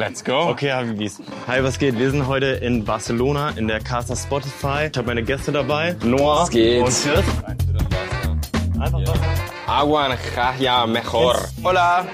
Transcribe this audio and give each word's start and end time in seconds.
Let's 0.00 0.24
go. 0.24 0.48
Okay, 0.48 0.72
Habibis. 0.72 1.20
Hi, 1.46 1.62
was 1.62 1.78
geht? 1.78 1.98
Wir 1.98 2.10
sind 2.10 2.26
heute 2.26 2.46
in 2.46 2.86
Barcelona 2.86 3.50
in 3.50 3.68
der 3.68 3.80
Casa 3.80 4.16
Spotify. 4.16 4.88
Ich 4.90 4.96
habe 4.96 5.06
meine 5.08 5.22
Gäste 5.22 5.52
dabei. 5.52 5.94
Noah 6.02 6.40
Was 6.44 6.48
geht? 6.50 6.80
und 6.82 6.86
Chris. 6.88 7.24
Einfach 8.80 8.98
Wasser. 9.02 9.20
Agua 9.66 10.08
Najaya 10.08 10.86
mejor. 10.86 11.36
Hola. 11.62 12.06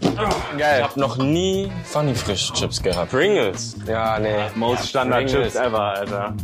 Ich 0.00 0.14
Geil. 0.56 0.84
hab 0.84 0.96
noch 0.96 1.16
nie 1.16 1.68
Funny 1.82 2.14
Frisch 2.14 2.52
Chips 2.52 2.80
gehabt. 2.80 3.10
Pringles. 3.10 3.74
Ja, 3.88 4.20
nee. 4.20 4.36
Most 4.54 4.88
Standard 4.90 5.24
Pringles. 5.24 5.54
Chips 5.54 5.66
ever, 5.66 5.80
Alter. 5.80 6.34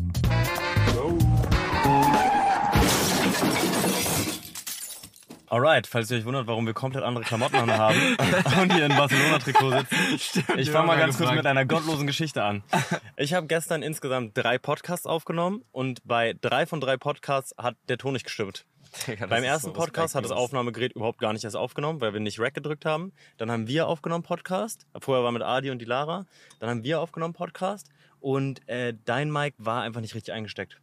Alright, 5.50 5.86
falls 5.86 6.10
ihr 6.10 6.18
euch 6.18 6.26
wundert, 6.26 6.46
warum 6.46 6.66
wir 6.66 6.74
komplett 6.74 7.04
andere 7.04 7.24
Klamotten 7.24 7.56
anhaben 7.56 7.98
und 8.60 8.72
hier 8.72 8.84
in 8.84 8.94
Barcelona-Trikot 8.94 9.70
sitzen. 9.70 10.58
ich 10.58 10.70
fange 10.70 10.88
mal 10.88 10.98
ganz 10.98 11.16
kurz 11.16 11.30
mit 11.32 11.46
einer 11.46 11.64
gottlosen 11.64 12.06
Geschichte 12.06 12.42
an. 12.42 12.62
Ich 13.16 13.34
habe 13.34 13.46
gestern 13.46 13.82
insgesamt 13.82 14.36
drei 14.36 14.58
Podcasts 14.58 15.06
aufgenommen 15.06 15.64
und 15.72 16.00
bei 16.04 16.34
drei 16.40 16.66
von 16.66 16.80
drei 16.80 16.96
Podcasts 16.96 17.54
hat 17.58 17.76
der 17.88 17.98
Ton 17.98 18.12
nicht 18.12 18.24
gestimmt. 18.24 18.64
Beim 19.28 19.42
ersten 19.42 19.72
Podcast 19.72 20.14
hat 20.14 20.24
das 20.24 20.30
Aufnahmegerät 20.30 20.92
überhaupt 20.92 21.18
gar 21.18 21.32
nicht 21.32 21.44
erst 21.44 21.56
aufgenommen, 21.56 22.00
weil 22.00 22.12
wir 22.12 22.20
nicht 22.20 22.38
Rack 22.38 22.54
gedrückt 22.54 22.84
haben. 22.84 23.12
Dann 23.36 23.50
haben 23.50 23.66
wir 23.66 23.88
aufgenommen 23.88 24.22
Podcast. 24.22 24.86
Vorher 25.00 25.24
war 25.24 25.32
mit 25.32 25.42
Adi 25.42 25.70
und 25.70 25.80
die 25.80 25.84
Lara. 25.84 26.26
Dann 26.60 26.70
haben 26.70 26.84
wir 26.84 27.00
aufgenommen 27.00 27.34
Podcast. 27.34 27.88
Und 28.20 28.66
äh, 28.68 28.94
dein 29.04 29.30
Mic 29.30 29.54
war 29.58 29.82
einfach 29.82 30.00
nicht 30.00 30.14
richtig 30.14 30.32
eingesteckt. 30.32 30.80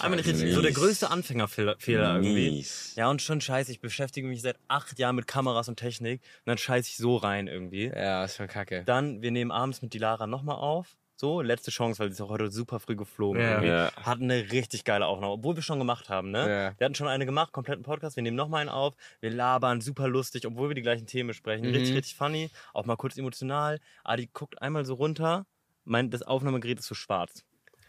Einfach 0.00 0.16
nicht 0.16 0.26
richtig. 0.28 0.52
So 0.54 0.60
der 0.62 0.72
größte 0.72 1.10
Anfängerfehler 1.10 1.76
Fehler 1.78 2.16
irgendwie. 2.16 2.66
Ja, 2.96 3.08
und 3.10 3.22
schon 3.22 3.40
scheiße. 3.40 3.70
Ich 3.70 3.80
beschäftige 3.80 4.26
mich 4.26 4.42
seit 4.42 4.56
acht 4.68 4.98
Jahren 4.98 5.16
mit 5.16 5.26
Kameras 5.26 5.68
und 5.68 5.76
Technik. 5.76 6.20
Und 6.20 6.46
dann 6.50 6.58
scheiße 6.58 6.88
ich 6.90 6.96
so 6.96 7.16
rein 7.16 7.46
irgendwie. 7.46 7.86
Ja, 7.94 8.24
ist 8.24 8.36
schon 8.36 8.48
kacke. 8.48 8.82
Dann, 8.84 9.22
wir 9.22 9.30
nehmen 9.30 9.50
abends 9.52 9.82
mit 9.82 9.92
die 9.92 9.98
Lara 9.98 10.26
nochmal 10.26 10.56
auf. 10.56 10.96
So, 11.16 11.40
letzte 11.42 11.70
Chance, 11.70 12.00
weil 12.00 12.08
sie 12.08 12.14
ist 12.14 12.20
auch 12.22 12.28
heute 12.28 12.50
super 12.50 12.80
früh 12.80 12.96
geflogen. 12.96 13.40
Ja. 13.40 13.50
irgendwie. 13.52 13.68
Ja. 13.68 13.92
Hatten 14.02 14.24
eine 14.24 14.50
richtig 14.50 14.82
geile 14.82 15.06
Aufnahme, 15.06 15.32
obwohl 15.34 15.54
wir 15.54 15.62
schon 15.62 15.78
gemacht 15.78 16.08
haben, 16.08 16.32
ne? 16.32 16.40
Ja. 16.40 16.74
Wir 16.78 16.84
hatten 16.86 16.96
schon 16.96 17.06
eine 17.06 17.24
gemacht, 17.24 17.52
kompletten 17.52 17.84
Podcast. 17.84 18.16
Wir 18.16 18.24
nehmen 18.24 18.36
nochmal 18.36 18.62
einen 18.62 18.68
auf. 18.70 18.94
Wir 19.20 19.30
labern, 19.30 19.80
super 19.80 20.08
lustig, 20.08 20.44
obwohl 20.44 20.70
wir 20.70 20.74
die 20.74 20.82
gleichen 20.82 21.06
Themen. 21.06 21.30
Richtig, 21.30 21.62
Mhm. 21.62 21.94
richtig 21.94 22.16
funny. 22.16 22.50
Auch 22.72 22.84
mal 22.84 22.96
kurz 22.96 23.16
emotional. 23.16 23.78
Adi 24.02 24.28
guckt 24.32 24.60
einmal 24.60 24.84
so 24.84 24.94
runter. 24.94 25.46
Mein, 25.84 26.10
das 26.10 26.22
Aufnahmegerät 26.22 26.80
ist 26.80 26.86
so 26.88 26.96
schwarz. 26.96 27.44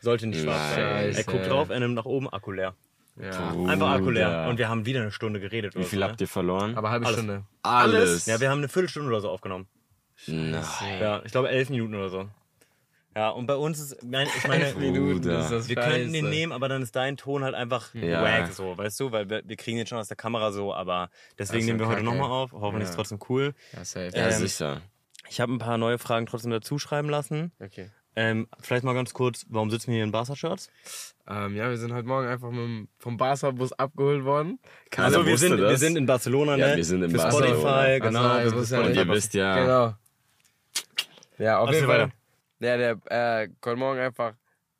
Sollte 0.05 0.27
nicht 0.27 0.41
schwarz 0.41 0.75
sein. 0.75 1.07
Nice. 1.07 1.17
Er 1.17 1.23
guckt 1.25 1.49
drauf, 1.49 1.69
er 1.69 1.79
nimmt 1.79 1.95
nach 1.95 2.05
oben, 2.05 2.29
Akku 2.31 2.51
leer. 2.51 2.73
Ja. 3.19 3.49
Einfach 3.67 3.91
Akku 3.91 4.09
leer. 4.09 4.45
Und 4.49 4.57
wir 4.57 4.69
haben 4.69 4.85
wieder 4.85 5.01
eine 5.01 5.11
Stunde 5.11 5.39
geredet. 5.39 5.75
Wie 5.75 5.83
viel 5.83 5.99
so, 5.99 6.05
habt 6.05 6.21
ihr 6.21 6.27
verloren? 6.27 6.77
Aber 6.77 6.89
halbe 6.91 7.05
Alles. 7.07 7.17
Stunde. 7.17 7.43
Alles. 7.63 8.25
Ja, 8.25 8.39
wir 8.39 8.49
haben 8.49 8.59
eine 8.59 8.69
Viertelstunde 8.69 9.09
oder 9.09 9.19
so 9.21 9.29
aufgenommen. 9.29 9.67
Nein. 10.27 10.63
Ja, 11.01 11.21
ich 11.25 11.31
glaube 11.31 11.49
elf 11.49 11.69
Minuten 11.69 11.95
oder 11.95 12.09
so. 12.09 12.29
Ja, 13.15 13.29
und 13.29 13.47
bei 13.47 13.55
uns 13.55 13.79
ist, 13.79 14.03
mein- 14.03 14.27
ich 14.27 14.45
meine, 14.47 14.65
Bruder. 14.73 15.39
ist 15.39 15.49
das 15.51 15.69
wir 15.69 15.75
scheiße. 15.77 15.89
könnten 15.89 16.13
den 16.13 16.29
nehmen, 16.29 16.51
aber 16.51 16.67
dann 16.67 16.81
ist 16.81 16.95
dein 16.97 17.15
Ton 17.15 17.43
halt 17.45 17.55
einfach 17.55 17.93
Ja. 17.93 18.21
wack, 18.21 18.51
so, 18.51 18.77
weißt 18.77 18.99
du, 18.99 19.11
weil 19.13 19.29
wir, 19.29 19.41
wir 19.45 19.55
kriegen 19.55 19.77
den 19.77 19.87
schon 19.87 19.97
aus 19.97 20.09
der 20.09 20.17
Kamera 20.17 20.51
so, 20.51 20.73
aber 20.73 21.09
deswegen 21.39 21.61
ist 21.61 21.65
nehmen 21.67 21.79
wir 21.79 21.85
ja 21.87 21.93
heute 21.93 22.03
nochmal 22.03 22.29
auf. 22.29 22.51
Hoffentlich 22.51 22.83
ist 22.83 22.89
Ja. 22.95 23.01
es 23.01 23.09
trotzdem 23.09 23.19
cool. 23.29 23.53
Ja, 23.71 23.85
safe. 23.85 24.11
Ja, 24.13 24.27
Ähm, 24.27 24.31
sicher. 24.33 24.81
Ich 25.29 25.39
habe 25.39 25.53
ein 25.53 25.59
paar 25.59 25.77
neue 25.77 25.97
Fragen 25.97 26.25
trotzdem 26.25 26.51
dazu 26.51 26.77
schreiben 26.77 27.09
lassen. 27.09 27.53
Okay. 27.63 27.89
Ähm, 28.15 28.47
vielleicht 28.61 28.83
mal 28.83 28.93
ganz 28.93 29.13
kurz, 29.13 29.45
warum 29.49 29.69
sitzen 29.69 29.87
wir 29.87 29.95
hier 29.95 30.03
in 30.05 30.11
Barca-Shirts? 30.11 30.69
Ähm, 31.27 31.55
ja, 31.55 31.69
wir 31.69 31.77
sind 31.77 31.93
heute 31.93 32.07
Morgen 32.07 32.27
einfach 32.27 32.49
mit 32.49 32.59
dem, 32.59 32.87
vom 32.97 33.17
Barca-Bus 33.17 33.73
abgeholt 33.73 34.23
worden. 34.23 34.59
Keiner 34.89 35.07
Also 35.07 35.25
wir 35.25 35.37
sind, 35.37 35.57
das. 35.59 35.69
wir 35.71 35.77
sind 35.77 35.97
in 35.97 36.05
Barcelona, 36.05 36.55
Ja, 36.55 36.67
ne? 36.69 36.75
wir 36.77 36.85
sind 36.85 37.03
in 37.03 37.11
Für 37.11 37.17
Barcelona. 37.17 37.55
Spotify, 37.55 37.99
genau. 37.99 38.21
Also, 38.23 38.75
ja 38.75 38.79
nicht. 38.81 38.89
Und 38.89 38.95
ihr 39.07 39.13
wisst 39.13 39.33
ja, 39.33 39.55
Genau. 39.61 39.95
Ja, 41.37 41.59
auf 41.59 41.71
jeden 41.71 41.85
Fall. 41.87 41.99
weiter. 42.03 42.11
Ja, 42.59 42.77
der 42.77 43.41
äh, 43.43 43.49
heute 43.65 43.75
Morgen 43.77 43.99
einfach 43.99 44.33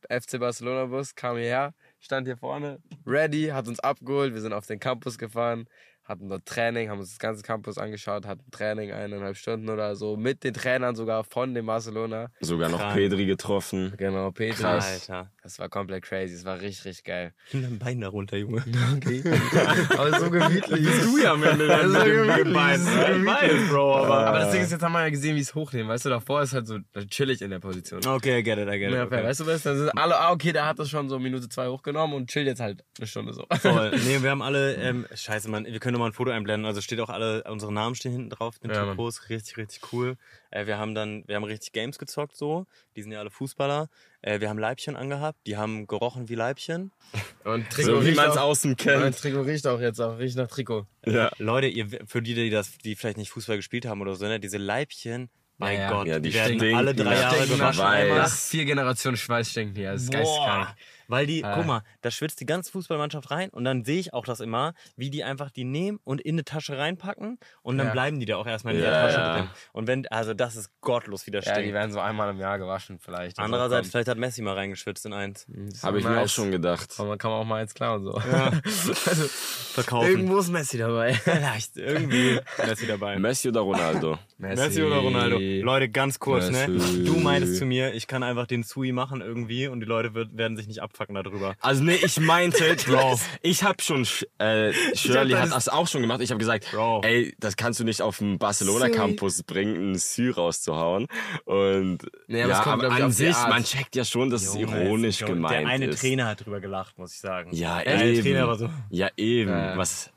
FC 0.09 0.39
Barcelona-Bus 0.39 1.15
kam 1.15 1.35
hierher, 1.35 1.73
stand 1.99 2.27
hier 2.27 2.37
vorne, 2.37 2.79
ready, 3.05 3.47
hat 3.47 3.67
uns 3.67 3.79
abgeholt. 3.81 4.33
Wir 4.33 4.41
sind 4.41 4.53
auf 4.53 4.65
den 4.65 4.79
Campus 4.79 5.17
gefahren, 5.17 5.67
hatten 6.05 6.29
dort 6.29 6.45
Training, 6.45 6.89
haben 6.89 6.99
uns 6.99 7.09
das 7.09 7.19
ganze 7.19 7.43
Campus 7.43 7.77
angeschaut, 7.77 8.25
hatten 8.25 8.49
Training 8.51 8.91
eineinhalb 8.91 9.35
Stunden 9.35 9.69
oder 9.69 9.95
so, 9.95 10.15
mit 10.15 10.43
den 10.43 10.53
Trainern 10.53 10.95
sogar 10.95 11.23
von 11.23 11.53
dem 11.53 11.65
Barcelona. 11.65 12.29
sogar 12.39 12.69
noch 12.69 12.79
Krank. 12.79 12.95
Pedri 12.95 13.25
getroffen. 13.25 13.93
Genau, 13.97 14.31
Petri. 14.31 14.61
Krass. 14.61 15.09
Alter. 15.09 15.31
Das 15.45 15.59
war 15.59 15.69
komplett 15.69 16.03
crazy, 16.03 16.33
es 16.33 16.43
war 16.43 16.59
richtig, 16.59 16.85
richtig 16.85 17.03
geil. 17.03 17.31
Nimm 17.53 17.61
dein 17.61 17.77
Bein 17.77 18.01
da 18.01 18.07
runter, 18.07 18.35
Junge. 18.35 18.63
Okay. 18.95 19.21
Aber 19.95 20.19
so 20.19 20.31
gemütlich. 20.31 20.87
Du 21.03 21.19
ja 21.19 21.33
am 21.33 21.43
Ende 21.43 21.67
dann 21.67 21.95
Also 21.95 21.99
mit 21.99 22.37
dem 22.37 22.51
Bein. 22.53 22.81
so 22.81 22.89
Ich 22.89 23.07
gemütlich. 23.07 23.69
Bro, 23.69 23.95
aber... 23.95 24.25
Aber 24.25 24.39
das 24.39 24.51
Ding 24.51 24.61
ist, 24.63 24.71
jetzt 24.71 24.81
haben 24.81 24.93
wir 24.93 25.03
ja 25.03 25.09
gesehen, 25.09 25.35
wie 25.35 25.41
es 25.41 25.53
hochnehmen. 25.53 25.87
Weißt 25.87 26.05
du, 26.05 26.09
davor 26.09 26.41
ist 26.41 26.53
halt 26.53 26.65
so 26.65 26.79
chillig 27.09 27.43
in 27.43 27.51
der 27.51 27.59
Position. 27.59 28.03
Okay, 28.07 28.39
I 28.39 28.43
get 28.43 28.57
it, 28.57 28.67
I 28.67 28.79
get 28.79 28.89
it. 28.89 28.95
Ja, 28.95 29.03
okay. 29.03 29.23
Weißt 29.23 29.41
du 29.41 29.45
was? 29.45 29.61
Dann 29.61 29.77
sind 29.77 29.89
alle, 29.95 30.19
ah, 30.19 30.31
okay, 30.31 30.51
der 30.51 30.65
hat 30.65 30.79
das 30.79 30.89
schon 30.89 31.09
so 31.09 31.19
Minute 31.19 31.47
zwei 31.47 31.67
hochgenommen 31.67 32.15
und 32.15 32.29
chillt 32.31 32.47
jetzt 32.47 32.59
halt 32.59 32.83
eine 32.97 33.05
Stunde 33.05 33.33
so. 33.33 33.45
Voll. 33.59 33.91
Nee, 34.03 34.23
wir 34.23 34.31
haben 34.31 34.41
alle, 34.41 34.73
ähm, 34.75 35.05
scheiße, 35.13 35.47
Mann, 35.49 35.65
wir 35.65 35.79
können 35.79 35.93
doch 35.93 35.99
mal 35.99 36.07
ein 36.07 36.13
Foto 36.13 36.31
einblenden. 36.31 36.65
Also 36.65 36.81
steht 36.81 36.99
auch 37.01 37.09
alle, 37.09 37.43
unsere 37.43 37.71
Namen 37.71 37.93
stehen 37.93 38.13
hinten 38.13 38.29
drauf, 38.31 38.57
den 38.57 38.71
Ja. 38.71 38.83
Trikots, 38.83 39.29
richtig, 39.29 39.57
richtig 39.57 39.93
cool. 39.93 40.17
Äh, 40.55 40.67
wir 40.67 40.77
haben 40.77 40.95
dann, 40.95 41.23
wir 41.27 41.35
haben 41.35 41.43
richtig 41.43 41.73
Games 41.73 41.97
gezockt 41.99 42.37
so. 42.37 42.65
Die 42.95 43.01
sind 43.01 43.11
ja 43.11 43.19
alle 43.19 43.29
Fußballer. 43.29 43.89
Äh, 44.21 44.39
wir 44.39 44.49
haben 44.49 44.57
Leibchen 44.57 44.95
angehabt, 44.95 45.39
die 45.45 45.57
haben 45.57 45.85
gerochen 45.85 46.29
wie 46.29 46.35
Leibchen. 46.35 46.91
Und 47.43 47.69
Trikot 47.69 47.91
So 47.91 48.01
wie 48.01 48.07
riecht 48.07 48.17
man 48.17 48.29
es 48.29 48.37
auch, 48.37 48.43
außen 48.43 48.71
mein 48.71 48.77
kennt. 48.77 49.17
Trikot 49.19 49.41
riecht 49.41 49.67
auch 49.67 49.81
jetzt 49.81 49.99
auch, 49.99 50.17
riecht 50.17 50.37
nach 50.37 50.47
Trikot. 50.47 50.87
Ja. 51.05 51.29
Leute, 51.39 51.67
ihr, 51.67 51.87
für 52.07 52.21
die, 52.21 52.33
die 52.33 52.49
das, 52.49 52.77
die 52.77 52.95
vielleicht 52.95 53.17
nicht 53.17 53.31
Fußball 53.31 53.57
gespielt 53.57 53.85
haben 53.85 54.01
oder 54.01 54.15
so, 54.15 54.25
ne, 54.25 54.39
diese 54.39 54.57
Leibchen, 54.57 55.29
mein 55.57 55.77
Ja. 55.79 55.89
Gott, 55.89 56.07
Ja, 56.07 56.19
die 56.19 56.29
die 56.29 56.35
werden 56.35 56.57
stinken 56.57 56.77
alle 56.77 56.95
drei 56.95 57.15
Jahre 57.19 57.47
gewaschen. 57.47 58.07
Nach 58.09 58.29
vier 58.29 58.65
Generationen 58.65 59.17
Schweiß 59.17 59.51
stinken 59.51 59.75
hier. 59.75 59.91
Das 59.91 60.03
ist 60.03 60.11
geisteskrank. 60.11 60.75
Weil 61.07 61.25
die, 61.27 61.41
Äh. 61.41 61.51
guck 61.55 61.65
mal, 61.65 61.81
da 62.01 62.11
schwitzt 62.11 62.39
die 62.39 62.45
ganze 62.45 62.71
Fußballmannschaft 62.71 63.29
rein 63.31 63.49
und 63.49 63.63
dann 63.65 63.83
sehe 63.85 63.99
ich 63.99 64.13
auch 64.13 64.25
das 64.25 64.39
immer, 64.39 64.73
wie 64.95 65.09
die 65.09 65.23
einfach 65.23 65.51
die 65.51 65.63
nehmen 65.63 65.99
und 66.03 66.21
in 66.21 66.35
eine 66.35 66.43
Tasche 66.45 66.77
reinpacken 66.77 67.39
und 67.61 67.77
dann 67.77 67.87
Ja. 67.87 67.93
bleiben 67.93 68.19
die 68.19 68.25
da 68.25 68.37
auch 68.37 68.47
erstmal 68.47 68.75
in 68.75 68.81
Ja, 68.81 68.89
der 68.91 69.01
Tasche 69.01 69.17
ja. 69.19 69.33
drin. 69.37 69.49
Und 69.73 69.87
wenn, 69.87 70.07
also 70.07 70.33
das 70.33 70.55
ist 70.55 70.69
gottlos, 70.81 71.25
wie 71.27 71.31
das 71.31 71.45
Ja, 71.45 71.53
die 71.53 71.59
stinkt. 71.61 71.73
werden 71.73 71.91
so 71.91 71.99
einmal 71.99 72.29
im 72.29 72.39
Jahr 72.39 72.57
gewaschen 72.57 72.99
vielleicht. 72.99 73.37
Also 73.39 73.41
Andererseits, 73.45 73.89
vielleicht 73.89 74.07
hat 74.07 74.17
Messi 74.17 74.41
mal 74.41 74.53
reingeschwitzt 74.55 75.05
in 75.05 75.13
eins. 75.13 75.45
Das 75.47 75.73
ist 75.75 75.83
Habe 75.83 75.99
ich 75.99 76.03
mir 76.05 76.11
auch 76.11 76.15
nice. 76.21 76.31
schon 76.31 76.51
gedacht. 76.51 76.93
Aber 76.97 77.09
man 77.09 77.17
kann 77.17 77.31
auch 77.31 77.43
mal 77.45 77.61
eins 77.61 77.73
klauen 77.73 78.03
so. 78.03 78.13
also, 78.65 78.93
Verkaufen. 78.93 80.09
irgendwo 80.09 80.37
ist 80.39 80.49
Messi 80.49 80.77
dabei. 80.77 81.13
Vielleicht, 81.23 81.77
irgendwie 81.77 82.39
Messi 82.65 82.87
dabei. 82.87 83.17
Messi 83.19 83.49
oder 83.49 83.61
Ronaldo? 83.61 84.17
Messi 84.37 84.83
oder 84.83 84.97
Ronaldo? 84.97 85.37
Leute, 85.39 85.87
ganz 85.87 86.19
kurz, 86.19 86.49
ne? 86.49 86.67
Messi. 86.67 87.05
Du 87.05 87.15
meintest 87.19 87.55
zu 87.57 87.65
mir, 87.65 87.93
ich 87.93 88.05
kann 88.07 88.21
einfach 88.21 88.47
den 88.47 88.63
Sui 88.63 88.91
machen 88.91 89.21
irgendwie 89.21 89.67
und 89.67 89.79
die 89.79 89.85
Leute 89.85 90.13
wird, 90.13 90.37
werden 90.37 90.57
sich 90.57 90.67
nicht 90.67 90.81
abfacken 90.81 91.15
darüber. 91.15 91.55
Also 91.61 91.83
nee, 91.83 91.95
ich 92.03 92.19
meinte, 92.19 92.75
ich 93.41 93.63
habe 93.63 93.81
schon, 93.81 94.05
äh, 94.39 94.73
Shirley 94.93 95.31
hab 95.33 95.43
hat 95.43 95.51
das- 95.55 95.69
auch 95.69 95.87
schon 95.87 96.01
gemacht. 96.01 96.19
Ich 96.19 96.31
habe 96.31 96.39
gesagt, 96.39 96.69
Bro. 96.71 97.01
ey, 97.05 97.33
das 97.39 97.55
kannst 97.55 97.79
du 97.79 97.85
nicht 97.85 98.01
auf 98.01 98.17
dem 98.17 98.37
Barcelona 98.37 98.89
Campus 98.89 99.41
bringen, 99.43 99.75
einen 99.77 99.95
Sü 99.95 100.31
rauszuhauen. 100.31 101.07
Und 101.45 101.99
Nee, 102.27 102.41
aber 102.43 102.51
ja, 102.51 102.57
es 102.59 102.63
kommt, 102.63 102.83
aber 102.83 102.93
an 103.05 103.11
sich, 103.13 103.35
man 103.47 103.63
checkt 103.63 103.95
ja 103.95 104.03
schon, 104.03 104.29
dass 104.29 104.43
es 104.43 104.53
Junge, 104.55 104.83
ironisch 104.83 105.21
Junge, 105.21 105.33
gemeint 105.35 105.53
Der 105.53 105.67
eine 105.67 105.85
ist. 105.85 106.01
Trainer 106.01 106.25
hat 106.27 106.45
drüber 106.45 106.59
gelacht, 106.59 106.97
muss 106.97 107.13
ich 107.13 107.19
sagen. 107.19 107.51
Ja, 107.55 107.81
Der 107.81 107.93
eine 107.93 108.09
eben. 108.11 108.21
Trainer 108.21 108.47
war 108.47 108.57
so. 108.57 108.69
Ja, 108.89 109.09
eben. 109.15 109.49
Ja. 109.51 109.77
Was? 109.77 110.11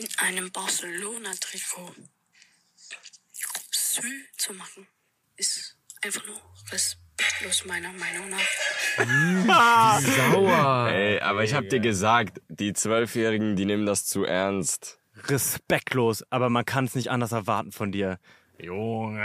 in 0.00 0.06
einem 0.18 0.52
Barcelona-Trikot 0.52 1.92
Sü 4.00 4.24
zu 4.36 4.52
machen, 4.54 4.86
ist 5.36 5.76
einfach 6.02 6.24
nur 6.26 6.40
respektlos 6.70 7.64
meiner 7.64 7.92
Meinung 7.92 8.30
nach. 8.30 10.00
Sauer. 10.00 10.88
Ey, 10.90 11.20
aber 11.20 11.44
ich 11.44 11.54
habe 11.54 11.68
dir 11.68 11.80
gesagt, 11.80 12.40
die 12.48 12.72
Zwölfjährigen, 12.72 13.56
die 13.56 13.64
nehmen 13.64 13.86
das 13.86 14.06
zu 14.06 14.24
ernst. 14.24 15.00
respektlos, 15.26 16.24
aber 16.30 16.48
man 16.48 16.64
kann 16.64 16.84
es 16.84 16.94
nicht 16.94 17.10
anders 17.10 17.32
erwarten 17.32 17.72
von 17.72 17.92
dir. 17.92 18.18
Junge, 18.60 19.22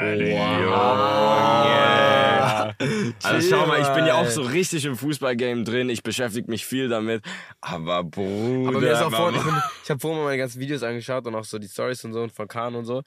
Also 3.23 3.49
schau 3.49 3.65
mal, 3.65 3.81
ich 3.81 3.87
bin 3.89 4.05
ja 4.05 4.15
auch 4.15 4.27
so 4.27 4.41
richtig 4.43 4.85
im 4.85 4.95
Fußballgame 4.95 5.63
drin. 5.63 5.89
Ich 5.89 6.03
beschäftige 6.03 6.49
mich 6.51 6.65
viel 6.65 6.87
damit. 6.89 7.23
Aber 7.61 8.03
Bruder, 8.03 8.69
Aber 8.69 8.79
mir 8.79 8.91
ist 8.91 9.01
auch 9.01 9.11
vorhin, 9.11 9.39
ich, 9.39 9.45
ich 9.85 9.89
habe 9.89 9.99
vorhin 9.99 10.19
mal 10.19 10.25
meine 10.25 10.37
ganzen 10.37 10.59
Videos 10.59 10.83
angeschaut 10.83 11.25
und 11.25 11.35
auch 11.35 11.43
so 11.45 11.57
die 11.57 11.67
Stories 11.67 12.03
und 12.05 12.13
so 12.13 12.21
und 12.21 12.31
von 12.31 12.47
Kahn 12.47 12.75
und 12.75 12.85
so. 12.85 13.01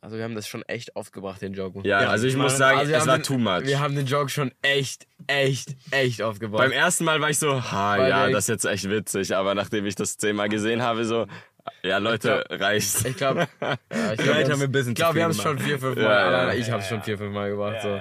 Also 0.00 0.16
wir 0.16 0.24
haben 0.24 0.34
das 0.34 0.48
schon 0.48 0.62
echt 0.62 0.96
oft 0.96 1.12
gebracht, 1.12 1.42
den 1.42 1.52
Joke. 1.52 1.80
ja, 1.86 2.02
Ja, 2.02 2.08
also 2.08 2.26
ich 2.26 2.36
muss 2.36 2.56
sagen, 2.56 2.78
Also 2.78 2.90
wir 2.90 2.96
es 2.96 3.02
haben 3.02 3.08
war 3.08 3.18
den, 3.18 3.22
too 3.24 3.38
much. 3.38 3.64
Wir 3.66 3.80
haben 3.80 3.94
den 3.96 4.06
Joke 4.06 4.30
schon 4.30 4.52
echt, 4.62 5.06
echt, 5.26 5.74
echt 5.90 6.22
oft 6.22 6.40
gebracht. 6.40 6.62
Beim 6.62 6.72
ersten 6.72 7.04
Mal 7.04 7.20
war 7.20 7.30
ich 7.30 7.38
so, 7.38 7.62
ha, 7.70 7.98
Weil 7.98 8.08
ja, 8.08 8.30
das 8.30 8.44
ist 8.44 8.48
jetzt 8.48 8.64
echt 8.64 8.88
witzig. 8.88 9.34
Aber 9.36 9.54
nachdem 9.54 9.84
ich 9.86 9.94
das 9.94 10.16
zehnmal 10.16 10.48
gesehen 10.48 10.82
habe, 10.82 11.04
so, 11.04 11.26
ja, 11.82 11.98
Leute, 11.98 12.44
reicht's. 12.50 13.04
ich 13.04 13.16
glaube, 13.16 13.40
ja, 13.60 13.72
ich 13.72 13.78
Vielleicht 13.90 14.18
glaube, 14.22 14.42
haben 14.52 14.60
wir 14.60 14.68
ein 14.68 14.72
bisschen 14.72 14.96
zu 14.96 15.02
wir 15.02 15.12
viel 15.12 15.22
haben 15.22 15.30
es 15.30 15.42
schon 15.42 15.58
vier, 15.58 15.78
fünf 15.78 15.96
Mal. 15.96 16.02
Ja, 16.02 16.46
ja. 16.48 16.54
ich 16.54 16.70
habe 16.70 16.82
es 16.82 16.88
schon 16.88 17.02
vier, 17.02 17.18
fünf 17.18 17.32
Mal 17.34 17.50
gebracht. 17.50 17.76
So. 17.82 18.00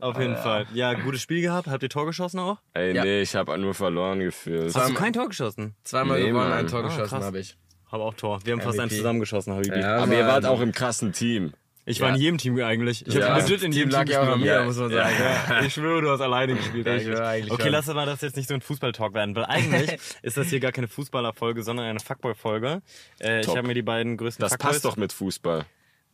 Auf 0.00 0.18
jeden 0.18 0.36
Fall. 0.36 0.66
Ja, 0.74 0.94
gutes 0.94 1.20
Spiel 1.22 1.40
gehabt. 1.42 1.68
Habt 1.68 1.82
ihr 1.82 1.88
Tor 1.88 2.06
geschossen 2.06 2.38
auch? 2.40 2.58
Ey, 2.74 2.94
Ja. 2.94 3.04
nee, 3.04 3.22
ich 3.22 3.34
habe 3.34 3.56
nur 3.58 3.74
verloren 3.74 4.20
gefühlt. 4.20 4.74
Hast 4.74 4.90
du 4.90 4.94
kein 4.94 5.12
Tor 5.12 5.28
geschossen? 5.28 5.74
Zweimal 5.84 6.20
Nee, 6.20 6.28
gewonnen, 6.28 6.52
ein 6.52 6.66
Tor 6.66 6.80
Ah, 6.80 6.86
geschossen 6.86 7.08
krass. 7.16 7.24
habe 7.24 7.38
ich. 7.38 7.56
Habe 7.90 8.02
auch 8.02 8.14
Tor. 8.14 8.40
Wir 8.44 8.52
haben 8.52 8.60
fast 8.60 8.74
MVP. 8.78 8.82
eins 8.82 8.96
zusammengeschossen, 8.96 9.54
Habibi. 9.54 9.78
Ja, 9.80 9.98
Aber 9.98 10.12
ihr 10.12 10.24
Mann. 10.24 10.28
wart 10.32 10.44
auch 10.46 10.60
im 10.60 10.72
krassen 10.72 11.12
Team. 11.12 11.52
Ich 11.88 12.00
war 12.00 12.08
in 12.10 12.16
jedem 12.16 12.36
Team 12.36 12.58
eigentlich. 12.60 13.06
Ich 13.06 13.14
Ja. 13.14 13.28
habe 13.30 13.40
legit 13.42 13.62
in 13.62 13.70
Team 13.70 13.88
jedem 13.88 13.90
Team 13.90 13.98
noch 14.00 14.04
gespielt. 14.06 14.38
mir, 14.40 14.64
muss 14.64 14.76
man 14.76 14.90
sagen. 14.90 15.14
Ja, 15.48 15.62
ich 15.62 15.72
schwöre, 15.72 16.02
du 16.02 16.10
hast 16.10 16.20
alleine 16.20 16.56
gespielt 16.56 16.84
Ich 16.86 16.92
eigentlich. 16.92 17.06
schwöre 17.06 17.26
eigentlich 17.28 17.52
okay, 17.52 17.62
schon. 17.62 17.72
lass 17.72 17.86
mal 17.86 18.06
das 18.06 18.20
jetzt 18.22 18.36
nicht 18.36 18.48
so 18.48 18.54
ein 18.54 18.60
Fußball-Talk 18.60 19.14
werden, 19.14 19.36
weil 19.36 19.44
eigentlich 19.44 19.96
ist 20.22 20.36
das 20.36 20.48
hier 20.48 20.58
gar 20.58 20.72
keine 20.72 20.88
Fußballer-Folge, 20.88 21.62
sondern 21.62 21.86
eine 21.86 22.00
Fuckboy-Folge. 22.00 22.82
Äh, 23.20 23.40
ich 23.42 23.48
habe 23.48 23.62
mir 23.68 23.74
die 23.74 23.82
beiden 23.82 24.16
größten 24.16 24.42
Das 24.42 24.52
Fuckboys... 24.52 24.72
passt 24.72 24.84
doch 24.84 24.96
mit 24.96 25.12
Fußball. 25.12 25.64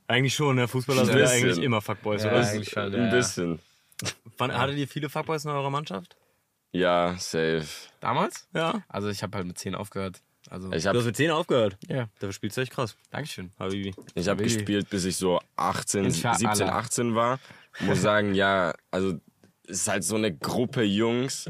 Eigentlich 0.08 0.34
schon, 0.34 0.56
ne? 0.56 0.68
Fußballer 0.68 1.00
Ein 1.00 1.06
sind 1.06 1.18
ja 1.18 1.28
eigentlich 1.30 1.62
immer 1.62 1.80
Fuckboys, 1.80 2.22
Ja, 2.24 2.32
oder? 2.32 2.46
eigentlich 2.46 2.68
schon, 2.68 2.94
Ein 2.94 3.04
ja. 3.04 3.10
bisschen. 3.10 3.58
Wann, 4.36 4.52
hattet 4.56 4.76
ihr 4.76 4.86
viele 4.88 5.08
Fuckboys 5.08 5.44
in 5.46 5.50
eurer 5.52 5.70
Mannschaft? 5.70 6.16
Ja, 6.72 7.14
safe. 7.18 7.64
Damals? 8.00 8.46
Ja. 8.54 8.82
Also 8.88 9.08
ich 9.08 9.22
habe 9.22 9.36
halt 9.38 9.46
mit 9.46 9.58
10 9.58 9.74
aufgehört. 9.74 10.20
Also, 10.52 10.66
Ich 10.66 10.82
Du 10.82 10.88
hast 10.90 10.96
habe 10.96 11.04
mit 11.04 11.16
10 11.16 11.30
aufgehört. 11.30 11.78
ja. 11.88 12.08
Dafür 12.18 12.32
spielst 12.32 12.56
du 12.56 12.60
echt 12.60 12.72
krass. 12.72 12.94
Dankeschön. 13.10 13.50
Habibi. 13.58 13.94
ich 14.14 14.28
hab 14.28 14.36
Baby. 14.36 14.52
gespielt, 14.52 14.90
bis 14.90 15.04
ich 15.06 15.16
so 15.16 15.40
18, 15.56 16.04
Inshallah. 16.04 16.36
17, 16.36 16.68
18 16.68 17.14
war. 17.14 17.38
Muss 17.80 18.02
sagen, 18.02 18.34
ja, 18.34 18.74
also 18.90 19.14
es 19.66 19.80
ist 19.80 19.88
halt 19.88 20.04
so 20.04 20.16
eine 20.16 20.30
Gruppe 20.36 20.82
Jungs 20.82 21.48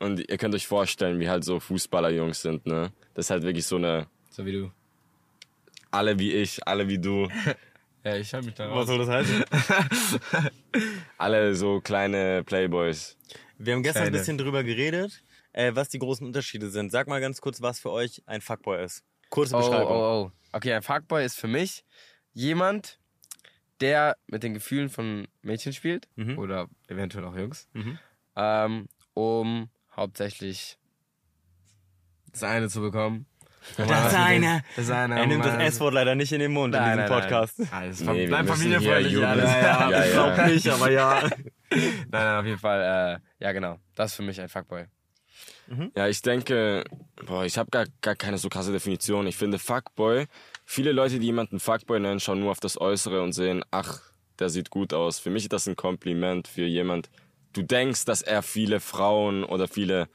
und 0.00 0.20
ihr 0.28 0.36
könnt 0.36 0.54
euch 0.54 0.66
vorstellen, 0.66 1.18
wie 1.18 1.30
halt 1.30 1.44
so 1.44 1.60
Fußballerjungs 1.60 2.42
sind, 2.42 2.66
ne? 2.66 2.92
Das 3.14 3.26
ist 3.26 3.30
halt 3.30 3.42
wirklich 3.42 3.64
so 3.64 3.76
eine, 3.76 4.06
So 4.28 4.44
wie 4.44 4.52
du. 4.52 4.70
alle 5.90 6.18
wie 6.18 6.32
ich, 6.32 6.66
alle 6.68 6.86
wie 6.88 6.98
du, 6.98 7.28
Ja, 8.04 8.16
ich 8.16 8.34
hab 8.34 8.44
mich 8.44 8.54
da 8.54 8.68
Was 8.68 8.76
raus. 8.76 8.86
soll 8.88 8.98
das 8.98 9.08
heißen? 9.08 9.44
alle 11.18 11.54
so 11.54 11.80
kleine 11.80 12.42
Playboys. 12.44 13.16
Wir 13.58 13.74
haben 13.74 13.82
gestern 13.82 14.02
ein 14.02 14.06
Kleine. 14.08 14.18
bisschen 14.18 14.38
drüber 14.38 14.64
geredet, 14.64 15.22
äh, 15.52 15.72
was 15.74 15.88
die 15.88 15.98
großen 15.98 16.26
Unterschiede 16.26 16.70
sind. 16.70 16.90
Sag 16.92 17.08
mal 17.08 17.20
ganz 17.20 17.40
kurz, 17.40 17.60
was 17.62 17.78
für 17.80 17.90
euch 17.90 18.22
ein 18.26 18.40
Fuckboy 18.40 18.82
ist. 18.84 19.02
Kurze 19.30 19.56
Oh, 19.56 19.58
Beschreibung. 19.60 19.92
oh, 19.92 20.26
oh. 20.26 20.32
Okay, 20.52 20.72
ein 20.74 20.82
Fuckboy 20.82 21.24
ist 21.24 21.38
für 21.38 21.48
mich 21.48 21.84
jemand, 22.34 22.98
der 23.80 24.16
mit 24.26 24.42
den 24.42 24.54
Gefühlen 24.54 24.88
von 24.90 25.26
Mädchen 25.42 25.72
spielt 25.72 26.08
Mhm. 26.16 26.38
oder 26.38 26.68
eventuell 26.88 27.24
auch 27.24 27.36
Jungs, 27.36 27.68
Mhm. 27.72 27.98
ähm, 28.36 28.86
um 29.14 29.70
hauptsächlich 29.96 30.78
das 32.32 32.42
eine 32.44 32.68
zu 32.68 32.80
bekommen. 32.80 33.26
Das 33.76 34.14
eine. 34.14 34.62
Das 34.74 34.90
eine. 34.90 35.18
Er 35.20 35.26
nimmt 35.26 35.44
das. 35.44 35.56
S-Wort 35.74 35.94
leider 35.94 36.14
nicht 36.16 36.32
in 36.32 36.40
den 36.40 36.52
Mund 36.52 36.74
in 36.74 36.80
Nein, 36.80 36.98
diesem 36.98 37.10
nein, 37.10 37.20
Podcast. 37.20 37.58
Nein. 37.60 37.68
Alles 37.72 38.00
Nee, 38.00 38.26
bleib 38.26 38.48
familienfreundlich. 38.48 39.12
Ja, 39.12 39.34
ja, 39.36 39.90
Ja, 39.90 40.04
ich 40.04 40.12
glaub 40.12 40.46
nicht, 40.46 40.68
aber 40.68 40.90
ja. 40.90 41.20
Nein, 41.70 42.06
nein, 42.10 42.38
auf 42.40 42.44
jeden 42.46 42.58
Fall. 42.58 43.20
Äh, 43.40 43.44
ja, 43.44 43.52
genau. 43.52 43.78
Das 43.94 44.10
ist 44.10 44.16
für 44.16 44.22
mich 44.22 44.40
ein 44.40 44.48
Fuckboy. 44.48 44.86
Ja, 45.96 46.08
ich 46.08 46.20
denke, 46.22 46.84
boah, 47.26 47.44
ich 47.44 47.56
habe 47.58 47.70
gar, 47.70 47.86
gar 48.00 48.14
keine 48.14 48.38
so 48.38 48.48
krasse 48.48 48.72
Definition. 48.72 49.26
Ich 49.26 49.36
finde 49.36 49.58
Fuckboy, 49.58 50.26
viele 50.64 50.92
Leute, 50.92 51.18
die 51.18 51.26
jemanden 51.26 51.60
Fuckboy 51.60 51.98
nennen, 52.00 52.20
schauen 52.20 52.40
nur 52.40 52.50
auf 52.50 52.60
das 52.60 52.80
Äußere 52.80 53.22
und 53.22 53.32
sehen, 53.32 53.64
ach, 53.70 54.00
der 54.38 54.50
sieht 54.50 54.70
gut 54.70 54.92
aus. 54.92 55.18
Für 55.18 55.30
mich 55.30 55.44
ist 55.44 55.52
das 55.52 55.66
ein 55.66 55.76
Kompliment 55.76 56.48
für 56.48 56.66
jemand. 56.66 57.10
Du 57.52 57.62
denkst, 57.62 58.04
dass 58.04 58.22
er 58.22 58.42
viele 58.42 58.80
Frauen 58.80 59.44
oder 59.44 59.68
viele 59.68 60.08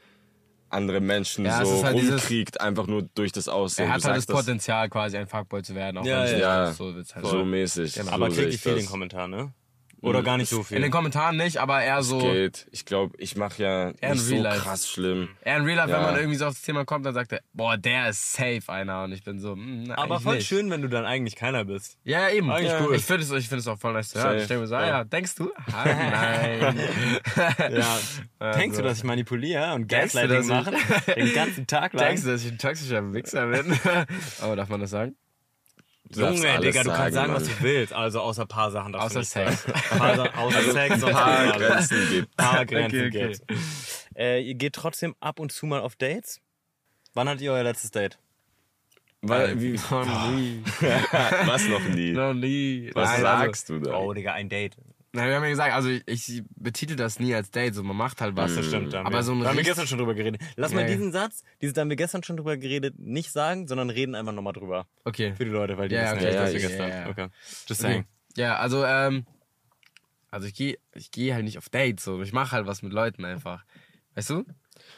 andere 0.70 1.00
Menschen 1.00 1.46
Ja, 1.46 1.64
so 1.64 1.82
halt 1.82 1.96
dieses- 1.96 2.10
rumkriegt, 2.22 2.60
einfach 2.60 2.86
nur 2.86 3.08
durch 3.14 3.32
das 3.32 3.48
Aussehen. 3.48 3.86
Er 3.88 3.94
hat 3.94 4.04
halt 4.04 4.16
das 4.18 4.26
Potenzial, 4.26 4.88
quasi 4.90 5.16
ein 5.16 5.26
Fuckboy 5.26 5.62
zu 5.62 5.74
werden. 5.74 5.98
Auch 5.98 6.04
Ja, 6.04 6.24
wenn 6.24 6.38
ja. 6.40 6.66
nicht 6.68 6.76
so 6.76 6.92
halt 6.94 7.26
so 7.26 7.44
mäßig. 7.44 7.94
Genau. 7.94 8.06
So 8.06 8.12
Aber 8.12 8.30
sehe 8.30 8.42
kriegt 8.44 8.54
ich 8.56 8.60
viel 8.60 8.74
das. 8.74 8.82
den 8.82 8.90
Kommentar, 8.90 9.28
ne? 9.28 9.52
Oder 10.00 10.22
gar 10.22 10.36
nicht 10.36 10.48
so 10.48 10.62
viel. 10.62 10.76
In 10.76 10.82
den 10.82 10.92
Kommentaren 10.92 11.36
nicht, 11.36 11.56
aber 11.58 11.82
eher 11.82 12.02
so. 12.02 12.18
Geht. 12.20 12.66
Ich 12.70 12.84
glaube, 12.84 13.16
ich 13.18 13.36
mache 13.36 13.62
ja 13.62 13.90
Eher 14.00 14.12
nicht 14.12 14.20
so 14.22 14.36
Life. 14.36 14.60
krass 14.60 14.88
schlimm. 14.88 15.28
Eher 15.42 15.56
in 15.56 15.64
Real 15.64 15.76
Life, 15.76 15.90
Ja. 15.90 15.96
wenn 15.98 16.04
man 16.06 16.16
irgendwie 16.16 16.36
so 16.36 16.46
auf 16.46 16.54
das 16.54 16.62
Thema 16.62 16.84
kommt, 16.84 17.04
dann 17.04 17.14
sagt 17.14 17.32
er, 17.32 17.40
boah, 17.52 17.76
der 17.76 18.10
ist 18.10 18.32
safe 18.32 18.62
einer. 18.68 19.04
Und 19.04 19.12
ich 19.12 19.24
bin 19.24 19.40
so, 19.40 19.52
hm, 19.52 19.84
na, 19.88 19.98
aber 19.98 20.20
voll 20.20 20.36
nicht. 20.36 20.46
schön, 20.46 20.70
wenn 20.70 20.82
du 20.82 20.88
dann 20.88 21.04
eigentlich 21.04 21.34
keiner 21.36 21.64
bist. 21.64 21.98
Ja, 22.04 22.28
eben. 22.30 22.50
Eigentlich 22.50 22.70
ja. 22.70 22.80
cool. 22.86 22.94
Ich 22.94 23.04
finde 23.04 23.24
es, 23.24 23.30
ich 23.32 23.48
find 23.48 23.60
es 23.60 23.66
auch 23.68 23.78
voll 23.78 23.92
nice 23.92 24.10
zu 24.10 24.22
hören. 24.22 24.38
Ich 24.38 24.46
denke 24.46 24.60
mir 24.62 24.66
so, 24.68 24.76
ah, 24.76 24.80
Ja. 24.82 24.88
ja, 24.88 25.04
denkst 25.04 25.34
du? 25.34 25.50
Ah, 25.72 25.84
nein. 25.84 26.78
Ja. 28.38 28.52
Denkst 28.54 28.76
du, 28.76 28.82
dass 28.82 28.98
ich 28.98 29.04
manipuliere 29.04 29.74
und 29.74 29.88
Gaslighting 29.88 30.46
mache? 30.46 30.72
Den 31.16 31.32
ganzen 31.34 31.66
Tag 31.66 31.92
lang? 31.92 32.04
Denkst 32.08 32.22
du, 32.22 32.28
dass 32.30 32.44
ich 32.44 32.52
ein 32.52 32.58
toxischer 32.58 33.12
Wichser 33.12 33.46
bin? 33.48 33.78
aber 34.40 34.56
darf 34.56 34.68
man 34.68 34.80
das 34.80 34.90
sagen? 34.90 35.16
Junge, 36.14 36.50
alles 36.50 36.60
Digga, 36.64 36.82
du 36.84 36.90
kannst 36.90 37.14
sagen, 37.14 37.32
Mann. 37.32 37.40
was 37.42 37.48
du 37.48 37.62
willst. 37.62 37.92
Also 37.92 38.20
außer 38.20 38.46
paar 38.46 38.70
Sachen 38.70 38.92
darfst 38.92 39.14
du 39.16 39.20
Außer 39.20 39.44
nicht 39.44 39.58
Sex. 39.58 39.62
sagen. 39.64 39.98
Paar, 39.98 40.38
außer 40.38 40.72
Sex 40.72 41.02
und 41.02 41.12
Paar. 41.12 41.52
Grenzen 41.58 42.08
gibt. 42.10 42.36
Paar 42.36 42.66
Grenzen 42.66 42.98
Okay, 42.98 43.08
okay. 43.08 43.36
gibt's. 43.36 43.42
Äh, 44.16 44.42
ihr 44.42 44.54
geht 44.54 44.74
trotzdem 44.74 45.14
ab 45.20 45.38
und 45.40 45.52
zu 45.52 45.66
mal 45.66 45.80
auf 45.80 45.96
Dates? 45.96 46.40
Wann 47.14 47.28
hattet 47.28 47.42
ihr 47.42 47.52
euer 47.52 47.62
letztes 47.64 47.90
Date? 47.90 48.18
Weil, 49.20 49.60
wie, 49.60 49.72
Noch 49.90 50.30
nie. 50.30 50.62
was 51.46 51.64
noch 51.66 51.80
nie? 51.88 52.12
Noch 52.12 52.34
nie. 52.34 52.90
Was 52.94 53.10
Nein, 53.12 53.20
sagst 53.22 53.68
du 53.68 53.80
da? 53.80 53.94
Oh, 53.96 54.12
Digga, 54.12 54.32
ein 54.32 54.48
Date. 54.48 54.76
Nein, 55.12 55.28
wir 55.28 55.36
haben 55.36 55.42
ja 55.44 55.48
gesagt, 55.48 55.72
also 55.72 55.88
ich, 55.88 56.02
ich 56.06 56.42
betitel 56.56 56.94
das 56.94 57.18
nie 57.18 57.34
als 57.34 57.50
Date, 57.50 57.74
so 57.74 57.82
man 57.82 57.96
macht 57.96 58.20
halt 58.20 58.36
was. 58.36 58.54
Das 58.54 58.66
stimmt. 58.66 58.92
Da 58.92 58.98
haben 58.98 59.06
Aber 59.06 59.18
wir, 59.18 59.22
so 59.22 59.32
ein 59.32 59.40
da 59.40 59.46
haben 59.48 59.54
wir 59.54 59.60
richtig- 59.60 59.70
gestern 59.70 59.86
schon 59.86 59.98
drüber 59.98 60.14
geredet. 60.14 60.40
Lass 60.56 60.72
mal 60.72 60.82
Ja, 60.82 60.86
ja. 60.88 60.92
diesen 60.94 61.12
Satz, 61.12 61.42
dieses, 61.62 61.72
da 61.74 61.80
haben 61.80 61.88
wir 61.88 61.96
gestern 61.96 62.22
schon 62.22 62.36
drüber 62.36 62.56
geredet, 62.58 62.98
nicht 62.98 63.32
sagen, 63.32 63.66
sondern 63.68 63.88
reden 63.90 64.14
einfach 64.14 64.32
nochmal 64.32 64.52
drüber. 64.52 64.86
Okay. 65.04 65.34
Für 65.34 65.44
die 65.46 65.50
Leute, 65.50 65.78
weil 65.78 65.88
die 65.88 65.94
Ja, 65.94 66.02
wissen 66.12 66.16
okay, 66.16 66.24
nicht, 66.26 66.34
ja, 66.34 66.42
was 66.42 66.52
wir 66.52 66.60
ja, 66.60 66.68
gestern. 66.68 66.88
ja, 66.90 67.00
ja. 67.04 67.08
Okay. 67.08 67.28
Just 67.66 67.80
saying. 67.80 68.04
Ja, 68.36 68.56
also, 68.58 68.84
ähm, 68.84 69.24
also 70.30 70.46
ich 70.46 70.54
gehe 70.54 70.78
ich 70.94 71.10
geh 71.10 71.32
halt 71.32 71.44
nicht 71.44 71.56
auf 71.56 71.70
Dates, 71.70 72.04
so. 72.04 72.20
Ich 72.20 72.32
mache 72.34 72.52
halt 72.52 72.66
was 72.66 72.82
mit 72.82 72.92
Leuten 72.92 73.24
einfach. 73.24 73.64
Weißt 74.14 74.28
du? 74.30 74.44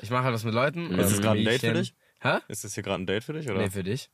Ich 0.03 0.11
mache 0.11 0.25
halt 0.25 0.35
was 0.35 0.43
mit 0.45 0.55
Leuten. 0.55 0.91
Ist 0.99 1.13
das 1.13 1.21
gerade 1.21 1.39
ein 1.39 1.45
Date 1.45 1.61
für 1.61 1.67
Mädchen- 1.69 1.75
dich? 1.83 1.95
Hä? 2.21 2.39
Ist 2.49 2.65
das 2.65 2.75
hier 2.75 2.83
gerade 2.83 3.03
ein 3.03 3.07
Date 3.07 3.23
für 3.25 3.33
dich, 3.33 3.49
oder? 3.49 3.59
Nee, 3.61 3.71
für 3.71 3.85
dich. 3.85 4.11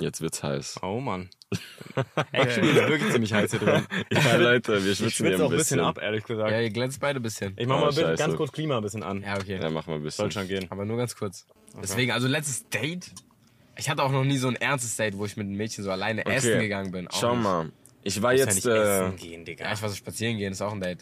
Jetzt 0.00 0.20
wird's 0.20 0.42
heiß. 0.42 0.80
Oh 0.82 0.98
Mann. 1.00 1.30
Actually, 2.32 2.70
ist 2.70 2.88
wirklich 2.88 3.12
ziemlich 3.12 3.32
heiß 3.32 3.50
hier 3.52 3.60
drin. 3.60 3.86
Ja, 4.10 4.36
Leute, 4.36 4.84
wir 4.84 4.90
Ich 4.92 4.98
schwitzen 4.98 5.26
hier 5.26 5.36
schwitze 5.36 5.44
auch 5.46 5.50
ein 5.52 5.56
bisschen. 5.56 5.80
ab, 5.80 5.98
ehrlich 6.02 6.24
gesagt. 6.24 6.50
Ja, 6.50 6.60
ihr 6.60 6.70
glänzt 6.70 7.00
beide 7.00 7.20
ein 7.20 7.22
bisschen. 7.22 7.54
Ich 7.56 7.66
mach 7.68 7.76
Oh, 7.76 7.80
mal 7.82 7.88
bitte 7.90 8.00
scheiße. 8.02 8.22
ganz 8.22 8.36
kurz 8.36 8.50
Klima 8.52 8.76
ein 8.78 8.82
bisschen 8.82 9.02
an. 9.04 9.22
Ja, 9.22 9.36
okay. 9.36 9.60
Ja, 9.62 9.70
machen 9.70 9.86
wir 9.88 9.94
ein 9.96 10.02
bisschen. 10.02 10.22
Soll 10.24 10.32
schon 10.32 10.48
gehen. 10.48 10.66
Aber 10.70 10.84
nur 10.84 10.96
ganz 10.96 11.14
kurz. 11.14 11.46
Deswegen, 11.80 12.10
also 12.12 12.26
letztes 12.26 12.68
Date. 12.68 13.12
Ich 13.76 13.88
hatte 13.88 14.02
auch 14.02 14.10
noch 14.12 14.24
nie 14.24 14.36
so 14.36 14.48
ein 14.48 14.56
ernstes 14.56 14.96
Date, 14.96 15.16
wo 15.16 15.24
ich 15.26 15.36
mit 15.36 15.46
einem 15.46 15.56
Mädchen 15.56 15.84
so 15.84 15.90
alleine 15.90 16.24
essen 16.26 16.60
gegangen 16.60 16.90
bin. 16.92 17.08
Auch 17.08 17.20
Schau 17.20 17.34
nicht. 17.34 17.42
mal. 17.44 17.72
Ich 18.02 18.20
war 18.20 18.32
ja 18.32 18.44
jetzt, 18.44 18.56
nicht 18.56 18.66
äh, 18.66 19.06
essen 19.06 19.16
gehen, 19.16 19.44
Digga. 19.44 19.64
Ja, 19.64 19.72
ich 19.72 19.80
war 19.82 19.88
so 19.88 19.94
spazieren 19.94 20.36
gehen, 20.36 20.52
ist 20.52 20.60
auch 20.60 20.72
ein 20.72 20.80
Date. 20.80 20.98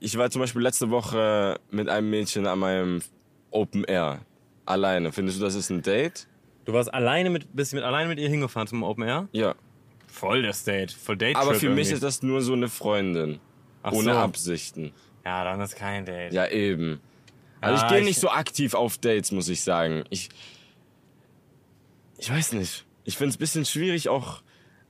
ich 0.00 0.16
war 0.16 0.30
zum 0.30 0.40
Beispiel 0.40 0.62
letzte 0.62 0.88
Woche 0.90 1.60
mit 1.70 1.88
einem 1.88 2.08
Mädchen 2.10 2.46
an 2.46 2.58
meinem 2.60 3.02
Open 3.50 3.84
Air. 3.84 4.20
Alleine. 4.64 5.12
Findest 5.12 5.38
du, 5.38 5.44
das 5.44 5.54
ist 5.54 5.70
ein 5.70 5.82
Date? 5.82 6.26
Du 6.66 6.72
warst 6.72 6.92
alleine 6.92 7.30
mit, 7.30 7.54
bist 7.54 7.72
mit 7.72 7.82
alleine 7.84 8.08
mit 8.08 8.18
ihr 8.18 8.28
hingefahren 8.28 8.66
zum 8.68 8.82
Open 8.82 9.04
Air? 9.04 9.28
Ja. 9.32 9.54
Voll 10.08 10.42
das 10.42 10.64
Date. 10.64 10.92
Voll 10.92 11.16
Date 11.16 11.36
Aber 11.36 11.54
für 11.54 11.70
mich 11.70 11.90
ist 11.90 12.02
das 12.02 12.22
nur 12.22 12.42
so 12.42 12.52
eine 12.52 12.68
Freundin. 12.68 13.38
Ach 13.82 13.92
ohne 13.92 14.12
so. 14.12 14.18
Absichten. 14.18 14.92
Ja, 15.24 15.44
dann 15.44 15.60
ist 15.60 15.76
kein 15.76 16.04
Date. 16.04 16.32
Ja, 16.32 16.48
eben. 16.48 17.00
Also 17.60 17.76
Ja, 17.80 17.84
ich 17.86 17.90
gehe 17.90 17.98
ich- 18.00 18.04
nicht 18.06 18.20
so 18.20 18.28
aktiv 18.30 18.74
auf 18.74 18.98
Dates, 18.98 19.32
muss 19.32 19.48
ich 19.48 19.62
sagen. 19.62 20.04
Ich, 20.10 20.28
ich 22.18 22.30
weiß 22.30 22.52
nicht. 22.52 22.84
Ich 23.04 23.16
finde 23.16 23.30
es 23.30 23.36
ein 23.36 23.38
bisschen 23.38 23.64
schwierig, 23.64 24.08
auch 24.08 24.42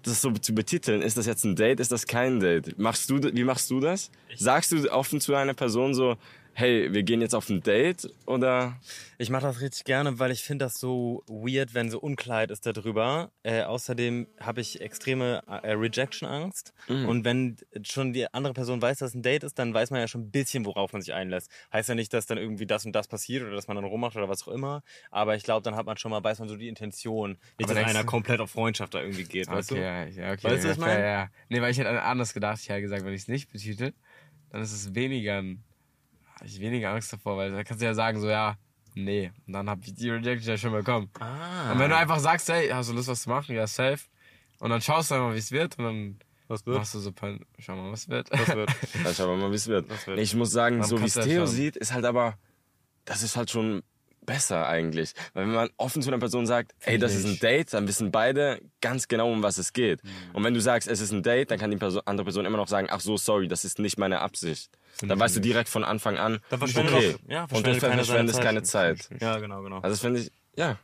das 0.03 0.23
so 0.23 0.31
zu 0.33 0.55
betiteln. 0.55 1.03
Ist 1.03 1.17
das 1.19 1.27
jetzt 1.27 1.45
ein 1.45 1.57
Date? 1.57 1.81
Ist 1.81 1.93
das 1.93 2.07
kein 2.07 2.41
Date? 2.41 2.79
Machst 2.79 3.11
du, 3.11 3.21
wie 3.23 3.45
machst 3.45 3.71
du 3.71 3.81
das? 3.81 4.11
Sagst 4.37 4.73
du 4.73 4.91
offen 4.91 5.21
zu 5.21 5.35
einer 5.35 5.55
Person 5.55 5.95
so, 5.95 6.17
hey, 6.57 6.91
wir 6.91 7.03
gehen 7.03 7.21
jetzt 7.21 7.35
auf 7.35 7.51
ein 7.51 7.63
Date? 7.63 8.09
Oder? 8.25 8.81
Ich 9.19 9.29
mache 9.29 9.43
das 9.43 9.61
richtig 9.61 9.85
gerne, 9.85 10.19
weil 10.19 10.31
ich 10.31 10.43
finde 10.43 10.65
das 10.65 10.81
so 10.81 11.23
weird, 11.29 11.75
wenn 11.75 11.91
so 11.91 12.01
Unklarheit 12.01 12.51
ist 12.51 12.65
darüber. 12.65 13.31
Äh, 13.43 13.65
außerdem 13.65 14.27
habe 14.41 14.63
ich 14.63 14.81
extreme 14.81 15.43
äh, 15.47 15.73
Rejection-Angst. 15.73 16.73
Und 16.89 17.27
wenn 17.27 17.57
schon 17.83 18.15
die 18.15 18.33
andere 18.33 18.55
Person 18.55 18.81
weiß, 18.81 18.99
dass 18.99 19.11
es 19.11 19.15
ein 19.15 19.23
Date 19.23 19.45
ist, 19.45 19.59
dann 19.59 19.75
weiß 19.75 19.91
man 19.91 20.01
ja 20.01 20.09
schon 20.09 20.23
ein 20.23 20.31
bisschen, 20.31 20.65
worauf 20.65 20.95
man 20.95 21.03
sich 21.03 21.13
einlässt. 21.13 21.51
Heißt 21.75 21.91
ja 21.91 21.95
nicht, 21.95 22.15
dass 22.15 22.25
dann 22.25 22.39
irgendwie 22.39 22.65
das 22.65 22.87
und 22.87 22.93
das 22.93 23.07
passiert 23.07 23.43
oder 23.43 23.55
dass 23.55 23.69
man 23.69 23.77
dann 23.77 23.85
rummacht 23.85 24.17
oder 24.17 24.31
was 24.31 24.49
auch 24.49 24.53
immer. 24.53 24.83
Aber 25.11 25.37
ich 25.37 25.43
glaube, 25.43 25.63
dann 25.63 25.77
hat 25.77 25.85
man 25.85 25.99
schon 25.99 26.11
mal, 26.11 26.25
weiß 26.25 26.39
man 26.39 26.49
so 26.49 26.57
die 26.57 26.69
Intention. 26.69 27.37
Nicht, 27.59 27.69
dass 27.69 27.77
einer 27.77 28.05
komplett 28.05 28.41
auf 28.41 28.51
Freundschaft 28.51 28.95
da 28.95 29.03
irgendwie 29.03 29.25
geht, 29.25 29.49
weißt 29.49 29.73
okay, 29.73 30.11
du? 30.15 30.21
ja, 30.23 30.33
okay. 30.33 30.45
Weißt 30.45 30.45
du, 30.45 30.51
was 30.51 30.65
ja, 30.65 30.73
ich 30.73 30.79
meine? 30.79 31.01
Ja, 31.01 31.07
ja. 31.07 31.29
Nee, 31.51 31.61
weil 31.61 31.71
ich 31.71 31.79
hätte 31.79 32.01
anders 32.01 32.33
gedacht. 32.33 32.61
Ich 32.63 32.71
hätte 32.71 32.81
gesagt, 32.81 33.05
wenn 33.05 33.13
ich 33.13 33.23
es 33.23 33.29
nicht 33.29 33.53
betitel, 33.53 33.93
dann 34.51 34.63
ist 34.63 34.73
es 34.73 34.95
weniger 34.95 35.43
ein, 35.43 35.66
hab 36.37 36.47
ich 36.47 36.61
weniger 36.61 36.91
Angst 36.93 37.13
davor, 37.13 37.37
weil 37.37 37.51
da 37.53 37.65
kannst 37.65 37.81
du 37.83 37.87
ja 37.87 37.95
sagen, 37.95 38.21
so, 38.21 38.29
ja, 38.29 38.57
nee. 38.95 39.31
Und 39.47 39.53
dann 39.55 39.69
hab 39.71 39.79
ich 39.85 39.95
die 39.95 40.11
Rejection 40.11 40.51
ja 40.51 40.57
schon 40.59 40.73
bekommen. 40.73 41.11
Ah. 41.21 41.73
Und 41.73 41.79
wenn 41.79 41.91
du 41.91 41.97
einfach 41.97 42.19
sagst, 42.19 42.49
hey, 42.49 42.69
hast 42.69 42.91
du 42.91 42.95
Lust, 42.95 43.09
was 43.09 43.23
zu 43.23 43.29
machen? 43.29 43.55
Ja, 43.55 43.67
safe. 43.67 44.05
Und 44.59 44.71
dann 44.71 44.81
schaust 44.81 45.11
du 45.11 45.15
einfach, 45.17 45.35
wie 45.35 45.39
es 45.39 45.51
wird 45.53 45.79
und 45.79 45.85
dann 45.85 46.19
Was 46.49 46.65
wird? 46.65 46.79
machst 46.79 46.95
du 46.95 46.99
so, 47.01 47.13
pan- 47.13 47.45
schau 47.59 47.77
mal, 47.77 47.93
was 47.93 48.09
wird. 48.09 48.31
Was 48.31 48.49
wird? 48.55 48.71
Ja, 49.05 49.13
schauen 49.15 49.39
wir 49.39 49.45
mal, 49.47 49.51
wie 49.51 49.57
es 49.57 49.67
wird. 49.67 50.07
wird. 50.07 50.19
Ich 50.19 50.35
muss 50.35 50.51
sagen, 50.51 50.79
Warum 50.79 50.89
so 50.91 51.01
wie 51.01 51.07
es 51.07 51.15
Theo 51.15 51.45
schauen? 51.45 51.55
sieht, 51.55 51.77
ist 51.77 51.93
halt 51.93 52.05
aber, 52.05 52.39
das 53.05 53.23
ist 53.23 53.37
halt 53.37 53.51
schon 53.51 53.83
besser 54.27 54.67
eigentlich. 54.67 55.13
Weil 55.33 55.47
wenn 55.47 55.55
man 55.55 55.71
offen 55.77 56.03
zu 56.03 56.11
einer 56.11 56.19
Person 56.19 56.47
sagt, 56.47 56.75
ey, 56.81 56.99
das 56.99 57.15
ist 57.15 57.25
ein. 57.25 57.39
Date, 57.39 57.73
dann 57.73 57.87
wissen 57.87 58.11
beide 58.11 58.61
ganz 58.81 59.09
genau, 59.09 59.31
um 59.31 59.43
was 59.43 59.59
es 59.59 59.73
geht. 59.73 60.03
Mhm. 60.03 60.11
Und 60.35 60.45
wenn 60.45 60.55
du 60.55 60.61
sagst, 60.61 60.89
es 60.89 61.01
ist 61.01 61.13
ein 61.13 61.23
Date, 61.23 61.51
dann 61.51 61.59
kann 61.59 61.71
die 61.71 61.77
Person, 61.77 62.03
andere 62.05 62.25
Person 62.25 62.45
immer 62.45 62.57
noch 62.57 62.69
sagen, 62.69 62.89
ach 62.91 63.01
so, 63.01 63.17
sorry, 63.17 63.47
das 63.49 63.65
ist 63.65 63.79
nicht 63.79 63.99
meine 63.99 64.21
Absicht. 64.21 64.71
Dann 65.03 65.19
weißt 65.19 65.37
du 65.37 65.41
direkt 65.41 65.69
von 65.69 65.85
Anfang 65.85 66.17
an, 66.17 66.41
Dann 66.49 66.63
okay. 66.63 67.15
auch, 67.15 67.31
ja, 67.31 67.43
und 67.43 67.67
du 67.67 67.75
verschwendet 67.75 67.81
keiner 67.81 67.81
seine 67.81 68.05
verschwendest 68.05 68.41
keine 68.41 68.63
Zeit. 68.63 69.09
Ja, 69.21 69.39
genau, 69.39 69.63
genau. 69.63 69.77
Also 69.77 69.91
das 69.91 70.01
finde 70.01 70.21
ich, 70.21 70.31
ja. 70.57 70.79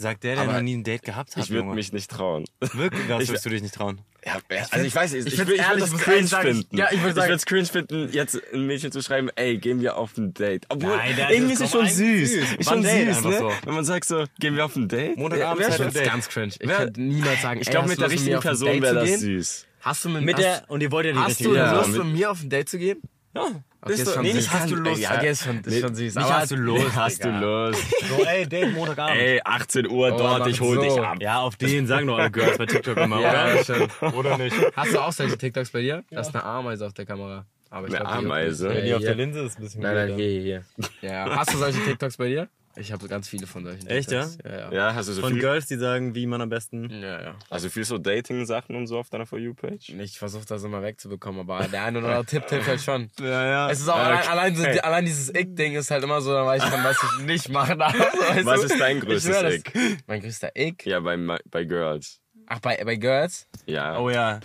Sagt 0.00 0.22
der, 0.22 0.36
der 0.36 0.44
Aber 0.44 0.52
noch 0.52 0.60
nie 0.62 0.76
ein 0.76 0.84
Date 0.84 1.02
gehabt 1.02 1.34
hat. 1.34 1.42
Ich 1.44 1.50
würde 1.50 1.66
mich 1.68 1.92
nicht 1.92 2.08
trauen. 2.10 2.44
Wirklich? 2.60 3.08
Was 3.08 3.22
Ich- 3.24 3.28
würdest 3.30 3.44
du 3.46 3.50
dich 3.50 3.62
nicht 3.62 3.74
trauen? 3.74 4.00
Ja, 4.24 4.36
also 4.70 4.84
ich 4.84 4.94
weiß 4.94 5.12
nicht, 5.12 5.26
ich, 5.26 5.32
ich 5.32 5.32
ich, 5.34 5.40
ich 5.40 5.46
würde 5.48 5.54
ich 5.54 5.80
das 5.80 5.90
muss 5.92 6.00
cringe 6.02 6.26
sagen, 6.26 6.48
finden. 6.54 6.76
ja, 6.76 6.88
ich 6.92 7.02
würd 7.02 7.14
sagen- 7.14 7.28
würde 7.28 7.34
es 7.36 7.46
cringe 7.46 7.64
finden, 7.66 8.08
jetzt 8.12 8.38
ein 8.52 8.66
Mädchen 8.66 8.92
zu 8.92 9.00
schreiben, 9.02 9.30
ey, 9.36 9.56
gehen 9.58 9.80
wir 9.80 9.96
auf 9.96 10.16
ein 10.18 10.34
Date. 10.34 10.66
Obwohl, 10.68 10.96
Nein, 10.96 11.14
das 11.16 11.30
irgendwie 11.30 11.52
ist 11.54 11.60
ist 11.60 11.66
es 11.66 11.70
schon 11.72 11.86
süß. 11.88 12.30
süß. 12.32 12.52
Ist 12.58 12.68
schon 12.68 12.82
Date 12.82 13.14
süß, 13.14 13.24
ne? 13.24 13.38
so. 13.38 13.52
Wenn 13.64 13.74
man 13.74 13.84
sagt 13.84 14.04
so, 14.06 14.24
gehen 14.38 14.54
wir 14.56 14.64
auf 14.66 14.76
ein 14.76 14.86
Date. 14.88 15.16
Montagabend 15.16 15.64
schon- 15.74 15.90
für 15.90 15.98
Date. 15.98 16.04
ganz 16.10 16.28
cringe. 16.28 16.52
Ich 16.60 16.68
Ja. 16.68 16.76
könnte 16.76 17.00
niemals 17.00 17.42
sagen, 17.42 17.60
Ich 17.60 17.70
glaube, 17.70 17.88
mit 17.88 18.00
der 18.00 18.10
richtigen 18.10 18.40
Person 18.40 18.82
wäre 18.82 18.94
das 18.94 19.20
süß. 19.20 19.66
Hast 19.80 20.04
du 20.04 20.08
mit, 20.10 20.22
Mit 20.24 20.38
der, 20.38 20.64
und 20.68 20.80
ihr 20.82 20.90
wollt 20.92 21.06
ja 21.06 21.12
die 21.12 21.18
hast 21.18 21.40
du 21.44 21.54
Ja, 21.54 21.76
Lust, 21.76 21.90
mit- 21.90 22.04
mit 22.04 22.14
mir 22.14 22.30
auf 22.30 22.42
ein 22.42 22.50
Date 22.50 22.68
zu 22.68 22.78
gehen? 22.78 23.00
Ja. 23.34 23.48
Okay, 23.80 23.92
Ist 23.92 24.12
schon 24.12 24.22
nee, 24.22 24.32
süß. 24.32 24.36
nicht 24.42 24.52
hast 24.52 24.70
du 24.70 24.74
Lust. 24.74 25.00
Ja, 25.00 25.16
okay, 25.16 25.30
ist 25.30 25.44
schon, 25.44 25.60
ist 25.60 25.80
schon 25.80 25.94
süß. 25.94 26.14
Nicht 26.16 26.24
aber 26.24 26.34
hast 26.40 26.50
du 26.50 26.56
Lust. 26.56 26.96
Hast 26.96 27.24
du. 27.24 27.28
Lust? 27.30 27.80
So, 28.08 28.24
ey, 28.24 28.46
Date 28.48 28.72
Montagabend. 28.74 29.16
Ey, 29.16 29.40
18 29.44 29.88
Uhr 29.88 30.12
Oh, 30.14 30.18
dort, 30.18 30.46
ich 30.48 30.60
hol 30.60 30.74
so. 30.76 30.82
dich 30.82 31.00
ab. 31.00 31.18
Ja, 31.20 31.38
auf 31.40 31.54
den 31.56 31.86
sagen 31.86 32.08
doch 32.08 32.18
alle 32.18 32.30
Girls 32.30 32.58
bei 32.58 32.66
TikTok 32.66 32.96
immer, 32.96 33.20
Ja, 33.20 33.30
oder? 33.52 33.62
stimmt. 33.62 33.90
Oder 34.14 34.36
nicht? 34.36 34.56
Hast 34.74 34.92
du 34.94 34.98
auch 34.98 35.12
solche 35.12 35.38
TikToks 35.38 35.70
bei 35.70 35.82
dir? 35.82 36.02
Das 36.10 36.28
ist 36.28 36.34
eine 36.34 36.44
Ameise 36.44 36.86
auf 36.86 36.92
der 36.92 37.06
Kamera. 37.06 37.46
Aber 37.70 37.86
ich 37.86 37.94
Eine 37.94 38.04
glaub, 38.04 38.16
Ameise? 38.18 38.68
Wenn 38.70 38.82
die 38.84 38.90
Ja, 38.90 38.96
auf 38.96 39.02
der. 39.02 39.14
Linse 39.14 39.40
ist, 39.44 39.58
ein 39.58 39.62
bisschen 39.62 39.82
Nein, 39.82 39.94
nein, 39.94 40.14
hier, 40.16 40.26
hier. 40.28 40.42
hier. 40.42 41.10
Ja. 41.10 41.36
Hast 41.36 41.52
du 41.54 41.58
solche 41.58 41.78
TikToks 41.84 42.16
bei 42.16 42.28
dir? 42.28 42.48
Ich 42.78 42.92
habe 42.92 43.08
ganz 43.08 43.28
viele 43.28 43.46
von 43.46 43.64
solchen 43.64 43.86
Echt, 43.88 44.10
ja? 44.12 44.28
Ja, 44.44 44.50
ja. 44.58 44.72
Ja, 44.72 44.94
hast 44.94 45.08
du 45.08 45.12
so 45.12 45.20
Von 45.20 45.32
viel, 45.32 45.40
Girls, 45.40 45.66
die 45.66 45.76
sagen, 45.76 46.14
wie 46.14 46.26
man 46.26 46.40
am 46.40 46.48
besten. 46.48 46.88
ja, 46.90 47.20
ja. 47.22 47.34
also 47.50 47.68
viel 47.68 47.84
so 47.84 47.98
Dating-Sachen 47.98 48.76
und 48.76 48.86
so 48.86 48.98
auf 48.98 49.10
deiner 49.10 49.26
For 49.26 49.38
You-Page? 49.38 49.90
Ich 49.90 50.18
versuche 50.18 50.44
das 50.46 50.62
immer 50.62 50.80
wegzubekommen, 50.82 51.40
aber 51.40 51.66
der 51.66 51.84
eine 51.84 51.98
oder 51.98 52.08
andere 52.08 52.26
Tipp 52.26 52.48
hilft 52.48 52.68
halt 52.68 52.80
schon. 52.80 53.10
Ja, 53.20 53.44
ja. 53.46 53.70
Es 53.70 53.80
ist 53.80 53.88
auch 53.88 53.96
Ja, 53.96 54.02
allein, 54.04 54.18
okay. 54.20 54.28
allein, 54.28 54.54
so, 54.76 54.80
allein 54.82 55.04
dieses 55.06 55.28
Ick-Ding 55.34 55.74
ist 55.74 55.90
halt 55.90 56.04
immer 56.04 56.20
so, 56.20 56.32
dann 56.32 56.46
weiß 56.46 56.62
ich 56.62 56.70
schon, 56.70 56.84
was 56.84 56.96
ich 57.02 57.24
nicht 57.26 57.48
machen 57.48 57.78
darf. 57.78 57.94
Weißt 58.28 58.46
Was 58.46 58.62
ist 58.64 58.78
dein 58.80 58.98
Ich 58.98 59.04
größtes. 59.04 59.54
Ick? 59.54 59.72
Mein 60.06 60.20
größter 60.20 60.50
Ick? 60.56 60.86
Ja, 60.86 61.00
bei, 61.00 61.16
bei 61.50 61.64
Girls. 61.64 62.20
Ach, 62.46 62.60
bei, 62.60 62.82
bei 62.84 62.94
Girls? 62.96 63.46
Ja. 63.66 63.98
Oh 63.98 64.08
ja. 64.08 64.38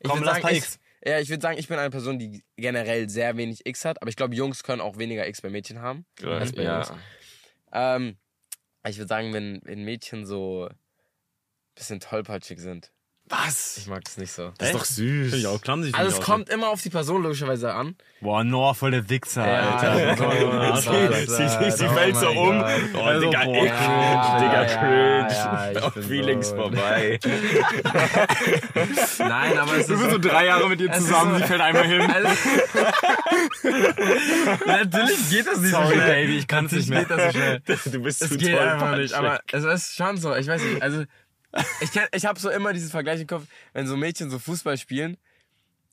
Ich 0.00 0.10
Komm, 0.10 0.22
lass 0.22 0.32
sagen, 0.34 0.42
paar 0.42 0.52
ich, 0.52 0.58
X. 0.58 0.79
Ja, 1.04 1.18
ich 1.18 1.30
würde 1.30 1.40
sagen, 1.40 1.58
ich 1.58 1.68
bin 1.68 1.78
eine 1.78 1.90
Person, 1.90 2.18
die 2.18 2.44
generell 2.56 3.08
sehr 3.08 3.36
wenig 3.36 3.66
X 3.66 3.84
hat, 3.84 4.02
aber 4.02 4.10
ich 4.10 4.16
glaube, 4.16 4.34
Jungs 4.34 4.62
können 4.62 4.82
auch 4.82 4.98
weniger 4.98 5.26
X 5.26 5.40
bei 5.40 5.48
Mädchen 5.48 5.80
haben. 5.80 6.04
als 6.22 6.52
bei 6.52 6.62
ja. 6.62 6.74
Jungs. 6.76 6.92
Ähm, 7.72 8.16
ich 8.86 8.98
würde 8.98 9.08
sagen, 9.08 9.32
wenn, 9.32 9.60
wenn 9.64 9.84
Mädchen 9.84 10.26
so 10.26 10.68
ein 10.68 10.76
bisschen 11.74 12.00
tollpatschig 12.00 12.60
sind. 12.60 12.92
Was? 13.32 13.76
Ich 13.78 13.86
mag 13.86 14.02
das 14.04 14.16
nicht 14.16 14.32
so. 14.32 14.50
Das 14.58 14.70
ist 14.70 14.74
doch 14.74 14.84
süß. 14.84 15.30
Finde 15.30 15.36
ich 15.36 15.46
auch 15.46 15.60
clumsy. 15.62 15.92
Also 15.94 16.08
es 16.08 16.14
ich 16.16 16.20
auch 16.20 16.24
kommt 16.26 16.48
immer 16.48 16.68
auf 16.68 16.82
die 16.82 16.90
Person 16.90 17.22
logischerweise 17.22 17.72
an. 17.72 17.94
Boah, 18.20 18.42
Noah, 18.42 18.74
voll 18.74 18.90
der 18.90 19.08
Wichser, 19.08 19.46
Ja, 19.46 19.76
Alter. 19.78 20.76
Sie, 21.26 21.48
sie, 21.48 21.70
sie 21.70 21.84
oh 21.86 21.92
fällt 21.94 22.16
so 22.16 22.28
um. 22.28 22.58
Gott. 22.58 22.66
Oh, 22.94 22.98
Also, 23.02 23.30
Digga, 23.30 23.44
boah. 23.44 23.54
eh 23.54 23.66
Ja, 23.66 24.38
Digga, 24.40 24.66
ja, 24.66 24.78
cringe. 24.78 25.28
ja, 25.30 25.70
ich 25.70 25.82
oh, 25.84 25.90
bin 25.90 26.02
Feelings 26.02 26.48
so- 26.48 26.56
vorbei. 26.56 27.20
Nein, 29.18 29.58
aber 29.58 29.76
es 29.76 29.88
ist 29.88 30.10
so, 30.10 30.18
drei 30.18 30.46
Jahre 30.46 30.68
mit 30.68 30.80
ihr 30.80 30.90
Es 30.90 30.98
zusammen, 30.98 31.36
sie 31.38 31.44
fällt 31.44 31.60
einmal 31.60 31.86
hin. 31.86 32.00
Also, 32.02 32.28
natürlich 34.66 35.30
geht 35.30 35.46
das 35.46 35.60
nicht 35.60 35.70
Sorry, 35.70 35.86
so 35.86 35.92
schnell. 35.92 36.06
Baby, 36.26 36.38
ich 36.38 36.48
kann's 36.48 36.72
nicht 36.72 36.88
mehr. 36.90 37.00
Geht 37.04 37.10
das 37.10 37.24
so 37.26 37.30
schnell. 37.38 37.62
Du 37.92 38.02
bist 38.02 38.22
Es 38.22 38.28
zu 38.30 38.38
geht 38.38 38.56
toll. 38.56 38.68
einfach 38.68 38.96
nicht, 38.96 39.14
aber 39.14 39.40
es 39.52 39.64
ist 39.64 39.96
schon 39.96 40.16
so. 40.16 40.34
Ich 40.34 40.46
weiß 40.46 40.62
nicht, 40.62 40.82
also 40.82 41.04
ich, 41.80 41.90
kenn- 41.90 42.08
ich 42.14 42.24
habe 42.26 42.38
so 42.38 42.50
immer 42.50 42.72
diesen 42.72 42.90
Vergleich 42.90 43.20
im 43.20 43.26
Kopf, 43.26 43.44
wenn 43.72 43.86
so 43.86 43.96
Mädchen 43.96 44.30
so 44.30 44.38
Fußball 44.38 44.76
spielen 44.78 45.16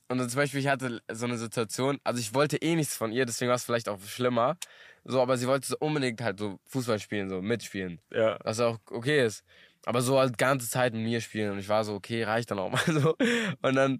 und 0.08 0.18
dann 0.18 0.28
zum 0.28 0.38
Beispiel 0.38 0.60
ich 0.60 0.68
hatte 0.68 1.02
so 1.10 1.26
eine 1.26 1.36
Situation, 1.38 1.98
also 2.04 2.20
ich 2.20 2.32
wollte 2.34 2.56
eh 2.58 2.74
nichts 2.76 2.96
von 2.96 3.12
ihr, 3.12 3.26
deswegen 3.26 3.48
war 3.48 3.56
es 3.56 3.64
vielleicht 3.64 3.88
auch 3.88 4.00
schlimmer, 4.02 4.56
so, 5.04 5.20
aber 5.20 5.36
sie 5.36 5.46
wollte 5.46 5.66
so 5.66 5.76
unbedingt 5.80 6.20
halt 6.20 6.38
so 6.38 6.58
Fußball 6.66 6.98
spielen, 6.98 7.28
so 7.28 7.40
mitspielen, 7.42 8.00
Ja. 8.12 8.38
was 8.44 8.60
auch 8.60 8.78
okay 8.90 9.24
ist. 9.24 9.44
Aber 9.86 10.02
so 10.02 10.18
halt 10.18 10.36
ganze 10.36 10.68
Zeit 10.68 10.92
mit 10.92 11.02
mir 11.02 11.20
spielen 11.20 11.52
und 11.52 11.58
ich 11.58 11.68
war 11.68 11.84
so, 11.84 11.94
okay, 11.94 12.22
reicht 12.24 12.50
dann 12.50 12.58
auch 12.58 12.70
mal 12.70 12.82
so. 12.86 13.16
Und 13.62 13.74
dann, 13.74 13.98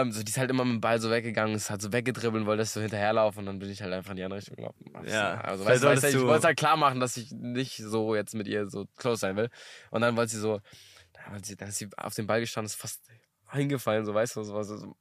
ähm, 0.00 0.12
so, 0.12 0.22
die 0.22 0.30
ist 0.30 0.38
halt 0.38 0.50
immer 0.50 0.64
mit 0.64 0.74
dem 0.74 0.80
Ball 0.80 1.00
so 1.00 1.10
weggegangen, 1.10 1.54
ist 1.54 1.70
halt 1.70 1.82
so 1.82 1.92
weggedribbelt 1.92 2.42
und 2.42 2.46
wollte 2.46 2.64
so 2.64 2.80
hinterherlaufen 2.80 3.40
und 3.40 3.46
dann 3.46 3.58
bin 3.58 3.70
ich 3.70 3.82
halt 3.82 3.92
einfach 3.92 4.12
in 4.12 4.16
die 4.16 4.24
andere 4.24 4.38
Richtung 4.38 4.56
gelaufen. 4.56 4.84
Ja, 5.06 5.40
also 5.40 5.64
weißt, 5.64 5.82
weißt, 5.82 6.04
ich 6.04 6.20
wollte 6.20 6.46
halt 6.46 6.56
klar 6.56 6.76
machen, 6.76 6.98
dass 7.00 7.16
ich 7.16 7.32
nicht 7.32 7.76
so 7.76 8.14
jetzt 8.14 8.34
mit 8.34 8.46
ihr 8.48 8.68
so 8.68 8.86
close 8.96 9.20
sein 9.20 9.36
will. 9.36 9.50
Und 9.90 10.00
dann 10.00 10.16
wollte 10.16 10.32
sie 10.32 10.38
so, 10.38 10.60
dann, 11.12 11.42
sie, 11.42 11.56
dann 11.56 11.68
ist 11.68 11.78
sie 11.78 11.88
auf 11.96 12.14
den 12.14 12.26
Ball 12.26 12.40
gestanden, 12.40 12.66
ist 12.66 12.76
fast 12.76 13.02
hingefallen, 13.50 14.06
so 14.06 14.14
weißt 14.14 14.36
du, 14.36 14.42
so, 14.42 14.62
so, 14.62 14.76
so. 14.76 14.96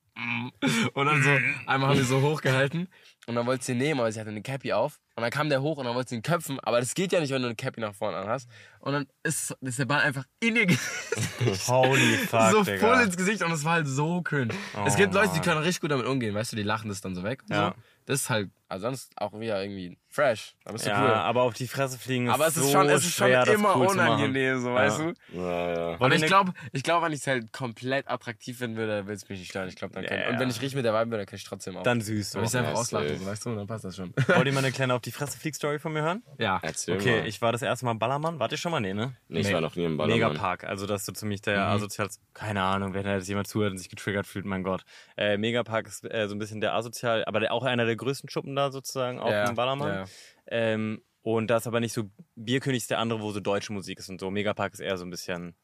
und 0.94 1.06
dann 1.06 1.22
so, 1.22 1.40
einmal 1.66 1.90
haben 1.90 1.98
wir 1.98 2.06
so 2.06 2.22
hochgehalten 2.22 2.88
und 3.28 3.36
dann 3.36 3.46
wollte 3.46 3.64
sie 3.66 3.76
nehmen, 3.76 4.00
aber 4.00 4.12
sie 4.12 4.20
hatte 4.20 4.30
eine 4.30 4.42
Cappy 4.42 4.74
auf 4.74 5.00
und 5.16 5.22
dann 5.24 5.32
kam 5.32 5.50
der 5.50 5.62
hoch 5.62 5.78
und 5.78 5.86
dann 5.86 5.96
wollte 5.96 6.10
sie 6.10 6.16
ihn 6.16 6.22
köpfen, 6.24 6.60
aber 6.62 6.80
das 6.80 6.94
geht 6.96 7.12
ja 7.12 7.20
nicht, 7.20 7.32
wenn 7.32 7.42
du 7.42 7.48
eine 7.50 7.56
Cappy 7.56 7.82
nach 7.82 7.94
vorne 7.94 8.18
anhast 8.18 8.50
und 8.80 8.94
dann 8.94 9.08
ist, 9.24 9.56
ist 9.62 9.80
der 9.80 9.86
Ball 9.86 10.02
einfach 10.02 10.26
in 10.40 10.56
ihr 10.56 10.66
Gesicht 10.66 10.82
Holy 11.68 12.18
fuck, 12.18 12.52
so 12.52 12.64
Digga. 12.64 12.78
voll 12.80 13.04
ins 13.04 13.18
Gesicht 13.18 13.44
und 13.44 13.52
es 13.52 13.64
war 13.64 13.74
halt 13.74 13.88
so 13.88 14.22
cringe. 14.22 14.54
es 14.86 14.94
Oh, 14.94 14.98
gibt 14.98 15.14
Leute, 15.14 15.34
die 15.34 15.42
können 15.42 15.58
richtig 15.60 15.82
gut 15.82 15.92
damit 15.92 16.06
umgehen, 16.06 16.34
weißt 16.34 16.52
du, 16.52 16.56
die 16.56 16.64
lachen 16.64 16.90
das 16.90 17.02
dann 17.02 17.16
so 17.16 17.24
weg 17.24 17.44
und 17.50 17.56
Ja. 17.56 17.70
so. 17.76 17.82
Das 18.08 18.22
ist 18.22 18.30
halt, 18.32 18.50
also 18.68 18.88
sonst 18.88 19.12
auch 19.16 19.40
wieder 19.40 19.62
irgendwie 19.62 19.98
fresh, 20.10 20.56
bist 20.72 20.86
du 20.86 20.90
Ja, 20.90 21.02
cool. 21.04 21.12
aber 21.12 21.44
auf 21.44 21.54
die 21.54 21.68
Fresse 21.68 22.00
fliegen 22.00 22.28
ist 22.28 22.34
Aber 22.34 22.48
es 22.48 22.58
ist 22.58 22.64
so 22.64 22.72
schon, 22.72 22.90
es 22.90 23.06
ist 23.06 23.14
schon 23.14 23.28
schwer, 23.28 23.48
immer 23.48 23.76
cool 23.76 23.88
unangenehm, 23.88 24.60
so, 24.60 24.74
weißt 24.74 25.00
Ja. 25.00 25.06
du? 25.06 25.14
Ja, 25.40 25.92
ja. 25.92 25.98
Und 25.98 26.12
ich 26.14 26.26
glaube, 26.26 26.54
ich 26.72 26.84
glaub, 26.84 27.04
wenn 27.04 27.12
ich 27.12 27.20
es 27.20 27.28
halt 27.28 27.54
komplett 27.54 28.10
attraktiv 28.10 28.58
finden 28.58 28.76
würde, 28.78 29.06
würde 29.06 29.14
es 29.14 29.30
mich 29.30 29.40
nicht 29.40 29.50
stören. 29.50 29.70
Ich 29.70 29.76
glaube, 29.76 29.94
dann 29.94 30.04
kann, 30.12 30.20
Ja, 30.22 30.30
Und 30.30 30.40
wenn 30.40 30.50
ich 30.50 30.58
richtig 30.62 30.76
mit 30.76 30.86
der 30.86 30.94
Vibe 30.94 31.08
bin, 31.08 31.18
dann 31.20 31.26
kann 31.26 31.38
ich 31.38 31.44
trotzdem 31.44 31.78
auch. 31.78 31.84
Dann 31.84 32.02
süß. 32.02 32.36
wenn 32.36 32.44
ich 32.44 32.56
einfach 32.56 32.72
Ja, 32.74 32.78
auslache, 32.78 33.08
safe. 33.10 33.20
so, 33.20 33.26
weißt 33.26 33.46
du, 33.46 33.56
dann 33.56 33.68
passt 33.68 33.86
das 33.86 33.96
schon. 33.96 34.14
Wollt 34.28 34.48
ihr 34.48 34.54
mal 34.54 34.60
eine 34.64 34.72
kleine 34.72 34.94
auf 34.94 35.02
die 35.02 35.12
Fresse 35.12 35.38
flieg 35.40 35.56
Story 35.56 35.80
von 35.80 35.94
mir 35.94 36.02
hören? 36.04 36.24
ja. 36.38 36.60
Erzähl 36.62 36.96
Okay, 36.96 37.20
mal. 37.22 37.28
ich 37.28 37.42
war 37.42 37.52
das 37.52 37.62
erste 37.62 37.86
Mal 37.86 37.92
im 37.92 38.00
Ballermann. 38.00 38.40
Wart 38.40 38.52
ihr 38.52 38.58
schon 38.58 38.72
mal? 38.72 38.80
Nee, 38.80 38.94
ne? 38.94 39.16
Nee, 39.28 39.40
ich 39.42 39.54
war 39.54 39.62
noch 39.62 39.76
nie 39.76 39.86
im 39.86 39.98
Ballermann. 39.98 40.32
Megapark, 40.34 40.64
also 40.66 40.86
dass 40.86 41.06
du 41.06 41.14
ziemlich 41.14 41.42
der 41.42 41.62
Mhm. 41.66 41.72
asozial, 41.74 42.10
keine 42.34 42.62
Ahnung, 42.62 42.94
wenn 42.94 43.04
da 43.04 43.16
jetzt 43.16 43.28
jemand 43.28 43.48
zuhört 43.48 43.72
und 43.72 43.78
sich 43.78 43.90
getriggert 43.90 44.28
fühlt, 44.28 44.46
mein 44.46 44.64
Gott. 44.64 44.84
Äh, 45.18 45.38
Megapark 45.38 45.88
ist 45.88 46.04
äh, 46.06 46.28
so 46.28 46.36
ein 46.36 46.40
bisschen 46.40 46.62
der 46.62 46.74
asozial, 46.74 47.24
aber 47.26 47.40
der, 47.40 47.54
auch 47.54 47.64
einer 47.64 47.86
der 47.86 47.96
größten 47.96 48.30
Schuppen 48.30 48.56
da 48.56 48.72
sozusagen 48.72 49.20
auf 49.20 49.32
Ja, 49.32 49.46
dem 49.48 49.56
Ballermann. 49.56 49.90
ja. 49.94 50.06
Ähm, 50.48 51.02
und 51.24 51.48
da 51.48 51.58
ist 51.58 51.68
aber 51.68 51.80
nicht 51.80 51.94
so, 51.94 52.10
Bierkönig 52.36 52.80
ist 52.82 52.90
der 52.90 52.98
andere, 53.00 53.22
wo 53.22 53.32
so 53.32 53.40
deutsche 53.40 53.72
Musik 53.74 54.00
ist 54.00 54.10
und 54.10 54.20
so. 54.20 54.32
Megapark 54.32 54.74
ist 54.74 54.80
eher 54.80 54.98
so 54.98 55.06
ein 55.06 55.12
bisschen 55.12 55.56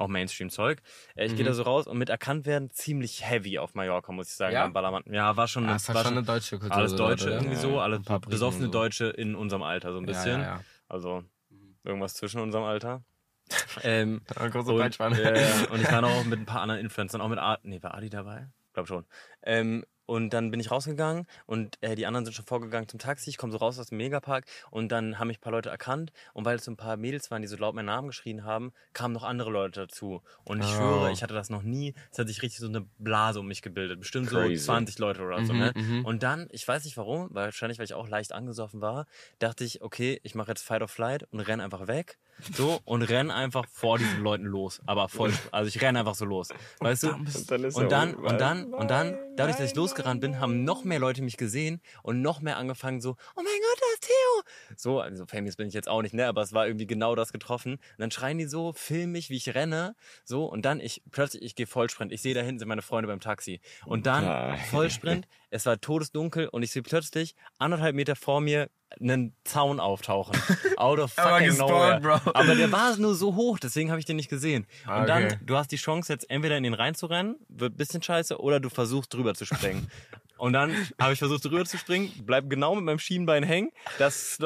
auch 0.00 0.08
Mainstream-Zeug. 0.08 0.80
Äh, 1.14 1.26
ich 1.26 1.34
gehe 1.36 1.44
Mhm. 1.44 1.48
da 1.48 1.54
so 1.54 1.62
raus 1.62 1.86
und 1.86 1.98
mit 1.98 2.08
erkannt 2.08 2.46
werden 2.46 2.70
ziemlich 2.70 3.24
heavy 3.28 3.58
auf 3.58 3.74
Mallorca, 3.74 4.12
muss 4.12 4.28
ich 4.28 4.34
sagen, 4.34 4.54
Ja? 4.54 4.62
beim 4.64 4.72
Ballermann. 4.72 5.02
Ja, 5.06 5.36
war 5.36 5.46
schon, 5.48 5.64
Ja, 5.64 5.76
es 5.76 5.88
hat 5.88 5.96
war 5.96 6.04
schon 6.04 6.12
eine 6.14 6.22
deutsche 6.24 6.58
Kultur. 6.58 6.76
alles 6.76 6.92
so 6.92 6.96
Deutsche 6.96 7.26
oder? 7.26 7.34
irgendwie 7.36 7.56
so, 7.56 7.76
Ja, 7.76 7.78
alles 7.82 8.02
paar 8.02 8.18
Briten 8.20 8.30
besoffene 8.30 8.66
und 8.66 8.72
so. 8.72 8.78
Deutsche 8.78 9.06
in 9.06 9.34
unserem 9.34 9.62
Alter 9.62 9.92
so 9.92 9.98
ein 9.98 10.06
bisschen. 10.06 10.44
Also 10.88 11.22
irgendwas 11.84 12.14
zwischen 12.14 12.40
unserem 12.40 12.64
Alter. 12.64 13.02
ähm, 13.82 14.22
und, 14.40 14.64
Breitspann. 14.66 15.12
äh, 15.14 15.66
und 15.70 15.80
ich 15.80 15.90
war 15.90 16.00
noch 16.02 16.24
mit 16.24 16.38
ein 16.38 16.46
paar 16.46 16.62
anderen 16.62 16.80
Influencern, 16.80 17.20
auch 17.20 17.28
mit 17.28 17.38
Adi. 17.38 17.68
Nee, 17.68 17.82
war 17.82 17.94
Adi 17.94 18.08
dabei? 18.10 18.48
Glaub 18.72 18.86
schon. 18.86 19.04
Ähm, 19.42 19.84
und 20.10 20.30
dann 20.30 20.50
bin 20.50 20.58
ich 20.58 20.70
rausgegangen 20.72 21.26
und 21.46 21.78
äh, 21.82 21.94
die 21.94 22.04
anderen 22.04 22.24
sind 22.24 22.34
schon 22.34 22.44
vorgegangen 22.44 22.88
zum 22.88 22.98
Taxi. 22.98 23.30
Ich 23.30 23.36
komme 23.38 23.52
so 23.52 23.58
raus 23.58 23.78
aus 23.78 23.86
dem 23.90 23.98
Megapark 23.98 24.44
und 24.72 24.90
dann 24.90 25.18
haben 25.20 25.28
mich 25.28 25.38
ein 25.38 25.40
paar 25.40 25.52
Leute 25.52 25.70
erkannt. 25.70 26.10
Und 26.34 26.44
weil 26.44 26.56
es 26.56 26.64
so 26.64 26.72
ein 26.72 26.76
paar 26.76 26.96
Mädels 26.96 27.30
waren, 27.30 27.42
die 27.42 27.48
so 27.48 27.56
laut 27.56 27.74
meinen 27.76 27.86
Namen 27.86 28.08
geschrien 28.08 28.44
haben, 28.44 28.72
kamen 28.92 29.14
noch 29.14 29.22
andere 29.22 29.50
Leute 29.50 29.80
dazu. 29.82 30.20
Und 30.44 30.60
ich 30.60 30.66
Oh. 30.66 30.76
schwöre, 30.76 31.12
ich 31.12 31.22
hatte 31.22 31.34
das 31.34 31.48
noch 31.48 31.62
nie. 31.62 31.94
Es 32.10 32.18
hat 32.18 32.26
sich 32.26 32.42
richtig 32.42 32.58
so 32.60 32.66
eine 32.66 32.86
Blase 32.98 33.38
um 33.40 33.46
mich 33.46 33.62
gebildet. 33.62 34.00
Bestimmt 34.00 34.28
Crazy. 34.28 34.56
so 34.56 34.64
20 34.66 34.98
Leute 34.98 35.22
oder 35.22 35.44
so. 35.44 35.52
Mhm, 35.52 35.58
Ne? 35.60 35.72
mhm. 35.76 36.04
Und 36.04 36.22
dann, 36.24 36.48
ich 36.50 36.66
weiß 36.66 36.84
nicht 36.84 36.96
warum, 36.96 37.28
wahrscheinlich 37.30 37.78
weil 37.78 37.84
ich 37.84 37.94
auch 37.94 38.08
leicht 38.08 38.32
angesoffen 38.32 38.80
war, 38.80 39.06
dachte 39.38 39.62
ich, 39.64 39.80
okay, 39.82 40.20
ich 40.24 40.34
mache 40.34 40.48
jetzt 40.50 40.62
Fight 40.62 40.82
or 40.82 40.88
Flight 40.88 41.24
und 41.30 41.40
renn 41.40 41.60
einfach 41.60 41.86
weg. 41.86 42.18
So, 42.54 42.80
und 42.84 43.02
renn 43.02 43.30
einfach 43.30 43.66
vor 43.70 43.98
diesen 43.98 44.22
Leuten 44.22 44.44
los. 44.44 44.80
Aber 44.86 45.08
voll, 45.08 45.32
also 45.52 45.68
ich 45.68 45.80
renn 45.82 45.96
einfach 45.96 46.14
so 46.14 46.24
los. 46.24 46.48
Weißt 46.78 47.04
du? 47.04 47.12
Und 47.12 47.50
dann, 47.50 47.64
Und 47.74 47.92
dann, 47.92 48.14
und 48.14 48.40
dann, 48.40 48.74
und 48.74 48.90
dann, 48.90 49.18
dadurch, 49.36 49.56
dass 49.56 49.70
ich 49.70 49.76
losgerannt 49.76 50.20
bin, 50.20 50.40
haben 50.40 50.64
noch 50.64 50.84
mehr 50.84 50.98
Leute 50.98 51.22
mich 51.22 51.36
gesehen 51.36 51.80
und 52.02 52.22
noch 52.22 52.40
mehr 52.40 52.56
angefangen 52.56 53.00
so, 53.00 53.10
oh 53.10 53.36
mein 53.36 53.44
Gott, 53.46 53.80
da 53.80 53.86
ist 53.94 54.02
Theo. 54.02 54.76
So, 54.76 55.00
also 55.00 55.26
famous 55.26 55.56
bin 55.56 55.68
ich 55.68 55.74
jetzt 55.74 55.88
auch 55.88 56.02
nicht, 56.02 56.14
ne, 56.14 56.26
aber 56.26 56.42
es 56.42 56.52
war 56.52 56.66
irgendwie 56.66 56.86
genau 56.86 57.14
das 57.14 57.32
getroffen. 57.32 57.74
Und 57.74 57.98
dann 57.98 58.10
schreien 58.10 58.38
die 58.38 58.46
so, 58.46 58.72
film 58.72 59.12
mich, 59.12 59.30
wie 59.30 59.36
ich 59.36 59.54
renne, 59.54 59.94
so, 60.24 60.44
und 60.46 60.64
dann 60.64 60.80
ich, 60.80 61.02
plötzlich, 61.10 61.42
ich 61.42 61.54
gehe 61.54 61.66
Vollsprint. 61.66 62.12
Ich 62.12 62.22
sehe 62.22 62.34
da 62.34 62.40
hinten 62.40 62.58
sind 62.58 62.68
meine 62.68 62.82
Freunde 62.82 63.08
beim 63.08 63.20
Taxi. 63.20 63.60
Und 63.86 64.06
dann. 64.06 64.56
Vollsprint, 64.70 65.26
es 65.50 65.66
war 65.66 65.80
todesdunkel 65.80 66.48
und 66.48 66.62
ich 66.62 66.70
sehe 66.70 66.82
plötzlich 66.82 67.34
anderthalb 67.58 67.94
Meter 67.94 68.16
vor 68.16 68.40
mir 68.40 68.70
einen 68.98 69.34
Zaun 69.44 69.78
auftauchen. 69.80 70.34
Out 70.76 70.98
of 70.98 71.12
fucking 71.12 71.48
gespawnt, 71.48 71.70
nowhere. 71.70 72.00
Bro. 72.00 72.30
Aber 72.34 72.54
der 72.54 72.72
war 72.72 72.96
nur 72.96 73.14
so 73.14 73.34
hoch, 73.36 73.58
deswegen 73.58 73.90
habe 73.90 74.00
ich 74.00 74.06
den 74.06 74.16
nicht 74.16 74.28
gesehen. 74.30 74.66
Und 74.84 74.90
Ah, 74.90 75.04
dann, 75.04 75.24
okay. 75.26 75.38
du 75.44 75.56
hast 75.56 75.70
die 75.72 75.76
Chance 75.76 76.12
jetzt 76.12 76.28
entweder 76.30 76.56
in 76.56 76.64
den 76.64 76.74
reinzurennen, 76.74 77.36
wird 77.48 77.74
ein 77.74 77.76
bisschen 77.76 78.02
scheiße, 78.02 78.40
oder 78.40 78.58
du 78.60 78.68
versuchst 78.68 79.12
drüber 79.14 79.34
zu 79.34 79.44
springen. 79.44 79.90
Und 80.40 80.54
dann 80.54 80.74
habe 80.98 81.12
ich 81.12 81.18
versucht 81.18 81.44
drüber 81.44 81.66
zu 81.66 81.76
springen, 81.76 82.10
bleib 82.24 82.48
genau 82.48 82.74
mit 82.74 82.84
meinem 82.84 82.98
Schienbein 82.98 83.42
hängen, 83.42 83.70
das 83.98 84.38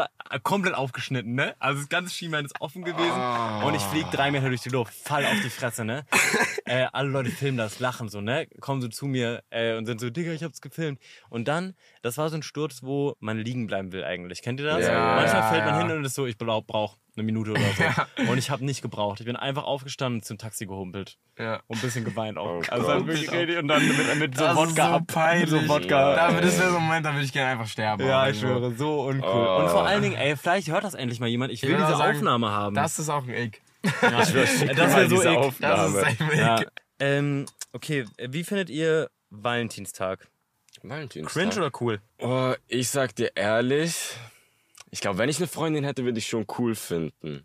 komplett 0.43 0.75
aufgeschnitten, 0.75 1.35
ne? 1.35 1.55
Also 1.61 1.83
das 1.83 1.89
ganze 1.89 2.13
Schienbein 2.13 2.45
ist 2.45 2.61
offen 2.61 2.83
gewesen 2.83 3.21
und 3.65 3.75
ich 3.75 3.83
flieg 3.83 4.11
drei 4.11 4.33
Meter 4.33 4.49
durch 4.49 4.63
die 4.63 4.71
Luft, 4.71 4.93
fall 4.93 5.25
auf 5.25 5.41
die 5.45 5.51
Fresse, 5.51 5.85
ne? 5.85 6.05
äh, 6.65 6.87
alle 6.93 7.11
Leute 7.11 7.31
filmen 7.31 7.59
das, 7.59 7.79
lachen 7.79 8.09
so, 8.09 8.21
ne? 8.21 8.49
Kommen 8.61 8.83
so 8.83 8.89
zu 8.89 9.07
mir 9.07 9.45
äh, 9.51 9.77
und 9.77 9.87
sind 9.87 10.01
so, 10.01 10.11
Digga, 10.11 10.33
ich 10.33 10.43
hab's 10.43 10.61
gefilmt. 10.61 10.99
Und 11.31 11.47
dann, 11.47 11.75
das 12.03 12.19
war 12.19 12.29
so 12.29 12.35
ein 12.35 12.43
Sturz, 12.43 12.83
wo 12.83 13.15
man 13.21 13.39
liegen 13.39 13.69
bleiben 13.69 13.93
will 13.93 14.03
eigentlich. 14.03 14.43
Kennt 14.43 14.59
ihr 14.59 14.67
das? 14.67 14.85
Ja, 14.85 15.15
Manchmal 15.15 15.43
ja, 15.43 15.49
fällt 15.49 15.65
man 15.65 15.75
ja. 15.75 15.87
hin 15.87 15.97
und 15.97 16.05
ist 16.05 16.17
so, 16.17 16.27
ich 16.27 16.37
glaub, 16.37 16.67
brauch 16.67 16.97
eine 17.17 17.25
Minute 17.25 17.53
oder 17.53 17.61
so. 17.61 18.23
Und 18.31 18.39
ich 18.39 18.51
habe 18.51 18.65
nicht 18.65 18.83
gebraucht. 18.83 19.21
Ich 19.21 19.27
bin 19.27 19.37
einfach 19.37 19.65
aufgestanden 19.65 20.21
und 20.21 20.25
zum 20.25 20.39
Taxi 20.39 20.67
gehumpelt. 20.67 21.19
Ja. 21.39 21.61
Und 21.67 21.79
ein 21.79 21.81
bisschen 21.81 22.05
geweint 22.05 22.39
auch. 22.39 22.63
Oh 22.63 22.63
also 22.69 22.87
dann 22.87 23.07
wirklich 23.07 23.31
richtig 23.31 23.59
und 23.59 23.69
dann 23.69 23.87
mit, 23.87 24.17
mit 24.19 24.37
so 24.37 24.45
Das 24.45 24.53
ist 24.53 24.59
Wodka 24.59 24.99
so 24.99 25.05
peinlich. 25.07 25.51
So 25.51 25.69
Wodka. 25.69 26.15
Da, 26.17 26.41
das 26.41 26.59
wäre 26.59 26.71
so 26.71 26.77
ein 26.77 26.83
Moment, 26.83 27.07
da 27.07 27.13
würde 27.13 27.25
ich 27.25 27.33
gerne 27.33 27.51
einfach 27.53 27.69
sterben. 27.69 28.07
Ja, 28.07 28.29
ich 28.29 28.39
schwöre, 28.41 28.73
so 28.75 29.03
uncool. 29.07 29.29
Oh. 29.29 29.63
Und 29.63 29.69
vor 29.71 29.87
allen 29.87 30.03
Dingen, 30.03 30.17
ey, 30.17 30.37
vielleicht 30.37 30.69
hört 30.69 30.85
das 30.85 30.95
endlich 30.95 31.21
mal 31.21 31.29
jemand. 31.29 31.53
Ich 31.53 31.63
will 31.63 31.71
will 31.71 31.77
diese 31.79 31.97
sagen, 31.97 32.17
Aufnahme 32.17 32.51
haben. 32.51 32.75
Das 32.75 32.99
ist 32.99 33.09
auch 33.09 33.25
ein 33.25 33.31
Ick. 33.31 33.63
ja, 34.03 34.21
Ich 34.23 34.29
schwör, 34.29 34.47
schick 34.47 34.77
das 34.77 34.97
wäre 34.97 35.09
so 35.09 35.17
ick. 35.23 35.23
Das 35.61 35.81
Aufnahme. 35.81 35.99
ist 35.99 36.21
ein 36.21 36.29
Ick. 36.31 36.37
Ja. 36.39 36.61
Ähm, 37.01 37.47
okay, 37.73 38.05
wie 38.19 38.45
findet 38.45 38.71
ihr 38.71 39.11
Valentinstag? 39.31 40.29
Valentinstag. 40.83 41.33
Cringe 41.33 41.57
oder 41.57 41.71
cool? 41.81 42.01
Oh, 42.19 42.55
ich 42.69 42.89
sag 42.91 43.15
dir 43.17 43.33
ehrlich, 43.37 44.17
ich 44.95 45.01
glaube, 45.01 45.19
wenn 45.19 45.29
ich 45.29 45.39
eine 45.39 45.49
Freundin 45.49 45.83
hätte, 45.83 46.05
würde 46.05 46.21
ich 46.21 46.29
schon 46.29 46.47
cool 46.57 46.77
finden. 46.77 47.45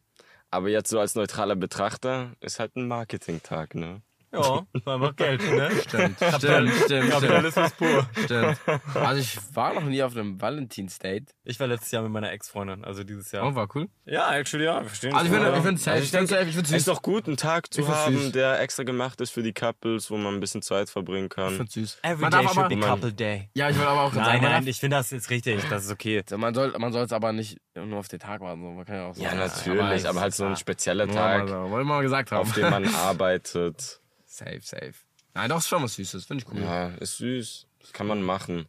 Aber 0.51 0.69
jetzt 0.69 0.89
so 0.91 0.99
als 0.99 1.15
neutraler 1.15 1.55
Betrachter 1.55 2.35
ist 2.41 2.59
halt 2.59 2.75
ein 2.75 2.87
Marketingtag, 2.87 3.73
ne? 3.73 4.03
Ja, 4.31 4.61
war 4.85 4.95
einfach 4.95 5.15
Geld, 5.15 5.41
ne? 5.41 5.71
Stimmt, 5.87 6.17
stimmt, 6.19 6.39
stimmt, 6.39 6.71
stimmt. 6.85 7.09
Kapitalismus 7.11 7.71
pur. 7.71 8.09
stimmt. 8.23 8.57
Also 8.93 9.21
ich 9.21 9.37
war 9.55 9.73
noch 9.73 9.83
nie 9.83 10.03
auf 10.03 10.15
einem 10.15 10.39
Valentinsdate. 10.39 11.33
Ich 11.43 11.59
war 11.59 11.65
letztes 11.65 11.91
Jahr 11.91 12.03
mit 12.03 12.11
meiner 12.11 12.31
Ex-Freundin, 12.31 12.85
also 12.85 13.03
dieses 13.03 13.31
Jahr. 13.31 13.47
Oh, 13.47 13.55
war 13.55 13.67
cool. 13.75 13.89
Ja, 14.05 14.31
actually, 14.35 14.65
ja, 14.65 14.83
verstehen. 14.83 15.13
Also 15.15 15.25
ich 15.25 15.31
finde, 15.31 15.47
ich 15.49 15.55
finde 15.55 15.69
Also 15.69 15.83
safe, 15.83 15.99
ich 16.03 16.11
denke, 16.11 16.35
ich 16.47 16.55
finde 16.55 16.61
es 16.69 16.71
ist 16.75 16.87
doch 16.87 17.01
gut, 17.01 17.25
einen 17.27 17.37
Tag 17.37 17.73
zu 17.73 17.81
Ich 17.81 17.87
haben, 17.87 18.31
der 18.31 18.59
extra 18.61 18.83
gemacht 18.83 19.19
ist 19.21 19.31
für 19.31 19.41
die 19.41 19.53
Couples, 19.53 20.11
wo 20.11 20.17
man 20.17 20.35
ein 20.35 20.39
bisschen 20.39 20.61
Zeit 20.61 20.89
verbringen 20.91 21.25
Ich 21.25 21.35
kann. 21.35 21.55
finde 21.55 21.71
süß. 21.71 21.97
Every 22.03 22.21
Man 22.21 22.31
day 22.31 22.43
should 22.43 22.57
aber, 22.57 22.69
be 22.69 22.79
couple 22.79 23.13
day. 23.13 23.49
ja, 23.55 23.69
ich 23.69 23.77
wollte 23.77 23.89
aber 23.89 24.01
auch 24.01 24.13
Nein, 24.13 24.25
sagen, 24.25 24.41
nein, 24.43 24.67
ich 24.67 24.79
finde 24.79 24.97
das 24.97 25.11
ist 25.11 25.29
richtig, 25.31 25.63
das 25.69 25.85
ist 25.85 25.91
okay. 25.91 26.23
Man 26.37 26.53
soll 26.53 26.73
man 26.77 26.91
soll 26.93 27.03
es 27.05 27.11
aber 27.11 27.33
nicht 27.33 27.57
nur 27.75 27.97
auf 27.99 28.07
den 28.09 28.19
Tag 28.19 28.41
warten. 28.41 28.61
So. 28.61 28.69
Man 28.71 28.85
kann 28.85 28.95
ja 28.95 29.07
auch 29.07 29.15
so 29.15 29.23
Ja, 29.23 29.29
aber 29.31 29.39
natürlich, 29.47 29.91
es- 30.01 30.05
aber 30.05 30.21
halt 30.21 30.35
so 30.35 30.45
ein 30.45 30.55
spezieller 30.55 31.07
Tag, 31.07 31.49
Wollen 31.49 31.71
wir 31.71 31.83
mal 31.83 32.01
gesagt 32.03 32.31
haben. 32.31 32.41
auf 32.41 32.53
dem 32.53 32.69
man 32.69 32.85
arbeitet. 32.93 33.99
Safe, 34.39 34.61
safe. 34.61 34.93
Nein, 35.33 35.49
doch, 35.49 35.57
ist 35.57 35.67
schon 35.67 35.83
was 35.83 35.95
Süßes. 35.95 36.25
Finde 36.25 36.43
ich 36.43 36.51
cool. 36.51 36.61
Ja, 36.61 36.89
ist 36.95 37.17
süß. 37.17 37.67
Das 37.79 37.93
kann 37.93 38.07
man 38.07 38.21
machen. 38.21 38.67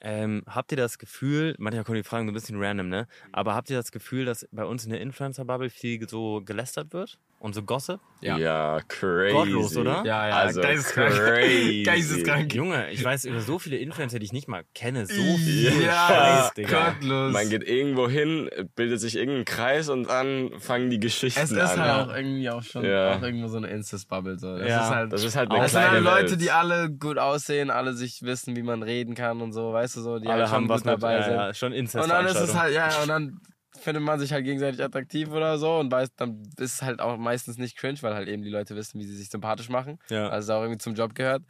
Ähm, 0.00 0.44
habt 0.46 0.70
ihr 0.72 0.76
das 0.76 0.98
Gefühl, 0.98 1.54
manchmal 1.58 1.84
kommen 1.84 1.96
die 1.96 2.04
Fragen 2.04 2.26
so 2.26 2.30
ein 2.30 2.34
bisschen 2.34 2.62
random, 2.62 2.88
ne? 2.88 3.08
Aber 3.32 3.54
habt 3.54 3.70
ihr 3.70 3.76
das 3.76 3.92
Gefühl, 3.92 4.24
dass 4.24 4.46
bei 4.52 4.64
uns 4.64 4.84
in 4.84 4.90
der 4.90 5.00
Influencer-Bubble 5.00 5.70
viel 5.70 6.08
so 6.08 6.42
gelästert 6.44 6.92
wird? 6.92 7.18
Und 7.38 7.54
so 7.54 7.62
Gossip? 7.62 8.00
Ja. 8.22 8.38
Ja, 8.38 8.80
crazy. 8.88 9.32
Gottlos, 9.34 9.76
oder? 9.76 10.02
Ja, 10.06 10.26
ja, 10.28 10.34
Also 10.36 10.62
geisteskrank. 10.62 11.12
crazy. 11.12 11.82
Geisteskrank. 11.86 12.54
Junge, 12.54 12.90
ich 12.90 13.04
weiß 13.04 13.26
über 13.26 13.40
so 13.42 13.58
viele 13.58 13.76
Influencer, 13.76 14.18
die 14.18 14.24
ich 14.24 14.32
nicht 14.32 14.48
mal 14.48 14.64
kenne. 14.74 15.04
So 15.04 15.36
viel 15.36 15.82
Ja, 15.84 16.08
Scheiß, 16.08 16.54
Digga. 16.54 16.92
gottlos. 16.92 17.32
Man 17.34 17.50
geht 17.50 17.62
irgendwo 17.62 18.08
hin, 18.08 18.48
bildet 18.74 19.00
sich 19.00 19.16
irgendein 19.16 19.44
Kreis 19.44 19.90
und 19.90 20.08
dann 20.08 20.50
fangen 20.58 20.88
die 20.88 20.98
Geschichten 20.98 21.38
es 21.40 21.50
ist 21.50 21.60
an. 21.60 21.78
halt 21.78 22.08
auch 22.08 22.14
irgendwie 22.16 22.48
auch 22.48 22.62
schon 22.62 22.84
Ja. 22.86 23.16
auch 23.16 23.22
irgendwo 23.22 23.48
so 23.48 23.58
eine 23.58 23.68
Instas-Bubble. 23.68 24.38
So. 24.38 24.56
Das 24.58 24.68
Ja, 24.68 24.80
ist 24.84 24.90
halt, 24.94 25.12
das 25.12 25.22
ist 25.22 25.36
halt 25.36 25.50
eine 25.50 25.60
das 25.60 25.72
sind 25.72 25.80
kleine 25.82 25.96
halt 25.96 26.04
Leute, 26.04 26.30
Welt. 26.32 26.40
die 26.40 26.50
alle 26.50 26.90
gut 26.90 27.18
aussehen, 27.18 27.68
alle 27.70 27.92
sich 27.92 28.22
wissen, 28.22 28.56
wie 28.56 28.62
man 28.62 28.82
reden 28.82 29.14
kann 29.14 29.42
und 29.42 29.52
so, 29.52 29.74
weißt 29.74 29.94
du 29.96 30.00
so, 30.00 30.18
die 30.18 30.26
Alle 30.28 30.38
halt 30.40 30.48
schon 30.48 30.54
haben 30.56 30.68
was 30.70 30.84
mit, 30.84 30.94
dabei 30.94 31.18
ja, 31.18 31.30
ja, 31.48 31.54
schon 31.54 31.72
Incest 31.74 32.02
Und 32.02 32.10
dann 32.10 32.24
ist 32.26 32.34
es 32.40 32.54
halt, 32.58 32.74
ja, 32.74 33.02
und 33.02 33.08
dann 33.08 33.40
findet 33.78 34.02
man 34.02 34.18
sich 34.18 34.32
halt 34.32 34.44
gegenseitig 34.44 34.82
attraktiv 34.82 35.30
oder 35.30 35.58
so 35.58 35.76
und 35.78 35.90
weiß, 35.90 36.14
dann 36.16 36.42
ist 36.58 36.74
es 36.74 36.82
halt 36.82 37.00
auch 37.00 37.16
meistens 37.16 37.58
nicht 37.58 37.76
cringe, 37.76 37.98
weil 38.02 38.14
halt 38.14 38.28
eben 38.28 38.42
die 38.42 38.50
Leute 38.50 38.76
wissen, 38.76 39.00
wie 39.00 39.04
sie 39.04 39.16
sich 39.16 39.28
sympathisch 39.28 39.68
machen. 39.68 39.98
Ja. 40.08 40.28
Also 40.28 40.52
es 40.52 40.56
auch 40.56 40.62
irgendwie 40.62 40.78
zum 40.78 40.94
Job 40.94 41.14
gehört. 41.14 41.42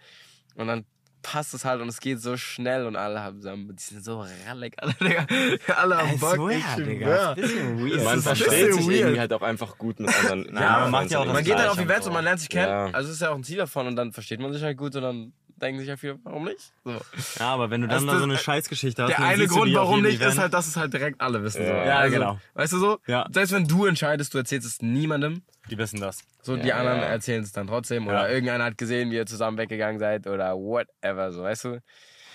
Und 0.55 0.69
dann 0.69 0.85
passt 1.27 1.55
es 1.55 1.65
halt 1.65 1.81
und 1.81 1.89
es 1.89 1.99
geht 1.99 2.21
so 2.21 2.37
schnell 2.37 2.87
und 2.87 2.95
alle 2.95 3.21
haben, 3.21 3.41
die 3.43 3.83
sind 3.83 4.05
so 4.05 4.25
rallig, 4.47 4.75
alle, 4.81 4.95
Digga. 4.95 5.27
alle 5.77 5.99
am 5.99 6.09
I 6.11 6.17
Bock. 6.19 6.35
swear, 6.35 6.51
ich 6.51 6.85
Digga, 6.85 7.35
bisschen 7.35 7.85
weird. 7.85 8.05
Man 8.05 8.21
versteht 8.21 8.75
sich 8.75 8.87
weird. 8.87 9.01
irgendwie 9.01 9.21
halt 9.21 9.33
auch 9.33 9.43
einfach 9.43 9.77
gut 9.77 9.99
mit 9.99 10.09
anderen. 10.15 10.55
Ja, 10.55 10.81
man 10.81 10.91
macht 10.93 11.11
ja 11.11 11.19
auch 11.19 11.25
das 11.25 11.33
Man 11.33 11.43
geht 11.43 11.55
dann 11.55 11.67
auf 11.67 11.75
Gleiche 11.75 11.91
Events 11.91 12.07
und 12.07 12.13
man 12.13 12.25
lernt 12.25 12.41
sich 12.41 12.49
kennen. 12.49 12.69
Ja. 12.69 12.85
Also 12.87 13.09
das 13.09 13.11
ist 13.11 13.23
ja 13.23 13.31
auch 13.31 13.35
ein 13.35 13.43
Ziel 13.43 13.57
davon 13.57 13.89
und 13.89 13.97
dann 13.97 14.13
versteht 14.13 14.39
man 14.39 14.53
sich 14.53 14.63
halt 14.63 14.77
gut 14.77 14.95
und 14.95 15.03
dann 15.03 15.33
denken 15.57 15.79
sich 15.81 15.89
ja 15.89 15.97
viele, 15.97 16.19
warum 16.25 16.45
nicht? 16.45 16.73
So. 16.85 16.93
Ja, 17.39 17.49
aber 17.55 17.71
wenn 17.71 17.81
du 17.83 17.89
dann 17.89 17.97
Also 17.97 18.07
da 18.07 18.19
so 18.19 18.25
eine 18.25 18.39
Scheißgeschichte 18.39 19.03
hast. 19.03 19.09
Der 19.11 19.21
eine 19.25 19.47
Grund, 19.47 19.69
die 19.71 19.75
warum 19.75 20.03
nicht, 20.03 20.15
ist 20.17 20.21
Event. 20.23 20.39
halt, 20.39 20.55
dass 20.55 20.67
es 20.67 20.77
halt 20.77 20.93
direkt 20.93 21.21
alle 21.21 21.43
wissen. 21.43 21.63
Ja. 21.63 21.69
So. 21.69 21.75
Ja, 21.89 21.97
also, 21.99 22.15
genau. 22.15 22.41
Weißt 22.55 22.73
du 22.73 22.79
so? 22.79 22.99
Ja. 23.07 23.27
Selbst 23.33 23.53
wenn 23.53 23.67
du 23.67 23.87
entscheidest, 23.87 24.33
du 24.35 24.39
erzählst 24.39 24.67
es 24.67 24.83
niemandem, 24.83 25.43
Die 25.71 25.79
wissen 25.79 26.01
das. 26.01 26.19
so 26.43 26.57
die 26.57 26.69
Ja, 26.69 26.77
anderen 26.79 27.01
ja. 27.01 27.07
erzählen 27.07 27.43
es 27.43 27.53
dann 27.53 27.67
trotzdem. 27.67 28.05
Ja. 28.05 28.11
Oder 28.11 28.31
irgendeiner 28.31 28.65
hat 28.65 28.79
gesehen, 28.79 29.11
wie 29.11 29.17
ihr 29.17 29.27
zusammen 29.27 29.59
weggegangen 29.59 29.99
seid 29.99 30.27
oder 30.27 30.55
whatever, 30.55 31.33
so, 31.33 31.43
weißt 31.43 31.65
du? 31.65 31.83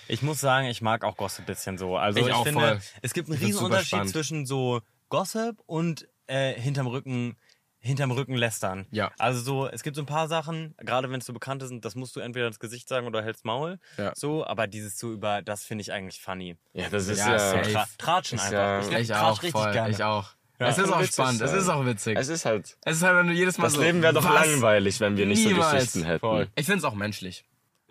Ich 0.08 0.22
muss 0.22 0.42
sagen, 0.42 0.68
ich 0.68 0.82
mag 0.82 1.04
auch 1.06 1.16
Gossip 1.16 1.44
ein 1.44 1.46
bisschen 1.46 1.78
so. 1.78 1.96
Also 1.96 2.20
Ich 2.20 2.28
ich, 2.28 2.34
auch 2.34 2.44
finde, 2.44 2.60
voll. 2.60 2.80
es 3.02 3.14
gibt 3.14 3.30
einen 3.30 3.38
riesen 3.40 3.64
Unterschied 3.64 3.88
spannend. 3.88 4.10
zwischen 4.10 4.46
so 4.46 4.82
Gossip 5.10 5.58
und 5.68 6.08
äh, 6.28 6.54
hinterm 6.54 6.88
Rücken 6.88 7.38
hinterm 7.84 8.12
Rücken 8.12 8.36
lästern. 8.36 8.86
Ja. 8.92 9.12
Also 9.18 9.42
so, 9.42 9.68
es 9.68 9.82
gibt 9.84 9.96
so 9.96 10.04
ein 10.04 10.06
paar 10.06 10.28
Sachen, 10.28 10.76
gerade 10.78 11.10
wenn 11.12 11.20
es 11.20 11.26
so 11.26 11.34
bekannte 11.34 11.68
sind, 11.68 11.84
das 11.84 11.96
musst 11.96 12.16
du 12.16 12.20
entweder 12.20 12.48
ins 12.48 12.60
Gesicht 12.60 12.88
sagen 12.88 13.08
oder 13.08 13.24
hältst 13.24 13.44
Maul. 13.44 13.80
Ja. 13.98 14.14
So, 14.16 14.46
aber 14.46 14.68
dieses 14.68 14.98
so 15.00 15.12
über, 15.12 15.42
das 15.42 15.64
finde 15.64 15.82
ich 15.82 15.92
eigentlich 15.92 16.22
funny. 16.22 16.58
Ja, 16.74 16.90
das 16.90 17.08
ist 17.08 17.18
Ja, 17.20 17.56
ja. 17.56 17.62
Tra 17.64 17.88
tratschen 17.98 18.38
Ist 18.38 18.46
einfach. 18.46 18.92
ja- 18.92 18.98
ich 19.00 19.00
Ich 19.00 19.08
tratsch 19.10 19.22
auch, 19.24 19.32
richtig 19.44 19.52
voll. 19.62 19.72
gerne. 19.72 19.90
Ich 19.92 20.04
auch. 20.04 20.30
Ja. 20.60 20.68
Es 20.68 20.78
ist 20.78 20.92
auch 20.94 21.00
witzig 21.00 21.14
spannend, 21.14 21.42
es 21.42 21.54
ist 21.54 21.70
auch 21.70 21.86
witzig. 21.86 22.18
Es 22.20 22.28
ist 22.28 22.46
halt. 22.46 22.78
Es 22.86 22.98
ist 22.98 23.02
halt, 23.04 23.18
wenn 23.18 23.26
du 23.28 23.34
jedes 23.34 23.58
Mal 23.58 23.64
Das 23.66 23.74
so. 23.74 23.82
Leben 23.82 24.04
wäre 24.04 24.14
doch 24.14 24.24
was? 24.24 24.46
langweilig, 24.46 25.00
wenn 25.00 25.18
wir 25.18 25.26
nicht 25.26 25.42
so 25.42 25.50
Niemals. 25.50 25.72
Geschichten 25.74 26.04
hätten. 26.04 26.20
Voll. 26.20 26.50
Ich 26.56 26.68
finde 26.68 26.78
es 26.80 26.84
auch 26.84 26.94
menschlich. 26.94 27.46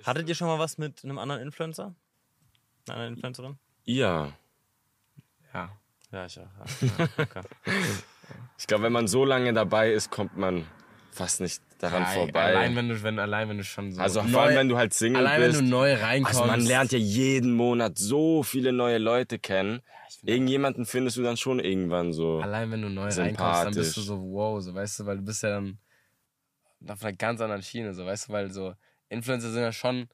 Hattet 0.04 0.28
ihr 0.28 0.36
schon 0.36 0.46
mal 0.46 0.60
was 0.60 0.78
mit 0.78 1.02
einem 1.02 1.18
anderen 1.18 1.42
Influencer? 1.42 1.96
Einer 2.86 2.94
anderen 2.96 3.14
Influencerin? 3.14 3.58
Ja. 3.84 4.32
Ja. 5.52 5.70
Ja, 6.12 6.26
ich 6.26 6.38
auch. 6.38 6.46
Ja. 6.80 7.08
Okay. 7.18 7.42
Ich 8.58 8.66
glaube, 8.66 8.84
wenn 8.84 8.92
man 8.92 9.08
so 9.08 9.24
lange 9.24 9.52
dabei 9.52 9.92
ist, 9.92 10.10
kommt 10.10 10.36
man 10.36 10.66
fast 11.12 11.40
nicht 11.40 11.62
daran 11.78 12.02
Ja, 12.02 12.08
vorbei. 12.08 12.40
Allein 12.40 12.76
wenn 12.76 12.88
du, 12.88 13.02
wenn, 13.02 13.18
allein 13.18 13.48
wenn 13.48 13.58
du 13.58 13.64
schon 13.64 13.92
so. 13.92 14.00
also 14.00 14.22
neu, 14.22 14.28
vor 14.28 14.42
allem, 14.42 14.56
wenn 14.56 14.68
du 14.68 14.76
halt 14.76 14.92
Single 14.94 15.26
allein 15.26 15.40
bist. 15.40 15.58
wenn 15.58 15.64
du 15.64 15.70
neu 15.70 15.94
reinkommst. 15.94 16.40
also 16.40 16.50
man 16.50 16.60
lernt 16.60 16.92
ja 16.92 16.98
jeden 16.98 17.52
Monat 17.54 17.98
so 17.98 18.42
viele 18.42 18.72
neue 18.72 18.98
Leute 18.98 19.38
kennen. 19.38 19.80
Irgendjemanden 20.22 20.84
findest 20.86 21.16
du 21.16 21.22
dann 21.22 21.36
schon 21.36 21.60
irgendwann 21.60 22.12
so. 22.12 22.40
Allein 22.40 22.70
wenn 22.70 22.82
du 22.82 22.90
neu 22.90 23.08
reinkommst, 23.08 23.64
dann 23.64 23.74
bist 23.74 23.96
du 23.96 24.00
so 24.00 24.20
wow, 24.20 24.60
so 24.60 24.74
weißt 24.74 25.00
du, 25.00 25.06
weil 25.06 25.16
du 25.16 25.24
bist 25.24 25.42
ja 25.42 25.50
dann 25.50 25.78
auf 26.88 27.02
einer 27.02 27.12
ganz 27.12 27.40
anderen 27.40 27.62
Schiene, 27.62 27.94
so 27.94 28.06
weißt 28.06 28.28
du, 28.28 28.32
weil 28.32 28.50
so 28.50 28.74
Influencer 29.08 29.50
sind 29.50 29.62
ja 29.62 29.72
schon 29.72 30.08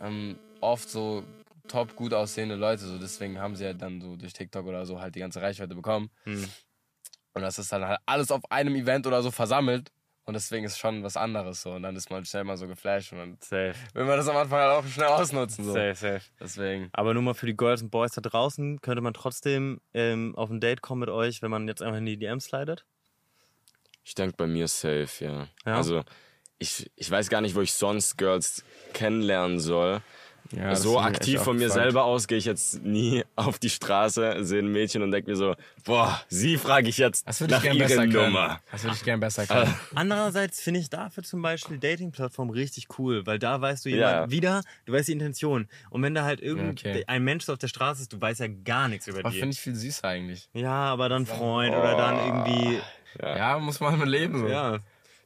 ähm, 0.00 0.38
oft 0.60 0.88
so 0.88 1.24
top 1.68 1.94
gut 1.96 2.12
aussehende 2.12 2.56
Leute, 2.56 2.84
so 2.84 2.98
deswegen 2.98 3.38
haben 3.38 3.56
sie 3.56 3.64
ja 3.64 3.72
dann 3.72 4.00
so 4.00 4.16
durch 4.16 4.32
TikTok 4.32 4.66
oder 4.66 4.84
so 4.86 5.00
halt 5.00 5.14
die 5.14 5.20
ganze 5.20 5.40
Reichweite 5.40 5.74
bekommen. 5.74 6.10
Hm. 6.24 6.48
Und 7.34 7.42
das 7.42 7.58
ist 7.58 7.72
dann 7.72 7.86
halt 7.86 8.00
alles 8.06 8.30
auf 8.30 8.50
einem 8.50 8.74
Event 8.74 9.06
oder 9.06 9.22
so 9.22 9.30
versammelt. 9.30 9.90
Und 10.24 10.34
deswegen 10.34 10.64
ist 10.64 10.78
schon 10.78 11.02
was 11.02 11.16
anderes 11.16 11.62
so. 11.62 11.72
Und 11.72 11.82
dann 11.82 11.96
ist 11.96 12.10
man 12.10 12.24
schnell 12.24 12.44
mal 12.44 12.56
so 12.56 12.68
geflasht 12.68 13.12
und 13.12 13.18
dann 13.18 13.38
Safe. 13.40 13.74
will 13.94 14.04
man 14.04 14.16
das 14.16 14.28
am 14.28 14.36
Anfang 14.36 14.60
halt 14.60 14.70
auch 14.70 14.86
schnell 14.86 15.08
ausnutzen. 15.08 15.64
So. 15.64 15.72
Safe, 15.72 15.94
safe. 15.94 16.20
Deswegen. 16.38 16.88
Aber 16.92 17.14
nur 17.14 17.22
mal 17.22 17.34
für 17.34 17.46
die 17.46 17.56
Girls 17.56 17.82
und 17.82 17.90
Boys 17.90 18.12
da 18.12 18.20
draußen, 18.20 18.80
könnte 18.80 19.02
man 19.02 19.14
trotzdem 19.14 19.80
ähm, 19.94 20.36
auf 20.36 20.50
ein 20.50 20.60
Date 20.60 20.82
kommen 20.82 21.00
mit 21.00 21.08
euch, 21.08 21.42
wenn 21.42 21.50
man 21.50 21.66
jetzt 21.66 21.82
einfach 21.82 21.98
in 21.98 22.06
die 22.06 22.16
DMs 22.16 22.44
slidet? 22.44 22.84
Ich 24.04 24.14
denke 24.14 24.36
bei 24.36 24.46
mir 24.46 24.68
safe, 24.68 25.08
ja. 25.20 25.48
Ja? 25.64 25.76
Also 25.76 26.04
ich, 26.58 26.90
ich 26.94 27.10
weiß 27.10 27.28
gar 27.28 27.40
nicht, 27.40 27.54
wo 27.54 27.60
ich 27.62 27.72
sonst 27.72 28.16
Girls 28.16 28.64
kennenlernen 28.92 29.58
soll. 29.58 30.02
Ja, 30.52 30.74
so 30.74 30.98
ich 30.98 31.04
aktiv 31.06 31.40
von 31.40 31.56
mir 31.56 31.66
gefragt. 31.66 31.84
selber 31.84 32.04
aus 32.04 32.26
gehe 32.26 32.36
ich 32.38 32.44
jetzt 32.44 32.82
nie 32.82 33.24
auf 33.36 33.58
die 33.58 33.70
Straße, 33.70 34.44
sehe 34.44 34.58
ein 34.60 34.72
Mädchen 34.72 35.02
und 35.02 35.12
denke 35.12 35.30
mir 35.30 35.36
so, 35.36 35.54
boah, 35.84 36.20
sie 36.28 36.58
frage 36.58 36.88
ich 36.88 36.98
jetzt 36.98 37.26
Das 37.28 37.40
würde 37.40 37.54
ich 37.54 37.58
nach 37.58 37.62
gern 37.62 37.76
ihrer 37.76 37.86
besser 37.88 38.00
können. 38.08 38.32
Nummer. 38.32 38.60
Das 38.72 38.82
würde 38.82 38.96
ich 38.96 39.04
gern 39.04 39.20
besser 39.20 39.46
können. 39.46 39.74
Andererseits 39.94 40.60
finde 40.60 40.80
ich 40.80 40.90
dafür 40.90 41.22
zum 41.22 41.40
Beispiel 41.42 41.78
Dating-Plattform 41.78 42.50
richtig 42.50 42.88
cool, 42.98 43.24
weil 43.26 43.38
da 43.38 43.60
weißt 43.60 43.84
du 43.84 43.90
Ja. 43.90 43.96
jemand 44.14 44.30
wieder, 44.32 44.62
du 44.86 44.92
weißt 44.92 45.08
die 45.08 45.12
Intention. 45.12 45.68
Und 45.90 46.02
wenn 46.02 46.14
da 46.14 46.24
halt 46.24 46.40
irgendein 46.40 46.70
Okay. 46.70 47.04
ein 47.06 47.22
Mensch 47.22 47.48
auf 47.48 47.58
der 47.58 47.68
Straße 47.68 48.02
ist, 48.02 48.12
du 48.12 48.20
weißt 48.20 48.40
ja 48.40 48.48
gar 48.48 48.88
nichts 48.88 49.06
über 49.06 49.22
die. 49.22 49.30
finde 49.38 49.50
ich 49.54 49.60
viel 49.60 49.74
süßer 49.74 50.08
eigentlich. 50.08 50.48
Ja, 50.52 50.70
aber 50.72 51.08
dann 51.08 51.26
Freund 51.26 51.74
oder 51.74 51.96
dann 51.96 52.16
irgendwie. 52.18 52.80
Ja, 53.22 53.58
muss 53.58 53.80
man 53.80 53.98
mit 53.98 54.08
leben 54.08 54.38
so. 54.38 54.46
Ja. 54.48 54.78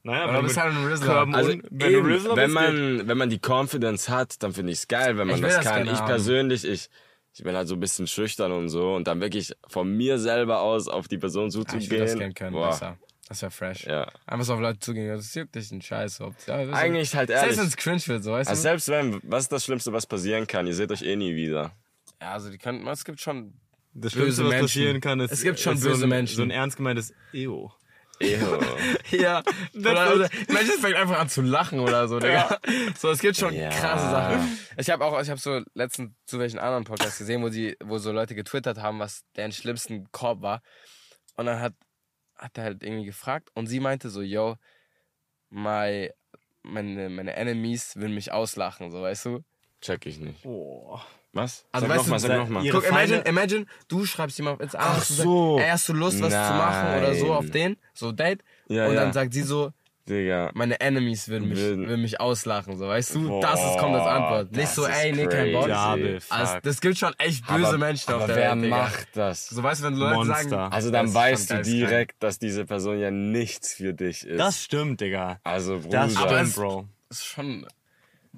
Naja, 0.05 0.29
Oder 0.29 0.43
bist 0.43 0.57
halt 0.59 0.75
ein 0.75 0.85
Rizzler. 0.85 1.27
Also 1.33 1.55
du 1.71 1.87
eben, 1.87 2.07
Rizzler 2.07 2.37
wenn 2.37 2.51
man, 2.51 3.09
wenn 3.09 3.17
man 3.19 3.31
die 3.31 3.41
Confidence 3.45 4.09
hat, 4.11 4.43
dann 4.43 4.53
finde 4.53 4.73
ich 4.73 4.79
es 4.79 4.89
geil, 4.89 5.17
wenn 5.19 5.27
man 5.27 5.37
Ich 5.37 5.43
will 5.43 5.49
das 5.49 5.65
das 5.65 5.73
kann. 5.73 5.87
Ich 5.89 6.05
persönlich, 6.05 6.65
ich, 6.65 6.89
ich 7.35 7.43
bin 7.43 7.57
halt 7.57 7.67
so 7.69 7.75
ein 7.75 7.81
bisschen 7.81 8.07
schüchtern 8.07 8.53
und 8.53 8.69
so 8.69 8.95
und 8.95 9.09
dann 9.09 9.21
wirklich 9.21 9.55
von 9.67 9.91
mir 9.97 10.19
selber 10.19 10.61
aus 10.61 10.89
auf 10.89 11.09
die 11.09 11.17
Person 11.19 11.45
Ah, 11.45 11.47
ich 11.49 11.53
zuzugehen. 11.55 11.91
würde 11.91 12.05
das 12.05 12.19
gerne 12.19 12.35
können, 12.35 12.53
boah, 12.53 12.69
besser. 12.69 12.99
Das 13.29 13.41
wäre 13.41 13.51
fresh. 13.51 13.85
Ja. 13.87 14.07
Einfach 14.27 14.45
so 14.45 14.53
auf 14.53 14.61
Leute 14.61 14.79
zugehen, 14.81 15.09
das 15.09 15.35
juckt 15.35 15.55
dich 15.55 15.73
ein 15.73 15.81
Scheiß. 15.81 16.21
Ob, 16.21 16.35
ja, 16.47 16.63
du, 16.67 16.73
Eigentlich 16.75 17.17
halt 17.17 17.29
Selbst 17.31 17.43
ehrlich. 17.43 17.59
wenn 17.59 17.67
es 17.69 17.77
cringe 17.79 18.03
wird, 18.07 18.25
so 18.25 18.33
weißt 18.33 18.51
Also 18.51 18.61
du? 18.61 18.63
selbst 18.63 18.89
wenn, 18.91 19.21
was 19.23 19.45
ist 19.45 19.53
das 19.53 19.65
Schlimmste, 19.65 19.95
was 19.95 20.05
passieren 20.07 20.47
kann? 20.47 20.67
Ihr 20.67 20.75
seht 20.75 20.93
euch 20.93 21.01
eh 21.01 21.17
nie 21.17 21.35
wieder. 21.35 21.73
Ja, 22.21 22.33
also 22.33 22.51
die 22.51 22.59
können, 22.59 22.87
es 22.87 23.07
gibt 23.07 23.21
schon. 23.21 23.55
das 23.95 24.13
böse 24.13 24.19
Schlimmste, 24.21 24.43
was 24.45 24.51
Menschen. 24.51 24.65
passieren 24.67 25.01
kann, 25.01 25.21
ist. 25.21 25.33
Es 25.33 25.43
gibt 25.43 25.59
schon 25.59 25.75
ist 25.77 25.81
so 25.81 25.89
böse 25.89 26.03
ein, 26.05 26.11
Menschen. 26.11 26.37
So 26.37 26.43
ein 26.43 26.51
ernst 26.51 26.77
gemeintes 26.77 27.15
Eo. 27.33 27.73
Ja, 29.11 29.43
oder, 29.75 30.15
oder 30.15 30.29
Menschen 30.49 30.79
fängt 30.81 30.97
einfach 30.97 31.19
an 31.19 31.29
zu 31.29 31.43
lachen 31.43 31.81
oder 31.81 32.09
so, 32.09 32.19
Digga. 32.19 32.59
So, 32.99 33.11
es 33.11 33.21
gibt 33.21 33.37
schon 33.37 33.55
Ja. 33.55 33.69
krasse 33.71 34.11
Sachen. 34.11 34.59
Ich 34.77 34.91
habe 34.91 35.05
auch, 35.05 35.21
ich 35.21 35.31
habe 35.31 35.41
so 35.41 35.61
letztens 35.75 36.13
zu 36.27 36.39
welchen 36.39 36.59
anderen 36.59 36.85
Podcasts 36.85 37.19
gesehen, 37.19 37.43
wo 37.43 37.49
sie, 37.49 37.77
wo 37.83 37.99
so 37.99 38.13
Leute 38.13 38.35
getwittert 38.35 38.79
haben, 38.79 38.99
was 38.99 39.25
deren 39.37 39.53
schlimmsten 39.53 40.11
Korb 40.13 40.43
war. 40.43 40.63
Und 41.37 41.47
dann 41.47 41.61
hat, 41.61 41.75
hat 42.37 42.57
er 42.59 42.65
halt 42.65 42.83
irgendwie 42.83 43.07
gefragt 43.07 43.51
und 43.55 43.67
sie 43.67 43.81
meinte 43.81 44.11
so, 44.11 44.23
yo, 44.23 44.57
my, 45.51 46.11
meine, 46.63 47.09
meine 47.11 47.35
Enemies 47.37 47.97
würden 47.97 48.15
mich 48.15 48.33
auslachen, 48.33 48.91
so 48.91 49.03
weißt 49.03 49.27
du? 49.27 49.45
Check 49.81 50.07
ich 50.07 50.19
nicht. 50.19 50.45
Oh. 50.45 50.99
Was? 51.35 51.65
Also 51.73 51.87
sag 51.87 51.97
weißt 51.97 52.07
du, 52.07 52.11
nochmal, 52.11 52.21
sag 52.21 52.39
nochmal. 52.39 52.69
Guck, 52.71 52.89
imagine, 52.89 53.17
Feinde- 53.19 53.29
imagine, 53.29 53.67
du 53.89 54.05
schreibst 54.07 54.39
jemand 54.39 54.61
ins 54.63 54.75
Ach 54.75 54.97
Ach 54.99 55.03
so. 55.03 55.59
Ey, 55.59 55.69
hast 55.69 55.89
du 55.89 55.93
Lust, 55.93 56.23
was 56.23 56.33
zu 56.33 56.39
machen 56.39 56.99
oder 56.99 57.15
so 57.15 57.27
Nein. 57.29 57.37
auf 57.37 57.51
den? 57.51 57.77
So 57.93 58.13
Date? 58.13 58.41
Ja, 58.69 58.87
und 58.87 58.95
ja. 58.95 59.01
dann 59.01 59.13
sagt 59.13 59.35
sie 59.35 59.43
so, 59.43 59.73
Digga. 60.09 60.51
meine 60.55 60.79
Enemies 60.81 61.29
würden 61.29 61.49
mich, 61.49 61.59
Würden- 61.59 62.03
mich 62.03 62.21
auslachen, 62.21 62.77
so 62.77 62.87
weißt 62.87 63.15
du? 63.15 63.27
Boah, 63.29 63.41
das 63.41 63.59
ist, 63.65 63.79
kommt 63.79 63.95
als 63.97 64.07
Antwort. 64.07 64.53
Nicht 64.53 64.69
so, 64.69 64.87
ey, 64.87 65.13
nee, 65.13 65.27
kein 65.27 65.53
Bock. 65.53 65.67
Gabel, 65.67 66.19
Also, 66.29 66.59
das 66.63 66.81
gibt 66.83 66.99
schon 66.99 67.15
echt 67.19 67.47
böse 67.47 67.69
aber, 67.69 67.79
Menschen 67.79 68.11
auf 68.13 68.23
aber 68.23 68.27
der 68.27 68.37
wer 68.37 68.51
Welt, 68.53 68.65
Digga. 68.65 68.77
macht 68.77 69.09
das? 69.15 69.47
So 69.49 69.63
weißt 69.63 69.81
du, 69.81 69.87
wenn 69.87 69.95
Leute 69.95 70.15
Monster. 70.17 70.49
sagen, 70.51 70.73
Also 70.75 70.91
dann 70.91 71.13
weißt 71.15 71.51
du 71.53 71.63
direkt, 71.63 72.23
dass 72.23 72.39
diese 72.39 72.67
Person 72.67 72.99
ja 73.01 73.11
nichts 73.11 73.75
für 73.75 73.95
dich 73.95 74.27
ist. 74.27 74.39
Das 74.39 74.63
stimmt, 74.63 75.01
Digga. 75.01 75.41
also 75.43 75.81
Bruder. 75.81 76.05
Das 76.05 76.17
Aber 76.17 76.29
stimmt, 76.29 76.49
es- 76.49 76.55
Bro. 76.55 76.89
das 77.09 77.19
ist 77.19 77.25
schon, 77.27 77.67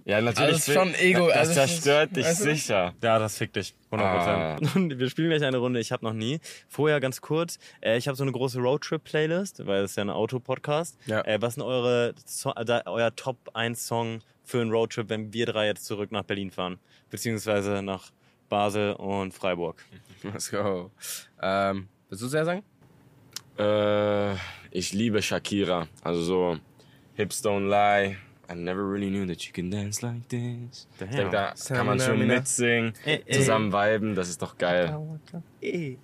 ja, 0.07 0.21
natürlich. 0.23 0.39
Also 0.39 0.57
es 0.57 0.69
ist 0.69 0.75
schon 0.75 0.95
Ego, 0.95 1.27
Das 1.29 1.37
also 1.37 1.51
ist- 1.51 1.57
zerstört 1.83 2.17
dich 2.17 2.27
du? 2.27 2.33
sicher. 2.35 2.95
Ja, 3.03 3.19
das 3.19 3.37
fickt 3.37 3.57
dich. 3.57 3.75
100%. 3.91 4.75
Und 4.77 4.99
wir 4.99 5.11
spielen 5.11 5.29
gleich 5.29 5.43
eine 5.45 5.59
Runde. 5.59 5.79
Ich 5.81 5.93
habe 5.93 6.05
noch 6.05 6.15
nie. 6.15 6.41
Vorher 6.69 7.01
ganz 7.01 7.21
kurz. 7.21 7.59
Äh, 7.83 7.99
ich 7.99 8.09
habe 8.09 8.17
so 8.17 8.23
eine 8.25 8.33
große 8.33 8.59
Roadtrip-Playlist, 8.61 9.67
weil 9.67 9.83
es 9.85 9.91
ist 9.91 9.97
ja 9.97 10.05
ein 10.05 10.11
Auto-Podcast. 10.11 10.97
Ja. 11.07 11.21
Äh, 11.27 11.43
was 11.43 11.55
sind 11.55 11.63
eure, 11.65 12.15
so 12.25 12.53
da, 12.53 12.83
euer 12.87 13.15
Top 13.15 13.37
1 13.55 13.87
Song 13.87 14.21
für 14.45 14.61
einen 14.61 14.71
Roadtrip, 14.71 15.09
wenn 15.11 15.33
wir 15.33 15.45
drei 15.47 15.67
jetzt 15.67 15.85
zurück 15.85 16.11
nach 16.13 16.23
Berlin 16.23 16.51
fahren? 16.51 16.79
Beziehungsweise 17.11 17.83
nach 17.83 18.11
Basel 18.49 18.93
und 18.95 19.35
Freiburg. 19.35 19.85
let's 20.23 20.51
go. 20.51 20.91
Ähm, 21.43 21.89
willst 22.09 22.23
du 22.23 22.27
es 22.29 22.33
ja 22.33 22.45
sagen? 22.45 22.63
Äh, 23.59 24.35
ich 24.71 24.93
liebe 24.93 25.23
Shakira. 25.23 25.89
Also 26.03 26.23
so 26.23 26.59
Hips 27.15 27.45
Don't 27.45 27.69
Lie. 27.69 28.17
I 28.49 28.55
never 28.55 28.89
really 28.89 29.11
knew 29.11 29.27
that 29.27 29.43
you 29.45 29.53
can 29.53 29.71
dance 29.71 30.03
like 30.03 30.29
this. 30.29 30.87
Damn. 30.99 31.09
Ich 31.11 31.17
denke, 31.17 31.31
da 31.33 31.55
kann 31.69 31.87
man 31.87 31.99
schon 31.99 32.25
mitsingen, 32.27 32.93
Äh, 33.05 33.21
äh. 33.27 33.33
zusammen 33.39 33.73
viben, 33.73 34.15
das 34.15 34.29
ist 34.29 34.41
doch 34.41 34.57
geil. 34.57 34.97
Ich 35.61 35.99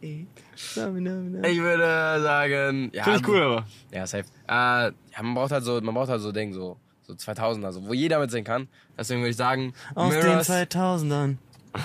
würde 1.61 2.22
sagen, 2.22 2.90
ja. 2.92 3.05
Finde 3.05 3.18
ich 3.20 3.28
cool, 3.28 3.42
aber. 3.42 3.66
Ja, 3.92 4.07
safe. 4.07 4.24
Äh, 4.48 4.52
ja, 4.52 4.92
man 5.22 5.35
braucht 5.35 5.52
halt 5.52 5.64
so, 5.64 5.81
man 5.81 5.94
braucht 5.94 6.09
halt 6.09 6.20
so 6.20 6.33
Ding, 6.33 6.52
so, 6.52 6.76
so 7.02 7.14
2000, 7.14 7.64
also 7.64 7.87
wo 7.87 7.94
jeder 7.94 8.18
mitsingen 8.18 8.44
kann. 8.44 8.68
Deswegen 8.98 9.20
würde 9.20 9.31
ich 9.31 9.37
sagen, 9.37 9.72
Aus 9.94 10.12
den 10.12 10.22
Mirrors, 10.22 10.50
2000ern. 10.50 11.37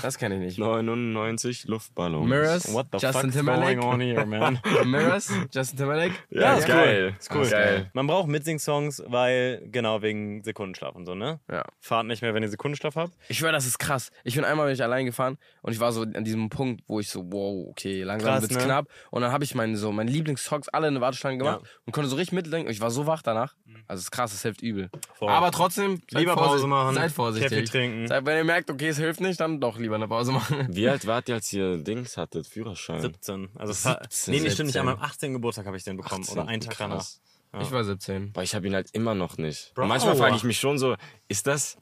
Das 0.01 0.17
kenne 0.17 0.35
ich 0.35 0.41
nicht. 0.41 0.59
99 0.59 1.65
Luftballons. 1.67 2.27
Mirrors, 2.27 2.73
What 2.73 2.87
the 2.91 2.97
Justin 2.99 3.21
fuck's 3.31 3.35
Timberlake. 3.35 3.75
going 3.79 3.93
on 3.93 3.99
here, 4.01 4.25
man? 4.25 4.59
Mirrors, 4.85 5.31
Justin 5.51 5.77
Timberlake. 5.77 6.13
Ja, 6.29 6.53
ist 6.53 6.59
ist 6.59 6.69
cool. 6.69 6.75
geil. 6.75 7.15
Ist 7.19 7.35
cool. 7.35 7.41
Ist 7.43 7.51
geil. 7.51 7.89
Man 7.93 8.07
braucht 8.07 8.27
Mitsing-Songs, 8.27 9.03
weil, 9.07 9.67
genau, 9.71 10.01
wegen 10.01 10.43
Sekundenschlaf 10.43 10.95
und 10.95 11.05
so, 11.05 11.15
ne? 11.15 11.39
Ja. 11.51 11.63
Fahrt 11.79 12.05
nicht 12.07 12.21
mehr, 12.21 12.33
wenn 12.33 12.43
ihr 12.43 12.49
Sekundenschlaf 12.49 12.95
habt. 12.95 13.13
Ich 13.29 13.37
schwöre, 13.37 13.51
das 13.51 13.65
ist 13.65 13.79
krass. 13.79 14.11
Ich 14.23 14.35
bin 14.35 14.43
einmal 14.45 14.65
bin 14.67 14.73
ich 14.73 14.83
allein 14.83 15.05
gefahren 15.05 15.37
und 15.61 15.73
ich 15.73 15.79
war 15.79 15.91
so 15.91 16.01
an 16.01 16.23
diesem 16.23 16.49
Punkt, 16.49 16.83
wo 16.87 16.99
ich 16.99 17.09
so, 17.09 17.23
wow, 17.31 17.67
okay, 17.69 18.03
langsam 18.03 18.31
Krass, 18.33 18.41
wird's 18.41 18.55
ne? 18.55 18.63
knapp. 18.63 18.87
Und 19.11 19.21
dann 19.21 19.31
habe 19.31 19.43
ich 19.43 19.55
meine, 19.55 19.77
so, 19.77 19.91
meine 19.91 20.11
Lieblingssongs 20.11 20.69
alle 20.69 20.87
in 20.87 20.93
eine 20.95 21.01
Warteschlange 21.01 21.37
gemacht 21.37 21.61
Ja. 21.63 21.69
und 21.85 21.93
konnte 21.93 22.09
so 22.09 22.15
richtig 22.15 22.33
mitdenken. 22.33 22.69
Ich 22.71 22.81
war 22.81 22.91
so 22.91 23.05
wach 23.07 23.21
danach. 23.21 23.53
Also 23.87 23.99
es 23.99 24.05
ist 24.05 24.11
krass, 24.11 24.33
es 24.33 24.41
hilft 24.41 24.61
übel. 24.61 24.89
Voll. 25.13 25.29
Aber 25.29 25.51
trotzdem, 25.51 26.01
seid 26.11 26.21
Lieber 26.21 26.35
Pause 26.35 26.67
machen, 26.67 26.95
Seid 26.95 27.11
vorsichtig. 27.11 27.49
Kaffee 27.51 27.63
trinken. 27.63 28.07
Seid, 28.07 28.25
wenn 28.25 28.37
ihr 28.37 28.43
merkt, 28.43 28.69
okay, 28.69 28.89
es 28.89 28.97
hilft 28.97 29.21
nicht, 29.21 29.39
dann 29.39 29.61
doch 29.61 29.76
lieber 29.79 29.95
eine 29.95 30.07
Pause 30.07 30.31
machen. 30.31 30.67
Wie 30.69 30.87
alt 30.87 31.05
wart 31.07 31.29
ihr, 31.29 31.35
als 31.35 31.51
ihr 31.53 31.77
Dings 31.77 32.17
hattet, 32.17 32.47
Führerschein? 32.47 33.01
17. 33.01 33.49
Also 33.55 33.73
fa- 33.73 33.99
17, 34.09 34.33
nee, 34.33 34.39
nee, 34.41 34.49
stimmt 34.51 34.67
nicht. 34.67 34.73
17. 34.73 34.79
An 34.81 34.85
meinem 34.85 34.99
18. 35.01 35.33
Geburtstag 35.33 35.65
habe 35.65 35.77
ich 35.77 35.83
den 35.83 35.97
bekommen. 35.97 36.23
18, 36.23 36.37
Oder 36.39 36.47
einen 36.49 36.61
Tag 36.61 36.77
danach. 36.77 36.95
krass. 36.97 37.21
Ich 37.61 37.71
war 37.71 37.83
17. 37.83 38.33
Boah, 38.33 38.43
ich 38.43 38.53
habe 38.55 38.67
ihn 38.67 38.75
halt 38.75 38.89
immer 38.91 39.15
noch 39.15 39.37
nicht. 39.37 39.73
Bro. 39.73 39.87
Manchmal 39.87 40.15
frage 40.15 40.35
ich 40.35 40.43
mich 40.43 40.59
schon 40.59 40.77
so, 40.77 40.95
ist 41.27 41.47
das 41.47 41.77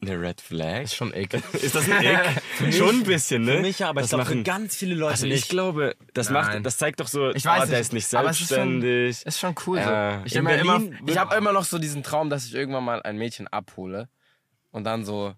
eine 0.00 0.20
Red 0.20 0.40
Flag? 0.40 0.82
Ist 0.82 0.94
schon 0.96 1.12
ekel. 1.14 1.42
Ist 1.52 1.74
das 1.74 1.88
ein 1.88 2.02
Ick? 2.02 2.72
schon 2.74 2.88
ein 2.96 3.02
bisschen, 3.04 3.42
ne? 3.44 3.56
Für 3.56 3.60
mich 3.62 3.78
ja, 3.80 3.88
aber 3.90 4.00
ich 4.00 4.04
Das 4.04 4.10
glaube 4.10 4.24
für 4.24 4.30
machen- 4.34 4.44
ganz 4.44 4.74
viele 4.76 4.94
Leute 4.94 5.12
Also 5.12 5.26
ich 5.26 5.32
nicht. 5.34 5.48
glaube, 5.48 5.94
das 6.14 6.30
Nein. 6.30 6.44
macht, 6.54 6.66
das 6.66 6.76
zeigt 6.78 6.98
doch 7.00 7.06
so, 7.08 7.30
Ich 7.30 7.44
weiß 7.44 7.64
oh, 7.64 7.66
der 7.66 7.78
nicht, 7.78 7.80
ist 7.80 7.92
nicht 7.92 8.14
aber 8.14 8.30
es 8.30 8.40
ist 8.40 8.48
schon- 8.48 8.80
selbstständig. 8.80 9.26
Ist 9.26 9.38
schon 9.38 9.54
cool. 9.66 9.78
Ja. 9.78 10.18
So. 10.20 10.24
Ich, 10.26 10.36
hab 10.36 10.44
mir 10.44 10.56
immer, 10.58 10.80
ich 11.06 11.18
habe 11.18 11.34
immer 11.36 11.52
noch 11.52 11.64
so 11.64 11.78
diesen 11.78 12.02
Traum, 12.02 12.30
dass 12.30 12.46
ich 12.46 12.54
irgendwann 12.54 12.82
mal 12.84 13.00
ein 13.02 13.16
Mädchen 13.16 13.46
abhole 13.48 14.08
und 14.70 14.84
dann 14.84 15.04
so, 15.04 15.34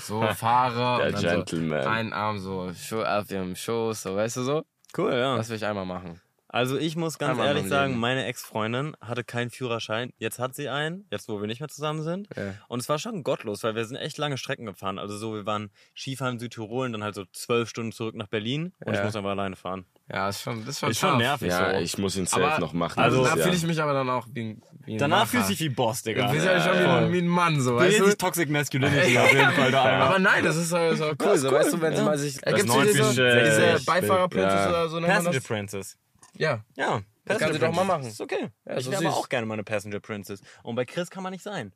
so, 0.00 0.22
fahre 0.34 0.98
Der 0.98 1.06
und 1.08 1.22
dann 1.24 1.44
Gentleman. 1.44 1.82
so 1.82 1.88
einen 1.88 2.12
Arm 2.12 2.38
so 2.38 2.72
auf 3.04 3.30
ihrem 3.30 3.54
Schoß, 3.56 4.02
so, 4.02 4.16
weißt 4.16 4.36
du 4.38 4.42
so? 4.42 4.64
Cool, 4.96 5.12
ja. 5.12 5.36
Das 5.36 5.48
will 5.48 5.56
ich 5.56 5.66
einmal 5.66 5.84
machen. 5.86 6.20
Also 6.56 6.78
ich 6.78 6.96
muss 6.96 7.18
ganz 7.18 7.32
Einmal 7.32 7.48
ehrlich 7.48 7.68
sagen, 7.68 7.98
meine 7.98 8.24
Ex-Freundin 8.24 8.96
hatte 9.00 9.24
keinen 9.24 9.50
Führerschein. 9.50 10.12
Jetzt 10.18 10.38
hat 10.38 10.54
sie 10.54 10.68
einen, 10.70 11.06
jetzt 11.10 11.28
wo 11.28 11.38
wir 11.40 11.46
nicht 11.46 11.60
mehr 11.60 11.68
zusammen 11.68 12.02
sind. 12.02 12.28
Ja. 12.34 12.54
Und 12.68 12.80
es 12.80 12.88
war 12.88 12.98
schon 12.98 13.22
gottlos, 13.22 13.62
weil 13.62 13.74
wir 13.74 13.84
sind 13.84 13.96
echt 13.96 14.16
lange 14.16 14.38
Strecken 14.38 14.64
gefahren. 14.64 14.98
Also 14.98 15.16
so, 15.18 15.34
wir 15.34 15.44
waren 15.44 15.70
Skifahren 15.94 16.34
in 16.34 16.40
Südtirol 16.40 16.86
und 16.86 16.92
dann 16.92 17.04
halt 17.04 17.14
so 17.14 17.24
zwölf 17.32 17.68
Stunden 17.68 17.92
zurück 17.92 18.14
nach 18.14 18.28
Berlin 18.28 18.72
und 18.84 18.92
ich 18.94 18.98
Ja. 18.98 19.04
muss 19.04 19.14
einfach 19.14 19.30
alleine 19.30 19.54
fahren. 19.54 19.84
Ja, 20.10 20.28
ist 20.28 20.40
schon, 20.42 20.60
das 20.60 20.76
ist 20.76 20.80
schon, 20.80 20.90
Ist 20.92 21.00
schon 21.00 21.18
nervig 21.18 21.48
Ja, 21.48 21.72
so. 21.74 21.80
ich 21.80 21.98
muss 21.98 22.16
ihn 22.16 22.26
safe 22.26 22.46
Aber- 22.46 22.60
noch 22.60 22.72
machen. 22.72 23.00
Also, 23.00 23.22
Also, 23.24 23.36
da 23.36 23.42
fühle 23.42 23.56
ich 23.56 23.66
mich 23.66 23.82
aber 23.82 23.92
dann 23.92 24.08
auch 24.08 24.26
wie 24.32 24.40
ein, 24.50 24.62
wie 24.84 24.92
ein 24.94 24.98
Danach 24.98 25.26
fühlst 25.26 25.48
du 25.48 25.52
dich 25.52 25.60
wie 25.60 25.68
Boss, 25.68 26.02
Digga. 26.04 26.28
Du 26.28 26.32
bist 26.32 26.46
ja 26.46 26.60
schon 26.60 26.78
wie, 26.78 26.84
ein, 26.86 27.12
wie 27.12 27.18
ein 27.18 27.26
Mann, 27.28 27.60
so, 27.60 27.72
Du 27.72 27.76
weißt 27.78 27.98
du? 27.98 28.04
nicht 28.06 28.18
Toxic 28.18 28.48
Masculinity 28.48 29.18
auf 29.18 29.32
jeden 29.32 29.50
Fall 29.52 29.72
da. 29.72 29.82
Aber 30.06 30.18
nein, 30.20 30.44
das 30.44 30.56
ist 30.56 30.70
so, 30.70 30.94
so 30.94 31.12
cool, 31.22 31.36
so, 31.36 31.50
weißt 31.52 31.72
du, 31.72 31.80
wenn 31.82 31.96
sie 31.96 32.02
mal 32.02 32.16
sich. 32.16 32.38
Das 32.40 32.54
Gibt 32.54 32.68
es 32.70 32.92
diese, 32.92 33.12
diese 33.12 33.74
ich 33.78 33.84
Beifahrerprincess 33.84 34.68
oder 34.68 34.88
so 34.88 35.00
Passenger? 35.00 35.40
Princess. 35.40 35.98
Ja. 36.38 36.64
Ja. 36.76 37.02
Das 37.24 37.38
kannst 37.38 37.56
du 37.56 37.58
doch 37.58 37.74
mal 37.74 37.84
machen. 37.84 38.04
Ist 38.04 38.20
okay. 38.20 38.50
Ja, 38.64 38.76
ich 38.76 38.84
so 38.84 38.92
wäre 38.92 39.04
aber 39.04 39.16
auch 39.16 39.28
gerne 39.28 39.46
meine 39.46 39.64
Passenger 39.64 40.00
Princess. 40.00 40.40
Und 40.62 40.76
bei 40.76 40.84
Chris 40.84 41.10
kann 41.10 41.22
man 41.22 41.32
nicht 41.32 41.42
sein. 41.42 41.72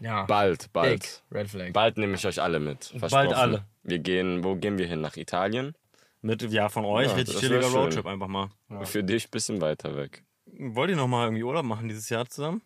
Ja. 0.00 0.24
Bald, 0.24 0.70
bald. 0.72 1.00
Big. 1.00 1.22
Red 1.32 1.48
Flag. 1.48 1.72
Bald 1.72 1.96
nehme 1.96 2.14
ich 2.14 2.26
euch 2.26 2.42
alle 2.42 2.60
mit. 2.60 2.92
Versprochen. 2.98 3.32
alle. 3.32 3.64
Wir 3.82 3.98
gehen, 3.98 4.44
wo 4.44 4.54
gehen 4.54 4.76
wir 4.76 4.86
hin? 4.86 5.00
Nach 5.00 5.16
Italien? 5.16 5.74
Mit, 6.20 6.42
ja, 6.42 6.68
von 6.68 6.84
euch. 6.84 7.08
Ja, 7.08 7.14
richtig 7.14 7.38
chilliger. 7.38 7.68
Roadtrip 7.68 8.06
einfach 8.06 8.28
mal. 8.28 8.50
Für 8.84 9.02
dich 9.02 9.26
ein 9.26 9.30
bisschen 9.30 9.60
weiter 9.60 9.96
weg. 9.96 10.24
Wollt 10.46 10.90
ihr 10.90 10.96
noch 10.96 11.08
mal 11.08 11.24
irgendwie 11.24 11.42
Urlaub 11.42 11.64
machen 11.64 11.88
dieses 11.88 12.08
Jahr 12.10 12.28
zusammen? 12.28 12.62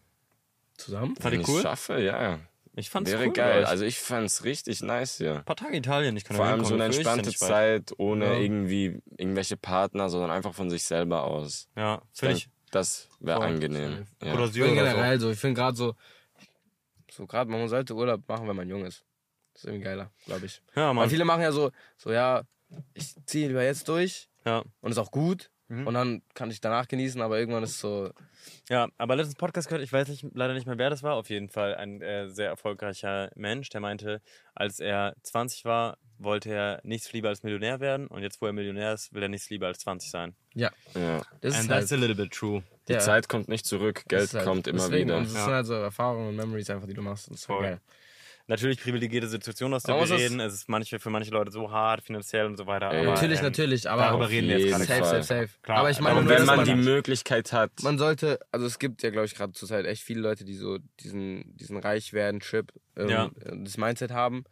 Zusammen? 0.76 1.16
Fand 1.16 1.34
ich 1.34 1.42
ich 1.42 1.48
cool? 1.48 1.62
schaffe, 1.62 2.00
ja. 2.00 2.40
Ich 2.78 2.90
fand's 2.90 3.10
Wäre 3.10 3.26
cool. 3.26 3.32
geil. 3.32 3.64
Also 3.64 3.84
ich 3.84 3.98
fand's 3.98 4.44
richtig 4.44 4.82
nice 4.82 5.16
hier. 5.16 5.36
ein 5.36 5.44
paar 5.44 5.56
Tage 5.56 5.76
Italien. 5.76 6.16
Ich 6.16 6.24
kann 6.24 6.36
Vor 6.36 6.44
allem 6.44 6.64
so 6.64 6.74
eine 6.74 6.84
entspannte. 6.84 7.32
Zeit, 7.34 7.92
ohne 7.96 8.26
Ja. 8.26 8.34
irgendwie 8.38 9.00
irgendwelche 9.16 9.56
Partner, 9.56 10.08
sondern 10.10 10.30
einfach 10.30 10.52
von 10.54 10.68
sich 10.70 10.84
selber 10.84 11.24
aus. 11.24 11.68
Ja, 11.74 12.02
finde 12.12 12.34
ich. 12.36 12.48
das 12.70 13.08
wäre 13.20 13.40
angenehm. 13.42 14.06
Ja. 14.22 14.34
Oder 14.34 14.44
Ich 14.44 14.52
finde 14.52 14.72
oder 14.72 14.80
so. 14.84 14.90
generell 14.96 15.20
so. 15.20 15.30
Ich 15.30 15.38
finde 15.38 15.58
gerade 15.58 15.76
so, 15.76 15.94
so 17.10 17.26
gerade, 17.26 17.50
man 17.50 17.66
sollte 17.68 17.94
Urlaub 17.94 18.20
machen, 18.28 18.46
wenn 18.46 18.56
man 18.56 18.68
jung 18.68 18.84
ist. 18.84 19.04
Das 19.54 19.64
ist 19.64 19.68
irgendwie 19.70 19.84
geiler, 19.84 20.10
glaube 20.26 20.44
ich. 20.46 20.60
Ja, 20.74 20.88
Weil 20.88 20.94
Mann. 20.94 21.10
viele 21.10 21.24
machen 21.24 21.40
ja 21.42 21.52
so, 21.52 21.70
so 21.96 22.12
ja, 22.12 22.42
ich 22.92 23.14
ziehe 23.24 23.48
lieber 23.48 23.64
jetzt 23.64 23.88
durch 23.88 24.28
Ja. 24.44 24.62
und 24.82 24.90
ist 24.90 24.98
auch 24.98 25.10
gut. 25.10 25.50
Mhm. 25.68 25.86
Und 25.86 25.94
dann 25.94 26.22
kann 26.34 26.50
ich 26.50 26.60
danach 26.60 26.86
genießen, 26.86 27.20
aber 27.20 27.38
irgendwann 27.38 27.64
ist 27.64 27.80
so, 27.80 28.10
ja, 28.68 28.88
aber 28.98 29.16
letztens 29.16 29.36
Podcast 29.36 29.68
gehört, 29.68 29.82
ich 29.82 29.92
weiß 29.92 30.06
nicht, 30.08 30.24
leider 30.32 30.54
nicht 30.54 30.66
mehr, 30.66 30.78
wer 30.78 30.90
das 30.90 31.02
war. 31.02 31.14
Auf 31.14 31.28
jeden 31.28 31.48
Fall 31.48 31.74
ein 31.74 32.00
äh, 32.02 32.28
sehr 32.28 32.48
erfolgreicher 32.48 33.30
Mensch, 33.34 33.68
der 33.70 33.80
meinte, 33.80 34.20
als 34.54 34.78
er 34.78 35.14
20 35.22 35.64
war, 35.64 35.98
wollte 36.18 36.50
er 36.50 36.80
nichts 36.84 37.12
lieber 37.12 37.28
als 37.30 37.42
Millionär 37.42 37.80
werden. 37.80 38.06
Und 38.06 38.22
jetzt, 38.22 38.40
wo 38.40 38.46
er 38.46 38.52
Millionär 38.52 38.94
ist, 38.94 39.12
will 39.12 39.22
er 39.22 39.28
nichts 39.28 39.50
lieber 39.50 39.66
als 39.66 39.80
20 39.80 40.10
sein. 40.10 40.36
ja, 40.54 40.70
Ja. 40.94 41.18
das 41.40 41.54
And 41.54 41.62
ist 41.64 41.68
that's 41.68 41.90
halt, 41.90 41.92
a 41.92 41.96
little 41.96 42.14
bit 42.14 42.32
true. 42.32 42.62
Die 42.88 42.92
ja, 42.92 43.00
Zeit 43.00 43.28
kommt 43.28 43.48
nicht 43.48 43.66
zurück, 43.66 44.04
Geld 44.06 44.32
halt- 44.32 44.44
kommt 44.44 44.68
immer 44.68 44.78
deswegen. 44.78 45.08
wieder. 45.08 45.18
Und 45.18 45.24
das 45.24 45.34
Ja. 45.34 45.44
sind 45.44 45.52
halt 45.52 45.66
so 45.66 45.74
Erfahrungen 45.74 46.28
und 46.28 46.36
Memories 46.36 46.70
einfach, 46.70 46.86
die 46.86 46.94
du 46.94 47.02
machst. 47.02 47.26
Und 47.28 47.34
das 47.34 47.40
ist 47.40 47.46
Voll. 47.46 47.62
geil. 47.62 47.80
Natürlich 48.48 48.80
privilegierte 48.80 49.26
Situation, 49.26 49.74
aus 49.74 49.82
der 49.82 49.96
Aber 49.96 50.08
wir 50.08 50.14
es 50.14 50.20
ist- 50.22 50.30
reden. 50.30 50.40
Es 50.40 50.54
ist 50.54 50.68
manche, 50.68 51.00
für 51.00 51.10
manche 51.10 51.32
Leute 51.32 51.50
so 51.50 51.70
hart, 51.70 52.02
finanziell 52.04 52.46
und 52.46 52.56
so 52.56 52.66
weiter. 52.66 52.92
Ey, 52.92 53.00
aber, 53.00 53.14
natürlich, 53.14 53.38
ähm, 53.40 53.44
natürlich, 53.46 53.90
aber 53.90 54.02
darüber 54.02 54.28
reden 54.30 54.48
wir 54.48 54.58
jetzt 54.60 54.70
gerade. 54.70 54.84
safe, 54.84 55.04
safe, 55.04 55.22
safe. 55.24 55.48
Klar, 55.62 55.78
aber 55.78 55.90
ich 55.90 55.98
meine, 56.00 56.20
Aber 56.20 56.28
wenn 56.28 56.44
man 56.46 56.56
man, 56.58 56.64
die 56.64 56.74
Möglichkeit 56.76 57.52
hat, 57.52 57.72
man 57.82 57.98
sollte, 57.98 58.38
also 58.52 58.64
es 58.66 58.78
gibt 58.78 59.02
ja, 59.02 59.10
glaube 59.10 59.26
ich, 59.26 59.34
gerade 59.34 59.52
zur 59.52 59.68
Zeit 59.68 59.84
echt 59.84 60.02
viele 60.02 60.20
Leute, 60.20 60.44
die 60.44 60.54
so 60.54 60.78
diesen, 61.00 61.56
diesen 61.56 61.76
reich 61.76 62.12
werden 62.12 62.38
Trip, 62.38 62.72
ähm, 62.96 63.08
Ja. 63.08 63.30
das 63.52 63.78
Mindset 63.78 64.12
haben. 64.12 64.44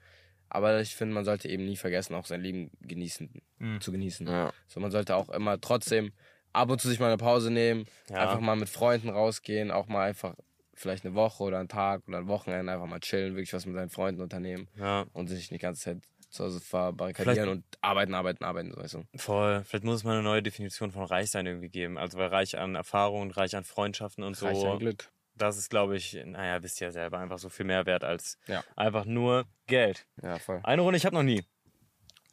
Aber 0.48 0.80
ich 0.80 0.94
finde, 0.96 1.14
man 1.14 1.24
sollte 1.24 1.48
eben 1.48 1.64
nie 1.64 1.76
vergessen, 1.76 2.14
auch 2.14 2.26
sein 2.26 2.40
Leben 2.40 2.70
genießen, 2.80 3.42
Mhm. 3.58 3.80
zu 3.80 3.92
genießen. 3.92 4.26
ja, 4.26 4.52
So, 4.66 4.80
man 4.80 4.90
sollte 4.90 5.14
auch 5.16 5.28
immer 5.30 5.60
trotzdem 5.60 6.12
ab 6.52 6.70
und 6.70 6.80
zu 6.80 6.88
sich 6.88 7.00
mal 7.00 7.06
eine 7.08 7.16
Pause 7.16 7.50
nehmen, 7.52 7.86
Ja. 8.10 8.16
einfach 8.18 8.40
mal 8.40 8.54
mit 8.56 8.68
Freunden 8.68 9.08
rausgehen, 9.08 9.70
auch 9.72 9.86
mal 9.88 10.04
einfach 10.08 10.34
vielleicht 10.74 11.04
eine 11.04 11.14
Woche 11.14 11.42
oder 11.44 11.58
einen 11.58 11.68
Tag 11.68 12.02
oder 12.08 12.18
ein 12.18 12.28
Wochenende 12.28 12.72
einfach 12.72 12.86
mal 12.86 13.00
chillen, 13.00 13.34
wirklich 13.34 13.52
was 13.52 13.66
mit 13.66 13.74
seinen 13.74 13.90
Freunden 13.90 14.20
unternehmen 14.22 14.68
Ja, 14.76 15.06
und 15.12 15.28
sich 15.28 15.50
nicht 15.50 15.60
die 15.60 15.64
ganze 15.64 15.82
Zeit 15.82 15.98
zu 16.30 16.44
Hause 16.44 16.60
verbarrikadieren 16.60 17.48
und 17.48 17.64
arbeiten, 17.80 18.14
arbeiten, 18.14 18.44
arbeiten, 18.44 18.72
so 18.72 18.80
weißt 18.80 18.94
du. 18.94 19.04
voll. 19.16 19.62
Vielleicht 19.64 19.84
muss 19.84 19.96
es 19.96 20.04
mal 20.04 20.14
eine 20.14 20.22
neue 20.22 20.42
Definition 20.42 20.90
von 20.90 21.04
reich 21.04 21.30
sein 21.30 21.46
irgendwie 21.46 21.68
geben. 21.68 21.96
Also 21.96 22.18
weil 22.18 22.28
reich 22.28 22.58
an 22.58 22.74
Erfahrungen, 22.74 23.30
reich 23.30 23.54
an 23.56 23.62
Freundschaften 23.64 24.24
und 24.24 24.36
so. 24.36 24.46
Reich 24.46 24.64
an 24.64 24.78
Glück. 24.80 25.10
Das 25.36 25.56
ist, 25.58 25.68
glaube 25.70 25.96
ich, 25.96 26.16
naja, 26.24 26.62
wisst 26.62 26.80
ihr 26.80 26.88
ja 26.88 26.92
selber, 26.92 27.18
einfach 27.18 27.38
so 27.38 27.48
viel 27.48 27.66
mehr 27.66 27.86
wert 27.86 28.04
als 28.04 28.38
Ja. 28.46 28.62
einfach 28.76 29.04
nur 29.04 29.46
Geld. 29.66 30.06
Ja, 30.22 30.38
voll. 30.38 30.60
Eine 30.64 30.82
Runde, 30.82 30.96
ich 30.96 31.06
habe 31.06 31.14
noch 31.16 31.22
nie. 31.24 31.44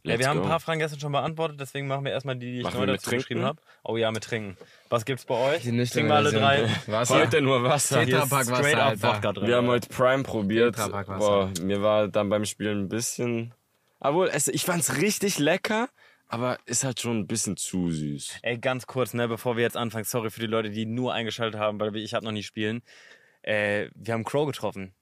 Ja, 0.03 0.17
wir 0.17 0.27
haben 0.27 0.37
go. 0.37 0.43
ein 0.43 0.49
paar 0.49 0.59
Fragen 0.59 0.79
gestern 0.79 0.99
schon 0.99 1.11
beantwortet, 1.11 1.59
deswegen 1.59 1.87
machen 1.87 2.05
wir 2.05 2.11
erstmal 2.11 2.35
die, 2.35 2.51
die 2.51 2.57
ich 2.59 2.63
Machen 2.63 2.79
neu 2.79 2.87
wir 2.87 2.93
mit 2.93 3.01
dazu 3.01 3.11
geschrieben 3.11 3.41
Trinken? 3.41 3.45
habe. 3.45 3.61
Oh 3.83 3.97
ja, 3.97 4.11
mit 4.11 4.23
Trinken. 4.23 4.57
Was 4.89 5.05
gibt's 5.05 5.25
bei 5.25 5.35
euch? 5.35 5.61
Die 5.61 5.69
Trinken 5.85 6.09
wir 6.09 6.15
alle 6.15 6.31
drei. 6.31 6.69
Wasser. 6.87 7.15
Heute 7.15 7.41
nur 7.41 7.61
Wasser. 7.63 8.03
Tetra 8.03 8.05
Hier 8.05 8.23
ist 8.23 8.29
Pak 8.29 8.47
Wasser, 8.47 8.55
straight 8.55 8.75
up 8.77 8.89
Alter. 8.89 9.07
Wodka 9.15 9.33
drin. 9.33 9.47
Wir 9.47 9.55
haben 9.57 9.67
heute 9.67 9.89
Prime 9.89 10.23
probiert. 10.23 10.75
Tetrapack. 10.75 11.19
Boah, 11.19 11.51
mir 11.61 11.81
war 11.81 12.07
dann 12.07 12.29
beim 12.29 12.45
Spielen 12.45 12.85
ein 12.85 12.89
bisschen. 12.89 13.53
Obwohl, 13.99 14.29
es, 14.33 14.47
ich 14.47 14.65
fand's 14.65 14.97
richtig 14.97 15.37
lecker, 15.37 15.87
aber 16.27 16.57
ist 16.65 16.83
halt 16.83 16.99
schon 16.99 17.19
ein 17.19 17.27
bisschen 17.27 17.55
zu 17.57 17.91
süß. 17.91 18.39
Ey, 18.41 18.57
ganz 18.57 18.87
kurz, 18.87 19.13
ne, 19.13 19.27
bevor 19.27 19.55
wir 19.57 19.63
jetzt 19.63 19.77
anfangen, 19.77 20.05
sorry 20.05 20.31
für 20.31 20.39
die 20.39 20.47
Leute, 20.47 20.71
die 20.71 20.87
nur 20.87 21.13
eingeschaltet 21.13 21.59
haben, 21.59 21.79
weil 21.79 21.95
ich 21.97 22.15
habe 22.15 22.25
noch 22.25 22.31
nie 22.31 22.41
spielen. 22.41 22.81
Äh, 23.43 23.89
wir 23.93 24.13
haben 24.15 24.23
Crow 24.23 24.47
getroffen. 24.47 24.93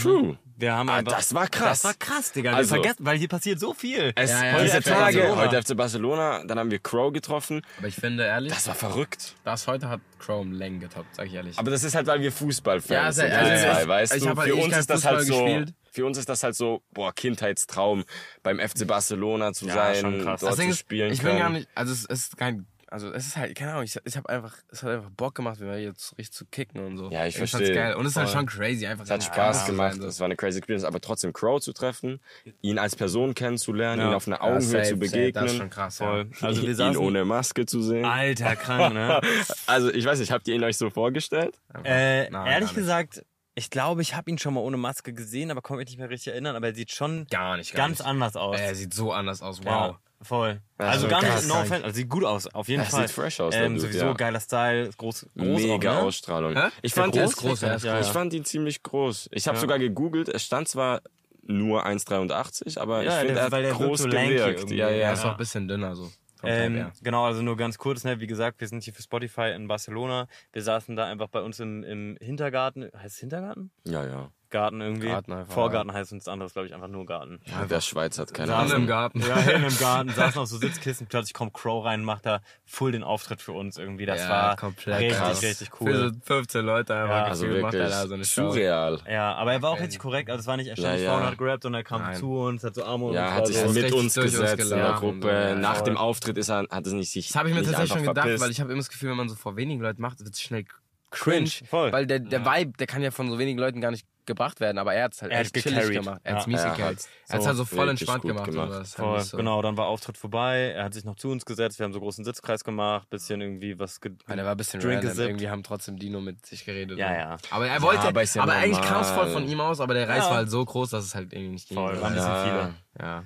True. 0.00 0.36
Wir 0.56 0.74
haben 0.74 0.90
Ah, 0.90 0.96
einfach, 0.96 1.16
das 1.16 1.32
war 1.32 1.48
krass. 1.48 1.80
Das 1.80 1.84
war 1.84 1.94
krass, 1.94 2.32
Digga. 2.32 2.52
Also- 2.52 2.74
wir 2.74 2.82
vergessen, 2.82 3.06
weil 3.06 3.16
hier 3.16 3.28
passiert 3.28 3.58
so 3.60 3.72
viel. 3.72 4.12
Es, 4.14 4.30
Ja, 4.30 4.44
ja, 4.44 4.62
diese 4.62 4.76
FC 4.82 4.84
Tage, 4.90 5.00
Barcelona. 5.18 5.36
heute 5.40 5.56
FC 5.62 5.74
Barcelona, 5.76 6.44
dann 6.44 6.58
haben 6.58 6.70
wir 6.70 6.78
Crow 6.80 7.10
getroffen. 7.12 7.62
Aber 7.78 7.88
ich 7.88 7.94
finde 7.94 8.24
ehrlich, 8.24 8.52
Das 8.52 8.66
war 8.68 8.74
verrückt. 8.74 9.36
das 9.44 9.66
heute 9.66 9.88
hat 9.88 10.00
Chrome 10.18 10.54
Längen 10.54 10.80
getoppt, 10.80 11.14
sag 11.16 11.28
ich 11.28 11.34
ehrlich. 11.34 11.58
Aber 11.58 11.70
das 11.70 11.82
ist 11.82 11.94
halt, 11.94 12.06
weil 12.08 12.20
wir 12.20 12.30
Fußballfans 12.30 12.90
Ja, 12.90 13.10
sind, 13.12 13.30
also, 13.32 13.50
wir 13.52 13.68
also, 13.70 13.80
zwei, 13.80 13.88
weißt 13.88 14.14
ich 14.16 14.22
du? 14.22 14.28
halt 14.36 14.40
für 14.48 14.54
uns 14.56 14.76
ist 14.76 14.90
das 14.90 15.04
halt 15.06 15.18
Fußball 15.20 15.38
so, 15.38 15.44
gespielt. 15.44 15.74
für 15.92 16.04
uns 16.06 16.18
ist 16.18 16.28
das 16.28 16.42
halt 16.42 16.54
so, 16.56 16.82
boah, 16.92 17.14
Kindheitstraum, 17.14 18.04
beim 18.42 18.58
FC 18.58 18.86
Barcelona 18.86 19.54
zu 19.54 19.66
Ja, 19.66 19.72
sein, 19.74 20.00
schon 20.02 20.22
krass. 20.24 20.40
dort 20.40 20.56
zu 20.56 20.72
spielen 20.74 21.10
ich 21.12 21.22
bin 21.22 21.38
gar 21.38 21.48
nicht, 21.48 21.68
also 21.74 21.92
es 21.94 22.04
ist 22.04 22.36
kein, 22.36 22.66
also 22.90 23.12
es 23.12 23.26
ist 23.26 23.36
halt, 23.36 23.54
keine 23.56 23.70
Ahnung, 23.72 23.84
ich, 23.84 23.96
ich 24.04 24.16
habe 24.16 24.28
einfach, 24.28 24.56
es 24.68 24.82
hat 24.82 24.90
einfach 24.90 25.10
Bock 25.10 25.34
gemacht, 25.34 25.60
wenn 25.60 25.68
wir 25.68 25.78
jetzt 25.80 26.16
richtig 26.18 26.32
zu 26.36 26.44
kicken 26.46 26.84
und 26.84 26.96
so. 26.98 27.08
Ja, 27.10 27.24
ich 27.26 27.36
fand's 27.36 27.52
verstehe. 27.52 27.72
geil. 27.74 27.94
Und 27.94 28.04
es 28.04 28.12
ist 28.12 28.16
halt 28.16 28.28
schon 28.30 28.46
crazy, 28.46 28.86
einfach. 28.86 29.04
Es 29.04 29.10
hat 29.10 29.22
Spaß 29.22 29.66
gemacht, 29.66 29.98
es 29.98 30.18
war 30.20 30.24
eine 30.26 30.36
crazy 30.36 30.58
Experience, 30.58 30.84
aber 30.84 31.00
trotzdem 31.00 31.32
Crow 31.32 31.60
zu 31.60 31.72
treffen, 31.72 32.20
ihn 32.62 32.78
als 32.78 32.96
Person 32.96 33.34
kennenzulernen, 33.34 34.02
Ja. 34.02 34.08
ihn 34.08 34.14
auf 34.14 34.26
einer 34.26 34.36
Ja, 34.36 34.42
Augenhöhe 34.42 34.60
safe, 34.62 34.82
zu 34.82 34.88
safe, 34.88 34.96
begegnen, 34.96 35.32
Das 35.32 35.52
ist 35.52 35.56
schon 35.58 35.70
krass, 35.70 35.98
Voll. 35.98 36.28
ja. 36.40 36.46
Also 36.46 36.62
wir 36.62 36.68
ihn 36.68 36.74
saßen, 36.74 36.96
ohne 36.96 37.24
Maske 37.24 37.64
zu 37.66 37.80
sehen. 37.82 38.04
Alter, 38.04 38.56
krank, 38.56 38.94
ne? 38.94 39.20
Also 39.66 39.90
ich 39.92 40.04
weiß 40.04 40.18
nicht, 40.18 40.32
habt 40.32 40.48
ihr 40.48 40.56
ihn 40.56 40.64
euch 40.64 40.76
so 40.76 40.90
vorgestellt? 40.90 41.58
Äh, 41.84 42.28
Nein, 42.30 42.46
ehrlich 42.46 42.74
gesagt, 42.74 43.24
ich 43.54 43.70
glaube, 43.70 44.00
ich 44.02 44.14
habe 44.16 44.30
ihn 44.30 44.38
schon 44.38 44.54
mal 44.54 44.60
ohne 44.60 44.76
Maske 44.76 45.12
gesehen, 45.12 45.50
aber 45.50 45.60
konnte 45.60 45.78
mich 45.78 45.88
nicht 45.88 45.98
mehr 45.98 46.08
richtig 46.08 46.32
erinnern. 46.32 46.56
Aber 46.56 46.68
er 46.68 46.74
sieht 46.74 46.90
schon 46.92 47.26
Gar 47.30 47.56
nicht, 47.56 47.72
gar 47.74 47.86
ganz 47.86 47.98
nicht. 47.98 48.06
anders 48.08 48.36
aus. 48.36 48.58
Er 48.58 48.74
sieht 48.74 48.94
so 48.94 49.12
anders 49.12 49.42
aus, 49.42 49.60
Ja, 49.64 49.88
wow. 49.90 49.96
Voll. 50.22 50.60
Ja, 50.78 50.86
also 50.86 51.02
so 51.06 51.08
gar 51.08 51.22
nicht, 51.22 51.48
no 51.48 51.54
offense, 51.54 51.84
also 51.84 51.94
sieht 51.96 52.08
gut 52.08 52.24
aus, 52.24 52.46
auf 52.54 52.68
jeden 52.68 52.80
Er 52.82 52.86
Fall. 52.86 53.06
sieht 53.08 53.14
fresh 53.14 53.40
aus, 53.40 53.54
Ähm, 53.54 53.74
Dude, 53.74 53.80
sowieso 53.88 54.06
ja. 54.06 54.12
geiler 54.12 54.40
Style, 54.40 54.90
groß, 54.96 55.26
groß 55.36 55.62
Mega 55.62 55.90
auch, 55.92 55.94
ne? 55.94 56.02
Ausstrahlung. 56.02 56.54
Hä? 56.56 56.68
Ich 56.82 56.92
fand 56.94 57.14
groß, 57.14 57.42
ihn, 57.42 57.48
groß, 57.48 57.60
ja, 57.62 57.68
ja, 57.76 57.76
ich 57.76 57.84
ja. 57.84 58.12
fand 58.12 58.32
ihn 58.34 58.44
ziemlich 58.44 58.82
groß. 58.82 59.28
Ich 59.32 59.48
habe 59.48 59.58
sogar 59.58 59.78
gegoogelt, 59.78 60.28
es 60.28 60.44
stand 60.44 60.68
zwar 60.68 61.00
nur 61.42 61.84
1,83, 61.86 62.78
aber 62.78 63.02
Ja, 63.02 63.12
ich 63.12 63.18
finde, 63.18 63.34
der- 63.34 63.36
er 63.40 63.44
hat 63.46 63.52
weil 63.52 63.62
der 63.62 63.70
wirkt 63.72 63.82
groß 63.84 63.98
so 64.02 64.08
gewirkt. 64.08 64.70
Ja, 64.70 64.88
Er 64.88 64.96
ja. 64.96 65.12
ist 65.12 65.24
auch 65.24 65.32
ein 65.32 65.36
bisschen 65.36 65.66
dünner, 65.68 65.94
so. 65.96 66.10
Ähm, 66.42 66.90
genau, 67.02 67.26
also 67.26 67.42
nur 67.42 67.54
ganz 67.58 67.76
kurz, 67.76 68.02
ne? 68.04 68.18
wie 68.20 68.26
gesagt, 68.26 68.60
wir 68.62 68.68
sind 68.68 68.82
hier 68.82 68.94
für 68.94 69.02
Spotify 69.02 69.52
in 69.54 69.68
Barcelona. 69.68 70.26
Wir 70.52 70.62
saßen 70.62 70.96
da 70.96 71.04
einfach 71.04 71.28
bei 71.28 71.42
uns 71.42 71.60
im, 71.60 71.84
im 71.84 72.16
Hintergarten. 72.18 72.84
Heißt 72.96 73.16
es 73.16 73.18
Hintergarten? 73.18 73.70
Ja, 73.84 74.06
ja. 74.06 74.30
Garten 74.50 74.80
irgendwie. 74.80 75.08
Garten 75.08 75.32
einfach, 75.32 75.52
Vorgarten 75.54 75.92
heißt 75.92 76.12
uns 76.12 76.24
das 76.24 76.32
andere, 76.32 76.48
glaube 76.50 76.66
ich, 76.66 76.74
einfach 76.74 76.88
nur 76.88 77.06
Garten. 77.06 77.40
ja 77.46 77.64
der 77.64 77.80
Schweiz 77.80 78.18
hat 78.18 78.34
keine 78.34 78.54
Ahnung. 78.54 78.72
im 78.82 78.86
Garten. 78.86 79.20
Ja, 79.20 79.36
hin 79.38 79.62
im 79.64 79.78
Garten, 79.78 80.10
saßen 80.10 80.40
auf 80.40 80.48
so 80.48 80.58
Sitzkissen, 80.58 81.06
plötzlich 81.06 81.32
kommt 81.34 81.54
Crow 81.54 81.84
rein, 81.84 82.02
macht 82.04 82.26
da 82.26 82.40
voll 82.66 82.92
den 82.92 83.02
Auftritt 83.02 83.40
für 83.42 83.52
uns 83.52 83.78
irgendwie. 83.78 84.06
Das 84.06 84.20
Ja, 84.20 84.28
war 84.28 84.56
komplett 84.56 84.98
richtig, 85.00 85.16
krass. 85.18 85.42
richtig 85.42 85.68
Für 85.70 85.84
cool. 85.84 86.12
so 86.12 86.20
15 86.24 86.64
Leute 86.64 86.94
einfach 86.94 87.08
Ja, 87.16 87.24
Also 87.24 87.46
macht 87.46 87.54
er 87.54 87.62
wirklich 87.62 87.90
da 87.90 88.06
so 88.06 88.14
eine 88.14 88.24
Show. 88.24 88.50
surreal. 88.50 88.98
Ja, 89.08 89.34
aber 89.34 89.52
er 89.52 89.62
war 89.62 89.70
auch 89.70 89.80
richtig 89.80 89.98
korrekt. 89.98 90.30
Also 90.30 90.40
es 90.40 90.46
war 90.46 90.56
nicht, 90.56 90.68
er 90.68 90.76
stand 90.76 90.98
Ja, 90.98 91.04
ja. 91.04 91.10
vorne, 91.12 91.26
hat 91.26 91.38
gerappt, 91.38 91.62
sondern 91.62 91.80
er 91.80 91.84
kam 91.84 92.02
Nein. 92.02 92.16
zu 92.16 92.32
uns, 92.38 92.64
hat 92.64 92.74
so 92.74 92.84
Arme 92.84 93.04
und 93.06 93.14
Ja, 93.14 93.32
hat 93.34 93.46
sich 93.46 93.56
mit 93.72 93.92
uns 93.92 94.14
durch 94.14 94.26
uns 94.26 94.38
gesetzt 94.40 94.62
in 94.64 94.70
der. 94.70 94.92
Gruppe. 94.92 95.28
Ja, 95.30 95.54
Nach 95.54 95.76
voll. 95.76 95.84
dem 95.84 95.96
Auftritt 95.96 96.36
ist 96.38 96.48
er, 96.50 96.66
hat 96.70 96.86
es 96.86 96.92
nicht 96.92 97.10
sich 97.10 97.28
Das 97.28 97.36
habe 97.36 97.48
ich 97.48 97.54
mir 97.54 97.62
tatsächlich 97.62 97.92
schon 97.92 98.02
gedacht, 98.06 98.28
weil 98.40 98.50
ich 98.50 98.60
habe 98.60 98.70
immer 98.72 98.80
das 98.80 98.88
Gefühl, 98.90 99.10
wenn 99.10 99.16
man 99.16 99.28
so 99.28 99.34
vor 99.36 99.56
wenigen 99.56 99.80
Leuten 99.80 100.02
macht, 100.02 100.18
wird 100.20 100.34
es 100.34 100.40
schnell 100.42 100.64
cringe. 101.10 101.50
Voll. 101.68 101.92
Weil 101.92 102.06
der, 102.06 102.20
der 102.20 102.44
Vibe, 102.44 102.72
der 102.78 102.86
kann 102.86 103.02
ja 103.02 103.10
von 103.10 103.30
so 103.30 103.38
wenigen 103.38 103.58
Leuten 103.58 103.80
gar 103.80 103.90
nicht 103.90 104.06
gebracht 104.26 104.60
werden, 104.60 104.78
aber 104.78 104.94
er 104.94 105.04
hat 105.04 105.14
es 105.14 105.22
halt 105.22 105.32
Er 105.32 105.40
echt 105.40 105.56
hat's 105.56 105.62
chillig 105.64 105.78
gecarried. 105.80 105.98
gemacht. 106.04 106.20
Er 106.22 106.32
hat 106.34 106.40
es 106.40 106.46
Ja. 106.46 106.52
mies 106.52 106.60
Er 106.60 106.70
gecarried. 106.70 106.80
Er 106.80 106.92
hat 106.92 106.98
es 107.38 107.42
so 107.42 107.46
halt 107.48 107.56
so 107.56 107.64
voll 107.64 107.88
entspannt 107.88 108.22
gemacht. 108.22 108.50
gemacht. 108.50 108.86
Voll, 108.88 109.20
so. 109.20 109.36
genau, 109.36 109.60
dann 109.62 109.76
war 109.76 109.86
Auftritt 109.86 110.16
vorbei, 110.18 110.72
er 110.76 110.84
hat 110.84 110.94
sich 110.94 111.04
noch 111.04 111.16
zu 111.16 111.30
uns 111.30 111.44
gesetzt, 111.44 111.78
wir 111.80 111.84
haben 111.84 111.92
so 111.92 111.98
großen 111.98 112.24
Sitzkreis 112.24 112.62
gemacht, 112.62 113.10
bisschen 113.10 113.40
irgendwie 113.40 113.76
was 113.78 114.00
ge 114.00 114.12
Ja, 114.28 114.36
der 114.36 114.44
war 114.44 114.52
ein 114.52 114.56
bisschen 114.56 114.78
Drink 114.80 114.94
random. 114.96 115.08
gesippt. 115.10 115.28
Irgendwie 115.30 115.48
haben 115.48 115.62
trotzdem 115.64 115.98
Dino 115.98 116.20
mit 116.20 116.46
sich 116.46 116.64
geredet. 116.64 116.96
Ja, 116.98 117.12
ja. 117.12 117.36
Aber 117.50 117.66
er 117.66 117.82
wollte, 117.82 118.02
aber 118.02 118.22
ist 118.22 118.36
ja 118.36 118.42
aber 118.42 118.52
eigentlich 118.52 118.80
kam 118.86 119.02
es 119.02 119.10
voll 119.10 119.30
von 119.30 119.48
ihm 119.48 119.60
aus, 119.60 119.80
aber 119.80 119.94
der 119.94 120.08
Reiz 120.08 120.24
Ja. 120.24 120.30
war 120.30 120.36
halt 120.36 120.50
so 120.50 120.64
groß, 120.64 120.90
dass 120.90 121.04
es 121.04 121.14
halt 121.16 121.32
irgendwie 121.32 121.52
nicht 121.52 121.68
ging. 121.68 121.76
Voll, 121.78 122.00
war 122.00 122.08
ein 122.08 122.14
bisschen 122.14 122.30
Ja. 122.30 122.44
viele. 122.44 122.74
Ja. 123.00 123.24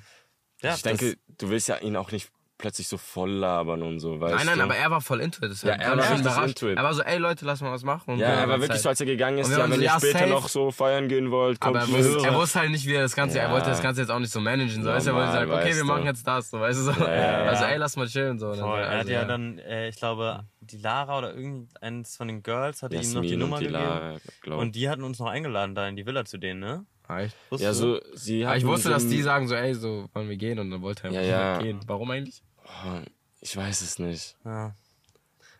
Ja, 0.63 0.75
ich 0.75 0.83
denke, 0.83 1.17
du 1.37 1.51
willst 1.51 1.69
ja 1.69 1.77
ihn 1.77 1.97
auch 1.97 2.11
nicht 2.13 2.31
plötzlich 2.57 2.87
so 2.87 2.97
voll 2.97 3.31
labern 3.33 3.83
und 3.83 3.99
so, 3.99 4.21
weißt 4.21 4.37
Nein, 4.37 4.47
nein, 4.47 4.59
du? 4.59 4.65
aber 4.65 4.77
er 4.77 4.91
war 4.91 5.01
voll 5.01 5.21
into 5.21 5.45
it. 5.45 5.51
Das 5.51 5.63
Ja, 5.63 5.73
er 5.73 5.91
war 5.91 5.99
richtig 6.05 6.21
überrascht. 6.21 6.49
into 6.49 6.69
it. 6.71 6.79
Er 6.79 6.85
war 6.85 6.95
so, 6.95 7.03
ey 7.03 7.19
Leute, 7.19 7.45
lass 7.45 7.61
mal 7.61 7.73
was 7.73 7.83
machen. 7.83 8.13
Und 8.13 8.19
ja, 8.21 8.29
er 8.29 8.49
war 8.49 8.61
wirklich 8.61 8.79
so, 8.81 8.85
halt- 8.87 8.93
als 8.93 9.01
er 9.01 9.07
gegangen 9.07 9.39
ist, 9.39 9.51
ja, 9.51 9.59
wenn 9.65 9.73
so, 9.73 9.79
ihr 9.81 9.83
ja, 9.87 9.99
später 9.99 10.19
safe. 10.21 10.31
noch 10.31 10.49
so 10.49 10.71
feiern 10.71 11.09
gehen 11.09 11.31
wollt, 11.33 11.61
kommt 11.61 11.77
Aber 11.77 11.85
er 11.87 11.93
wusste, 11.93 12.27
er 12.27 12.35
wusste 12.37 12.61
halt 12.61 12.71
nicht, 12.71 12.87
wie 12.87 12.95
er 12.95 13.03
das 13.03 13.17
Ganze, 13.17 13.39
er 13.41 13.47
Ja. 13.49 13.53
wollte 13.53 13.71
das 13.71 13.83
Ganze 13.83 14.01
jetzt 14.03 14.11
auch 14.11 14.19
nicht 14.21 14.33
so 14.33 14.41
managen, 14.41 14.83
so, 14.83 14.89
weißt 14.89 15.07
du, 15.07 15.11
er 15.11 15.17
wollte 15.17 15.33
sagen, 15.33 15.51
okay, 15.51 15.75
wir 15.75 15.81
du. 15.81 15.85
machen 15.85 16.05
jetzt 16.07 16.27
das, 16.27 16.51
so, 16.51 16.61
weißt 16.61 16.79
du, 16.79 16.83
so. 16.85 17.01
ja, 17.01 17.15
ja. 17.15 17.43
Also, 17.51 17.65
ey, 17.65 17.77
lass 17.77 17.97
mal 17.97 18.07
chillen, 18.07 18.39
so. 18.39 18.47
Voll. 18.47 18.57
so, 18.57 18.67
Er 18.75 18.89
hat 18.89 18.95
also, 18.99 19.13
ja 19.13 19.25
dann, 19.25 19.59
äh, 19.59 19.89
ich 19.89 19.97
glaube, 19.97 20.45
die 20.61 20.79
Lara 20.79 21.19
oder 21.19 21.35
irgendeins 21.35 22.17
von 22.17 22.29
den 22.29 22.43
Girls 22.43 22.83
hatte 22.83 22.97
ihm 22.97 23.13
noch 23.13 23.23
die 23.23 23.37
Nummer 23.37 23.57
und 23.57 23.63
die 23.63 23.67
gegeben. 23.69 24.21
Und 24.59 24.75
die 24.77 24.89
hatten 24.89 25.03
uns 25.03 25.19
noch 25.19 25.27
eingeladen 25.27 25.75
da 25.75 25.87
in 25.89 25.97
die 25.97 26.07
Villa 26.07 26.25
zu 26.25 26.39
denen, 26.39 26.61
ne? 26.61 26.87
Ah, 27.07 27.21
echt? 27.21 27.37
Ja, 27.59 27.73
so, 27.75 28.01
sie 28.15 28.47
hat 28.47 28.57
ich 28.57 28.65
wusste, 28.67 28.85
so 28.85 28.91
dass 28.91 29.07
die 29.07 29.21
sagen 29.21 29.47
so, 29.47 29.55
ey, 29.55 29.75
so 29.75 30.09
wollen 30.15 30.29
wir 30.29 30.37
gehen 30.37 30.59
und 30.59 30.71
dann 30.71 30.81
wollte 30.83 31.09
er 31.09 31.13
Ja, 31.13 31.21
ja. 31.23 31.59
gehen. 31.59 31.81
Warum 31.87 32.11
eigentlich? 32.11 32.43
Oh, 32.65 33.01
Ich 33.41 33.57
weiß 33.57 33.83
es 33.83 33.99
nicht. 33.99 34.37
Ja. 34.45 34.75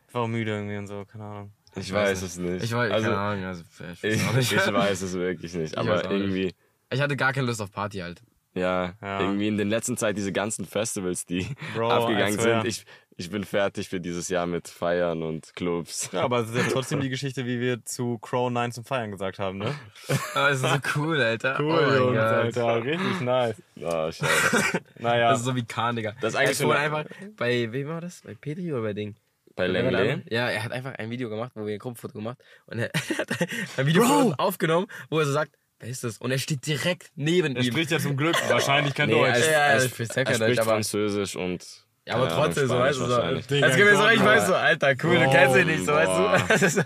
Ich 0.09 0.15
war 0.15 0.23
auch 0.23 0.27
müde 0.29 0.53
irgendwie 0.53 0.77
und 0.77 0.87
so, 0.87 1.05
keine 1.05 1.25
Ahnung. 1.25 1.53
Ich 1.77 1.93
weiß 1.93 2.23
es 2.23 2.39
nicht. 2.39 2.65
Ich 2.65 2.73
weiß, 2.73 2.91
also, 2.93 3.09
keine 3.09 3.19
Ahnung, 3.21 3.45
also 3.45 3.63
ich, 3.69 3.81
weiß 3.81 4.05
ich, 4.05 4.25
auch 4.29 4.33
nicht. 4.35 4.53
ich 4.53 4.73
weiß 4.73 5.03
es 5.03 5.13
wirklich 5.15 5.55
nicht. 5.55 5.73
Ich 5.73 5.77
weiß 5.77 5.87
Aber 5.87 5.99
auch 6.07 6.11
nicht. 6.11 6.21
irgendwie, 6.21 6.55
Ich 6.91 7.01
hatte 7.01 7.17
gar 7.17 7.33
keine 7.33 7.47
Lust 7.49 7.61
auf 7.61 7.73
Party 7.73 7.99
halt. 7.99 8.23
ja, 8.55 8.95
Ja. 9.03 9.21
irgendwie 9.21 9.49
in 9.49 9.57
den 9.59 9.69
letzten 9.69 9.97
Zeit 9.97 10.17
diese 10.17 10.33
ganzen 10.33 10.65
Festivals, 10.65 11.27
die 11.27 11.47
Bro, 11.75 11.91
abgegangen 11.91 12.39
sind. 12.39 12.65
Ich, 12.65 12.85
ich 13.17 13.31
bin 13.31 13.45
fertig 13.45 13.89
für 13.89 14.01
dieses 14.01 14.29
Jahr 14.29 14.47
mit 14.47 14.69
Feiern 14.69 15.23
und 15.23 15.55
Clubs. 15.55 16.11
Ja, 16.13 16.23
aber 16.23 16.41
es 16.41 16.51
ist 16.51 16.57
ja 16.57 16.63
trotzdem 16.71 17.01
die 17.01 17.09
Geschichte, 17.09 17.47
wie 17.47 17.61
wir 17.61 17.85
zu 17.85 18.19
Crow 18.19 18.51
9 18.51 18.73
zum 18.73 18.85
Feiern 18.85 19.11
gesagt 19.13 19.39
haben, 19.39 19.59
ne? 19.59 19.75
Aber 20.35 20.51
es 20.51 20.61
ist 20.63 20.69
so 20.71 20.79
cool, 21.01 21.21
Alter. 21.21 21.59
oh 21.61 21.63
mein 21.63 21.97
Jungs. 21.97 22.19
Alter, 22.19 22.85
richtig 22.85 23.21
nice. 23.21 23.63
Oh, 23.81 24.11
schade. 24.11 24.83
Naja, 24.99 25.31
Das 25.31 25.41
ist 25.41 25.45
so 25.47 25.55
wie 25.55 25.65
Kahn, 25.65 25.97
Digga. 25.97 26.15
Das 26.21 26.35
ist 26.35 26.39
eigentlich 26.39 26.61
er 26.61 26.67
vorhin 26.67 26.83
einfach, 26.85 27.05
bei, 27.37 27.71
wem 27.73 27.89
war 27.89 28.01
das? 28.01 28.23
Bei 28.23 28.35
Petri 28.35 28.73
oder 28.73 28.83
bei 28.83 28.93
Ding? 28.93 29.15
Bei 29.57 29.67
andere? 29.67 30.23
Ja, 30.31 30.49
er 30.51 30.65
hat 30.65 30.73
einfach 30.73 30.95
ein 30.97 31.11
Video 31.11 31.31
gemacht, 31.31 31.53
wo 31.55 31.65
wir 31.65 31.75
ein 31.75 31.79
Gruppenfoto 31.79 32.15
gemacht 32.15 32.39
und 32.67 32.81
er 32.81 32.91
hat 33.19 33.29
ein 33.77 33.87
Video 33.87 34.03
uns 34.03 34.37
aufgenommen, 34.39 34.89
wo 35.11 35.21
er 35.21 35.27
so 35.27 35.33
sagt, 35.33 35.55
wer 35.79 35.89
ist 35.89 36.03
das? 36.03 36.19
Und 36.19 36.33
er 36.33 36.39
steht 36.39 36.67
direkt 36.67 37.13
neben 37.15 37.55
er 37.55 37.63
ihm. 37.63 37.71
spricht 37.71 37.93
ja 37.93 38.01
zum 38.01 38.17
Glück 38.17 38.35
wahrscheinlich 38.49 38.95
kein 38.95 39.09
Nee, 39.11 39.15
Deutsch. 39.15 39.37
er, 39.47 39.53
Ja, 39.53 39.59
er, 39.61 39.67
er 39.67 39.75
er, 39.75 39.89
spricht 39.89 40.17
er 40.17 40.25
Deutsch, 40.25 40.59
aber- 40.59 40.71
Französisch 40.73 41.37
und. 41.37 41.65
Ja, 42.07 42.15
aber 42.17 42.25
Ahnung, 42.27 42.39
trotzdem, 42.45 42.69
so 42.69 42.79
weißt 42.79 43.01
du, 43.01 43.05
so. 43.07 43.11
wahrscheinlich. 43.13 43.47
Digga, 43.47 43.67
Als 43.67 43.77
gib 43.77 43.85
mir 43.87 43.93
so 43.93 43.99
Gott, 43.99 44.09
recht, 44.11 44.25
weißt 44.25 44.51
Alter. 44.53 44.53
du, 44.53 44.87
Alter, 44.89 45.07
cool, 45.07 45.15
du 45.17 45.25
Bro, 45.25 45.31
kennst 45.31 45.57
ihn 45.57 45.67
nicht, 45.67 45.87
so 45.87 45.93
weißt 45.93 46.09
du. 46.19 46.49
Das 46.53 46.63
ist 46.63 46.75
so. 46.75 46.83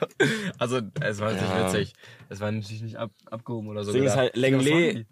Also, 0.59 0.81
es 1.00 1.18
war 1.20 1.33
natürlich 1.33 1.50
Ja. 1.54 1.66
witzig. 1.66 1.92
Es 2.28 2.40
war 2.40 2.52
natürlich 2.52 2.83
nicht 2.83 2.96
ab, 2.96 3.11
abgehoben 3.31 3.68
oder 3.68 3.83
so. 3.83 3.90
Das 3.90 3.94
Ding 3.94 4.04
ist 4.04 4.16
halt, 4.16 4.37
Langley. 4.37 5.07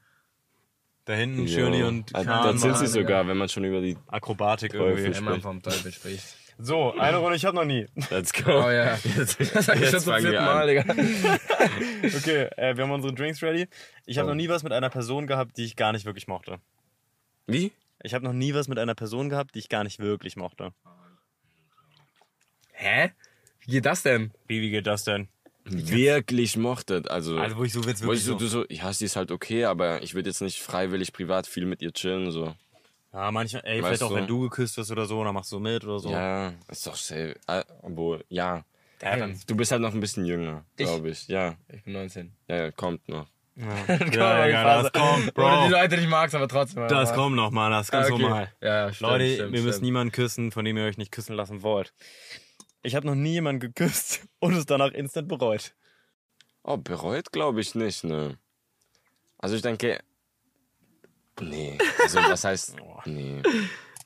Da 1.06 1.12
hinten 1.14 1.46
Shirley 1.46 1.82
und 1.84 2.10
Ja, 2.12 2.24
Kahn 2.24 2.42
Dort 2.44 2.58
sind 2.60 2.76
sie 2.78 2.86
sogar, 2.88 3.26
wenn 3.28 3.36
man 3.36 3.48
schon 3.48 3.64
über 3.64 3.80
die. 3.80 3.96
Akrobatik 4.08 4.72
Teufel 4.72 5.04
irgendwie. 5.04 5.20
Man 5.22 5.40
vom 5.40 5.62
Teufel 5.62 5.92
spricht. 5.92 6.24
So, 6.58 6.94
eine 6.94 7.18
Runde, 7.18 7.36
ich 7.36 7.44
hab 7.44 7.54
noch 7.54 7.64
nie. 7.66 7.86
Let's 8.10 8.32
go. 8.32 8.50
Oh 8.64 8.70
ja, 8.70 8.94
jetzt, 9.16 9.38
das 9.54 9.66
sag 9.66 9.76
ich 9.76 9.82
Jetzt 9.82 9.90
schon 9.90 10.00
zum 10.00 10.16
vierten. 10.16 10.44
Mal, 10.44 10.66
Digga. 10.66 10.84
Okay, 12.16 12.48
äh, 12.56 12.76
wir 12.76 12.84
haben 12.84 12.90
unsere 12.90 13.12
Drinks 13.12 13.42
ready. 13.42 13.68
Ich 14.06 14.18
habe 14.18 14.28
noch 14.28 14.34
nie 14.34 14.48
was 14.48 14.62
mit 14.62 14.72
einer 14.72 14.88
Person 14.90 15.26
gehabt, 15.26 15.56
die 15.58 15.64
ich 15.64 15.76
gar 15.76 15.92
nicht 15.92 16.06
wirklich 16.06 16.26
mochte. 16.28 16.58
Wie? 17.46 17.72
Ich 18.06 18.14
habe 18.14 18.24
noch 18.24 18.32
nie 18.32 18.54
was 18.54 18.68
mit 18.68 18.78
einer 18.78 18.94
Person 18.94 19.28
gehabt, 19.28 19.56
die 19.56 19.58
ich 19.58 19.68
gar 19.68 19.82
nicht 19.82 19.98
wirklich 19.98 20.36
mochte. 20.36 20.72
Hä? 22.72 23.10
Wie 23.60 23.72
geht 23.72 23.84
das 23.86 24.04
denn? 24.04 24.32
Wie, 24.46 24.60
wie 24.60 24.70
geht 24.70 24.86
das 24.86 25.02
denn? 25.02 25.28
Wirklich 25.64 26.56
mochtet. 26.56 27.10
Also, 27.10 27.36
Also, 27.38 27.56
wo 27.56 27.64
ich 27.64 27.72
so 27.72 27.80
jetzt 27.82 28.02
wo 28.02 28.06
wirklich 28.06 28.20
ich 28.20 28.26
so, 28.26 28.32
so... 28.34 28.38
du 28.38 28.46
so, 28.46 28.64
ja, 28.68 28.92
sie 28.92 29.06
ist 29.06 29.16
halt 29.16 29.32
okay, 29.32 29.64
aber 29.64 30.02
ich 30.04 30.14
würde 30.14 30.28
jetzt 30.30 30.40
nicht 30.40 30.60
freiwillig 30.62 31.12
privat 31.12 31.48
viel 31.48 31.66
mit 31.66 31.82
ihr 31.82 31.92
chillen, 31.92 32.30
so. 32.30 32.54
Ja, 33.12 33.32
manchmal, 33.32 33.62
ey, 33.64 33.78
Weißt 33.82 33.86
vielleicht 33.88 34.02
auch, 34.04 34.10
du? 34.10 34.14
wenn 34.14 34.26
du 34.28 34.40
geküsst 34.42 34.76
wirst 34.76 34.92
oder 34.92 35.06
so, 35.06 35.24
dann 35.24 35.34
machst 35.34 35.50
du 35.50 35.58
mit 35.58 35.82
oder 35.82 35.98
so. 35.98 36.10
Ja, 36.10 36.52
ist 36.68 36.86
doch 36.86 36.94
safe. 36.94 37.34
Ah, 37.48 37.64
Obwohl, 37.82 38.24
ja. 38.28 38.64
Dann- 39.00 39.40
Du 39.48 39.56
bist 39.56 39.72
halt 39.72 39.82
noch 39.82 39.92
ein 39.92 40.00
bisschen 40.00 40.24
jünger, 40.26 40.64
Ich? 40.76 40.86
glaube 40.86 41.10
ich. 41.10 41.26
Ja, 41.26 41.56
Ich 41.72 41.82
bin 41.82 41.94
19. 41.94 42.32
ja, 42.46 42.56
ja, 42.56 42.70
kommt 42.70 43.08
noch. 43.08 43.26
Ja, 43.56 43.96
ja, 44.12 44.46
ja, 44.48 44.82
das 44.82 44.92
kommt, 44.92 45.36
Oder 45.38 45.62
die 45.64 45.68
Bro. 45.72 45.80
Leute 45.80 45.96
nicht 45.96 46.08
magst, 46.10 46.34
aber 46.34 46.46
trotzdem. 46.46 46.86
Das 46.88 47.08
aber- 47.10 47.16
kommt 47.22 47.36
noch 47.36 47.50
mal, 47.50 47.70
das 47.70 47.86
ist 47.86 47.90
ganz 47.90 48.10
okay. 48.10 48.22
normal. 48.22 48.52
Ja, 48.60 48.92
stimmt, 48.92 49.10
Leute, 49.10 49.34
stimmt, 49.34 49.52
wir 49.52 49.60
müssen 49.62 49.72
stimmt. 49.72 49.82
niemanden 49.84 50.12
küssen, 50.12 50.52
von 50.52 50.64
dem 50.64 50.76
ihr 50.76 50.84
euch 50.84 50.98
nicht 50.98 51.10
küssen 51.10 51.34
lassen 51.34 51.62
wollt. 51.62 51.94
Ich 52.82 52.94
habe 52.94 53.06
noch 53.06 53.14
nie 53.14 53.32
jemanden 53.32 53.60
geküsst 53.60 54.26
und 54.40 54.54
es 54.54 54.66
danach 54.66 54.92
instant 54.92 55.28
bereut. 55.28 55.74
Oh, 56.64 56.76
bereut 56.76 57.32
glaube 57.32 57.60
ich 57.62 57.74
nicht, 57.74 58.04
ne. 58.04 58.38
Also 59.38 59.56
ich 59.56 59.62
denke, 59.62 60.00
nee, 61.40 61.78
Also, 62.02 62.18
was 62.18 62.44
heißt. 62.44 62.76
Nee, 63.06 63.42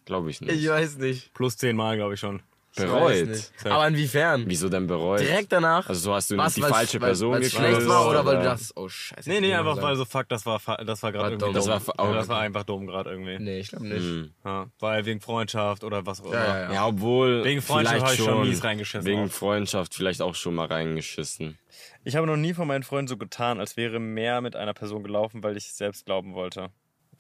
glaube 0.05 0.31
ich 0.31 0.41
nicht. 0.41 0.53
Ich 0.53 0.69
weiß 0.69 0.99
nicht. 0.99 1.33
Plus 1.35 1.57
zehnmal, 1.57 1.97
glaube 1.97 2.15
ich 2.15 2.21
schon. 2.21 2.43
Bereut. 2.77 3.51
Aber 3.65 3.89
inwiefern? 3.89 4.45
Wieso 4.47 4.69
denn 4.69 4.87
bereut? 4.87 5.21
Direkt 5.21 5.51
danach? 5.53 5.89
Also, 5.89 6.01
so 6.01 6.15
hast 6.15 6.31
du 6.31 6.37
Was, 6.37 6.55
die 6.55 6.61
falsche 6.63 7.01
weil- 7.01 7.09
Person 7.09 7.33
weil's 7.33 7.51
geküsst, 7.51 7.73
schlecht 7.73 7.89
war 7.89 8.09
oder 8.09 8.25
weil 8.25 8.37
du 8.37 8.45
dachtest, 8.45 8.77
oh 8.77 8.89
scheiße. 8.89 9.29
Nee, 9.29 9.41
nee, 9.41 9.53
einfach 9.55 9.81
weil 9.83 9.97
so 9.97 10.05
fuck, 10.05 10.29
das 10.29 10.47
war, 10.47 10.61
das 10.85 11.03
war 11.03 11.11
gerade 11.13 11.31
irgendwie 11.33 11.47
dumm. 11.47 11.55
Das 11.55 11.67
war 11.67 11.83
auch- 11.99 12.15
das 12.15 12.29
war 12.29 12.41
einfach 12.41 12.63
dumm 12.65 12.87
gerade 12.87 13.11
irgendwie. 13.11 13.39
Nee, 13.39 13.59
ich 13.59 13.69
glaube 13.71 13.87
nicht. 13.89 14.03
Hm. 14.03 14.31
Ja, 14.45 14.67
weil 14.79 15.05
wegen 15.05 15.21
Freundschaft 15.21 15.83
oder 15.85 16.07
was 16.07 16.21
auch 16.21 16.27
immer. 16.27 16.35
Ja, 16.35 16.47
ja, 16.47 16.63
ja. 16.65 16.73
Ja, 16.73 16.87
obwohl. 16.87 17.45
Wegen 17.45 17.61
Freundschaft 17.61 18.01
habe 18.03 18.13
ich 18.13 18.19
schon 18.19 18.27
schon 18.29 18.49
mies 18.49 18.63
reingeschissen 18.63 19.07
Wegen 19.07 19.25
auch. 19.27 19.31
Freundschaft 19.33 19.95
vielleicht 19.95 20.23
auch 20.23 20.35
schon 20.37 20.55
mal 20.55 20.67
reingeschissen. 20.67 21.59
Ich 22.05 22.17
habe 22.17 22.27
noch 22.27 22.37
nie 22.37 22.55
von 22.55 22.67
meinen 22.69 22.83
Freunden 22.83 23.09
so 23.09 23.17
getan, 23.17 23.59
als 23.61 23.77
wäre 23.77 23.99
mehr 24.01 24.41
mit 24.41 24.55
einer 24.57 24.75
Person 24.75 25.03
gelaufen, 25.03 25.43
weil 25.43 25.57
ich 25.57 25.67
es 25.67 25.77
selbst 25.77 26.07
glauben 26.07 26.35
wollte. 26.35 26.71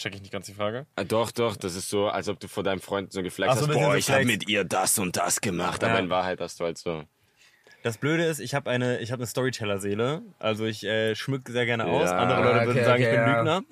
Check 0.00 0.14
ich 0.14 0.22
nicht 0.22 0.32
ganz 0.32 0.46
die 0.46 0.54
Frage. 0.54 0.86
Ah, 0.96 1.04
Doch, 1.04 1.30
doch, 1.30 1.56
das 1.56 1.74
ist 1.74 1.90
so, 1.90 2.08
als 2.08 2.28
ob 2.30 2.40
du 2.40 2.48
vor 2.48 2.62
deinem 2.62 2.80
Freund 2.80 3.12
so 3.12 3.22
geflext 3.22 3.58
so, 3.58 3.68
hast, 3.68 3.74
boah, 3.74 3.94
ich 3.96 4.10
habe 4.10 4.24
mit 4.24 4.48
ihr 4.48 4.64
das 4.64 4.98
und 4.98 5.14
das 5.18 5.42
gemacht. 5.42 5.84
Aber 5.84 5.92
Ja. 5.94 5.98
in 5.98 6.08
Wahrheit 6.08 6.40
hast 6.40 6.58
du 6.58 6.64
halt 6.64 6.78
so. 6.78 7.04
Das 7.82 7.96
Blöde 7.96 8.24
ist, 8.24 8.40
ich 8.40 8.54
habe 8.54 8.68
eine, 8.68 8.98
ich 9.00 9.10
habe 9.10 9.20
eine 9.20 9.26
Storyteller-Seele. 9.26 10.20
Also 10.38 10.66
ich 10.66 10.84
äh, 10.84 11.14
schmück 11.14 11.48
sehr 11.48 11.64
gerne 11.64 11.86
aus. 11.86 12.10
Ja, 12.10 12.18
Andere 12.18 12.42
Leute 12.42 12.66
würden 12.66 12.76
okay, 12.78 12.84
sagen, 12.84 13.02
ich 13.02 13.08
okay, 13.08 13.16
bin 13.16 13.26
ja. 13.26 13.38
Lügner. 13.38 13.62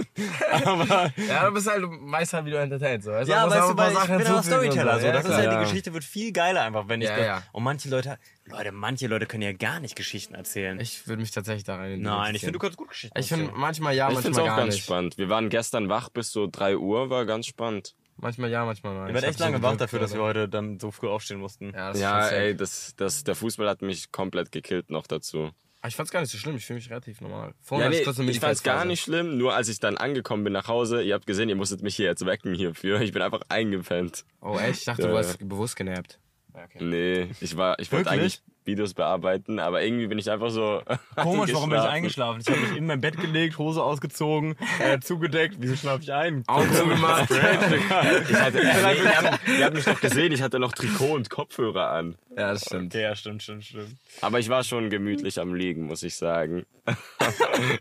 Aber 0.65 1.13
Ja, 1.29 1.47
du 1.47 1.53
bist 1.53 1.71
halt, 1.71 1.83
du 1.83 1.89
weißt 1.91 2.33
halt, 2.33 2.45
wie 2.47 2.51
du 2.51 2.57
entertainst. 2.59 3.05
So. 3.05 3.13
Weißt 3.13 3.29
du? 3.29 3.33
ja, 3.33 3.51
weißt 3.51 3.71
du, 3.71 3.77
weil 3.77 3.93
ich 3.93 4.25
bin 4.25 4.35
auch 4.35 4.43
Storyteller. 4.43 4.99
So. 5.01 5.07
Ja, 5.07 5.13
Das 5.13 5.21
ist 5.23 5.27
klar. 5.27 5.39
halt, 5.41 5.53
Ja. 5.53 5.59
die 5.59 5.65
Geschichte 5.67 5.93
wird 5.93 6.05
viel 6.05 6.33
geiler 6.33 6.63
einfach, 6.63 6.89
wenn 6.89 7.03
ich 7.03 7.09
Ja. 7.09 7.43
Und 7.53 7.65
manche 7.65 7.89
Leute, 7.91 8.19
Leute, 8.47 8.73
manche 8.73 9.07
Leute 9.09 9.27
können 9.27 9.43
ja 9.43 9.53
gar 9.53 9.79
nicht 9.81 9.95
Geschichten 9.95 10.35
erzählen. 10.35 10.81
Ich 10.81 11.07
würde 11.07 11.21
mich 11.21 11.31
tatsächlich 11.31 11.65
da 11.65 11.77
rein 11.77 12.01
Nein, 12.01 12.35
ich 12.35 12.41
finde, 12.41 12.53
du 12.55 12.59
kannst 12.61 12.79
gut 12.79 12.89
Geschichten 12.89 13.19
Ich 13.19 13.29
finde 13.29 13.45
erzählen. 13.45 13.61
manchmal 13.61 13.95
ja, 13.95 14.09
ich 14.11 14.15
finde 14.21 14.31
es 14.31 14.37
manchmal 14.37 14.45
auch 14.53 14.57
gar 14.57 14.65
ganz 14.65 14.75
nicht. 14.75 14.85
spannend. 14.85 15.19
Wir 15.19 15.29
waren 15.29 15.51
gestern 15.51 15.89
wach 15.91 16.09
bis 16.09 16.33
so 16.33 16.49
3 16.51 16.79
Uhr, 16.79 17.11
war 17.11 17.27
ganz 17.27 17.47
spannend. 17.47 17.95
Manchmal 18.21 18.51
ja, 18.51 18.65
manchmal 18.65 18.95
nein. 18.95 19.09
Ich 19.09 19.15
werdet 19.15 19.25
hab 19.25 19.31
echt 19.31 19.41
lange 19.41 19.63
wach 19.63 19.77
dafür, 19.77 20.01
dass 20.01 20.13
wir 20.13 20.23
heute 20.23 20.49
dann 20.49 20.79
so 20.81 20.91
früh 20.91 21.09
aufstehen 21.09 21.39
mussten. 21.39 21.73
Ja, 21.73 21.89
das 21.89 21.97
ist 21.97 22.03
Ja, 22.03 22.29
ey, 22.29 22.57
das, 22.57 22.95
das, 22.97 23.25
der 23.25 23.35
Fußball 23.35 23.69
hat 23.69 23.81
mich 23.81 24.11
komplett 24.11 24.51
gekillt 24.51 24.91
noch 24.91 25.07
dazu. 25.07 25.51
Aber 25.81 25.89
ich 25.89 25.95
fand's 25.95 26.11
gar 26.11 26.21
nicht 26.21 26.33
so 26.33 26.39
schlimm. 26.39 26.57
Ich 26.57 26.67
fühle 26.67 26.79
mich 26.79 26.91
relativ 26.91 27.21
normal. 27.21 27.55
Vorhin 27.63 27.85
Ja, 27.85 27.91
nee, 27.91 28.11
ich 28.11 28.29
ich 28.29 28.41
fand's 28.41 28.65
gar 28.65 28.85
nicht 28.85 29.03
schlimm, 29.03 29.39
nur 29.39 29.55
als 29.55 29.69
ich 29.69 29.79
dann 29.79 29.97
angekommen 29.97 30.43
bin 30.43 30.53
nach 30.53 30.67
Hause, 30.67 31.03
ihr 31.03 31.15
habt 31.15 31.27
gesehen, 31.27 31.49
ihr 31.49 31.55
musstet 31.55 31.83
mich 31.83 31.95
hier 31.95 32.07
jetzt 32.07 32.27
wecken 32.27 32.55
hierfür. 32.55 33.01
Ich 33.01 33.13
bin 33.13 33.23
einfach 33.23 33.43
eingepennt. 33.49 34.25
Oh, 34.41 34.59
echt? 34.59 34.81
Ich 34.81 34.85
dachte, 34.87 35.03
Ja, 35.03 35.09
du 35.09 35.15
warst 35.15 35.39
bewusst 35.39 35.77
genervt. 35.77 36.19
Ja, 36.55 36.65
okay. 36.65 36.79
Nee, 36.83 37.31
ich 37.41 37.57
war, 37.57 37.79
ich 37.79 37.93
wollte 37.93 38.11
eigentlich 38.11 38.43
Videos 38.69 38.95
bearbeiten, 38.95 39.59
aber 39.59 39.83
irgendwie 39.83 40.07
bin 40.07 40.19
ich 40.19 40.31
einfach 40.31 40.51
so. 40.51 40.83
Komisch, 41.17 41.53
warum 41.53 41.71
bin 41.71 41.81
ich 41.81 41.85
eingeschlafen. 41.85 42.41
Ich 42.41 42.49
habe 42.49 42.61
mich 42.61 42.77
in 42.77 42.87
mein 42.87 43.01
Bett 43.01 43.17
gelegt, 43.21 43.59
Hose 43.59 43.83
ausgezogen, 43.83 44.55
äh, 44.79 44.99
zugedeckt. 45.01 45.57
Wieso 45.59 45.75
schlafe 45.75 46.05
ich 46.05 46.13
ein? 46.13 46.45
Augen 46.47 46.73
zugemacht. 46.73 47.29
Ich 47.31 47.43
hatte, 47.43 48.59
nee, 48.59 48.63
ihr, 48.63 49.17
habt, 49.17 49.49
ihr 49.49 49.65
habt 49.65 49.75
mich 49.75 49.85
doch 49.85 50.01
gesehen, 50.01 50.31
ich 50.31 50.43
hatte 50.43 50.61
noch 50.61 50.73
Trikot 50.73 51.15
und 51.17 51.31
Kopfhörer 51.31 51.91
an. 51.91 52.17
ja, 52.31 52.53
das 52.53 52.67
stimmt. 52.67 52.95
Okay, 52.95 53.03
ja, 53.03 53.17
stimmt, 53.17 53.43
stimmt, 53.43 53.65
stimmt. 53.65 53.97
Aber 54.21 54.39
ich 54.39 54.49
war 54.49 54.63
schon 54.63 54.91
gemütlich 54.91 55.41
am 55.41 55.55
Liegen, 55.55 55.87
muss 55.87 56.05
ich 56.05 56.15
sagen. 56.15 56.65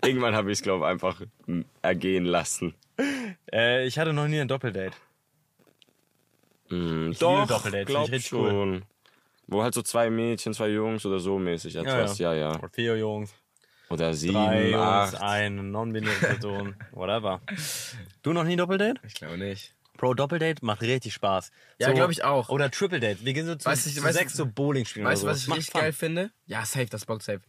Irgendwann 0.04 0.36
habe 0.36 0.52
ich 0.52 0.58
es, 0.58 0.64
glaube 0.64 0.86
ich, 0.86 0.92
einfach 0.92 1.22
ergehen 1.84 2.26
lassen. 2.26 2.74
Äh, 3.54 3.86
ich 3.86 4.00
hatte 4.00 4.14
noch 4.14 4.28
nie 4.28 4.40
ein 4.40 4.48
Doppeldate. 4.48 4.96
Liebe 6.70 7.16
doch, 7.20 7.48
Doppeldates, 7.48 7.72
finde 7.72 7.86
glaub 7.86 8.08
ich 8.08 8.14
richtig 8.14 8.34
cool. 8.34 8.82
Wo 9.48 9.64
halt 9.64 9.74
so 9.74 9.82
zwei 9.82 10.10
Mädchen, 10.10 10.54
zwei 10.54 10.68
Jungs 10.70 11.06
oder 11.06 11.20
so 11.20 11.40
mäßig 11.40 11.76
etwas, 11.78 12.18
ja, 12.20 12.34
ja. 12.34 12.58
Oder 12.58 12.70
vier 12.70 12.98
Jungs, 12.98 13.34
Oder 13.90 14.14
sieben, 14.14 14.34
drei 14.34 14.72
Jungs, 14.72 15.16
acht. 15.16 15.22
eine 15.22 15.64
non-binäre 15.64 16.20
Person, 16.20 16.76
whatever. 16.92 17.42
Du 18.24 18.34
noch 18.34 18.44
nie 18.44 18.54
ein 18.54 18.58
Doppeldate? 18.58 19.00
Ich 19.04 19.14
glaube 19.14 19.38
nicht. 19.38 19.74
Pro 19.96 20.14
Doppeldate 20.14 20.64
macht 20.64 20.82
richtig 20.82 21.14
Spaß. 21.14 21.52
Ja, 21.80 21.92
glaub 21.92 22.12
ich 22.12 22.24
auch. 22.24 22.50
Oder 22.50 22.70
Triple 22.70 23.00
Date. 23.00 23.26
Wir 23.26 23.34
gehen 23.34 23.48
so 23.48 23.56
zu, 23.56 23.66
Weißt 23.66 23.96
zu 23.96 24.04
weißt 24.04 24.18
sechs 24.18 24.34
so 24.34 24.46
Bowling 24.46 24.86
spielen 24.86 25.06
Weißt 25.08 25.24
du, 25.24 25.28
was 25.28 25.40
ich 25.40 25.44
so. 25.46 25.50
Macht 25.50 25.58
richtig 25.60 25.72
Fun. 25.72 25.82
geil 25.82 25.94
finde? 25.94 26.32
Ja, 26.46 26.66
safe, 26.66 26.86
das 26.86 27.06
bockt 27.06 27.24
safe. 27.24 27.42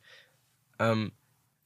Ähm, 0.79 1.13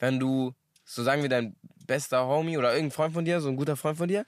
wenn 0.00 0.18
du, 0.18 0.54
so 0.84 1.04
sagen 1.04 1.22
wir, 1.22 1.28
dein 1.28 1.54
bester 1.86 2.26
Homie 2.26 2.58
oder 2.58 2.72
irgendein 2.72 2.90
Freund 2.90 3.14
von 3.14 3.24
dir, 3.24 3.40
so 3.40 3.48
ein 3.48 3.56
guter 3.56 3.76
Freund 3.76 3.98
von 3.98 4.08
dir, 4.08 4.26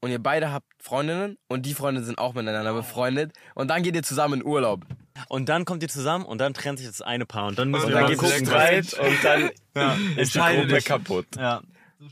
und 0.00 0.10
ihr 0.10 0.22
beide 0.22 0.52
habt 0.52 0.66
Freundinnen 0.80 1.38
und 1.48 1.66
die 1.66 1.74
Freundinnen 1.74 2.06
sind 2.06 2.18
auch 2.18 2.34
miteinander 2.34 2.72
befreundet 2.72 3.32
und 3.54 3.68
dann 3.68 3.82
geht 3.82 3.94
ihr 3.94 4.02
zusammen 4.02 4.40
in 4.40 4.46
Urlaub. 4.46 4.84
Und 5.28 5.48
dann 5.48 5.64
kommt 5.64 5.82
ihr 5.82 5.88
zusammen 5.88 6.24
und 6.24 6.38
dann 6.38 6.54
trennt 6.54 6.78
sich 6.78 6.86
das 6.86 7.02
eine 7.02 7.26
Paar. 7.26 7.48
Und 7.48 7.58
dann 7.58 7.70
müssen 7.70 7.86
Und 7.86 7.92
wir 7.92 8.00
dann 8.00 8.16
gucken, 8.16 8.46
Streit 8.46 8.94
und 8.94 9.24
dann 9.24 9.50
ist 10.16 10.34
die 10.34 10.38
Gruppe 10.38 10.80
kaputt. 10.82 11.26
Ja, 11.36 11.60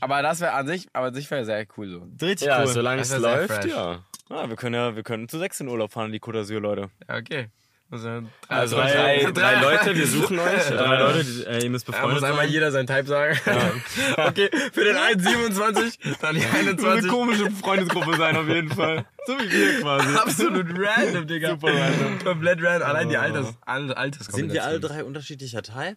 Aber 0.01 0.21
das 0.21 0.41
wäre 0.41 0.51
an 0.53 0.67
sich, 0.67 0.87
aber 0.91 1.07
an 1.07 1.13
sich 1.13 1.31
wäre 1.31 1.45
sehr 1.45 1.65
cool 1.77 1.89
so. 1.89 2.25
richtig 2.25 2.47
Ja, 2.47 2.61
cool. 2.61 2.67
solange 2.67 2.99
Das 2.99 3.11
es 3.11 3.19
läuft, 3.19 3.65
ja. 3.65 4.03
Ah, 4.29 4.49
wir 4.49 4.57
können 4.57 4.75
ja, 4.75 4.95
wir 4.95 5.03
können 5.03 5.29
zu 5.29 5.39
sechs 5.39 5.59
in 5.61 5.69
Urlaub 5.69 5.93
fahren, 5.93 6.07
in 6.07 6.11
die 6.11 6.19
Côte 6.19 6.41
d'Azur, 6.41 6.59
Leute. 6.59 6.89
Ja, 7.07 7.15
okay. 7.15 7.47
Also, 7.89 8.21
Also 8.49 8.75
drei, 8.75 8.91
drei, 9.23 9.31
drei 9.33 9.61
Leute, 9.61 9.95
wir 9.95 10.07
suchen 10.07 10.37
euch. 10.39 10.67
Drei 10.67 10.99
Leute, 10.99 11.23
die, 11.23 11.43
äh, 11.45 11.63
ihr 11.63 11.69
müsst 11.69 11.87
Da 11.87 11.93
befreundet 11.93 12.15
muss 12.21 12.23
einmal 12.29 12.45
sein. 12.45 12.53
jeder 12.53 12.71
sein 12.71 12.85
Type 12.87 13.05
sagen. 13.05 13.39
okay, 14.17 14.49
für 14.73 14.83
den 14.83 14.97
einen 14.97 15.19
27, 15.19 15.99
dann 16.19 16.35
die 16.35 16.41
So 16.41 16.47
eine 16.49 16.57
21. 16.69 17.09
komische 17.09 17.49
Freundesgruppe 17.51 18.17
sein, 18.17 18.35
auf 18.35 18.47
jeden 18.49 18.69
Fall. 18.71 19.05
So 19.25 19.37
wie 19.39 19.49
wir 19.51 19.81
quasi. 19.81 20.15
Absolut 20.17 20.67
random, 20.77 21.27
Digga. 21.27 21.49
Super 21.51 21.73
random. 21.73 22.19
Komplett 22.23 22.61
random. 22.61 22.87
Allein 22.89 23.09
die. 23.09 23.17
Alters, 23.17 23.53
Al- 23.65 23.93
Alterskombination. 23.93 24.49
Sind 24.49 24.53
wir 24.53 24.63
alle 24.65 24.79
drei 24.81 25.03
unterschiedlicher 25.05 25.61
Teil? 25.63 25.95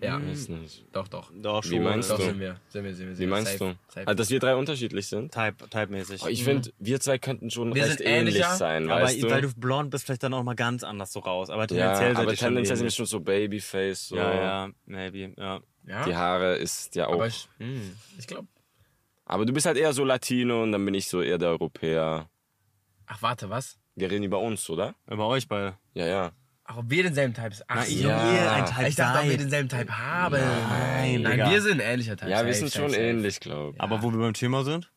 Ja, 0.00 0.20
Weiß 0.22 0.48
nicht. 0.50 0.84
doch, 0.92 1.08
doch. 1.08 1.32
Doch, 1.34 1.64
Wie 1.70 1.80
meinst 1.80 2.10
Doch 2.10 2.18
du? 2.18 2.24
sind 2.24 2.38
wir. 2.38 2.60
Sind 2.68 2.84
wir, 2.84 2.94
sind 2.94 3.08
wir. 3.08 3.14
Sind 3.14 3.26
Wie 3.26 3.30
meinst 3.30 3.52
Safe, 3.52 3.72
du? 3.72 3.78
Safe. 3.88 4.06
Also, 4.06 4.16
dass 4.16 4.30
wir 4.30 4.40
drei 4.40 4.54
unterschiedlich 4.54 5.06
sind? 5.06 5.32
Type, 5.32 5.68
typemäßig. 5.70 6.22
Oh, 6.22 6.28
ich 6.28 6.44
finde, 6.44 6.70
wir 6.78 7.00
zwei 7.00 7.18
könnten 7.18 7.50
schon 7.50 7.74
Wir 7.74 7.86
recht 7.86 8.02
ähnlich 8.02 8.44
sein, 8.44 8.90
aber 8.90 9.04
weißt 9.04 9.22
du? 9.22 9.30
weil 9.30 9.40
du 9.42 9.54
blond 9.54 9.90
bist, 9.90 10.04
vielleicht 10.04 10.22
dann 10.22 10.34
auch 10.34 10.42
mal 10.42 10.54
ganz 10.54 10.84
anders 10.84 11.12
so 11.12 11.20
raus. 11.20 11.48
Aber 11.48 11.62
ja, 11.62 11.66
tendenziell 11.66 12.14
seid 12.14 12.22
aber 12.22 12.36
schon 12.36 12.48
tendenziell 12.48 12.76
sind 12.76 12.86
wir 12.86 12.90
schon 12.90 13.06
so 13.06 13.20
Babyface. 13.20 14.08
So. 14.08 14.16
Ja, 14.16 14.34
ja, 14.34 14.70
maybe, 14.84 15.32
ja. 15.38 15.60
ja? 15.86 16.04
Die 16.04 16.14
Haare 16.14 16.56
ist 16.56 16.94
ja 16.94 17.06
auch. 17.06 17.12
aber 17.14 17.24
Aber, 17.24 17.26
ich, 17.28 17.48
hm, 17.58 17.96
ich 18.18 18.26
glaube. 18.26 18.48
du 19.46 19.52
bist 19.54 19.64
halt 19.64 19.78
eher 19.78 19.94
so 19.94 20.04
Latino 20.04 20.62
und 20.62 20.72
dann 20.72 20.84
bin 20.84 20.92
ich 20.92 21.08
so 21.08 21.22
eher 21.22 21.38
der 21.38 21.48
Europäer. 21.48 22.28
Ach, 23.06 23.22
warte, 23.22 23.48
was? 23.48 23.78
Wir 23.94 24.10
reden 24.10 24.24
über 24.24 24.40
uns, 24.40 24.68
oder? 24.68 24.94
Über 25.10 25.26
euch 25.26 25.48
beide. 25.48 25.78
Ja, 25.94 26.06
ja. 26.06 26.32
Ach, 26.68 26.78
ob 26.78 26.90
wir 26.90 27.02
denselben 27.04 27.32
Type 27.34 27.54
sind? 27.54 27.64
Ach, 27.68 27.76
Na, 27.76 27.82
so. 27.82 27.88
ich 27.92 28.00
Ja. 28.02 28.32
ihr 28.32 28.52
ein 28.52 28.66
Type 28.66 28.88
Ich 28.88 28.94
dachte, 28.96 29.18
ob 29.20 29.28
wir 29.28 29.38
denselben 29.38 29.68
Type 29.68 29.96
haben. 29.98 30.34
Nein, 30.40 31.22
Nein, 31.22 31.32
Digga. 31.32 31.50
wir 31.50 31.62
sind 31.62 31.80
ein 31.80 31.80
ähnlicher 31.92 32.16
Type. 32.16 32.30
Ja, 32.30 32.44
wir 32.44 32.54
sind 32.54 32.72
schon 32.72 32.92
ähnlich, 32.92 33.38
glaube 33.40 33.74
ich. 33.76 33.80
Aber 33.80 34.02
wo 34.02 34.10
wir 34.12 34.18
beim 34.18 34.34
Thema 34.34 34.64
sind? 34.64 34.90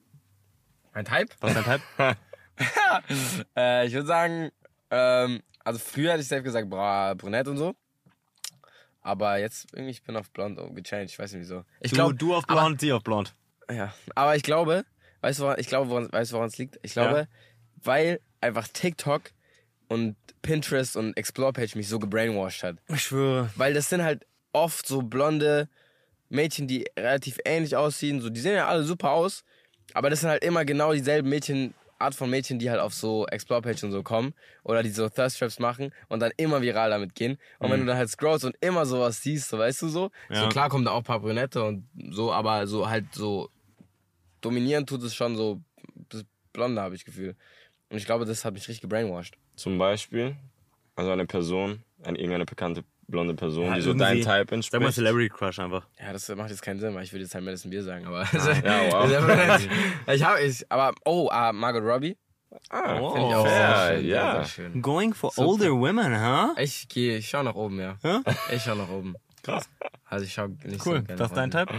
Mein 0.94 1.06
Type? 1.06 1.36
Was 1.42 1.56
ist 1.56 1.66
dein 1.68 1.80
Type? 1.98 2.18
Äh, 3.56 3.88
ich 3.88 3.94
würde 3.94 4.06
sagen, 4.08 4.50
ähm, 4.92 5.42
also 5.64 5.80
früher 5.80 6.12
hätte 6.12 6.22
ich 6.24 6.28
selbst 6.28 6.44
gesagt, 6.44 6.70
bra, 6.70 7.14
brünett 7.14 7.48
und 7.48 7.56
so. 7.56 7.74
Aber 9.02 9.38
jetzt 9.38 9.68
irgendwie, 9.74 9.92
ich 9.92 10.04
bin 10.04 10.18
auf 10.18 10.30
blond 10.32 10.58
gechanged, 10.76 11.10
ich 11.10 11.18
weiß 11.18 11.32
nicht 11.32 11.42
wieso. 11.42 11.64
Ich 11.80 11.92
glaube, 11.94 12.16
du 12.16 12.36
auf 12.36 12.46
blond, 12.46 12.82
sie 12.82 12.92
auf 12.92 13.02
blond. 13.04 13.34
ja, 13.72 13.94
aber 14.14 14.36
ich 14.36 14.44
glaube, 14.44 14.84
weißt 15.22 15.40
du, 15.40 15.44
woran, 15.44 15.56
ich 15.60 15.68
glaube, 15.68 15.90
woran, 15.90 16.12
weißt 16.12 16.32
du, 16.32 16.36
woran 16.36 16.50
es 16.50 16.58
liegt? 16.58 16.78
Ich 16.82 16.92
glaube, 16.92 17.20
Ja. 17.20 17.26
weil 17.82 18.20
einfach 18.42 18.68
TikTok 18.68 19.32
und 19.90 20.16
Pinterest 20.42 20.96
und 20.96 21.18
Explore-Page 21.18 21.76
mich 21.76 21.90
so 21.90 22.00
gebrainwashed 22.00 22.64
hat. 22.64 22.78
Ich 22.88 23.02
schwöre. 23.02 23.50
Weil 23.56 23.74
das 23.74 23.90
sind 23.90 24.04
halt 24.04 24.26
oft 24.54 24.88
so 24.88 25.02
blonde 25.02 25.68
Mädchen, 26.30 26.68
die 26.68 26.86
relativ 26.98 27.40
ähnlich 27.44 27.76
aussehen. 27.76 28.22
So, 28.22 28.30
die 28.30 28.40
sehen 28.40 28.56
ja 28.56 28.68
alle 28.68 28.84
super 28.84 29.12
aus. 29.12 29.44
Aber 29.94 30.10
das 30.10 30.22
sind 30.22 30.30
halt 30.30 30.44
immer 30.44 30.64
genau 30.64 30.94
dieselben 30.94 31.28
Mädchen, 31.28 31.74
Art 31.98 32.16
von 32.16 32.30
Mädchen, 32.30 32.60
die 32.60 32.70
halt 32.70 32.80
auf 32.80 32.94
so 32.94 33.26
Explore-Page 33.28 33.84
und 33.84 33.92
so 33.92 34.04
kommen. 34.04 34.34
Oder 34.64 34.84
die 34.84 34.92
so 34.92 35.10
Thirst 35.10 35.40
Traps 35.40 35.60
machen 35.60 35.92
und 36.08 36.22
dann 36.22 36.32
immer 36.38 36.62
viral 36.62 36.92
damit 36.92 37.16
gehen. 37.16 37.38
Und 37.58 37.72
wenn 37.72 37.82
du 37.82 37.88
dann 37.88 37.98
halt 37.98 38.10
scrollst 38.10 38.46
und 38.46 38.56
immer 38.62 38.86
sowas 38.86 39.22
siehst, 39.22 39.50
so 39.50 39.58
weißt 39.58 39.82
du 39.82 39.90
so. 39.90 40.12
Ja. 40.30 40.44
So 40.44 40.50
klar 40.50 40.70
kommen 40.70 40.86
da 40.86 40.92
auch 40.92 41.00
ein 41.00 41.04
paar 41.04 41.20
Brünette 41.20 41.64
und 41.64 41.90
so, 42.12 42.32
aber 42.32 42.68
so 42.68 42.90
halt 42.90 43.14
so 43.14 43.50
dominieren 44.40 44.86
tut 44.86 45.04
es 45.04 45.16
schon 45.16 45.36
so 45.36 45.62
das 46.10 46.24
Blonde, 46.54 46.82
habe 46.82 46.96
ich 46.96 47.04
Gefühl. 47.04 47.36
Und 47.90 47.98
ich 47.98 48.06
glaube, 48.06 48.26
das 48.26 48.46
hat 48.46 48.54
mich 48.54 48.68
richtig 48.68 48.82
gebrainwashed. 48.82 49.36
Zum 49.60 49.78
Beispiel, 49.78 50.36
also 50.96 51.12
eine 51.12 51.26
Person, 51.26 51.84
eine, 52.04 52.18
irgendeine 52.18 52.46
bekannte 52.46 52.84
blonde 53.08 53.34
Person, 53.34 53.66
Ja, 53.66 53.76
die 53.76 53.82
so 53.82 53.94
dein 53.94 54.18
Type 54.18 54.26
Sag 54.28 54.50
mal 54.52 54.56
entspricht. 54.56 54.94
Celebrity 54.94 55.30
Crush 55.30 55.60
einfach. 55.60 55.86
Ja, 56.00 56.14
das 56.14 56.30
macht 56.36 56.50
jetzt 56.50 56.62
keinen 56.62 56.80
Sinn, 56.80 56.94
weil 56.96 57.04
ich 57.04 57.12
würde 57.12 57.24
jetzt 57.24 57.34
halt 57.36 57.44
Madison 57.44 57.70
Beer 57.72 57.84
sagen, 57.84 58.06
aber. 58.06 58.22
ja, 58.24 58.92
wow. 58.92 59.62
ich 60.08 60.24
habe 60.24 60.42
ich, 60.42 60.72
aber 60.72 60.94
oh, 61.06 61.28
ah, 61.32 61.52
Margot 61.52 61.84
Robbie. 61.84 62.16
Ah, 62.70 63.00
Oh, 63.00 63.12
Finde 63.14 63.28
ich 63.30 63.36
auch 63.36 63.46
fair, 63.46 63.88
sehr 63.88 63.98
schön. 63.98 64.06
ja. 64.08 64.22
Sehr, 64.22 64.46
sehr 64.46 64.46
schön. 64.72 64.82
Going 64.82 65.14
for 65.14 65.32
Super. 65.32 65.48
older 65.48 65.72
women, 65.72 66.16
huh? 66.20 66.56
Ich 66.58 66.88
gehe, 66.88 67.18
ich 67.18 67.30
schau 67.30 67.44
nach 67.44 67.56
oben, 67.56 67.80
ja. 67.80 67.98
Ja? 68.04 68.22
Ich 68.54 68.64
schau 68.64 68.76
nach 68.76 68.90
oben. 68.90 69.16
Krass. 69.44 69.70
Also 70.06 70.26
ich 70.26 70.34
schau 70.34 70.48
nicht 70.48 70.86
Cool. 70.86 70.98
so 70.98 71.04
gerne 71.04 71.16
Das 71.18 71.28
ist 71.32 71.36
dein. 71.38 71.52
Type? 71.52 71.74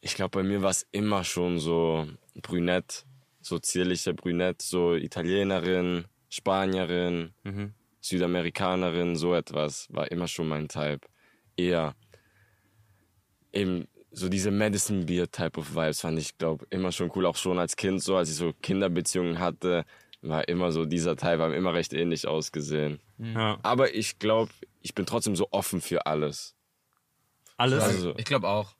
Ich 0.00 0.14
glaube, 0.14 0.30
bei 0.38 0.42
mir 0.42 0.62
war 0.62 0.70
es 0.70 0.86
immer 0.92 1.22
schon 1.24 1.58
so 1.58 2.06
brünett, 2.40 3.04
so 3.40 3.58
zierliche 3.58 4.14
brünett, 4.14 4.62
so 4.62 4.94
Italienerin, 4.94 6.04
Spanierin, 6.28 7.32
Mhm. 7.44 7.74
Südamerikanerin, 8.00 9.16
so 9.16 9.34
etwas 9.34 9.86
war 9.90 10.10
immer 10.10 10.28
schon 10.28 10.48
mein 10.48 10.68
Type. 10.68 11.00
Eher 11.56 11.94
eben 13.52 13.88
so 14.10 14.28
diese 14.28 14.50
Medicine 14.50 15.04
Beer 15.04 15.30
Type 15.30 15.58
of 15.58 15.74
Vibes 15.74 16.00
fand 16.00 16.18
ich, 16.18 16.38
glaube 16.38 16.66
immer 16.70 16.92
schon 16.92 17.10
cool. 17.14 17.26
Auch 17.26 17.36
schon 17.36 17.58
als 17.58 17.76
Kind 17.76 18.02
so, 18.02 18.16
als 18.16 18.30
ich 18.30 18.36
so 18.36 18.52
Kinderbeziehungen 18.62 19.38
hatte, 19.38 19.84
war 20.22 20.48
immer 20.48 20.72
so 20.72 20.84
dieser 20.84 21.16
Teil, 21.16 21.38
haben 21.40 21.52
immer 21.54 21.74
recht 21.74 21.92
ähnlich 21.92 22.26
ausgesehen. 22.26 23.00
Ja. 23.18 23.58
Aber 23.62 23.94
ich 23.94 24.18
glaube, 24.18 24.50
ich 24.82 24.94
bin 24.94 25.06
trotzdem 25.06 25.36
so 25.36 25.48
offen 25.50 25.80
für 25.80 26.06
alles. 26.06 26.54
Alles. 27.56 27.82
Also 27.82 28.14
Ich 28.16 28.24
glaube 28.24 28.48
auch. 28.48 28.74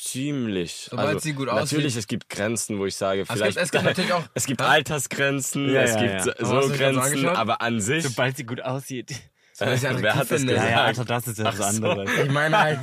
Ziemlich. 0.00 0.88
Sobald 0.90 1.08
also, 1.08 1.18
sie 1.20 1.32
gut 1.32 1.46
Natürlich, 1.46 1.86
aussieht. 1.86 1.98
es 1.98 2.06
gibt 2.06 2.28
Grenzen, 2.28 2.78
wo 2.78 2.86
ich 2.86 2.96
sage, 2.96 3.22
Es 3.22 3.28
vielleicht. 3.28 3.56
gibt, 3.56 3.64
es 3.64 3.70
gibt 3.70 3.84
natürlich 3.84 4.12
auch. 4.12 4.22
es 4.34 4.46
gibt? 4.46 4.60
Altersgrenzen, 4.62 5.70
Ja, 5.72 5.82
es 5.82 5.94
ja, 5.94 6.00
gibt 6.00 6.26
ja. 6.26 6.34
das 6.34 6.48
so 6.48 6.68
Grenzen, 6.68 7.26
aber 7.28 7.60
an 7.60 7.80
sich. 7.80 8.04
Sobald 8.04 8.36
sie 8.36 8.44
gut 8.44 8.60
aussieht. 8.60 9.14
Weil 9.60 9.76
sie 9.76 9.88
Wer 10.02 10.14
hat 10.14 10.20
das 10.22 10.28
finde. 10.28 10.52
gesagt? 10.54 10.70
Ja, 10.70 10.76
ja, 10.78 10.84
Alter, 10.84 11.04
das 11.04 11.26
ist 11.26 11.38
ja 11.38 11.44
was 11.46 11.56
so. 11.56 11.64
anderes. 11.64 12.10
Ich 12.24 12.30
meine 12.30 12.58
halt. 12.58 12.78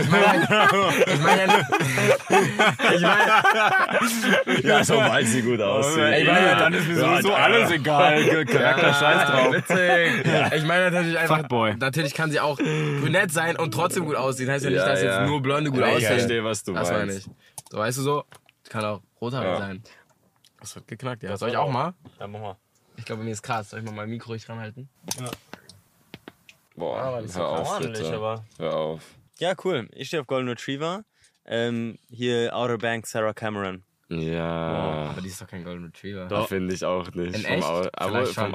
Ich 0.00 0.08
meine 0.10 0.26
halt. 0.26 0.42
Ich 1.06 1.20
meine 1.20 1.52
halt. 1.52 1.66
Ich 2.94 3.00
meine. 3.02 4.62
ja, 4.62 4.84
sobald 4.84 5.26
sie 5.28 5.42
gut 5.42 5.60
aussehen. 5.60 6.12
Ich 6.14 6.26
meine, 6.26 6.56
dann 6.56 6.72
ist 6.72 6.86
mir 6.88 6.94
Ja, 6.98 7.10
sowieso 7.16 7.28
ja. 7.30 7.34
alles 7.36 7.70
egal. 7.70 8.44
Charakter, 8.46 8.94
scheiß 8.94 9.30
drauf. 9.30 9.52
Witzig. 9.52 10.54
Ich 10.56 10.64
meine 10.64 10.90
natürlich 10.90 11.18
einfach. 11.18 11.38
Fuckboy. 11.38 11.74
Natürlich 11.76 12.14
kann 12.14 12.30
sie 12.30 12.40
auch 12.40 12.56
brünett 12.56 13.30
sein 13.32 13.56
und 13.56 13.72
trotzdem 13.72 14.04
gut 14.06 14.16
aussehen. 14.16 14.50
Heißt 14.50 14.64
ja 14.64 14.70
nicht, 14.70 14.78
Ja, 14.80 14.86
dass 14.88 15.02
ja. 15.02 15.20
jetzt 15.20 15.28
nur 15.28 15.42
Blonde 15.42 15.70
gut 15.70 15.80
Ja, 15.80 15.88
ich 15.88 15.96
aussehen. 15.96 16.08
verstehe, 16.18 16.44
was 16.44 16.64
du 16.64 16.72
Das 16.72 16.90
meinst. 16.90 17.00
meine 17.06 17.12
ich. 17.18 17.24
So, 17.70 17.78
weißt 17.78 17.98
du 17.98 18.02
so? 18.02 18.24
Kann 18.70 18.84
auch 18.84 19.00
rothaarig 19.20 19.48
Ja. 19.48 19.58
sein. 19.58 19.82
Das 20.60 20.74
wird 20.74 20.88
geknackt, 20.88 21.22
ja. 21.22 21.36
Soll 21.36 21.50
ich 21.50 21.56
auch 21.56 21.70
mal? 21.70 21.92
Ja, 22.18 22.26
mach 22.26 22.40
mal. 22.40 22.56
Ich 22.96 23.04
glaube, 23.04 23.22
mir 23.24 23.30
ist 23.32 23.42
krass. 23.42 23.70
Soll 23.70 23.80
ich 23.80 23.84
mal 23.84 23.92
mein 23.92 24.08
Mikro 24.08 24.32
richtig 24.32 24.48
ranhalten? 24.48 24.88
Boah, 26.74 26.98
aber 27.00 27.22
das 27.22 27.30
ist 27.30 27.38
hör 27.38 27.44
doch 27.44 27.58
auf, 27.60 27.70
ordentlich, 27.72 28.02
bitte. 28.02 28.16
aber- 28.16 28.44
Hör 28.58 28.76
auf. 28.76 29.02
Ja, 29.38 29.54
cool. 29.64 29.88
Ich 29.92 30.08
stehe 30.08 30.20
auf 30.20 30.26
Golden 30.26 30.48
Retriever. 30.48 31.04
Ähm, 31.46 31.98
hier 32.08 32.56
Outer 32.56 32.78
Banks 32.78 33.10
Sarah 33.10 33.32
Cameron. 33.34 33.84
Ja, 34.08 35.10
Aber 35.10 35.20
die 35.20 35.28
ist 35.28 35.40
doch 35.40 35.46
kein 35.46 35.64
Golden 35.64 35.86
Retriever. 35.86 36.26
Doch. 36.26 36.48
finde 36.48 36.74
ich 36.74 36.84
auch 36.84 37.10
nicht. 37.12 37.34
In 37.34 37.42
vom, 37.42 37.50
echt? 37.52 37.64
Au 37.64 37.82
aber 37.94 38.26
vom, 38.26 38.54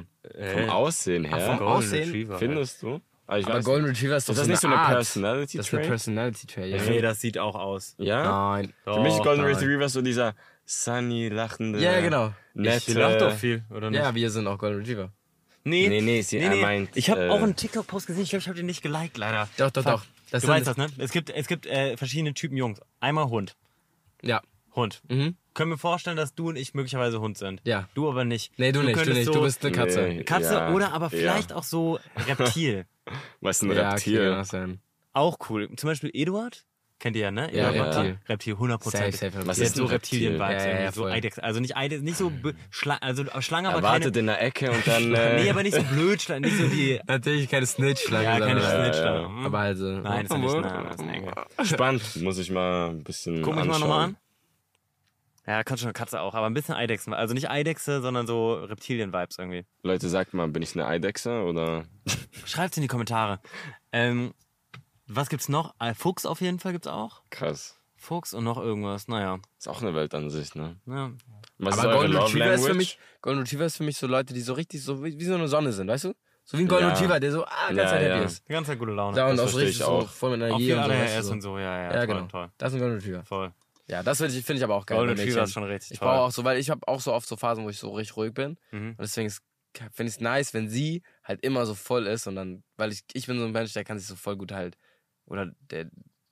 vom 0.53 0.69
Aussehen 0.69 1.23
her. 1.25 1.39
vom 1.39 1.57
Golden 1.57 1.73
Aussehen? 1.73 2.03
Retriever. 2.05 2.37
Findest 2.39 2.81
du? 2.83 3.01
Ah, 3.27 3.37
Aber 3.37 3.47
weiß 3.55 3.65
Golden 3.65 3.85
Retriever 3.87 4.15
ist 4.17 4.27
doch 4.29 4.33
Ist 4.33 4.39
das 4.39 4.45
so 4.47 4.51
nicht 4.51 4.61
so 4.61 4.67
eine 4.67 4.77
Art. 4.77 4.89
Personality 4.91 5.57
Das 5.57 5.67
ist 5.67 5.73
eine? 5.73 5.87
Personality 5.87 6.47
Trait, 6.47 6.71
ja. 6.71 6.83
Nee, 6.89 7.01
das 7.01 7.19
sieht 7.21 7.37
auch 7.37 7.55
aus. 7.55 7.95
Ja? 7.97 8.23
Nein. 8.23 8.73
Für 8.83 8.99
mich 9.01 9.09
ist 9.11 9.17
Doch, 9.19 9.23
Golden 9.25 9.43
nein. 9.43 9.53
Retriever 9.53 9.89
so 9.89 10.01
dieser 10.01 10.33
sunny, 10.65 11.29
lachende, 11.29 11.79
Ja, 11.79 11.99
genau. 12.01 12.33
nette. 12.53 12.91
Ich 12.91 12.97
lach 12.97 13.17
doch 13.17 13.33
viel, 13.33 13.63
oder 13.69 13.89
nicht? 13.91 13.99
Ja, 13.99 14.13
wir 14.15 14.29
sind 14.31 14.47
auch 14.47 14.57
Golden 14.57 14.79
Retriever. 14.79 15.11
Nee, 15.69 15.87
Nee, 15.89 16.01
nee, 16.01 16.21
sie- 16.21 16.37
er 16.39 16.55
meint, 16.55 16.95
Ich 16.95 17.09
habe 17.09 17.25
äh, 17.25 17.29
auch 17.29 17.41
einen 17.41 17.55
TikTok-Post 17.55 18.07
gesehen, 18.07 18.23
ich 18.23 18.29
glaube, 18.29 18.41
ich 18.41 18.47
habe 18.47 18.57
den 18.57 18.65
nicht 18.65 18.81
geliked, 18.81 19.17
leider. 19.17 19.47
Doch, 19.57 19.71
doch, 19.71 19.83
Fuck. 19.83 19.91
doch. 19.93 20.05
Das 20.31 20.43
du 20.43 20.47
weißt 20.49 20.67
das, 20.67 20.77
ne? 20.77 20.87
Es 20.97 21.11
gibt, 21.11 21.29
es 21.31 21.47
gibt 21.47 21.65
äh, 21.65 21.97
verschiedene 21.97 22.33
Typen 22.33 22.55
Jungs. 22.57 22.79
Einmal 22.99 23.29
Hund. 23.29 23.55
Ja. 24.21 24.41
Hund. 24.75 25.01
Mhm. 25.09 25.35
Können 25.55 25.71
wir 25.71 25.77
vorstellen, 25.79 26.15
dass 26.17 26.35
du 26.35 26.49
und 26.49 26.55
ich 26.55 26.73
möglicherweise 26.75 27.19
Hund 27.19 27.37
sind. 27.37 27.61
Ja. 27.65 27.89
Du 27.95 28.07
aber 28.07 28.23
nicht. 28.25 28.51
Nee, 28.57 28.71
du, 28.71 28.83
nicht, 28.83 29.03
du 29.03 29.13
nicht. 29.13 29.25
So 29.25 29.33
Du 29.33 29.41
bist 29.41 29.65
eine 29.65 29.75
Katze. 29.75 30.01
Nee. 30.03 30.23
Katze 30.23 30.53
Ja, 30.53 30.71
oder 30.73 30.93
aber 30.93 31.05
ja. 31.05 31.09
vielleicht 31.09 31.51
auch 31.53 31.63
so 31.63 31.99
Reptil. 32.27 32.85
Was 33.41 33.57
ist 33.57 33.63
ein 33.63 33.71
Ja, 33.75 33.93
okay, 33.93 34.17
Reptil? 34.17 34.43
sein. 34.45 34.79
auch 35.13 35.37
cool. 35.49 35.67
Zum 35.75 35.87
Beispiel 35.89 36.11
Eduard. 36.13 36.65
Kennt 36.99 37.15
ihr 37.15 37.21
ja, 37.23 37.31
ne? 37.31 37.49
Ja, 37.55 37.71
ja. 37.71 37.83
Reptil. 37.85 38.17
Reptil, 38.27 38.53
100 38.55 38.83
Safe, 38.83 39.11
safe. 39.13 39.47
Was 39.47 39.57
ist 39.59 39.77
so? 39.77 39.85
Reptilien-Vibes. 39.85 40.63
Ja, 40.65 40.79
ja, 40.81 40.91
so. 40.91 41.05
Eidechse. 41.05 41.41
Also 41.41 41.61
nicht 41.61 41.77
Eidechse, 41.77 42.03
nicht 42.03 42.17
so 42.17 42.29
be- 42.29 42.53
Schla 42.71 42.97
also 42.97 43.23
Schlange, 43.39 43.69
aber 43.69 43.77
Er 43.77 43.81
keine. 43.83 43.93
wartet 44.05 44.17
in 44.17 44.25
der 44.25 44.41
Ecke 44.41 44.69
und 44.69 44.85
dann. 44.85 45.13
Äh, 45.15 45.43
Nee, 45.43 45.49
aber 45.49 45.63
nicht 45.63 45.75
so 45.75 45.83
blöd, 45.83 46.27
nicht 46.41 46.57
so 46.57 46.67
die. 46.67 46.99
Natürlich 47.07 47.49
keine 47.49 47.65
Snitch-Schlange. 47.65 48.25
Ja, 48.25 48.39
keine 48.39 48.59
sondern- 48.61 48.83
Schnittschlange. 48.83 49.21
ja. 49.21 49.27
Hm. 49.29 49.45
Aber 49.45 49.59
also. 49.59 49.85
Nein, 49.85 50.25
ist 50.25 50.31
ja 50.31 50.37
nicht. 50.37 50.53
Nein, 50.55 50.83
das 50.85 50.95
ist 50.95 51.01
ein 51.01 51.09
Engel. 51.09 51.33
Spannend, 51.63 52.15
muss 52.21 52.37
ich 52.37 52.51
mal 52.51 52.89
ein 52.89 53.03
bisschen. 53.03 53.41
Guck 53.43 53.55
mich 53.55 53.63
mal 53.65 53.73
anschauen. 53.75 53.79
nochmal 53.89 54.03
an. 54.09 54.17
Ja, 55.47 55.63
kannst 55.63 55.81
schon 55.83 55.93
Katze 55.93 56.19
auch, 56.21 56.35
aber 56.35 56.45
ein 56.47 56.53
bisschen 56.53 56.75
Eidechsen. 56.75 57.13
Also 57.13 57.33
nicht 57.33 57.49
Eidechse, 57.49 58.01
sondern 58.01 58.27
so 58.27 58.53
Reptilien-Vibes 58.55 59.39
irgendwie. 59.39 59.65
Leute, 59.83 60.07
sagt 60.09 60.33
mal, 60.33 60.47
bin 60.49 60.61
ich 60.61 60.75
eine 60.75 60.85
Eidechse 60.85 61.43
oder. 61.43 61.85
Schreibt's 62.45 62.77
in 62.77 62.81
die 62.81 62.87
Kommentare. 62.87 63.39
Ähm, 63.91 64.33
was 65.09 65.29
gibt's 65.29 65.49
noch? 65.49 65.75
Äh, 65.79 65.93
Fuchs 65.93 66.25
auf 66.25 66.41
jeden 66.41 66.59
Fall 66.59 66.71
gibt's 66.73 66.87
auch. 66.87 67.21
Krass. 67.29 67.75
Fuchs 67.97 68.33
und 68.33 68.45
noch 68.45 68.57
irgendwas. 68.57 69.07
Naja. 69.07 69.39
Ist 69.57 69.67
auch 69.67 69.81
eine 69.81 69.93
Weltansicht, 69.93 70.55
ne? 70.55 70.77
Ja. 70.85 71.11
Was 71.57 71.77
Aber 71.77 71.93
Golden 71.95 72.15
Retriever 72.15 72.53
ist 72.53 72.65
für 72.65 72.73
mich, 72.73 72.97
Golden 73.21 73.41
Retriever 73.41 73.65
ist 73.65 73.75
für 73.77 73.83
mich 73.83 73.97
so 73.97 74.07
Leute, 74.07 74.33
die 74.33 74.41
so 74.41 74.53
richtig 74.53 74.81
so 74.83 75.03
wie, 75.03 75.19
wie 75.19 75.25
so 75.25 75.33
eine 75.35 75.47
Sonne 75.49 75.73
sind, 75.73 75.87
weißt 75.89 76.05
du? 76.05 76.15
So 76.45 76.57
wie 76.57 76.61
ein 76.63 76.67
Golden 76.69 76.87
Ja. 76.87 76.93
Retriever, 76.93 77.19
der 77.19 77.31
so 77.31 77.45
ah, 77.45 77.67
ganz 77.67 77.77
Ja, 77.77 77.87
Zeit 77.87 78.01
happy 78.01 78.17
ja. 78.19 78.23
ist. 78.23 78.47
Die 78.47 78.53
ganze 78.53 78.71
Zeit 78.71 78.79
gute 78.79 78.93
Laune. 78.93 79.17
Ja, 79.17 79.27
und 79.29 79.37
Das 79.37 79.45
auch 79.47 79.49
so 79.51 79.57
richtig 79.57 79.75
ich 79.79 79.83
so 79.85 79.91
auch. 79.91 80.09
voll 80.09 80.37
mit 80.37 80.41
auch 80.43 80.57
Energie 80.59 80.65
viel 80.67 80.75
und 80.77 80.83
so. 81.21 81.27
du, 81.27 81.33
und 81.33 81.41
so, 81.41 81.57
ja, 81.57 81.63
ja. 81.63 81.83
Ja, 81.83 82.05
toll, 82.05 82.07
genau. 82.15 82.27
toll. 82.27 82.51
Das 82.57 82.69
ist 82.69 82.75
ein 82.75 82.79
Golden 82.79 82.95
Retriever. 82.95 83.23
Voll. 83.25 83.53
Ja, 83.87 84.03
das 84.03 84.17
finde 84.19 84.33
ich, 84.35 84.45
find 84.45 84.57
ich 84.57 84.63
aber 84.63 84.75
auch 84.75 84.85
geil. 84.85 84.97
Golden 84.97 85.17
Retriever 85.19 85.43
ist 85.43 85.51
schon 85.53 85.63
richtig 85.63 85.91
Ich 85.91 85.99
toll. 85.99 86.07
brauche 86.07 86.19
auch 86.21 86.31
so, 86.31 86.43
weil 86.43 86.57
ich 86.57 86.69
habe 86.69 86.87
auch 86.87 87.01
so 87.01 87.11
oft 87.13 87.27
so 87.27 87.35
Phasen, 87.35 87.65
wo 87.65 87.69
ich 87.69 87.77
so 87.79 87.91
richtig 87.91 88.15
ruhig 88.15 88.33
bin. 88.33 88.57
Mhm. 88.71 88.89
Und 88.91 88.99
deswegen 89.01 89.29
finde 89.93 90.09
ich 90.09 90.15
es 90.15 90.19
nice, 90.21 90.53
wenn 90.53 90.69
sie 90.69 91.03
halt 91.23 91.43
immer 91.43 91.65
so 91.65 91.75
voll 91.75 92.07
ist 92.07 92.25
und 92.27 92.35
dann, 92.35 92.63
weil 92.77 92.91
ich, 92.91 93.03
ich 93.13 93.27
bin 93.27 93.37
so 93.37 93.45
ein 93.45 93.51
Mensch, 93.51 93.73
der 93.73 93.83
kann 93.83 93.99
sich 93.99 94.07
so 94.07 94.15
voll 94.15 94.37
gut 94.37 94.51
halt, 94.51 94.77
oder 95.29 95.51
der 95.71 95.85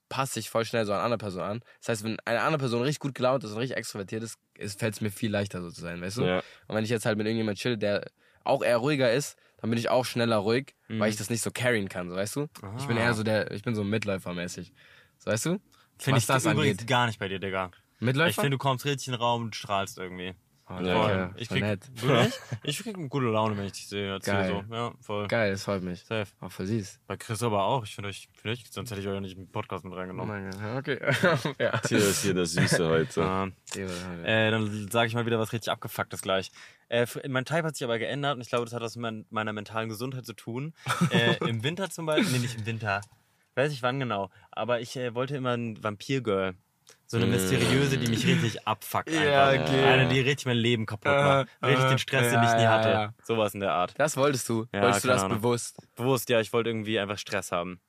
passt 0.09 0.33
sich 0.33 0.49
voll 0.49 0.63
schnell 0.65 0.85
so 0.85 0.91
an 0.93 0.97
eine 0.99 1.05
andere 1.05 1.17
Person 1.17 1.41
an. 1.43 1.59
Das 1.79 1.89
heißt, 1.89 2.03
wenn 2.03 2.17
eine 2.25 2.41
andere 2.41 2.59
Person 2.59 2.81
richtig 2.81 2.99
gut 2.99 3.13
gelaunt 3.15 3.43
ist 3.43 3.51
und 3.51 3.57
richtig 3.57 3.77
extrovertiert 3.77 4.23
ist, 4.23 4.37
fällt 4.79 4.93
es 4.93 5.01
mir 5.01 5.11
viel 5.11 5.29
leichter 5.31 5.61
so 5.61 5.69
zu 5.69 5.81
sein, 5.81 6.01
weißt 6.01 6.17
du? 6.17 6.21
Ja. 6.23 6.37
Und 6.67 6.75
wenn 6.75 6.83
ich 6.83 6.89
jetzt 6.89 7.05
halt 7.05 7.17
mit 7.17 7.27
irgendjemand 7.27 7.57
chill, 7.57 7.77
der 7.77 8.09
auch 8.45 8.63
eher 8.63 8.77
ruhiger 8.77 9.11
ist, 9.11 9.37
dann 9.57 9.69
bin 9.69 9.77
ich 9.79 9.89
auch 9.89 10.05
schneller 10.05 10.37
ruhig, 10.37 10.75
Mhm. 10.87 10.99
weil 10.99 11.09
ich 11.09 11.17
das 11.17 11.29
nicht 11.29 11.41
so 11.41 11.51
carryen 11.51 11.89
kann, 11.89 12.09
so 12.09 12.15
weißt 12.15 12.35
du? 12.37 12.47
Ich 12.77 12.85
bin 12.87 12.97
Ah. 12.97 13.01
eher 13.01 13.13
so 13.15 13.23
der, 13.23 13.51
ich 13.51 13.63
bin 13.63 13.75
so 13.75 13.83
Mitläufermäßig. 13.83 14.71
So 15.17 15.31
weißt 15.31 15.45
du? 15.47 15.59
Finde 15.97 16.19
ich 16.19 16.25
das 16.25 16.45
übrigens 16.45 16.77
angeht. 16.79 16.87
gar 16.87 17.07
nicht 17.07 17.19
bei 17.19 17.27
dir, 17.27 17.39
Digga. 17.39 17.71
Mitläufer? 17.99 18.29
Ich 18.29 18.35
finde, 18.35 18.51
du 18.51 18.57
kommst 18.59 18.85
richtig 18.85 19.07
in 19.07 19.13
den 19.13 19.19
Raum 19.21 19.41
und 19.45 19.55
strahlst 19.55 19.97
irgendwie. 19.97 20.35
Oh, 20.69 20.79
Ja, 20.81 21.01
Voll. 21.01 21.17
danke. 21.17 21.39
Ich 21.39 21.47
krieg, 21.49 21.63
nicht? 21.63 21.89
Ich 22.63 22.79
krieg 22.83 22.97
eine 22.97 23.07
gute 23.07 23.27
Laune, 23.27 23.55
wenn 23.57 23.65
ich 23.65 23.71
dich 23.71 23.87
sehe. 23.87 24.19
Geil. 24.19 24.63
So. 24.67 24.75
Ja, 24.75 24.93
voll. 24.99 25.27
Geil, 25.27 25.51
das 25.51 25.63
freut 25.63 25.81
mich. 25.81 26.03
Safe. 26.03 26.29
Auch 26.41 26.51
voll 26.51 26.65
süß. 26.65 26.99
Bei 27.07 27.15
Chris 27.15 27.41
aber 27.41 27.63
auch. 27.63 27.85
Ich 27.85 27.95
finde 27.95 28.09
euch, 28.09 28.27
find 28.33 28.53
euch, 28.53 28.65
sonst 28.69 28.91
hätte 28.91 28.99
ich 28.99 29.07
euch 29.07 29.13
ja 29.13 29.21
nicht 29.21 29.37
im 29.37 29.47
Podcast 29.49 29.85
mit 29.85 29.93
reingenommen. 29.95 30.51
Gott, 30.51 30.77
okay. 30.77 30.99
ja. 31.59 31.81
Hier 31.87 31.97
ist 31.99 32.21
hier 32.23 32.33
das 32.33 32.51
Süße 32.51 32.87
heute. 32.89 33.21
Ähm, 33.77 34.23
äh, 34.25 34.51
dann 34.51 34.89
sage 34.91 35.07
ich 35.07 35.13
mal 35.15 35.25
wieder 35.25 35.39
was 35.39 35.53
richtig 35.53 35.71
abgefucktes 35.71 36.21
gleich. 36.21 36.51
Äh, 36.89 37.05
mein 37.29 37.45
Type 37.45 37.63
hat 37.63 37.75
sich 37.75 37.83
aber 37.85 37.97
geändert 37.99 38.35
und 38.35 38.41
ich 38.41 38.49
glaube, 38.49 38.65
das 38.65 38.73
hat 38.73 38.81
was 38.81 38.95
mit 38.97 39.31
meiner 39.31 39.53
mentalen 39.53 39.87
Gesundheit 39.89 40.25
zu 40.25 40.33
tun. 40.33 40.73
Äh, 41.11 41.37
Im 41.47 41.63
Winter 41.63 41.89
zum 41.89 42.05
Beispiel, 42.05 42.31
nee, 42.33 42.39
nicht 42.39 42.57
im 42.57 42.65
Winter, 42.65 43.01
weiß 43.55 43.69
nicht 43.71 43.81
wann 43.83 43.99
genau, 43.99 44.29
aber 44.51 44.81
ich 44.81 44.95
äh, 44.97 45.13
wollte 45.15 45.37
immer 45.37 45.51
ein 45.55 45.81
Vampirgirl. 45.81 46.55
So 47.09 47.17
eine 47.17 47.25
mysteriöse, 47.27 47.97
die 47.97 48.07
mich 48.09 48.27
richtig 48.27 48.67
abfuckt. 48.67 49.07
Einfach. 49.09 49.23
Ja, 49.23 49.49
okay. 49.51 49.83
Eine, 49.85 50.09
die 50.09 50.19
richtig 50.19 50.45
mein 50.45 50.57
Leben 50.57 50.85
kaputt 50.85 51.11
macht. 51.11 51.47
Richtig 51.63 51.85
den 51.87 51.97
Stress, 51.99 52.31
den 52.33 52.43
ich 52.43 52.53
nie 52.53 52.67
hatte. 52.67 52.89
ja. 52.89 53.13
Sowas 53.23 53.53
in 53.53 53.61
der 53.61 53.71
Art. 53.73 53.93
Das 53.97 54.17
wolltest 54.17 54.49
du. 54.49 54.65
Ja, 54.73 54.81
wolltest 54.81 55.05
du 55.05 55.07
das 55.07 55.23
Ahnung. 55.23 55.37
bewusst? 55.37 55.77
Bewusst, 55.95 56.29
ja, 56.29 56.41
ich 56.41 56.51
wollte 56.51 56.69
irgendwie 56.69 56.99
einfach 56.99 57.17
Stress 57.17 57.51
haben. 57.53 57.79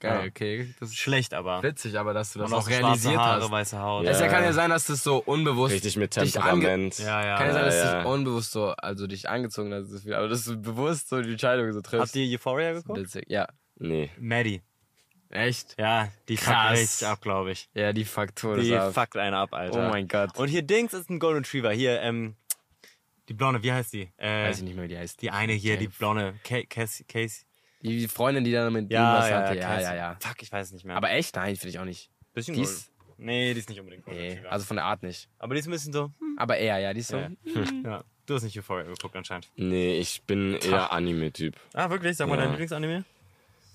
Geil, 0.00 0.20
Ja. 0.24 0.26
okay. 0.28 0.74
Das 0.80 0.90
ist 0.90 0.96
Schlecht 0.98 1.32
aber. 1.32 1.62
witzig, 1.62 1.98
aber 1.98 2.12
dass 2.12 2.32
du 2.32 2.40
das 2.40 2.50
Und 2.52 2.58
auch 2.58 2.68
realisiert 2.68 3.16
Haare, 3.16 3.42
hast. 3.44 3.50
weiße 3.50 3.78
Haut. 3.80 4.04
Ja. 4.04 4.10
Es 4.10 4.18
kann 4.20 4.42
ja 4.44 4.52
sein, 4.52 4.68
dass 4.70 4.86
das 4.86 5.02
so 5.02 5.22
unbewusst. 5.24 5.72
Richtig 5.72 5.96
mit 5.96 6.14
dich 6.16 6.32
Temperament. 6.32 6.98
Ja, 6.98 7.24
ja. 7.24 7.36
Kann 7.38 7.46
ja 7.46 7.52
sein, 7.54 7.64
dass 7.66 7.76
ja. 7.76 7.98
dich 8.00 8.06
unbewusst 8.06 8.50
so, 8.52 8.70
also 8.72 9.06
dich 9.06 9.28
angezogen 9.28 9.72
hat, 9.72 9.86
so 9.86 9.98
viel, 9.98 10.12
aber 10.12 10.28
dass 10.28 10.44
du 10.44 10.60
bewusst 10.60 11.08
so 11.08 11.22
die 11.22 11.30
Entscheidung 11.30 11.72
so 11.72 11.80
triffst. 11.80 12.08
Habt 12.08 12.16
ihr 12.16 12.34
Euphoria 12.36 12.72
geguckt? 12.72 12.98
Witzig. 12.98 13.24
Ja. 13.28 13.46
Nee. 13.78 14.10
Maddie. 14.18 14.60
Echt? 15.30 15.74
Ja, 15.78 16.08
die 16.28 16.36
fuckt 16.36 16.70
richtig 16.70 17.06
ab, 17.06 17.20
glaube 17.20 17.52
ich. 17.52 17.68
Ja, 17.74 17.92
die 17.92 18.04
Faktor 18.04 18.56
Die 18.58 18.74
ab. 18.76 18.94
fuckt 18.94 19.16
einen 19.16 19.34
ab, 19.34 19.52
Alter. 19.52 19.86
Oh 19.86 19.90
mein 19.90 20.06
Gott. 20.08 20.36
Und 20.38 20.48
hier 20.48 20.62
Dings 20.62 20.94
ist 20.94 21.10
ein 21.10 21.18
Golden 21.18 21.44
Retriever. 21.44 21.72
Hier, 21.72 22.00
ähm, 22.00 22.36
die 23.28 23.34
Blonde, 23.34 23.62
wie 23.62 23.72
heißt 23.72 23.92
die? 23.92 24.08
Äh, 24.18 24.48
Weiß 24.48 24.58
ich 24.58 24.62
nicht 24.64 24.74
mehr, 24.76 24.84
wie 24.84 24.88
die 24.88 24.98
heißt. 24.98 25.20
die 25.20 25.30
eine 25.30 25.52
hier, 25.52 25.76
die 25.76 25.88
Blonde. 25.88 26.34
Ca- 26.44 26.62
Casey. 26.68 27.04
Casey. 27.06 27.44
Die 27.82 28.08
Freundin, 28.08 28.44
die 28.44 28.52
dann 28.52 28.72
mit 28.72 28.84
ihm 28.86 28.90
Ja, 28.92 29.18
was 29.18 29.28
ja, 29.30 29.36
hatte. 29.42 29.58
Ja, 29.58 29.66
Casey. 29.68 29.82
ja, 29.84 29.94
ja. 29.96 30.16
Fuck, 30.20 30.42
ich 30.42 30.50
weiß 30.52 30.68
es 30.68 30.72
nicht 30.72 30.84
mehr. 30.84 30.96
Aber 30.96 31.10
echt? 31.10 31.34
Nein, 31.36 31.56
finde 31.56 31.70
ich 31.70 31.78
auch 31.78 31.84
nicht. 31.84 32.10
bisschen 32.32 32.54
die 32.54 32.60
Golden. 32.62 32.74
ist- 32.76 32.92
Nee, 33.18 33.54
die 33.54 33.60
ist 33.60 33.68
nicht 33.70 33.80
unbedingt 33.80 34.04
Golden 34.04 34.20
Nee, 34.20 34.28
Retriever. 34.32 34.52
also 34.52 34.66
von 34.66 34.76
der 34.76 34.84
Art 34.84 35.02
nicht. 35.02 35.28
Aber 35.38 35.54
die 35.54 35.60
ist 35.60 35.66
ein 35.66 35.70
bisschen 35.72 35.92
so. 35.92 36.12
hm, 36.18 36.36
Aber 36.38 36.56
eher, 36.58 36.78
ja, 36.78 36.92
die 36.92 37.00
ist 37.00 37.08
so. 37.08 37.16
Ja. 37.16 37.30
ja. 37.84 38.04
Du 38.26 38.34
hast 38.34 38.42
nicht 38.42 38.58
Euphoria 38.58 38.84
geguckt 38.84 39.14
anscheinend. 39.16 39.48
Nee, 39.56 39.98
ich 39.98 40.22
bin 40.24 40.54
eher 40.54 40.92
Anime-Typ. 40.92 41.54
Ah, 41.72 41.88
wirklich? 41.88 42.16
Sag 42.16 42.28
mal 42.28 42.34
Ja. 42.36 42.42
dein 42.42 42.50
Lieblingsanime? 42.50 43.04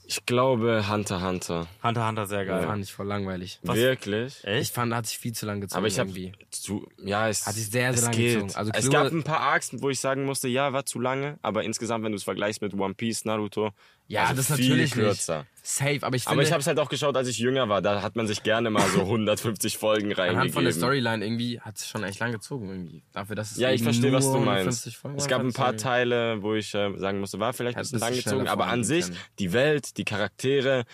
Ich 0.06 0.26
glaube 0.26 0.90
Hunter 0.90 1.16
x 1.18 1.24
Hunter. 1.26 1.68
Hunter 1.84 2.02
x 2.02 2.08
Hunter, 2.10 2.26
sehr 2.28 2.46
geil. 2.46 2.64
Fand 2.66 2.84
ich 2.84 2.92
voll 2.92 3.08
langweilig. 3.08 3.60
Wirklich? 3.64 4.40
Ich 4.40 4.48
Echt? 4.48 4.74
fand, 4.74 4.94
hat 4.94 5.06
sich 5.08 5.18
viel 5.18 5.32
zu 5.34 5.46
lang 5.46 5.62
gezogen 5.62 5.78
Aber 5.78 5.88
ich 5.88 6.00
habe 6.00 6.10
irgendwie. 6.10 6.34
zu 6.50 6.88
ja 6.98 7.30
es 7.30 7.46
Hat 7.46 7.54
sich 7.54 7.70
sehr, 7.70 7.94
sehr 7.94 7.94
es 7.94 8.02
lange 8.04 8.16
geht. 8.18 8.34
gezogen. 8.36 8.56
Also 8.56 8.72
es 8.74 8.90
gab 8.90 9.12
ein 9.12 9.24
paar 9.24 9.40
Arcs, 9.40 9.72
wo 9.82 9.90
ich 9.90 10.00
sagen 10.00 10.26
musste, 10.26 10.48
ja, 10.48 10.74
war 10.74 10.86
zu 10.86 11.00
lange, 11.00 11.38
aber 11.42 11.64
insgesamt, 11.64 12.04
wenn 12.04 12.12
du 12.12 12.18
es 12.18 12.24
vergleichst 12.24 12.62
mit 12.62 12.74
One 12.74 12.94
Piece, 12.94 13.24
Naruto, 13.26 13.72
Ja, 14.12 14.24
also 14.24 14.36
das 14.36 14.46
ist 14.46 14.50
natürlich 14.52 14.78
nicht. 14.78 14.94
kürzer. 14.94 15.46
Safe, 15.64 16.00
aber 16.02 16.16
ich 16.16 16.24
finde, 16.24 16.34
Aber 16.34 16.44
ich 16.44 16.52
habe 16.52 16.60
es 16.62 16.68
halt 16.68 16.80
auch 16.80 16.90
geschaut, 16.90 17.16
als 17.16 17.28
ich 17.28 17.38
jünger 17.38 17.70
war. 17.70 17.82
Da 17.82 18.02
hat 18.02 18.16
man 18.16 18.28
sich 18.28 18.44
gerne 18.44 18.70
mal 18.70 18.88
so 18.90 19.02
150 19.02 19.78
Folgen 19.78 20.12
reingegeben. 20.12 20.30
anhand 20.30 20.52
von 20.52 20.64
der 20.64 20.74
Storyline 20.74 21.24
irgendwie 21.24 21.60
hat 21.62 21.78
es 21.78 21.88
schon 21.88 22.04
echt 22.04 22.20
lang 22.20 22.32
gezogen 22.32 22.68
irgendwie. 22.70 23.04
Dafür, 23.14 23.36
dass 23.36 23.52
es 23.52 23.58
Ja, 23.58 23.72
ich 23.72 23.84
verstehe, 23.84 24.12
was 24.12 24.26
nur 24.26 24.34
du 24.34 24.40
150 24.42 24.86
meinst. 24.86 24.98
Folgen 24.98 25.18
Es 25.18 25.28
gab 25.28 25.42
ein 25.42 25.54
paar 25.54 25.78
Teile, 25.78 26.42
wo 26.42 26.56
ich 26.56 26.74
äh, 26.74 26.98
sagen 26.98 27.20
musste, 27.20 27.40
war 27.40 27.54
vielleicht 27.54 27.78
ein 27.78 27.82
bisschen 27.82 28.00
langgezogen, 28.00 28.40
schneller 28.40 28.52
aber 28.52 28.68
an 28.68 28.84
sich, 28.84 29.06
können. 29.06 29.18
die 29.40 29.54
Welt, 29.54 29.98
die 29.98 30.04
Charaktere, 30.04 30.86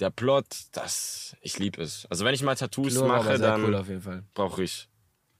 der 0.00 0.10
Plot, 0.10 0.46
das, 0.72 1.36
ich 1.42 1.58
liebe 1.58 1.82
es. 1.82 2.06
Also 2.10 2.24
wenn 2.24 2.34
ich 2.34 2.42
mal 2.42 2.56
Tattoos 2.56 2.98
war 2.98 3.08
mache, 3.08 3.38
dann 3.38 3.62
cool 3.64 3.74
auf 3.76 3.88
jeden 3.88 4.02
Fall. 4.02 4.24
brauche 4.34 4.64
ich 4.64 4.88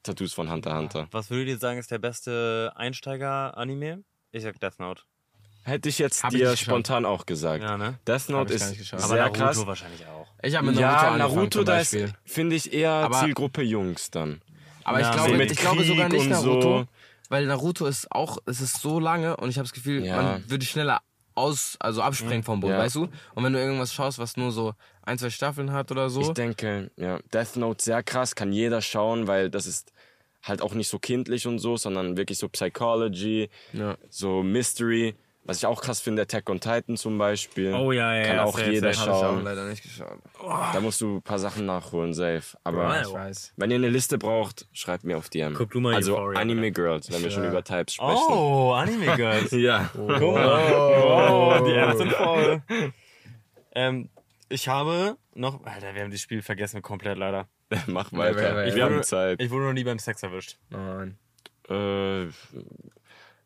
Tattoos 0.03 0.35
von 0.35 0.51
Hunter 0.51 0.71
x 0.71 0.79
Hunter. 0.79 1.09
Was 1.11 1.31
würdet 1.31 1.49
ihr 1.49 1.59
sagen, 1.59 1.79
ist 1.79 1.91
der 1.91 1.99
beste 1.99 2.73
Einsteiger-Anime? 2.77 4.05
Ich 4.31 4.43
sag 4.43 4.61
Death 4.61 4.79
Note. 4.79 5.03
Hätte 5.65 5.89
ich 5.89 5.99
jetzt 5.99 6.23
Hab 6.23 6.33
ich 6.33 6.39
dir 6.39 6.51
geschaut. 6.51 6.59
spontan 6.59 7.05
auch 7.05 7.27
gesagt. 7.27 7.63
Ja, 7.65 7.77
ne? 7.77 7.99
Death 8.07 8.29
Note 8.29 8.55
ich 8.55 8.61
ist 8.63 8.79
geschaut. 8.79 9.01
Aber 9.01 9.09
sehr 9.09 9.19
Naruto 9.25 9.39
krass. 9.41 9.67
wahrscheinlich 9.67 10.07
auch. 10.07 10.27
Ich 10.43 10.55
habe 10.57 10.67
mit 10.67 10.77
Naruto 10.77 11.05
ja, 11.07 11.17
Naruto, 11.17 11.65
da 11.65 11.79
ist, 11.81 11.97
finde 12.25 12.57
ich, 12.57 12.73
eher 12.73 12.91
Aber- 12.93 13.21
Zielgruppe 13.21 13.63
Jungs 13.63 14.11
dann. 14.11 14.43
Aber 14.85 15.01
Ja, 15.01 15.09
ich 15.11 15.17
glaube, 15.17 15.43
ich 15.45 15.57
glaube 15.59 15.85
sogar 15.85 16.09
nicht 16.11 16.29
Naruto, 16.29 16.81
so. 16.81 16.87
weil 17.31 17.47
Naruto 17.47 17.87
ist 17.87 18.13
auch, 18.13 18.37
es 18.45 18.61
ist 18.61 18.81
so 18.83 19.01
lange 19.01 19.37
und 19.39 19.49
ich 19.49 19.57
habe 19.57 19.65
das 19.65 19.73
Gefühl, 19.73 20.05
Ja. 20.05 20.21
man 20.21 20.51
würde 20.51 20.67
schneller 20.67 21.01
aus, 21.35 21.77
also 21.81 22.03
abspringen 22.03 22.43
vom 22.45 22.61
Boot, 22.61 22.71
Ja. 22.71 22.79
weißt 22.79 22.97
du? 22.97 23.09
Und 23.35 23.43
wenn 23.43 23.55
du 23.55 23.59
irgendwas 23.59 23.95
schaust, 23.95 24.19
was 24.19 24.37
nur 24.37 24.53
so 24.53 24.75
ein, 25.03 25.19
zwei 25.19 25.31
Staffeln 25.31 25.73
hat 25.73 25.91
oder 25.91 26.11
so, 26.11 26.21
Ich 26.21 26.29
denke, 26.29 26.91
ja, 26.97 27.19
Death 27.33 27.57
Note 27.57 27.83
sehr 27.83 28.03
krass, 28.03 28.35
kann 28.35 28.53
jeder 28.53 28.83
schauen, 28.83 29.27
weil 29.27 29.49
das 29.49 29.67
ist 29.67 29.93
halt 30.43 30.61
auch 30.61 30.75
nicht 30.75 30.89
so 30.89 30.99
kindlich 30.99 31.47
und 31.47 31.59
so, 31.59 31.79
sondern 31.79 32.19
wirklich 32.19 32.37
so 32.39 32.49
Psychology, 32.51 33.49
ja. 33.73 33.97
so 34.11 34.43
Mystery. 34.43 35.15
Was 35.47 35.59
ich 35.59 35.67
auch 35.67 35.83
krass 35.83 36.01
finde, 36.01 36.23
Attack 36.23 36.49
on 36.49 36.59
Titan 36.59 36.97
zum 36.97 37.19
Beispiel. 37.19 37.75
Oh 37.75 37.93
ja, 37.93 38.15
ja, 38.15 38.25
Kann 38.25 38.37
ja, 38.37 38.45
auch 38.45 38.57
safe, 38.59 38.71
jeder 38.71 38.95
safe. 38.95 39.11
habe 39.11 39.19
ich 39.19 39.25
auch 39.25 39.31
schauen. 39.35 39.45
leider 39.45 39.69
nicht 39.69 39.83
geschaut. 39.83 40.19
Da 40.73 40.81
musst 40.81 41.03
du 41.03 41.17
ein 41.17 41.23
paar 41.23 41.39
Sachen 41.39 41.67
nachholen, 41.67 42.15
safe. 42.15 42.57
Aber. 42.65 42.99
Ich 43.03 43.13
weiß. 43.13 43.53
wenn 43.57 43.71
ihr 43.71 43.77
eine 43.77 43.91
Liste 43.91 44.17
braucht, 44.17 44.67
schreibt 44.73 45.05
mir 45.05 45.19
auf 45.19 45.29
DM. 45.29 45.53
Guck 45.53 45.71
du 45.73 45.81
mal 45.81 45.95
Also 45.95 46.15
Euphoria, 46.17 46.41
Anime 46.41 46.73
Girls, 46.73 47.13
wenn 47.13 47.23
wir 47.23 47.31
schon 47.31 47.43
Ja. 47.45 47.51
über 47.51 47.63
Types 47.63 47.95
sprechen. 47.95 48.23
Oh, 48.29 48.73
Anime 48.73 49.17
Girls. 49.17 49.51
Ja. 49.53 49.91
Guck 49.93 50.09
mal. 50.35 50.73
Oh, 50.73 51.63
die 51.67 51.73
Apps 51.75 51.99
sind 51.99 52.13
voll. 52.13 52.63
ähm, 53.75 54.09
ich 54.49 54.69
habe 54.69 55.17
noch. 55.35 55.63
Alter, 55.67 55.95
wir 55.95 56.03
haben 56.05 56.11
das 56.11 56.21
Spiel 56.23 56.41
vergessen 56.41 56.81
komplett 56.81 57.19
leider. 57.19 57.49
Mach 57.87 58.13
Ja, 58.13 58.19
weiter. 58.19 58.43
ja, 58.63 58.67
ja. 58.67 58.75
Wir 58.75 58.85
haben 58.85 58.95
wurde- 58.95 59.03
Zeit. 59.05 59.43
Ich 59.43 59.51
wurde 59.51 59.67
noch 59.67 59.73
nie 59.75 59.85
beim 59.85 59.99
Sex 59.99 60.23
erwischt. 60.23 60.57
Nein. 60.71 61.19
Äh, 61.69 62.29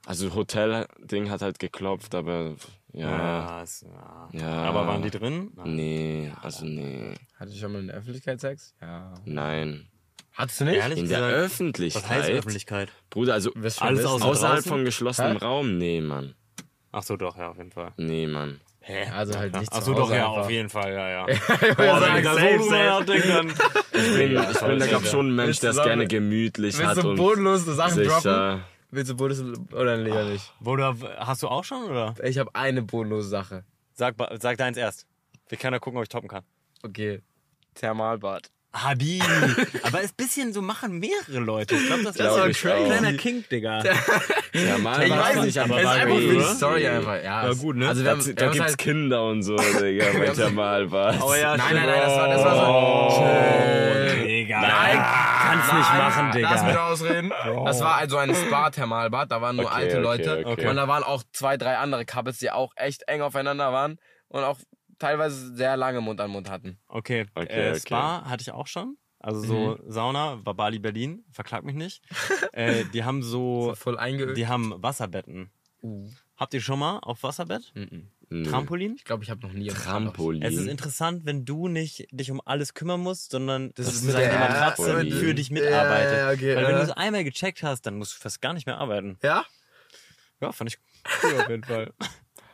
also 0.08 0.34
Hotel-Ding 0.34 1.30
hat 1.30 1.42
halt 1.42 1.58
geklopft, 1.58 2.14
aber 2.14 2.54
ja. 2.92 3.10
Ja, 3.10 3.62
es- 3.62 3.84
ja. 3.86 4.28
Ja. 4.40 4.62
Aber 4.64 4.86
waren 4.86 5.02
die 5.02 5.10
drin? 5.10 5.50
Nein. 5.56 5.76
Nee, 5.76 6.32
also 6.42 6.64
nee. 6.64 7.14
Hatte 7.38 7.50
ich 7.52 7.60
schon 7.60 7.72
mal 7.72 7.80
in 7.80 7.86
der 7.88 7.96
Öffentlichkeit 7.96 8.40
Sex? 8.40 8.74
Ja. 8.80 9.12
Nein. 9.24 9.86
Hattest 10.34 10.60
du 10.60 10.64
nicht? 10.66 10.76
Ehrlich 10.76 10.98
In 11.00 11.08
der 11.08 11.18
gesagt, 11.18 11.34
Öffentlichkeit. 11.34 12.02
was 12.04 12.10
heißt 12.10 12.30
Öffentlichkeit? 12.30 12.92
Bruder, 13.10 13.34
also 13.34 13.52
Alles 13.54 14.04
außer 14.04 14.24
außerhalb 14.24 14.54
draußen? 14.56 14.68
von 14.70 14.84
geschlossenem 14.84 15.38
Hä? 15.38 15.44
Raum? 15.44 15.78
Nee, 15.78 16.00
Mann. 16.00 16.34
Ach 16.92 17.02
so, 17.02 17.16
doch, 17.16 17.36
ja, 17.36 17.50
auf 17.50 17.58
jeden 17.58 17.72
Fall. 17.72 17.92
Nee, 17.96 18.26
Mann. 18.26 18.60
Hä? 18.80 19.10
Also 19.10 19.38
halt 19.38 19.54
nicht 19.54 19.70
Ach 19.70 19.82
so, 19.82 19.92
doch, 19.92 20.10
ja, 20.10 20.28
einfach. 20.28 20.44
auf 20.44 20.50
jeden 20.50 20.70
Fall, 20.70 20.92
ja, 20.92 21.08
ja. 21.10 21.26
Boah, 21.76 22.16
ich 22.16 22.24
da 22.24 22.32
so 22.32 22.38
safe, 22.38 22.62
safe. 22.62 23.04
dann. 23.28 23.52
Ich 23.98 24.14
bin, 24.16 24.30
ich 24.40 24.60
bin 24.60 24.78
da, 24.78 24.86
glaube 24.86 25.04
ich, 25.04 25.10
schon 25.10 25.28
ein 25.28 25.34
Mensch, 25.34 25.58
der 25.60 25.70
es 25.70 25.76
gerne 25.76 26.02
sagen- 26.02 26.08
gemütlich 26.08 26.78
hat 26.78 26.96
Willst 26.96 27.02
du 27.04 27.10
und 27.10 27.16
bodenlose 27.16 27.74
Sachen 27.74 28.04
droppen? 28.04 28.62
Willst 28.90 29.10
du 29.10 29.16
bodenlose 29.16 29.60
oder 29.72 29.96
lieber 29.98 30.24
nicht? 30.24 30.50
Oder 30.64 30.96
hast 31.18 31.42
du 31.42 31.48
auch 31.48 31.64
schon, 31.64 31.84
oder? 31.84 32.14
Ich 32.22 32.38
habe 32.38 32.54
eine 32.54 32.82
bodenlose 32.82 33.28
Sache. 33.28 33.64
Sag, 33.94 34.14
sag 34.40 34.56
deins 34.56 34.76
erst. 34.78 35.06
Wir 35.48 35.58
können 35.58 35.74
ja 35.74 35.78
gucken, 35.78 35.98
ob 35.98 36.04
ich 36.04 36.08
toppen 36.08 36.28
kann. 36.28 36.42
Okay. 36.82 37.20
Thermalbad. 37.74 38.50
Habi. 38.72 39.20
Aber 39.82 40.00
ist 40.02 40.12
ein 40.12 40.16
bisschen 40.16 40.52
so 40.52 40.60
machen 40.62 40.98
mehrere 40.98 41.38
Leute. 41.38 41.74
Ich 41.74 41.86
glaube, 41.86 42.02
das 42.02 42.16
ist 42.16 42.20
Glaub 42.20 42.36
so 42.36 42.42
ein 42.42 42.52
kleiner 42.52 43.12
Kink, 43.14 43.48
Digga. 43.48 43.82
Ja, 44.54 44.78
mal 44.78 45.02
Ich 45.02 45.10
weiß 45.10 45.42
nicht, 45.44 45.58
aber 45.58 45.78
ist 45.78 45.84
war 45.84 45.92
einfach 45.92 46.16
gut, 46.16 46.36
oder? 46.36 46.54
Story 46.54 46.86
einfach. 46.88 47.22
Ja, 47.22 47.42
War 47.42 47.54
gut, 47.54 47.76
ne? 47.76 47.86
Also 47.86 48.00
wir 48.00 48.06
Da, 48.06 48.16
haben, 48.16 48.26
wir 48.26 48.34
da 48.34 48.46
gibt's 48.46 48.60
halt, 48.60 48.78
Kinder 48.78 49.26
und 49.26 49.42
so, 49.42 49.56
Digga, 49.56 50.06
bei 50.18 50.28
Thermalbad. 50.30 51.22
Oh 51.22 51.34
ja, 51.34 51.54
Nein, 51.56 51.74
nein, 51.74 51.86
nein, 51.86 52.00
das 52.00 52.16
war, 52.16 52.28
das 52.28 52.44
war 52.44 52.54
so. 53.10 53.22
Oh, 54.22 54.24
Digga. 54.24 54.60
Nein, 54.62 55.04
kannst 55.48 55.72
nicht 55.72 55.94
machen, 55.94 56.30
Digga. 56.32 56.50
Lass 56.50 56.64
mich 56.64 56.76
ausreden. 56.78 57.32
Das 57.64 57.80
war 57.80 57.96
also 57.96 58.16
ein 58.18 58.34
Spa-Thermalbad, 58.34 59.30
da 59.30 59.40
waren 59.40 59.56
nur 59.56 59.66
Okay, 59.66 59.74
alte 59.74 59.94
okay, 59.96 60.02
Leute. 60.02 60.46
okay. 60.46 60.68
Und 60.68 60.76
da 60.76 60.88
waren 60.88 61.02
auch 61.02 61.22
zwei, 61.32 61.56
drei 61.56 61.76
andere 61.78 62.04
Couples, 62.04 62.38
die 62.38 62.50
auch 62.50 62.72
echt 62.76 63.02
eng 63.08 63.22
aufeinander 63.22 63.72
waren 63.72 63.98
und 64.28 64.42
auch 64.44 64.58
teilweise 64.98 65.54
sehr 65.54 65.76
lange 65.76 66.00
Mund 66.00 66.20
an 66.20 66.30
Mund 66.30 66.50
hatten. 66.50 66.78
Okay, 66.88 67.26
Okay, 67.34 67.46
äh, 67.48 67.70
okay. 67.70 67.80
Spa 67.80 68.24
hatte 68.24 68.42
ich 68.42 68.52
auch 68.52 68.66
schon. 68.66 68.96
Also 69.20 69.40
so 69.40 69.78
Sauna, 69.86 70.44
war 70.44 70.54
Bali 70.54 70.78
Berlin, 70.78 71.24
verklag 71.32 71.64
mich 71.64 71.74
nicht. 71.74 72.02
äh, 72.52 72.84
die 72.92 73.04
haben 73.04 73.22
so, 73.22 73.74
Voll 73.76 73.98
eingeölt. 73.98 74.36
die 74.36 74.46
haben 74.46 74.74
Wasserbetten. 74.82 75.50
Habt 76.36 76.54
ihr 76.54 76.60
schon 76.60 76.78
mal 76.78 76.98
auf 77.00 77.22
Wasserbett? 77.22 77.72
Nee. 78.30 78.46
Trampolin? 78.48 78.94
Ich 78.96 79.04
glaube, 79.04 79.24
ich 79.24 79.30
habe 79.30 79.40
noch 79.40 79.52
nie. 79.52 79.68
Trampolin. 79.68 80.42
Es 80.42 80.54
ist 80.54 80.66
interessant, 80.66 81.24
wenn 81.24 81.44
du 81.44 81.68
nicht 81.68 82.06
dich 82.10 82.30
um 82.30 82.40
alles 82.44 82.74
kümmern 82.74 83.00
musst, 83.00 83.30
sondern 83.30 83.72
das 83.74 83.86
ist 83.86 83.94
ist 83.94 84.02
mit 84.04 84.12
sozusagen 84.12 84.32
die 84.32 84.38
Matratze 84.38 85.10
für 85.18 85.34
dich 85.34 85.50
mitarbeitet. 85.50 86.18
Ja, 86.18 86.30
okay, 86.30 86.56
Weil 86.56 86.66
wenn 86.66 86.74
du 86.76 86.82
es 86.82 86.90
einmal 86.90 87.24
gecheckt 87.24 87.62
hast, 87.62 87.86
dann 87.86 87.96
musst 87.96 88.14
du 88.16 88.20
fast 88.20 88.40
gar 88.42 88.52
nicht 88.52 88.66
mehr 88.66 88.78
arbeiten. 88.78 89.18
Ja? 89.22 89.44
Ja, 90.40 90.52
fand 90.52 90.70
ich 90.70 90.78
cool 91.22 91.40
auf 91.40 91.48
jeden 91.48 91.64
Fall. 91.64 91.92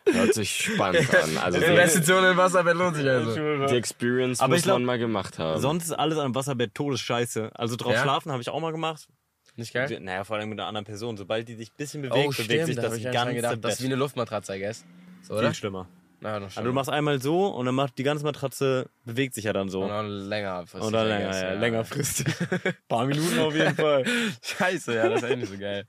Hört 0.07 0.35
sich 0.35 0.51
spannend 0.51 1.13
an. 1.23 1.39
Also 1.39 1.59
die, 1.59 1.65
Investition 1.65 2.25
in 2.25 2.37
Wasserbett 2.37 2.77
lohnt 2.77 2.97
sich 2.97 3.09
also. 3.09 3.67
die 3.67 3.75
Experience 3.77 4.41
Aber 4.41 4.51
muss 4.51 4.59
ich 4.59 4.65
glaub, 4.65 4.77
man 4.77 4.85
mal 4.85 4.99
gemacht 4.99 5.39
haben. 5.39 5.61
Sonst 5.61 5.85
ist 5.85 5.93
alles 5.93 6.19
am 6.19 6.35
Wasserbett 6.35 6.75
todesscheiße. 6.75 7.51
Also 7.55 7.77
drauf 7.77 7.95
Ja? 7.95 8.03
schlafen 8.03 8.31
habe 8.31 8.43
ich 8.43 8.49
auch 8.51 8.61
mal 8.61 8.71
gemacht. 8.73 9.09
Nicht 9.57 9.73
geil? 9.73 9.99
Naja, 10.01 10.25
vor 10.25 10.37
allem 10.37 10.49
mit 10.51 10.59
einer 10.59 10.67
anderen 10.69 10.85
Person. 10.85 11.17
Sobald 11.17 11.49
die 11.49 11.55
sich 11.55 11.71
ein 11.71 11.77
bisschen 11.77 12.03
bewegt, 12.03 12.37
bewegt 12.37 12.67
sich 12.67 12.77
da 12.77 12.83
das 12.83 12.97
ich 12.97 13.05
ganze 13.05 13.35
gedacht. 13.35 13.55
Bett. 13.55 13.65
Das 13.65 13.75
ist 13.75 13.83
wie 13.83 13.87
eine 13.87 13.95
Luftmatratze, 13.95 14.57
I 14.57 14.61
guess. 14.61 14.85
So, 15.25 15.35
oder? 15.35 15.49
Viel 15.49 15.55
schlimmer. 15.55 15.89
Na, 16.21 16.41
noch 16.41 16.47
Also 16.57 16.63
du 16.63 16.73
machst 16.73 16.89
einmal 16.89 17.21
so 17.21 17.49
und 17.49 17.67
dann 17.67 17.75
macht 17.75 17.99
die 17.99 18.03
ganze 18.03 18.25
Matratze, 18.25 18.89
bewegt 19.05 19.35
sich 19.35 19.45
ja 19.45 19.53
dann 19.53 19.69
so. 19.69 19.83
Und 19.83 19.89
dann 19.89 20.09
länger. 20.09 20.65
Und 20.73 20.93
dann 20.93 21.09
länger, 21.09 21.37
ja, 21.37 21.53
längerfristig. 21.55 22.27
paar 22.89 23.05
Minuten 23.05 23.39
auf 23.41 23.55
jeden 23.55 23.75
Fall. 23.75 24.05
Scheiße, 24.43 24.95
ja, 24.95 25.09
das 25.09 25.23
ist 25.23 25.37
nicht 25.37 25.49
so 25.51 25.59
geil. 25.59 25.85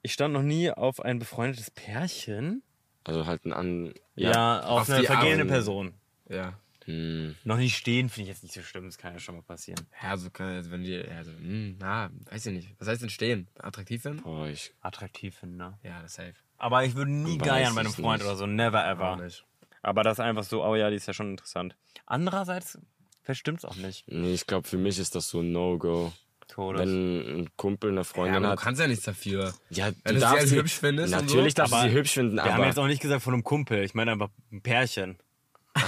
Ich 0.00 0.12
stand 0.12 0.32
noch 0.32 0.42
nie 0.42 0.70
auf 0.70 1.00
ein 1.00 1.18
befreundetes 1.18 1.70
Pärchen. 1.70 2.62
Also 3.04 3.26
halt 3.26 3.44
ein 3.44 3.52
an. 3.52 3.94
Ja, 4.14 4.60
auf, 4.60 4.82
Auf 4.82 4.90
eine 4.90 5.04
vergehende 5.04 5.40
Arme. 5.42 5.50
Person. 5.50 5.94
Ja. 6.28 6.54
Hm. 6.86 7.34
Noch 7.44 7.56
nicht 7.56 7.76
stehen, 7.76 8.08
finde 8.08 8.30
ich 8.30 8.34
jetzt 8.36 8.42
nicht 8.42 8.54
so 8.54 8.62
schlimm. 8.62 8.84
Das 8.84 8.98
kann 8.98 9.12
ja 9.14 9.18
schon 9.18 9.34
mal 9.36 9.42
passieren. 9.42 9.80
Ja, 10.02 10.16
so 10.16 10.30
kann, 10.30 10.48
also 10.48 10.70
wenn 10.70 10.82
die, 10.84 10.96
also, 10.96 11.30
hm, 11.32 11.76
na, 11.78 12.10
weiß 12.30 12.46
ich 12.46 12.52
nicht. 12.52 12.68
Was 12.78 12.88
heißt 12.88 13.02
denn 13.02 13.10
stehen? 13.10 13.48
Attraktiv 13.58 14.02
finden? 14.02 14.22
Boah, 14.22 14.46
ich. 14.48 14.72
Attraktiv 14.82 15.34
finden, 15.36 15.56
ne? 15.56 15.78
Ja, 15.82 16.02
das 16.02 16.14
safe. 16.14 16.34
Aber 16.58 16.84
ich 16.84 16.94
würde 16.94 17.10
nie 17.10 17.40
Weiß 17.40 17.46
geiern 17.48 17.74
bei 17.74 17.80
einem 17.82 17.92
Freund 17.92 18.20
nicht. 18.22 18.28
oder 18.28 18.36
so. 18.36 18.46
Never 18.46 18.86
ever. 18.86 19.12
Auch 19.12 19.16
nicht. 19.16 19.44
Aber 19.82 20.02
das 20.02 20.14
ist 20.14 20.20
einfach 20.20 20.44
so, 20.44 20.64
oh 20.64 20.76
ja, 20.76 20.88
die 20.90 20.96
ist 20.96 21.06
ja 21.06 21.12
schon 21.14 21.30
interessant. 21.32 21.76
Andererseits 22.06 22.78
verstimmt's 23.22 23.64
auch 23.64 23.76
nicht. 23.76 24.04
Nee, 24.06 24.32
ich 24.34 24.46
glaube, 24.46 24.66
für 24.68 24.78
mich 24.78 24.98
ist 24.98 25.14
das 25.14 25.28
so 25.28 25.40
ein 25.40 25.52
No-Go. 25.52 26.12
Todes. 26.46 26.82
Wenn 26.82 27.40
ein 27.40 27.56
Kumpel 27.56 27.90
eine 27.90 28.00
Ja, 28.00 28.04
Freundin 28.04 28.34
aber 28.36 28.46
du 28.46 28.52
hat. 28.52 28.60
kannst 28.60 28.80
ja 28.80 28.86
nichts 28.86 29.04
dafür. 29.04 29.54
Ja, 29.70 29.90
du 29.90 29.96
Wenn 30.04 30.14
du 30.14 30.20
sie 30.20 30.26
darfst 30.26 30.40
als 30.40 30.50
sie- 30.50 30.56
hübsch 30.56 30.74
findest 30.78 31.14
und 31.14 31.20
so. 31.20 31.24
Natürlich 31.34 31.54
darfst 31.54 31.72
du 31.72 31.76
Aber 31.78 31.88
sie 31.88 31.94
hübsch 31.94 32.12
finden, 32.12 32.36
Wir 32.36 32.44
haben 32.44 32.52
aber. 32.54 32.66
jetzt 32.66 32.78
auch 32.78 32.86
nicht 32.86 33.00
gesagt 33.00 33.22
von 33.22 33.32
einem 33.32 33.42
Kumpel. 33.44 33.82
Ich 33.82 33.94
meine 33.94 34.12
einfach 34.12 34.28
ein 34.52 34.60
Pärchen. 34.62 35.16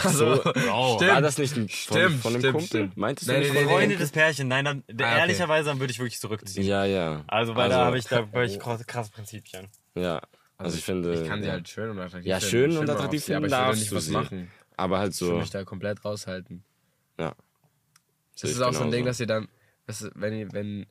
So, 0.09 0.41
Bro. 0.43 1.01
war 1.01 1.21
das 1.23 1.39
nicht 1.39 1.57
ein, 1.57 1.69
von, 1.69 1.97
Stimmt, 1.99 2.21
von 2.23 2.33
einem 2.33 2.41
stimmt, 2.41 2.53
Kumpel? 2.55 2.67
stimmt. 2.67 2.97
Meintest 2.97 3.29
du 3.29 3.33
Nee, 3.33 3.39
nicht 3.41 3.49
nee, 3.49 3.55
von 3.55 3.67
nee, 3.67 3.71
einem 3.71 3.79
Freunde 3.81 3.97
des 3.97 4.11
Pärchen. 4.11 4.49
Nein, 4.49 4.65
dann, 4.65 4.85
Ah, 4.89 4.93
okay. 4.93 5.19
ehrlicherweise 5.21 5.69
dann 5.69 5.79
würde 5.81 5.93
ich 5.93 5.99
wirklich 5.99 6.19
zurückziehen. 6.19 6.67
Ja, 6.67 6.85
ja. 6.85 7.25
Also, 7.29 7.55
weil 7.55 7.69
da 7.71 7.85
habe 7.87 7.99
ich 7.99 8.05
da 8.07 8.33
wirklich 8.33 8.59
krasse, 8.59 8.85
krasse 8.85 9.11
Prinzipien. 9.13 9.69
Ja. 9.95 10.21
Also 10.59 10.77
ich 10.79 10.85
finde. 10.85 11.13
Ich 11.15 11.29
kann 11.29 11.41
sie 11.43 11.47
ja. 11.49 11.53
halt 11.55 11.69
schön 11.69 11.91
und 11.91 11.99
attraktiv 12.01 12.27
Ja, 12.29 12.41
finden. 12.41 12.51
schön 12.51 12.71
Ich 12.73 12.79
und 12.79 12.91
attraktiv 12.91 13.25
sie, 13.25 13.35
aber 13.35 13.43
finden 13.47 13.55
ich 13.55 13.61
darfst 13.61 13.81
nicht 13.81 13.93
du 13.93 13.97
was 13.97 14.05
sie. 14.07 14.13
machen. 14.13 14.51
Aber 14.77 14.99
halt 14.99 15.15
Ich 15.15 15.21
will 15.21 15.29
so. 15.29 15.37
mich 15.37 15.51
da 15.51 15.65
komplett 15.65 16.05
raushalten. 16.05 16.65
Ja. 17.19 17.35
Das 18.41 18.51
ist 18.51 18.61
auch 18.61 18.73
so 18.73 18.85
ein. 18.85 18.91
Ding, 18.91 19.05
dass 19.05 19.21
ihr 19.21 19.27
dann, 19.27 19.49
wenn 20.15 20.35
ihr, 20.35 20.53
wenn, 20.53 20.87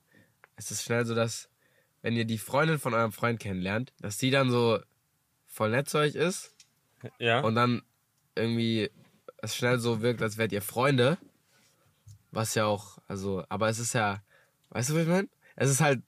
es 0.55 0.71
ist 0.71 0.83
schnell 0.83 1.05
so, 1.05 1.13
dass, 1.15 1.49
wenn 2.01 2.15
ihr 2.15 2.25
die 2.25 2.37
Freundin 2.37 2.79
von 2.79 2.93
eurem 2.93 3.11
Freund 3.11 3.39
kennenlernt, 3.39 3.93
dass 3.99 4.17
sie 4.19 4.31
dann 4.31 4.49
so 4.49 4.79
voll 5.45 5.69
nett 5.71 5.89
zu 5.89 5.97
euch 5.99 6.15
ist 6.15 6.55
Ja. 7.19 7.41
und 7.41 7.55
dann 7.55 7.81
irgendwie 8.35 8.89
es 9.37 9.55
schnell 9.55 9.79
so 9.79 10.01
wirkt, 10.01 10.21
als 10.21 10.37
wärt 10.37 10.51
ihr 10.51 10.61
Freunde. 10.61 11.17
Was 12.31 12.55
ja 12.55 12.65
auch, 12.65 12.97
also, 13.07 13.43
aber 13.49 13.69
es 13.69 13.79
ist 13.79 13.93
ja, 13.93 14.21
weißt 14.69 14.89
du, 14.89 14.95
was 14.95 15.01
ich 15.03 15.07
meine? 15.07 15.29
Es 15.55 15.69
ist 15.69 15.81
halt, 15.81 16.01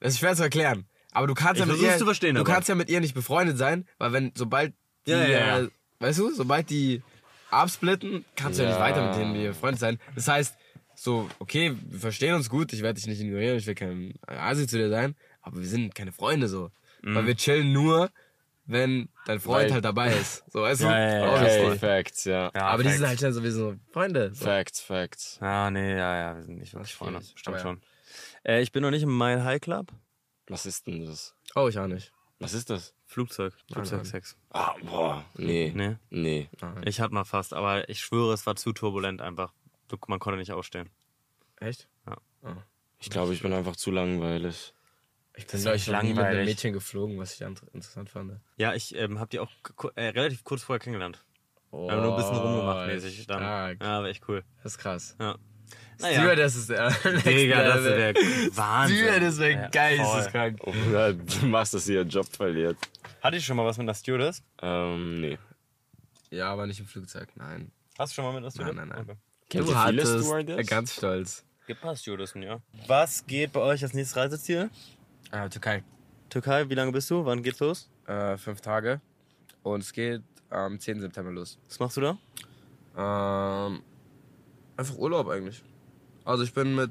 es 0.00 0.14
ist 0.14 0.20
schwer 0.20 0.34
zu 0.34 0.42
erklären. 0.42 0.86
Aber 1.12 1.26
du 1.26 1.34
kannst 1.34 1.60
Ich 1.60 1.66
ja 1.66 1.72
mit 1.72 1.80
ihr, 1.80 1.98
du 1.98 2.40
aber. 2.40 2.44
kannst 2.44 2.68
ja 2.70 2.74
mit 2.74 2.88
ihr 2.88 3.00
nicht 3.00 3.14
befreundet 3.14 3.58
sein, 3.58 3.86
weil 3.98 4.12
wenn, 4.12 4.32
sobald 4.34 4.72
die, 5.06 5.10
Ja, 5.10 5.26
ja, 5.26 5.28
ja. 5.28 5.60
Äh, 5.60 5.68
weißt 5.98 6.18
du, 6.20 6.34
sobald 6.34 6.70
die 6.70 7.02
absplitten, 7.50 8.24
kannst 8.34 8.58
du 8.58 8.62
ja 8.62 8.70
nicht 8.70 8.80
weiter 8.80 9.06
mit 9.06 9.16
denen 9.16 9.34
wie 9.34 9.46
befreundet 9.48 9.78
sein. 9.80 9.98
Das 10.14 10.26
heißt, 10.28 10.56
so, 10.94 11.28
okay, 11.38 11.76
wir 11.90 12.00
verstehen 12.00 12.34
uns 12.34 12.48
gut, 12.48 12.72
ich 12.72 12.80
werde 12.82 12.98
dich 12.98 13.06
nicht 13.06 13.20
ignorieren, 13.20 13.58
ich 13.58 13.66
will 13.66 13.74
kein 13.74 14.14
Asi 14.26 14.66
zu 14.66 14.78
dir 14.78 14.88
sein, 14.88 15.14
aber 15.42 15.58
wir 15.60 15.66
sind 15.68 15.94
keine 15.94 16.12
Freunde 16.12 16.48
so. 16.48 16.70
Mhm. 17.02 17.14
Weil 17.14 17.26
wir 17.26 17.36
chillen 17.36 17.72
nur, 17.72 18.10
wenn 18.64 19.08
dein 19.26 19.40
Freund 19.40 19.64
Weil- 19.66 19.72
halt 19.74 19.84
dabei 19.84 20.12
ist. 20.14 20.44
So, 20.50 20.62
weißt 20.62 20.82
du? 20.82 20.86
Ja, 20.86 20.98
ja, 20.98 21.18
ja. 21.26 21.34
Obviously. 21.34 21.66
Okay, 21.66 21.78
Facts, 21.78 22.24
ja. 22.24 22.50
ja 22.54 22.60
aber 22.62 22.82
die 22.82 22.88
Facts. 22.88 22.98
sind 22.98 23.08
halt 23.08 23.18
schnell 23.18 23.32
sowieso 23.32 23.74
Freunde. 23.92 24.34
So. 24.34 24.44
Facts, 24.44 24.80
Facts. 24.80 25.38
Ja, 25.40 25.70
nee, 25.70 25.90
ja, 25.92 26.16
ja, 26.16 26.36
wir 26.36 26.42
sind 26.42 26.58
nicht 26.58 26.72
wirklich 26.74 26.94
Freunde. 26.94 27.20
Stimmt 27.22 27.48
aber 27.48 27.56
ja. 27.56 27.62
schon. 27.62 27.80
Äh, 28.44 28.62
ich 28.62 28.72
bin 28.72 28.82
noch 28.82 28.90
nicht 28.90 29.02
im 29.02 29.16
Mile 29.16 29.44
High 29.44 29.60
Club. 29.60 29.92
Was 30.48 30.66
ist 30.66 30.86
denn 30.86 31.06
das? 31.06 31.34
Oh, 31.54 31.68
ich 31.68 31.78
auch 31.78 31.86
nicht. 31.86 32.12
Was 32.38 32.54
ist 32.54 32.70
das? 32.70 32.94
Flugzeug. 33.06 33.54
Flugzeugsex. 33.72 34.36
Ah, 34.50 34.74
boah, 34.82 35.24
nee. 35.36 35.70
Nee. 35.74 35.96
Nee. 36.10 36.48
Ich 36.84 37.00
hatte 37.00 37.14
mal 37.14 37.24
fast, 37.24 37.52
aber 37.52 37.88
ich 37.88 38.00
schwöre, 38.00 38.32
es 38.32 38.46
war 38.46 38.56
zu 38.56 38.72
turbulent 38.72 39.20
einfach. 39.20 39.52
Du- 39.88 39.96
Man 40.08 40.18
konnte 40.18 40.38
nicht 40.38 40.52
ausstehen. 40.52 40.88
Echt? 41.60 41.88
Ich 42.98 43.10
glaube, 43.10 43.34
ich 43.34 43.42
bin 43.42 43.52
einfach 43.52 43.76
zu 43.76 43.90
langweilig. 43.90 44.74
Ich 45.34 45.46
bin 45.46 45.62
noch 45.62 46.02
nie 46.02 46.12
mit 46.14 46.18
einem. 46.24 46.44
Mädchen 46.44 46.72
geflogen, 46.72 47.18
was 47.18 47.34
ich 47.34 47.44
ant- 47.44 47.62
interessant 47.72 48.10
fand. 48.10 48.32
Ja, 48.56 48.74
ich 48.74 48.94
ähm, 48.94 49.18
habe 49.18 49.30
die 49.30 49.38
auch 49.40 49.50
äh, 49.94 50.08
relativ 50.08 50.44
kurz 50.44 50.62
vorher 50.62 50.80
kennengelernt. 50.80 51.24
Wir 51.70 51.90
haben 51.90 52.02
nur 52.02 52.12
ein 52.12 52.16
bisschen 52.16 52.36
rumgemacht 52.36 52.86
mäßig 52.88 53.26
dann. 53.26 53.38
Stark. 53.38 53.82
Ja, 53.82 54.02
war 54.02 54.08
echt 54.08 54.28
cool. 54.28 54.44
Das 54.62 54.72
ist 54.72 54.78
krass. 54.78 55.16
Ja. 55.18 55.36
Stewardess 55.98 56.56
ist 56.56 56.68
der. 56.70 56.90
Digga, 57.24 57.62
das 57.62 57.84
wäre 57.84 58.14
Wahnsinn. 58.56 58.96
Stewardess 58.98 59.38
wäre 59.38 59.50
Ja, 59.52 59.68
geisteskrank. 59.68 60.58
Oh, 60.64 60.72
du 60.72 61.46
machst, 61.46 61.72
dass 61.72 61.88
ihr 61.88 62.02
Job 62.02 62.26
verliert. 62.26 62.76
Hatte 63.22 63.36
ich 63.38 63.44
schon 63.46 63.56
mal 63.56 63.64
was 63.64 63.78
mit 63.78 63.84
einer 63.86 63.94
Stewardess? 63.94 64.42
Ähm, 64.60 65.20
nee. 65.20 65.38
Ja, 66.30 66.50
aber 66.52 66.66
nicht 66.66 66.80
im 66.80 66.86
Flugzeug, 66.86 67.28
nein. 67.36 67.70
Hast 67.98 68.12
du 68.12 68.14
schon 68.16 68.24
mal 68.24 68.32
mit 68.32 68.42
einer 68.42 68.50
Stewardess? 68.50 68.74
nein, 68.76 68.88
nein. 68.88 69.00
Okay. 69.00 69.16
Kennt 69.48 69.68
du 69.68 69.74
hattest, 69.74 70.30
äh, 70.48 70.64
ganz 70.64 70.94
stolz. 70.94 71.44
Gibt 71.66 71.80
ein 71.80 71.82
paar 71.82 71.96
Stewardessen, 71.96 72.42
ja. 72.42 72.60
Was 72.86 73.26
geht 73.26 73.52
bei 73.52 73.60
euch 73.60 73.82
als 73.82 73.94
nächstes 73.94 74.16
Reiseziel? 74.16 74.68
Ah, 75.32 75.48
Türkei. 75.48 75.82
Türkei, 76.28 76.68
wie 76.68 76.74
lange 76.74 76.92
bist 76.92 77.10
du? 77.10 77.24
Wann 77.24 77.42
geht's 77.42 77.58
los? 77.60 77.88
Äh, 78.06 78.36
fünf 78.36 78.60
Tage. 78.60 79.00
Und 79.62 79.80
es 79.82 79.92
geht 79.92 80.22
am 80.50 80.78
10. 80.78 81.00
September 81.00 81.32
los. 81.32 81.58
Was 81.68 81.80
machst 81.80 81.96
du 81.96 82.00
da? 82.02 82.18
Ähm, 82.96 83.82
einfach 84.76 84.96
Urlaub 84.98 85.28
eigentlich. 85.28 85.62
Also 86.24 86.44
ich 86.44 86.52
bin 86.52 86.74
mit 86.74 86.90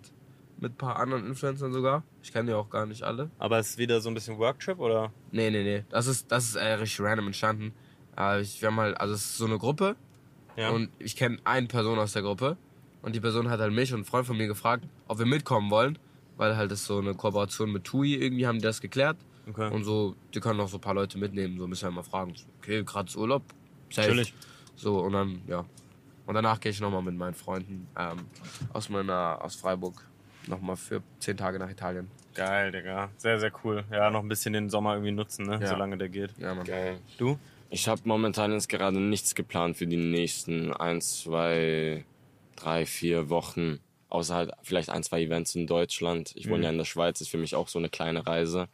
mit 0.59 0.73
ein 0.73 0.77
paar 0.77 0.97
anderen 0.97 1.25
Influencern 1.25 1.73
sogar. 1.73 2.03
Ich 2.21 2.31
kenne 2.31 2.51
die 2.51 2.53
auch 2.55 2.69
gar 2.69 2.85
nicht 2.85 3.01
alle. 3.01 3.31
Aber 3.39 3.57
es 3.57 3.71
ist 3.71 3.77
wieder 3.79 3.99
so 3.99 4.09
ein 4.09 4.13
bisschen 4.13 4.37
Worktrip 4.37 4.77
oder? 4.77 5.11
Nee, 5.31 5.49
nee, 5.49 5.63
nee. 5.63 5.83
Das 5.89 6.05
ist, 6.05 6.31
das 6.31 6.49
ist 6.49 6.55
äh, 6.55 6.73
richtig 6.73 7.01
random 7.01 7.25
entstanden. 7.27 7.73
Äh, 8.15 8.41
ich, 8.41 8.61
wir 8.61 8.67
haben 8.69 8.79
halt, 8.79 8.95
also 9.01 9.15
es 9.15 9.21
ist 9.21 9.37
so 9.37 9.45
eine 9.45 9.57
Gruppe 9.57 9.95
Ja. 10.55 10.69
und 10.69 10.89
ich 10.99 11.15
kenne 11.15 11.39
eine 11.45 11.65
Person 11.67 11.97
aus 11.97 12.13
der 12.13 12.21
Gruppe. 12.21 12.57
Und 13.01 13.15
die 13.15 13.19
Person 13.19 13.49
hat 13.49 13.59
halt 13.59 13.73
mich 13.73 13.91
und 13.91 13.97
einen 14.01 14.05
Freund 14.05 14.27
von 14.27 14.37
mir 14.37 14.45
gefragt, 14.45 14.83
ob 15.07 15.17
wir 15.17 15.25
mitkommen 15.25 15.71
wollen. 15.71 15.97
Weil 16.41 16.57
halt 16.57 16.71
das 16.71 16.85
so 16.85 16.97
eine 16.97 17.13
Kooperation 17.13 17.71
mit 17.71 17.83
TUI, 17.83 18.15
irgendwie 18.15 18.47
haben 18.47 18.57
die 18.57 18.63
das 18.63 18.81
geklärt. 18.81 19.15
okay. 19.47 19.71
Und 19.71 19.83
so, 19.83 20.15
die 20.33 20.39
können 20.39 20.59
auch 20.59 20.69
so 20.69 20.77
ein 20.77 20.81
paar 20.81 20.95
Leute 20.95 21.19
mitnehmen. 21.19 21.59
So 21.59 21.67
müssen 21.67 21.83
wir 21.83 21.91
mal 21.91 22.01
fragen. 22.01 22.33
So, 22.35 22.45
Okay, 22.57 22.83
gratis 22.83 23.15
Urlaub. 23.15 23.43
Safe. 23.91 24.07
Natürlich. 24.07 24.33
So, 24.75 25.01
und 25.01 25.13
dann, 25.13 25.39
ja. 25.45 25.63
Und 26.25 26.33
danach 26.33 26.59
gehe 26.59 26.71
ich 26.71 26.81
nochmal 26.81 27.03
mit 27.03 27.15
meinen 27.15 27.35
Freunden 27.35 27.85
ähm, 27.95 28.25
aus 28.73 28.89
meiner, 28.89 29.37
aus 29.39 29.55
Freiburg 29.55 30.03
nochmal 30.47 30.77
für 30.77 31.03
zehn 31.19 31.37
Tage 31.37 31.59
nach 31.59 31.69
Italien. 31.69 32.09
Geil, 32.33 32.71
Digga. 32.71 33.11
Sehr, 33.17 33.39
sehr 33.39 33.51
cool. 33.63 33.83
Ja, 33.91 34.09
noch 34.09 34.21
ein 34.23 34.27
bisschen 34.27 34.53
den 34.53 34.67
Sommer 34.71 34.93
irgendwie 34.93 35.11
nutzen, 35.11 35.45
ne? 35.45 35.59
Ja. 35.61 35.67
Solange 35.67 35.95
der 35.99 36.09
geht. 36.09 36.35
Ja, 36.39 36.55
Mann. 36.55 36.65
Geil. 36.65 36.97
Du? 37.19 37.37
Ich 37.69 37.87
habe 37.87 38.01
momentan 38.05 38.51
jetzt 38.51 38.67
gerade 38.67 38.99
nichts 38.99 39.35
geplant 39.35 39.77
für 39.77 39.85
die 39.85 39.97
nächsten 39.97 40.73
ein, 40.73 41.01
zwei, 41.01 42.03
drei, 42.55 42.87
vier 42.87 43.29
Wochen. 43.29 43.79
Außer 44.11 44.35
halt 44.35 44.51
vielleicht 44.61 44.89
ein, 44.89 45.03
zwei 45.03 45.21
Events 45.21 45.55
in 45.55 45.65
Deutschland. 45.65 46.33
Ich 46.35 46.49
wohne 46.49 46.65
ja 46.65 46.69
in 46.69 46.77
der 46.77 46.85
Schweiz, 46.85 47.21
ist 47.21 47.29
für 47.29 47.37
mich 47.37 47.55
auch 47.55 47.67
so 47.69 47.79
eine 47.79 47.89
kleine 47.89 48.27
Reise. 48.27 48.67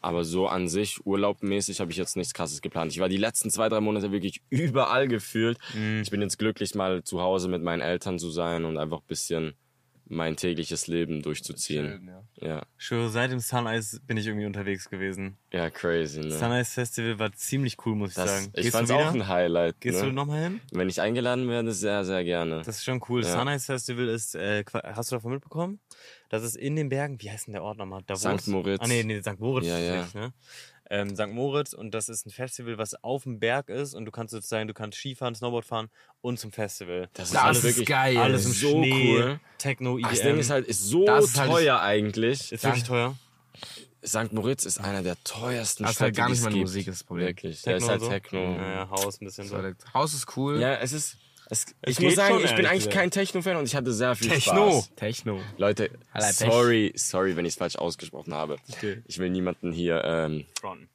Aber 0.00 0.24
so 0.24 0.46
an 0.48 0.66
sich, 0.68 1.04
urlaubmäßig, 1.04 1.80
habe 1.80 1.90
ich 1.90 1.98
jetzt 1.98 2.16
nichts 2.16 2.32
krasses 2.32 2.62
geplant. 2.62 2.90
Ich 2.90 3.00
war 3.00 3.10
die 3.10 3.18
letzten 3.18 3.50
zwei, 3.50 3.68
drei 3.68 3.80
Monate 3.80 4.10
wirklich 4.10 4.40
überall 4.50 5.06
gefühlt. 5.06 5.58
Ich 6.02 6.10
bin 6.10 6.22
jetzt 6.22 6.38
glücklich, 6.38 6.74
mal 6.74 7.04
zu 7.04 7.20
Hause 7.20 7.48
mit 7.48 7.62
meinen 7.62 7.82
Eltern 7.82 8.18
zu 8.18 8.30
sein 8.30 8.64
und 8.64 8.78
einfach 8.78 9.00
ein 9.00 9.06
bisschen 9.06 9.54
mein 10.12 10.36
tägliches 10.36 10.88
Leben 10.88 11.22
durchzuziehen. 11.22 12.10
Ja. 12.40 12.46
Ja, 12.48 12.62
Ich 12.78 12.86
schwöre, 12.86 13.08
seit 13.10 13.30
dem 13.30 13.38
Sunrise 13.38 14.00
bin 14.00 14.16
ich 14.16 14.26
irgendwie 14.26 14.46
unterwegs 14.46 14.90
gewesen. 14.90 15.36
ja, 15.52 15.70
crazy, 15.70 16.20
ne? 16.20 16.32
Sunrise 16.32 16.70
Festival 16.72 17.18
war 17.18 17.32
ziemlich 17.32 17.76
cool, 17.86 17.94
muss 17.94 18.10
ich 18.10 18.16
Das, 18.16 18.28
sagen. 18.30 18.52
ich 18.56 18.62
Gehst 18.64 18.76
fand's 18.76 18.90
auch 18.90 19.14
ein 19.14 19.28
Highlight. 19.28 19.80
Gehst 19.80 20.00
ne? 20.00 20.06
du 20.08 20.12
nochmal 20.12 20.42
hin? 20.42 20.60
Wenn 20.72 20.88
ich 20.88 21.00
eingeladen 21.00 21.48
werde, 21.48 21.72
sehr, 21.72 22.04
sehr 22.04 22.24
gerne. 22.24 22.62
Das 22.64 22.78
ist 22.78 22.84
schon 22.84 23.00
cool. 23.08 23.22
Ja. 23.22 23.32
Sunrise 23.38 23.64
Festival 23.66 24.08
ist, 24.08 24.34
äh, 24.34 24.64
hast 24.72 25.12
du 25.12 25.16
davon 25.16 25.32
mitbekommen? 25.32 25.80
Das 26.28 26.42
ist 26.42 26.56
in 26.56 26.76
den 26.76 26.88
Bergen, 26.88 27.20
wie 27.22 27.30
heißt 27.30 27.46
denn 27.46 27.52
der 27.54 27.62
Ort 27.62 27.78
nochmal? 27.78 28.02
Davos? 28.06 28.42
St. 28.42 28.48
Moritz. 28.48 28.80
Ah, 28.82 28.88
nee, 28.88 29.02
nee, 29.04 29.20
St. 29.22 29.38
Moritz. 29.38 29.66
Ja, 29.66 29.78
ist 29.78 29.84
ja. 29.86 29.94
richtig, 30.00 30.14
Ne? 30.14 30.32
Ähm, 30.92 31.14
St. 31.14 31.28
Moritz 31.28 31.72
und 31.72 31.92
das 31.94 32.08
ist 32.08 32.26
ein 32.26 32.30
Festival, 32.30 32.76
was 32.76 32.94
auf 33.04 33.22
dem 33.22 33.38
Berg 33.38 33.68
ist 33.68 33.94
und 33.94 34.06
du 34.06 34.10
kannst 34.10 34.32
sozusagen, 34.32 34.66
du 34.66 34.74
kannst 34.74 34.98
Skifahren, 34.98 35.36
Snowboard 35.36 35.64
fahren 35.64 35.88
und 36.20 36.40
zum 36.40 36.50
Festival. 36.50 37.08
Das, 37.12 37.30
Das 37.30 37.40
alles 37.42 37.58
ist 37.58 37.64
wirklich 37.64 37.86
geil. 37.86 38.16
Alles 38.16 38.44
im 38.46 38.50
so 38.52 38.70
Schnee, 38.70 39.14
cool. 39.16 39.40
Techno, 39.60 39.98
EDM. 39.98 40.06
Ach, 40.06 40.10
das 40.10 40.22
Ding 40.22 40.38
ist 40.38 40.50
halt 40.50 40.66
ist 40.66 40.82
so 40.84 41.04
Das 41.06 41.24
ist 41.26 41.38
halt- 41.38 41.50
teuer 41.50 41.80
eigentlich. 41.80 42.52
Ist 42.52 42.64
wirklich 42.64 42.84
teuer. 42.84 43.16
St. 44.04 44.32
Moritz 44.32 44.64
ist 44.64 44.78
einer 44.80 45.02
der 45.02 45.22
teuersten 45.24 45.82
Das 45.82 45.90
ist 45.92 45.96
Städte, 45.96 46.04
halt 46.06 46.16
gar 46.16 46.28
nicht 46.30 46.38
es 46.38 46.44
meine. 46.44 46.56
Musik, 46.56 46.86
ist 46.86 47.00
das 47.00 47.04
Problem. 47.04 47.26
Wirklich. 47.26 47.62
Der 47.62 47.76
ist 47.76 47.84
und 47.84 47.90
halt 47.90 48.00
so. 48.00 48.08
Techno. 48.08 48.40
Ja, 48.56 48.72
ja, 48.72 48.90
Haus 48.90 49.20
ein 49.20 49.26
bisschen 49.26 49.46
so. 49.46 49.58
Haus 49.92 50.14
ist 50.14 50.36
cool. 50.36 50.58
Ja, 50.58 50.74
es 50.76 50.92
ist. 50.92 51.18
Es, 51.52 51.66
ich 51.84 51.96
geht 51.96 52.06
muss 52.06 52.14
sagen, 52.14 52.40
ich 52.44 52.54
bin 52.54 52.64
eigentlich 52.64 52.88
kein 52.90 53.10
Techno-Fan 53.10 53.56
und 53.56 53.64
ich 53.66 53.74
hatte 53.74 53.92
sehr 53.92 54.14
viel 54.14 54.28
Techno? 54.30 54.70
Spaß. 54.82 54.94
Techno. 54.94 55.40
Leute, 55.58 55.90
sorry, 56.30 56.92
sorry, 56.94 57.34
wenn 57.36 57.44
ich 57.44 57.54
es 57.54 57.58
falsch 57.58 57.74
ausgesprochen 57.74 58.32
habe. 58.32 58.56
Ich 59.08 59.18
will 59.18 59.30
niemanden 59.30 59.72
hier 59.72 60.00
ähm, 60.04 60.46
Fronten. 60.60 60.88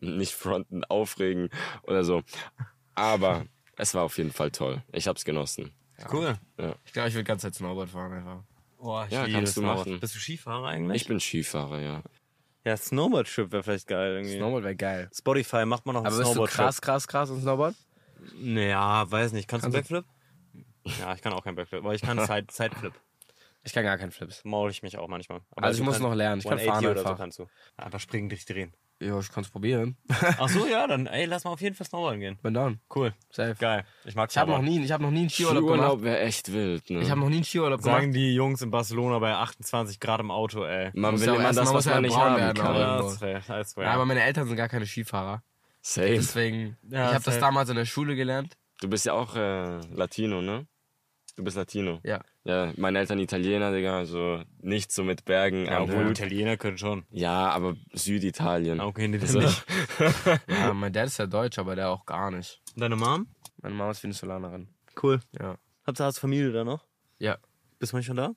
nicht 0.00 0.34
fronten, 0.34 0.84
aufregen 0.84 1.48
oder 1.84 2.04
so. 2.04 2.22
Aber 2.94 3.46
es 3.78 3.94
war 3.94 4.02
auf 4.02 4.18
jeden 4.18 4.32
Fall 4.32 4.50
toll. 4.50 4.82
Ich 4.92 5.08
hab's 5.08 5.24
genossen. 5.24 5.72
Cool. 6.12 6.38
Ich 6.84 6.92
glaube, 6.92 7.08
ich 7.08 7.14
will 7.14 7.24
ganz 7.24 7.42
Zeit 7.42 7.54
Snowboard 7.54 7.90
fahren 7.90 8.12
einfach. 8.12 8.42
Oh, 8.78 9.02
ich 9.06 9.12
Ja, 9.12 9.24
liebe 9.24 9.38
kannst 9.38 9.56
du 9.56 9.60
Snowboard. 9.60 9.86
machen. 9.88 10.00
Bist 10.00 10.14
du 10.14 10.18
Skifahrer 10.18 10.68
eigentlich? 10.68 11.02
Ich 11.02 11.08
bin 11.08 11.20
Skifahrer, 11.20 11.80
ja. 11.80 12.02
ja, 12.64 12.76
Snowboard-Trip 12.76 13.52
wäre 13.52 13.62
vielleicht 13.62 13.86
geil 13.86 14.12
irgendwie. 14.16 14.36
Snowboard 14.36 14.64
wäre 14.64 14.76
geil. 14.76 15.10
Spotify 15.14 15.64
macht 15.66 15.84
man 15.86 15.94
noch 15.94 16.00
einen 16.02 16.06
Aber 16.08 16.16
bist 16.16 16.28
du 16.30 16.32
Snowboard-Trip. 16.32 16.56
krass, 16.56 16.80
krass, 16.80 17.08
krass 17.08 17.30
im 17.30 17.40
Snowboard? 17.40 17.74
Naja, 18.38 19.10
weiß 19.10 19.32
nicht. 19.32 19.48
Kannst, 19.48 19.66
du 19.66 19.70
Kannst 19.72 19.90
Backflip? 19.90 20.04
Ja, 20.98 21.14
ich 21.14 21.20
kann 21.22 21.32
auch 21.32 21.44
keinen 21.44 21.56
Backflip, 21.56 21.82
aber 21.84 21.94
ich 21.94 22.02
kann 22.02 22.18
Side, 22.26 22.46
Sideflip. 22.50 22.94
Ich 23.62 23.74
kann 23.74 23.84
gar 23.84 23.98
keinen 23.98 24.10
Flips. 24.10 24.42
Maul 24.44 24.70
ich 24.70 24.82
mich 24.82 24.96
auch 24.96 25.08
manchmal. 25.08 25.42
Aber 25.50 25.66
Also 25.66 25.80
ich 25.80 25.84
muss 25.84 25.98
noch 25.98 26.14
lernen. 26.14 26.38
Ich 26.40 26.44
kann 26.48 26.58
180 26.58 26.66
fahren 26.72 26.86
oder 26.92 27.02
so 27.02 27.08
einfach. 27.08 27.18
kannst 27.18 27.38
du. 27.38 27.46
Einfach 27.76 28.00
springen, 28.00 28.30
dich 28.30 28.46
drehen. 28.46 28.72
Jo, 29.02 29.18
ich 29.20 29.30
kann 29.32 29.42
es 29.44 29.48
probieren. 29.50 29.96
Ach 30.10 30.48
so, 30.50 30.66
ja, 30.66 30.86
dann 30.86 31.06
ey, 31.06 31.24
lass 31.24 31.44
mal 31.44 31.50
auf 31.52 31.60
jeden 31.62 31.74
Fall 31.74 31.86
Snowboarden 31.86 32.20
gehen. 32.20 32.38
Bin 32.42 32.52
down. 32.52 32.80
Cool. 32.94 33.14
Safe. 33.30 33.54
Geil. 33.58 33.84
Ich 34.04 34.14
mag 34.14 34.28
Ich 34.30 34.36
habe 34.36 34.50
noch 34.50 34.60
nie, 34.60 34.84
ich 34.84 34.92
habe 34.92 35.02
noch 35.02 35.10
nie 35.10 35.20
einen 35.20 35.30
Skiurlaub 35.30 35.62
gemacht. 35.64 35.78
Skiurlaub 35.78 36.02
wäre 36.02 36.18
echt 36.20 36.52
wild, 36.52 36.90
ne? 36.90 37.00
Ich 37.00 37.10
habe 37.10 37.20
noch 37.20 37.28
nie 37.30 37.36
einen 37.36 37.44
Skiurlaub 37.44 37.80
Sagen 37.80 38.12
gemacht. 38.12 38.16
die 38.16 38.34
Jungs 38.34 38.60
in 38.60 38.70
Barcelona 38.70 39.18
bei 39.18 39.32
28 39.34 40.00
Grad 40.00 40.20
im 40.20 40.30
Auto, 40.30 40.64
ey. 40.64 40.90
man 40.94 41.12
Muss 41.12 41.20
will 41.22 41.28
ja 41.28 41.34
immer 41.36 41.52
das, 41.52 41.64
muss 41.64 41.72
was 41.74 41.84
ja 41.86 41.92
man 41.94 42.02
nicht 42.02 42.16
haben 42.16 42.36
werden, 42.36 42.56
kann. 42.58 42.76
aber- 42.76 43.16
Ja. 43.26 43.84
Ja, 43.84 43.92
aber 43.94 44.04
meine 44.04 44.22
Eltern 44.22 44.46
sind 44.46 44.56
gar 44.56 44.68
keine 44.68 44.84
Skifahrer. 44.86 45.42
Safe. 45.80 46.14
Deswegen, 46.16 46.76
Ja, 46.90 47.08
ich 47.08 47.14
habe 47.14 47.24
das 47.24 47.38
damals 47.38 47.70
in 47.70 47.76
der 47.76 47.86
Schule 47.86 48.16
gelernt. 48.16 48.58
Du 48.82 48.88
bist 48.88 49.06
ja 49.06 49.14
auch 49.14 49.34
äh, 49.34 49.78
Latino, 49.94 50.42
ne? 50.42 50.66
Du 51.40 51.44
bist 51.44 51.56
Latino. 51.56 52.00
Ja. 52.04 52.20
Ja, 52.44 52.70
meine 52.76 52.98
Eltern 52.98 53.18
Italiener, 53.18 53.72
Digga, 53.72 53.96
also 53.96 54.42
nicht 54.60 54.92
so 54.92 55.04
mit 55.04 55.24
Bergen 55.24 55.64
ja, 55.64 55.80
obwohl 55.80 56.04
Hut. 56.04 56.10
Italiener 56.18 56.58
können 56.58 56.76
schon. 56.76 57.06
Ja, 57.10 57.48
aber 57.48 57.76
Süditalien. 57.94 58.78
Okay, 58.78 59.08
nee, 59.08 59.16
das 59.16 59.30
So. 59.32 59.38
nicht. 59.40 59.64
Ja, 60.48 60.74
mein 60.74 60.92
Dad 60.92 61.06
ist 61.06 61.18
ja 61.18 61.26
deutsch, 61.26 61.58
aber 61.58 61.76
der 61.76 61.88
auch 61.88 62.04
gar 62.04 62.30
nicht. 62.30 62.60
Deine 62.76 62.96
Mom? 62.96 63.26
Meine 63.62 63.74
Mama 63.74 63.90
ist 63.92 64.02
Venezolanerin. 64.02 64.68
Cool. 65.02 65.20
Ja. 65.40 65.56
Habt 65.86 65.98
ihr 65.98 66.04
hast 66.04 66.18
Familie 66.18 66.52
da 66.52 66.62
noch? 66.62 66.84
Ja. 67.18 67.38
Bist 67.78 67.92
du 67.92 67.96
manchmal 67.96 68.16
da? 68.18 68.34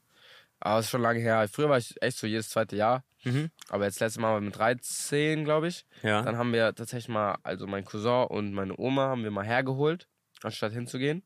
Aber 0.61 0.79
es 0.79 0.85
ist 0.85 0.91
schon 0.91 1.01
lange 1.01 1.19
her. 1.19 1.45
Früher 1.51 1.67
war 1.67 1.77
ich 1.77 2.01
echt 2.01 2.17
so 2.17 2.25
jedes 2.25 2.47
zweite 2.47 2.77
Jahr. 2.77 3.03
Mhm. 3.25 3.49
Aber 3.67 3.83
jetzt 3.83 3.99
letztes 3.99 4.21
Mal 4.21 4.31
waren 4.31 4.43
wir 4.43 4.45
mit 4.45 4.57
13, 4.57 5.43
glaube 5.43 5.67
ich. 5.67 5.85
Ja. 6.03 6.21
Dann 6.21 6.37
haben 6.37 6.53
wir 6.53 6.73
tatsächlich 6.73 7.09
mal, 7.09 7.37
also 7.43 7.67
mein 7.67 7.83
Cousin 7.83 8.27
und 8.29 8.53
meine 8.53 8.73
Oma 8.79 9.07
haben 9.07 9.23
wir 9.25 9.31
mal 9.31 9.43
hergeholt, 9.45 10.07
anstatt 10.45 10.73
hinzugehen. 10.73 11.23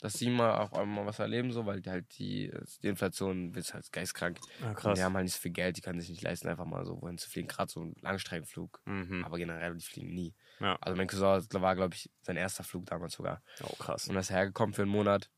Dass 0.00 0.14
sie 0.14 0.30
mal 0.30 0.58
auch 0.58 0.72
einmal 0.72 1.06
was 1.06 1.18
erleben, 1.18 1.52
so, 1.52 1.66
weil 1.66 1.80
die 1.80 1.90
halt 1.90 2.18
die, 2.18 2.52
die 2.82 2.88
Inflation 2.88 3.54
ist 3.54 3.74
halt 3.74 3.90
geistkrank. 3.92 4.38
Ah, 4.62 4.68
Und 4.68 4.74
krass. 4.74 4.98
Die 4.98 5.04
haben 5.04 5.14
halt 5.14 5.24
nicht 5.24 5.34
so 5.34 5.40
viel 5.40 5.52
Geld, 5.52 5.76
die 5.76 5.80
können 5.80 6.00
sich 6.00 6.10
nicht 6.10 6.22
leisten, 6.22 6.48
einfach 6.48 6.64
mal 6.64 6.84
so 6.84 7.00
wohin 7.00 7.18
zu 7.18 7.30
fliegen. 7.30 7.48
Gerade 7.48 7.70
so 7.70 7.80
ein 7.82 7.94
Langstreckenflug. 8.00 8.80
Mhm. 8.84 9.24
Aber 9.24 9.38
generell, 9.38 9.76
die 9.76 9.84
fliegen 9.84 10.14
nie. 10.14 10.34
Ja. 10.60 10.76
Also 10.80 10.96
mein 10.96 11.06
Cousin 11.08 11.46
war, 11.62 11.74
glaube 11.76 11.94
ich, 11.94 12.10
sein 12.22 12.36
erster 12.36 12.64
Flug 12.64 12.86
damals 12.86 13.14
sogar. 13.14 13.42
Oh, 13.62 13.74
krass. 13.78 14.08
Und 14.08 14.16
er 14.16 14.20
ist 14.20 14.30
hergekommen 14.30 14.74
für 14.74 14.82
einen 14.82 14.90
Monat. 14.90 15.30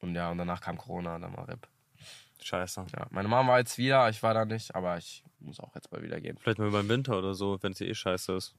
Und 0.00 0.14
ja, 0.14 0.30
und 0.30 0.38
danach 0.38 0.60
kam 0.60 0.76
Corona 0.78 1.16
und 1.16 1.22
dann 1.22 1.36
war 1.36 1.48
RIP. 1.48 1.66
Scheiße. 2.40 2.86
Ja, 2.96 3.06
meine 3.10 3.28
Mama 3.28 3.52
war 3.52 3.58
jetzt 3.58 3.78
wieder, 3.78 4.08
ich 4.08 4.22
war 4.22 4.32
da 4.32 4.44
nicht, 4.44 4.74
aber 4.74 4.96
ich 4.96 5.24
muss 5.40 5.58
auch 5.60 5.74
jetzt 5.74 5.90
bald 5.90 6.02
wieder 6.04 6.20
gehen. 6.20 6.38
Vielleicht 6.38 6.58
mal 6.58 6.70
beim 6.70 6.88
Winter 6.88 7.18
oder 7.18 7.34
so, 7.34 7.58
wenn 7.62 7.72
es 7.72 7.80
eh 7.80 7.92
scheiße 7.94 8.32
ist. 8.34 8.54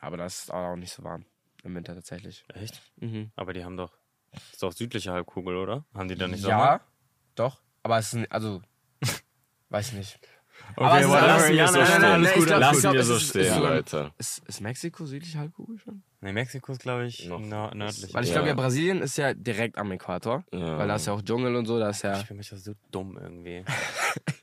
Aber 0.00 0.16
das 0.16 0.42
ist 0.44 0.50
auch 0.52 0.76
nicht 0.76 0.92
so 0.92 1.02
warm. 1.02 1.24
Im 1.64 1.74
Winter 1.74 1.94
tatsächlich. 1.94 2.44
Echt? 2.54 2.80
Mhm. 2.96 3.30
Aber 3.36 3.52
die 3.52 3.64
haben 3.64 3.76
doch. 3.76 3.92
Das 4.32 4.42
ist 4.52 4.62
doch 4.62 4.72
südliche 4.72 5.10
Halbkugel, 5.12 5.56
oder? 5.56 5.84
Haben 5.94 6.08
die 6.08 6.14
da 6.16 6.28
nicht 6.28 6.44
Ja, 6.44 6.80
doch. 7.34 7.60
Aber 7.82 7.98
es 7.98 8.12
ist, 8.12 8.30
also, 8.30 8.60
weiß 9.70 9.92
nicht. 9.94 10.18
Okay, 10.76 11.04
Aber 11.04 11.20
Lassen 11.26 11.48
wir 11.50 11.54
Ja, 11.54 11.68
so 11.68 11.84
stehen. 11.84 12.24
ich 12.24 12.34
gut, 12.34 12.46
glaub- 12.46 12.92
wir 12.92 13.04
so 13.04 13.14
ist 13.16 13.28
stehen, 13.28 13.58
Leute. 13.60 14.12
Ist, 14.18 14.46
ist 14.48 14.60
Mexiko 14.60 15.06
südliche 15.06 15.38
Halbkugel 15.38 15.78
schon? 15.78 16.02
Nee, 16.20 16.32
Mexiko 16.32 16.72
ist, 16.72 16.80
glaube 16.82 17.06
ich, 17.06 17.26
Noch- 17.26 17.40
nör- 17.40 17.72
nördlich. 17.74 18.12
Weil 18.12 18.24
ich 18.24 18.30
Ja. 18.30 18.34
glaube 18.36 18.48
ja, 18.48 18.54
Brasilien 18.54 19.00
ist 19.00 19.16
ja 19.18 19.34
direkt 19.34 19.78
am 19.78 19.92
Äquator. 19.92 20.44
Ja. 20.52 20.76
Weil 20.78 20.88
da 20.88 20.96
ist 20.96 21.06
ja 21.06 21.12
auch 21.12 21.22
Dschungel 21.22 21.54
und 21.54 21.66
so, 21.66 21.78
da 21.78 21.90
ist 21.90 22.02
ja. 22.02 22.18
Ich 22.20 22.26
bin 22.26 22.36
mich 22.38 22.48
so 22.48 22.72
dumm 22.90 23.16
irgendwie. 23.16 23.64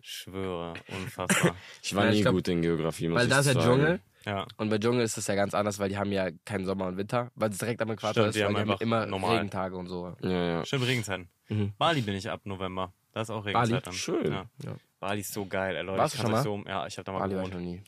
Schwöre, 0.02 0.74
unfassbar. 0.88 1.56
Ich 1.84 1.94
war 1.96 2.06
Ja, 2.06 2.12
nie 2.12 2.18
ich 2.18 2.22
glaub- 2.24 2.34
gut 2.36 2.48
in 2.48 2.62
Geografie, 2.62 3.10
muss 3.10 3.18
Weil 3.20 3.26
ich 3.28 3.34
da 3.34 3.40
ist 3.40 3.48
ja 3.48 3.54
sagen. 3.54 3.66
Dschungel. 3.66 4.00
Ja. 4.26 4.46
Und 4.58 4.70
bei 4.70 4.78
Dschungel 4.80 5.02
ist 5.04 5.18
das 5.18 5.28
ja 5.28 5.36
ganz 5.36 5.54
anders, 5.54 5.78
weil 5.80 5.90
die 5.90 5.98
haben 5.98 6.12
ja 6.12 6.30
keinen 6.46 6.66
Sommer 6.66 6.88
und 6.88 6.98
Winter, 6.98 7.32
weil 7.36 7.50
es 7.52 7.58
direkt 7.60 7.82
am 7.82 7.92
Äquator 7.92 8.12
Stimmt, 8.24 8.28
ist, 8.30 8.36
die 8.36 8.40
weil 8.42 8.48
haben 8.48 8.66
die 8.68 8.72
haben 8.74 8.82
immer 8.82 9.06
normal. 9.06 9.36
Regentage 9.38 9.76
und 9.78 9.88
so. 9.88 10.16
Ja, 10.22 10.30
ja. 10.30 10.66
Stimmt, 10.66 10.86
Regenzeiten. 10.88 11.30
Mhm. 11.50 11.74
Bali 11.78 12.02
bin 12.02 12.16
ich 12.16 12.30
ab 12.30 12.42
November. 12.46 12.92
Da 13.14 13.22
ist 13.22 13.30
auch 13.30 13.44
Bali? 13.44 13.56
Regenzeit 13.56 13.88
dann. 13.88 13.94
Schön. 13.94 14.32
Ja. 14.32 14.46
Ja. 14.64 14.76
Bali 15.00 15.22
ist 15.22 15.32
so 15.34 15.46
geil, 15.46 15.76
ey, 15.76 15.84
Leute. 15.84 16.00
Warst 16.00 16.16
Ich 16.16 16.22
du 16.22 16.28
schon 16.28 16.36
euch 16.36 16.42
So, 16.42 16.64
ja, 16.68 16.88
ich 16.88 16.98
habe 16.98 17.04
da 17.06 17.12
mal 17.12 17.20
Bali 17.20 17.36
war 17.36 17.44
ich 17.44 17.50
gewohnt. 17.52 17.64
noch 17.66 17.72
nie. 17.72 17.84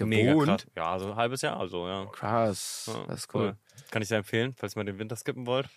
Mega 0.00 0.32
Gewohnt? 0.32 0.46
krass. 0.48 0.66
Ja, 0.76 0.98
so 0.98 1.10
ein 1.10 1.16
halbes 1.16 1.42
Jahr, 1.42 1.58
also 1.58 1.86
ja. 1.88 2.06
Krass, 2.06 2.88
Ja, 2.92 3.04
das 3.08 3.20
ist 3.20 3.34
cool. 3.34 3.56
Kann 3.90 4.00
ich 4.02 4.08
sehr 4.08 4.18
empfehlen, 4.18 4.54
falls 4.56 4.76
ihr 4.76 4.80
mal 4.80 4.84
den 4.84 4.98
Winter 4.98 5.16
skippen 5.16 5.46
wollt. 5.46 5.68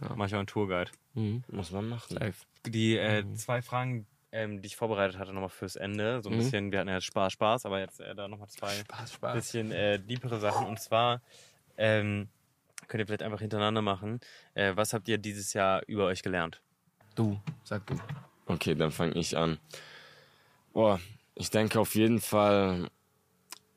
Ja. 0.00 0.12
Mach 0.16 0.26
ich 0.26 0.34
auch 0.34 0.38
einen 0.38 0.46
Tourguide. 0.46 0.90
Mhm. 1.14 1.44
Muss 1.50 1.70
man 1.70 1.88
machen. 1.88 2.14
Safe. 2.18 2.34
Die 2.66 2.96
äh, 2.96 3.24
zwei 3.34 3.62
Fragen, 3.62 4.06
ähm, 4.34 4.60
die 4.60 4.66
ich 4.66 4.74
vorbereitet 4.76 5.16
hatte, 5.16 5.32
nochmal 5.32 5.48
fürs 5.48 5.76
Ende. 5.76 6.20
So 6.20 6.28
ein 6.28 6.34
Mhm. 6.34 6.38
bisschen, 6.38 6.72
wir 6.72 6.80
hatten 6.80 6.88
ja 6.88 6.96
jetzt 6.96 7.04
Spaß, 7.04 7.32
Spaß, 7.34 7.66
aber 7.66 7.78
jetzt 7.78 8.00
äh, 8.00 8.14
da 8.16 8.26
nochmal 8.26 8.48
zwei 8.48 8.68
Spaß, 8.68 9.12
Spaß. 9.12 9.32
bisschen 9.32 9.70
äh, 9.70 9.96
liebere 9.96 10.40
Sachen. 10.40 10.66
Und 10.66 10.80
zwar 10.80 11.22
ähm, 11.76 12.28
könnt 12.88 13.00
ihr 13.00 13.06
vielleicht 13.06 13.22
einfach 13.22 13.40
hintereinander 13.40 13.80
machen. 13.80 14.18
Äh, 14.54 14.72
was 14.74 14.92
habt 14.92 15.06
ihr 15.08 15.18
dieses 15.18 15.52
Jahr 15.52 15.82
über 15.86 16.06
euch 16.06 16.22
gelernt? 16.22 16.60
Du, 17.14 17.38
sag 17.62 17.86
du. 17.86 17.94
Okay, 18.46 18.74
dann 18.74 18.90
fange 18.90 19.14
ich 19.14 19.36
an. 19.36 19.58
Boah, 20.72 21.00
ich 21.36 21.50
denke 21.50 21.78
auf 21.78 21.94
jeden 21.94 22.20
Fall, 22.20 22.90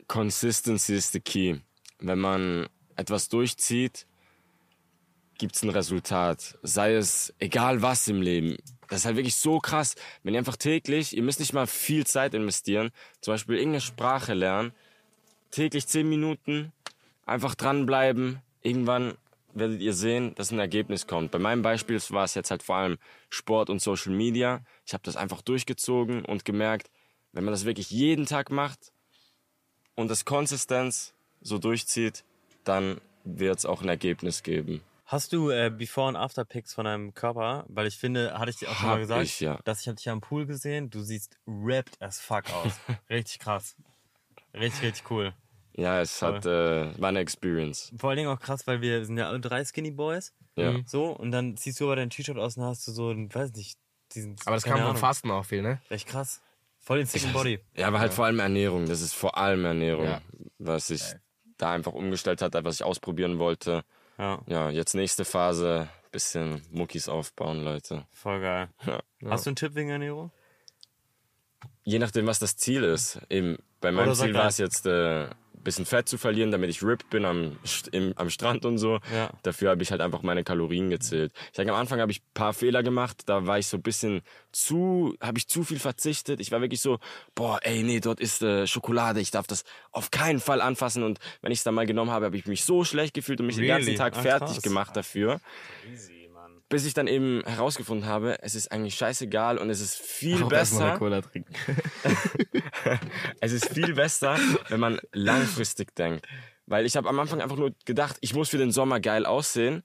Consistency 0.08 0.96
is 0.96 1.12
the 1.12 1.20
key. 1.20 1.60
Wenn 2.00 2.20
man 2.20 2.68
etwas 2.96 3.30
durchzieht, 3.30 4.08
gibt's 5.38 5.64
ein 5.64 5.70
Resultat. 5.70 6.58
Sei 6.64 6.94
es 6.94 7.34
egal 7.40 7.82
was 7.82 8.08
im 8.08 8.22
Leben. 8.22 8.58
Das 8.88 9.00
ist 9.00 9.06
halt 9.06 9.18
wirklich 9.18 9.36
so 9.36 9.60
krass. 9.60 9.96
Wenn 10.24 10.34
ihr 10.34 10.40
einfach 10.40 10.58
täglich, 10.58 11.16
ihr 11.16 11.24
müsst 11.24 11.40
nicht 11.40 11.54
mal 11.54 11.68
viel 11.68 12.06
Zeit 12.06 12.34
investieren, 12.34 12.92
zum 13.22 13.34
Beispiel 13.34 13.56
irgendeine 13.56 13.82
Sprache 13.82 14.34
lernen, 14.34 14.74
täglich 15.52 15.88
10 15.88 16.08
Minuten, 16.08 16.72
einfach 17.26 17.56
dranbleiben. 17.56 18.42
Irgendwann 18.62 19.16
werdet 19.54 19.82
ihr 19.82 19.94
sehen, 19.94 20.36
dass 20.36 20.52
ein 20.52 20.60
Ergebnis 20.60 21.08
kommt. 21.08 21.32
Bei 21.32 21.40
meinem 21.40 21.62
Beispiel 21.62 22.00
war 22.10 22.24
es 22.24 22.36
jetzt 22.36 22.52
halt 22.52 22.64
vor 22.64 22.76
allem 22.78 22.98
Sport 23.30 23.70
und 23.70 23.82
Social 23.82 24.14
Media. 24.14 24.62
Ich 24.86 24.94
habe 24.94 25.04
das 25.04 25.16
einfach 25.16 25.42
durchgezogen 25.42 26.24
und 26.26 26.46
gemerkt, 26.46 26.90
wenn 27.34 27.44
man 27.44 27.52
das 27.54 27.66
wirklich 27.66 27.92
jeden 27.92 28.26
Tag 28.26 28.50
macht 28.50 28.92
und 29.96 30.10
das 30.10 30.26
Konsistenz 30.26 31.14
so 31.42 31.58
durchzieht, 31.58 32.24
dann 32.64 33.02
wird 33.24 33.60
es 33.60 33.66
auch 33.66 33.82
ein 33.82 33.90
Ergebnis 33.90 34.44
geben. 34.44 34.82
Hast 35.10 35.32
du 35.32 35.50
äh, 35.50 35.70
Before- 35.70 36.10
und 36.10 36.18
After-Pics 36.18 36.74
von 36.74 36.84
deinem 36.84 37.14
Körper? 37.14 37.64
Weil 37.70 37.88
ich 37.88 37.98
finde, 37.98 38.38
hatte 38.38 38.50
ich 38.52 38.58
dir 38.58 38.70
auch 38.70 38.76
schon 38.76 38.90
mal 38.90 39.00
gesagt, 39.00 39.24
ich, 39.24 39.40
ja. 39.40 39.58
dass 39.64 39.80
ich 39.80 39.88
hab 39.88 39.96
dich 39.96 40.04
ja 40.04 40.12
am 40.12 40.20
Pool 40.20 40.46
gesehen. 40.46 40.90
Du 40.90 41.02
siehst 41.02 41.38
ripped 41.48 42.02
as 42.02 42.20
fuck 42.20 42.44
aus. 42.54 42.74
richtig 43.10 43.40
krass. 43.40 43.78
Richtig, 44.54 44.82
richtig 44.84 45.10
cool. 45.10 45.34
Ja, 45.78 46.02
es 46.02 46.22
hat, 46.22 46.46
äh, 46.46 47.00
war 47.00 47.08
eine 47.08 47.20
Experience. 47.20 47.94
Vor 47.98 48.10
allen 48.10 48.18
Dingen 48.18 48.30
auch 48.30 48.40
krass, 48.40 48.68
weil 48.68 48.82
wir 48.82 49.06
sind 49.06 49.18
ja 49.18 49.30
alle 49.30 49.40
drei 49.40 49.64
Skinny 49.64 49.92
Boys. 49.92 50.34
Ja. 50.58 50.76
So, 50.86 51.12
und 51.12 51.32
dann 51.32 51.56
ziehst 51.56 51.80
du 51.80 51.86
aber 51.86 51.96
dein 51.96 52.10
T-Shirt 52.10 52.38
aus 52.38 52.58
und 52.58 52.66
hast 52.66 52.86
du 52.86 52.92
so, 52.92 53.10
einen, 53.10 53.34
weiß 53.34 53.54
nicht, 53.54 53.78
diesen. 54.14 54.36
Aber 54.46 54.56
das 54.58 54.64
kam 54.64 54.74
vom 54.74 54.88
Ahnung. 54.88 54.98
Fasten 54.98 55.32
auch 55.32 55.46
viel, 55.46 55.62
ne? 55.62 55.80
Echt 55.88 56.08
krass. 56.08 56.42
Voll 56.80 56.98
den 56.98 57.08
sicken 57.08 57.32
Body. 57.32 57.60
Ja, 57.76 57.88
aber 57.88 58.02
halt 58.02 58.14
vor 58.14 58.26
allem 58.26 58.40
Ernährung. 58.40 58.88
Das 58.88 59.00
ist 59.00 59.14
vor 59.14 59.38
allem 59.38 59.64
Ernährung, 59.64 60.06
Ja. 60.06 60.22
was 60.58 60.90
ich 60.90 61.04
da 61.58 61.72
einfach 61.72 61.94
umgestellt 61.94 62.42
hat, 62.42 62.56
was 62.62 62.76
ich 62.76 62.84
ausprobieren 62.84 63.40
wollte. 63.40 63.86
Ja, 64.18 64.42
Ja, 64.48 64.70
jetzt 64.70 64.94
nächste 64.96 65.26
Phase, 65.26 65.90
bisschen 66.12 66.62
Muckis 66.72 67.08
aufbauen, 67.10 67.64
Leute. 67.64 68.06
voll 68.12 68.42
geil. 68.42 68.70
Ja. 68.86 69.02
Hast 69.30 69.46
du 69.46 69.50
einen 69.50 69.56
Tipp 69.56 69.76
wegen 69.76 69.90
Ernährung? 69.90 70.32
Je 71.84 72.00
nachdem, 72.00 72.28
was 72.28 72.40
das 72.40 72.58
Ziel 72.58 72.84
ist. 72.84 73.20
Eben, 73.30 73.58
bei 73.80 73.92
meinem 73.92 74.14
Ziel 74.14 74.34
war 74.34 74.48
es 74.48 74.58
jetzt, 74.58 74.86
äh, 74.86 75.28
bisschen 75.68 75.86
Fett 75.86 76.08
zu 76.08 76.18
verlieren, 76.18 76.50
damit 76.52 76.70
ich 76.70 76.82
ripped 76.82 77.10
bin 77.10 77.26
am, 77.26 77.58
im, 77.92 78.14
am 78.16 78.30
Strand 78.30 78.64
und 78.66 78.78
so. 78.78 79.00
Ja. 79.14 79.30
Dafür 79.44 79.70
habe 79.72 79.84
ich 79.84 79.92
halt 79.92 80.00
einfach 80.02 80.22
meine 80.24 80.44
Kalorien 80.46 80.90
gezählt. 80.90 81.34
Ich 81.48 81.58
denke, 81.58 81.74
am 81.74 81.80
Anfang 81.80 82.00
habe 82.00 82.12
ich 82.12 82.22
ein 82.22 82.34
paar 82.34 82.54
Fehler 82.54 82.84
gemacht. 82.84 83.24
Da 83.26 83.46
war 83.48 83.60
ich 83.60 83.68
so 83.68 83.76
ein 83.78 83.82
bisschen 83.84 84.22
zu, 84.54 85.16
habe 85.22 85.38
ich 85.38 85.48
zu 85.48 85.64
viel 85.66 85.80
verzichtet. 85.80 86.40
Ich 86.40 86.52
war 86.52 86.62
wirklich 86.62 86.80
so, 86.80 87.00
boah, 87.36 87.60
ey, 87.64 87.84
nee, 87.84 88.00
dort 88.00 88.20
ist 88.22 88.42
äh, 88.42 88.66
Schokolade. 88.66 89.20
Ich 89.20 89.32
darf 89.32 89.46
das 89.46 89.66
auf 89.92 90.10
keinen 90.10 90.40
Fall 90.40 90.62
anfassen. 90.62 91.04
Und 91.04 91.20
wenn 91.42 91.52
ich 91.52 91.60
es 91.60 91.64
dann 91.64 91.76
mal 91.76 91.86
genommen 91.86 92.12
habe, 92.12 92.26
habe 92.26 92.38
ich 92.38 92.46
mich 92.48 92.64
so 92.64 92.84
schlecht 92.86 93.14
gefühlt 93.14 93.40
und 93.42 93.48
mich 93.48 93.58
den 93.58 93.66
Really? 93.66 93.86
ganzen 93.86 93.96
Tag 93.98 94.16
Ah, 94.18 94.22
fertig 94.22 94.48
krass. 94.54 94.62
gemacht 94.62 94.96
dafür. 94.96 95.40
Easy. 95.92 96.17
Bis 96.70 96.86
ich 96.86 96.94
dann 96.94 97.08
eben 97.08 97.44
herausgefunden 97.46 98.08
habe, 98.08 98.42
es 98.42 98.54
ist 98.54 98.72
eigentlich 98.74 98.96
scheißegal 98.96 99.58
und 99.58 99.70
es 99.70 99.80
ist 99.80 99.96
viel 99.96 100.36
Auch 100.36 100.40
mal 100.40 100.46
eine 100.48 100.60
besser. 100.60 100.98
Cola 100.98 101.22
trinken. 101.22 101.54
Es 103.40 103.52
ist 103.52 103.70
viel 103.74 103.94
besser, 103.94 104.38
wenn 104.70 104.80
man 104.80 105.00
langfristig 105.14 105.96
denkt. 105.96 106.26
Weil 106.66 106.86
ich 106.86 106.98
habe 106.98 107.08
am 107.10 107.20
Anfang 107.20 107.42
einfach 107.42 107.56
nur 107.58 107.72
gedacht, 107.86 108.18
ich 108.22 108.34
muss 108.34 108.50
für 108.50 108.58
den 108.58 108.72
Sommer 108.72 109.00
geil 109.00 109.26
aussehen. 109.26 109.84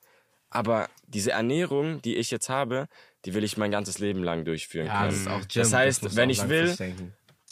Aber 0.51 0.89
diese 1.07 1.33
Ernährung, 1.33 2.03
die 2.03 2.17
ich 2.17 2.31
jetzt 2.31 2.49
habe, 2.49 2.89
die 3.25 3.35
will 3.35 3.45
ich 3.45 3.57
mein 3.57 3.71
ganzes 3.71 3.99
Leben 3.99 4.23
lang 4.23 4.45
durchführen 4.45 4.87
Ja, 4.87 4.99
können. 4.99 5.11
das 5.11 5.21
ist 5.21 5.29
auch 5.29 5.41
Gym. 5.41 5.63
Das 5.63 5.73
heißt, 5.73 6.05
du 6.05 6.17
wenn 6.17 6.31
ich 6.31 6.49
will. 6.49 6.77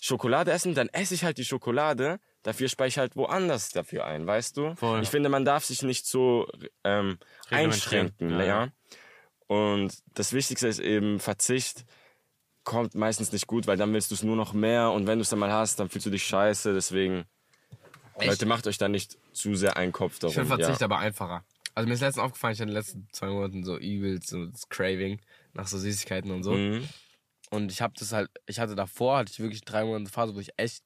Schokolade 0.03 0.51
essen, 0.51 0.74
dann 0.74 0.89
esse 0.89 1.14
ich 1.14 1.24
halt 1.24 1.37
die 1.39 1.45
Schokolade. 1.45 2.18
Dafür 2.43 2.68
spare 2.68 2.89
ich 2.89 2.97
halt 2.99 3.16
woanders 3.16 3.68
dafür 3.70 4.07
ein, 4.07 4.26
weißt 4.26 4.57
du? 4.57 4.74
Voll. 4.74 5.03
Ich 5.03 5.11
finde, 5.11 5.28
man 5.28 5.45
darf 5.45 5.64
sich 5.64 5.83
nicht 5.83 6.07
so 6.07 6.49
ähm, 6.85 7.18
einschränken. 7.51 8.31
Ja, 8.31 8.45
ja. 8.45 8.68
Und 9.51 10.05
das 10.14 10.32
Wichtigste 10.32 10.68
ist 10.68 10.78
eben 10.78 11.18
Verzicht. 11.18 11.84
Kommt 12.62 12.94
meistens 12.94 13.32
nicht 13.32 13.48
gut, 13.48 13.66
weil 13.66 13.76
dann 13.76 13.92
willst 13.92 14.12
du 14.12 14.14
es 14.14 14.22
nur 14.22 14.36
noch 14.36 14.53
mehr 14.53 14.92
und 14.92 15.09
wenn 15.09 15.18
du 15.18 15.22
es 15.22 15.30
dann 15.30 15.40
mal 15.40 15.51
hast, 15.51 15.80
dann 15.80 15.88
fühlst 15.88 16.07
du 16.07 16.11
dich 16.11 16.22
scheiße. 16.22 16.72
Deswegen, 16.72 17.24
Leute, 18.22 18.46
macht 18.46 18.68
euch 18.68 18.78
da 18.78 18.88
nicht 18.88 19.18
zu 19.32 19.57
sehr 19.57 19.76
einen 19.76 19.90
Kopf 19.90 20.20
darum. 20.20 20.30
Ich 20.30 20.34
finde 20.38 20.57
Verzicht 20.57 20.80
ja. 20.80 20.84
aber 20.84 20.98
einfacher. 20.98 21.42
Also 21.74 21.88
mir 21.88 21.94
ist 21.94 22.01
letztens 22.01 22.24
aufgefallen, 22.24 22.53
ich 22.53 22.61
hatte 22.61 22.68
in 22.70 22.74
den 22.74 22.76
letzten 22.76 23.09
zwei 23.11 23.26
Monaten 23.26 23.64
so 23.64 23.76
übelst 23.76 24.28
so 24.28 24.46
das 24.46 24.68
Craving 24.68 25.20
nach 25.53 25.66
so 25.66 25.78
Süßigkeiten 25.78 26.30
und 26.30 26.44
so. 26.44 26.53
Mhm. 26.53 26.88
Und 27.51 27.72
ich 27.72 27.82
habe 27.82 27.94
das 27.98 28.12
halt, 28.12 28.30
ich 28.46 28.61
hatte 28.61 28.76
davor, 28.76 29.18
hatte 29.18 29.32
ich 29.32 29.40
wirklich 29.40 29.62
drei 29.62 29.84
Monate 29.84 30.12
Phase, 30.12 30.36
wo 30.36 30.38
ich 30.38 30.51
echt 30.59 30.84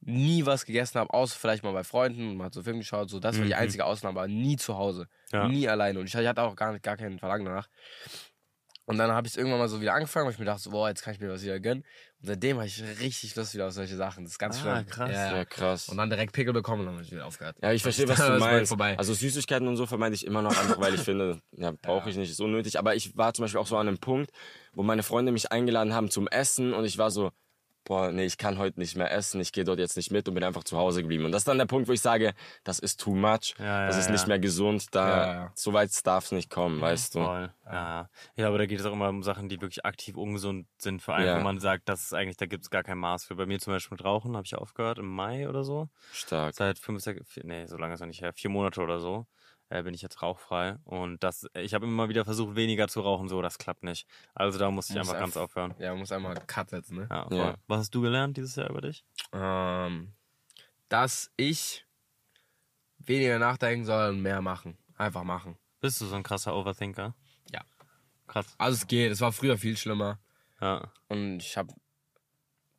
nie 0.00 0.46
was 0.46 0.64
gegessen 0.64 0.98
habe, 1.00 1.12
außer 1.12 1.36
vielleicht 1.38 1.64
mal 1.64 1.72
bei 1.72 1.84
Freunden, 1.84 2.36
man 2.36 2.46
hat 2.46 2.54
so 2.54 2.62
Film 2.62 2.78
geschaut, 2.78 3.10
so 3.10 3.18
das 3.20 3.38
war 3.38 3.44
die 3.46 3.54
einzige 3.54 3.84
Ausnahme, 3.84 4.18
aber 4.20 4.28
nie 4.28 4.56
zu 4.56 4.76
Hause, 4.76 5.08
Ja. 5.32 5.48
nie 5.48 5.68
alleine. 5.68 5.98
Und 6.00 6.06
ich 6.06 6.14
hatte 6.16 6.42
auch 6.42 6.56
gar, 6.56 6.72
nicht, 6.72 6.82
gar 6.84 6.96
keinen 6.96 7.18
Verlangen 7.18 7.44
danach. 7.46 7.68
Und 8.86 8.96
dann 8.96 9.10
habe 9.12 9.28
ich 9.28 9.36
irgendwann 9.36 9.58
mal 9.58 9.68
so 9.68 9.82
wieder 9.82 9.92
angefangen, 9.92 10.24
weil 10.24 10.32
ich 10.32 10.38
mir 10.38 10.46
dachte, 10.46 10.62
so, 10.62 10.70
boah, 10.70 10.88
jetzt 10.88 11.02
kann 11.02 11.12
ich 11.12 11.20
mir 11.20 11.28
was 11.28 11.42
wieder 11.42 11.60
gönnen. 11.60 11.84
Und 12.20 12.26
seitdem 12.26 12.56
habe 12.56 12.66
ich 12.66 12.82
richtig 13.00 13.36
Lust 13.36 13.52
wieder 13.52 13.66
auf 13.66 13.74
solche 13.74 13.96
Sachen. 13.96 14.24
Das 14.24 14.32
ist 14.32 14.38
ganz 14.38 14.60
Ah, 14.60 14.62
schlimm. 14.62 14.86
krass. 14.86 15.10
Ja, 15.10 15.30
Ja, 15.30 15.36
ja. 15.38 15.44
krass. 15.44 15.90
Und 15.90 15.98
dann 15.98 16.08
direkt 16.08 16.32
Pickel 16.32 16.54
bekommen 16.54 16.80
und 16.80 16.86
dann 16.86 16.94
habe 16.94 17.04
ich 17.04 17.10
wieder 17.12 17.26
aufgehört. 17.26 17.56
Ja, 17.60 17.70
ich 17.72 17.82
verstehe, 17.82 18.08
was 18.08 18.16
du 18.16 18.38
meinst. 18.38 18.70
vorbei. 18.70 18.96
Also 18.96 19.12
Süßigkeiten 19.12 19.68
und 19.68 19.76
so 19.76 19.84
vermeide 19.84 20.14
ich 20.14 20.24
immer 20.24 20.40
noch 20.40 20.56
einfach, 20.58 20.80
weil 20.80 20.94
ich 20.94 21.02
finde, 21.02 21.42
ja, 21.52 21.72
brauche 21.82 22.08
ich 22.08 22.16
nicht, 22.16 22.30
ist 22.30 22.40
unnötig. 22.40 22.78
Aber 22.78 22.94
ich 22.94 23.14
war 23.14 23.34
zum 23.34 23.42
Beispiel 23.44 23.60
auch 23.60 23.66
so 23.66 23.76
an 23.76 23.88
einem 23.88 23.98
Punkt, 23.98 24.30
wo 24.72 24.82
meine 24.82 25.02
Freunde 25.02 25.32
mich 25.32 25.52
eingeladen 25.52 25.92
haben 25.92 26.10
zum 26.10 26.26
Essen 26.26 26.72
und 26.72 26.86
ich 26.86 26.96
war 26.96 27.10
so, 27.10 27.30
boah, 27.88 28.12
nee, 28.12 28.26
ich 28.26 28.36
kann 28.36 28.58
heute 28.58 28.78
nicht 28.78 28.96
mehr 28.96 29.10
essen, 29.10 29.40
ich 29.40 29.50
gehe 29.50 29.64
dort 29.64 29.78
jetzt 29.78 29.96
nicht 29.96 30.12
mit 30.12 30.28
und 30.28 30.34
bin 30.34 30.44
einfach 30.44 30.62
zu 30.62 30.76
Hause 30.76 31.00
geblieben. 31.00 31.24
Und 31.24 31.32
das 31.32 31.40
ist 31.40 31.48
dann 31.48 31.56
der 31.56 31.64
Punkt, 31.64 31.88
wo 31.88 31.92
ich 31.92 32.02
sage, 32.02 32.34
das 32.62 32.78
ist 32.78 33.00
too 33.00 33.14
much, 33.14 33.54
Ja, 33.58 33.86
das 33.86 33.96
ja, 33.96 34.00
ist 34.00 34.06
ja. 34.06 34.12
nicht 34.12 34.26
mehr 34.28 34.38
gesund, 34.38 34.94
da 34.94 35.50
so 35.54 35.72
weit 35.72 35.90
darf 36.06 36.26
es 36.26 36.32
nicht 36.32 36.50
kommen, 36.50 36.80
weißt 36.80 37.14
du. 37.14 37.24
Voll. 37.24 37.52
Ja. 37.64 38.08
ja, 38.36 38.46
aber 38.46 38.58
da 38.58 38.66
geht 38.66 38.78
es 38.78 38.86
auch 38.86 38.92
immer 38.92 39.08
um 39.08 39.22
Sachen, 39.22 39.48
die 39.48 39.60
wirklich 39.60 39.84
aktiv 39.84 40.16
ungesund 40.16 40.66
sind 40.76 41.02
für 41.02 41.14
einen, 41.14 41.38
wo 41.38 41.42
man 41.42 41.58
sagt, 41.58 41.88
das 41.88 42.04
ist 42.04 42.14
eigentlich, 42.14 42.36
da 42.36 42.46
gibt 42.46 42.64
es 42.64 42.70
gar 42.70 42.82
kein 42.82 42.98
Maß 42.98 43.24
für. 43.24 43.34
Bei 43.34 43.46
mir 43.46 43.58
zum 43.58 43.72
Beispiel 43.72 43.96
mit 43.96 44.04
Rauchen 44.04 44.36
habe 44.36 44.44
ich 44.44 44.54
aufgehört 44.54 44.98
im 44.98 45.08
Mai 45.08 45.48
oder 45.48 45.64
so. 45.64 45.88
Stark. 46.12 46.54
Seit 46.54 46.78
fünf, 46.78 47.02
sechs, 47.02 47.26
vier, 47.26 47.44
nee, 47.46 47.66
so 47.66 47.78
lange 47.78 47.94
ist 47.94 48.00
noch 48.00 48.06
nicht 48.06 48.20
her, 48.20 48.32
vier 48.34 48.50
Monate 48.50 48.82
oder 48.82 49.00
so. 49.00 49.26
Äh, 49.70 49.82
bin 49.82 49.92
ich 49.92 50.00
jetzt 50.00 50.22
rauchfrei 50.22 50.78
und 50.84 51.22
das, 51.22 51.46
ich 51.54 51.74
habe 51.74 51.84
immer 51.84 52.08
wieder 52.08 52.24
versucht, 52.24 52.56
weniger 52.56 52.88
zu 52.88 53.02
rauchen, 53.02 53.28
so, 53.28 53.42
das 53.42 53.58
klappt 53.58 53.84
nicht. 53.84 54.06
Also 54.34 54.58
da 54.58 54.70
musste 54.70 54.94
ich 54.94 54.98
Muss 54.98 55.08
einfach 55.10 55.20
ganz 55.20 55.36
aufhören. 55.36 55.74
Ja, 55.78 55.90
man 55.90 55.98
muss 55.98 56.12
einmal 56.12 56.34
Cut 56.46 56.70
setzen, 56.70 56.96
ne? 56.96 57.08
Ja. 57.10 57.28
Ja. 57.30 57.54
Was 57.66 57.80
hast 57.80 57.94
du 57.94 58.00
gelernt 58.00 58.38
dieses 58.38 58.56
Jahr 58.56 58.70
über 58.70 58.80
dich? 58.80 59.04
Ähm, 59.32 60.14
dass 60.88 61.30
ich 61.36 61.84
weniger 62.98 63.38
nachdenken 63.38 63.84
soll 63.84 64.10
und 64.10 64.22
mehr 64.22 64.40
machen. 64.40 64.78
Einfach 64.96 65.22
machen. 65.22 65.58
Bist 65.80 66.00
du 66.00 66.06
so 66.06 66.16
ein 66.16 66.22
krasser 66.22 66.56
Overthinker? 66.56 67.14
Ja. 67.52 67.60
Krass. 68.26 68.46
Also 68.58 68.76
es 68.76 68.86
geht. 68.86 69.12
Es 69.12 69.20
war 69.20 69.32
früher 69.32 69.58
viel 69.58 69.76
schlimmer. 69.76 70.18
Ja, 70.60 70.90
Und 71.08 71.38
ich 71.38 71.56
habe 71.56 71.72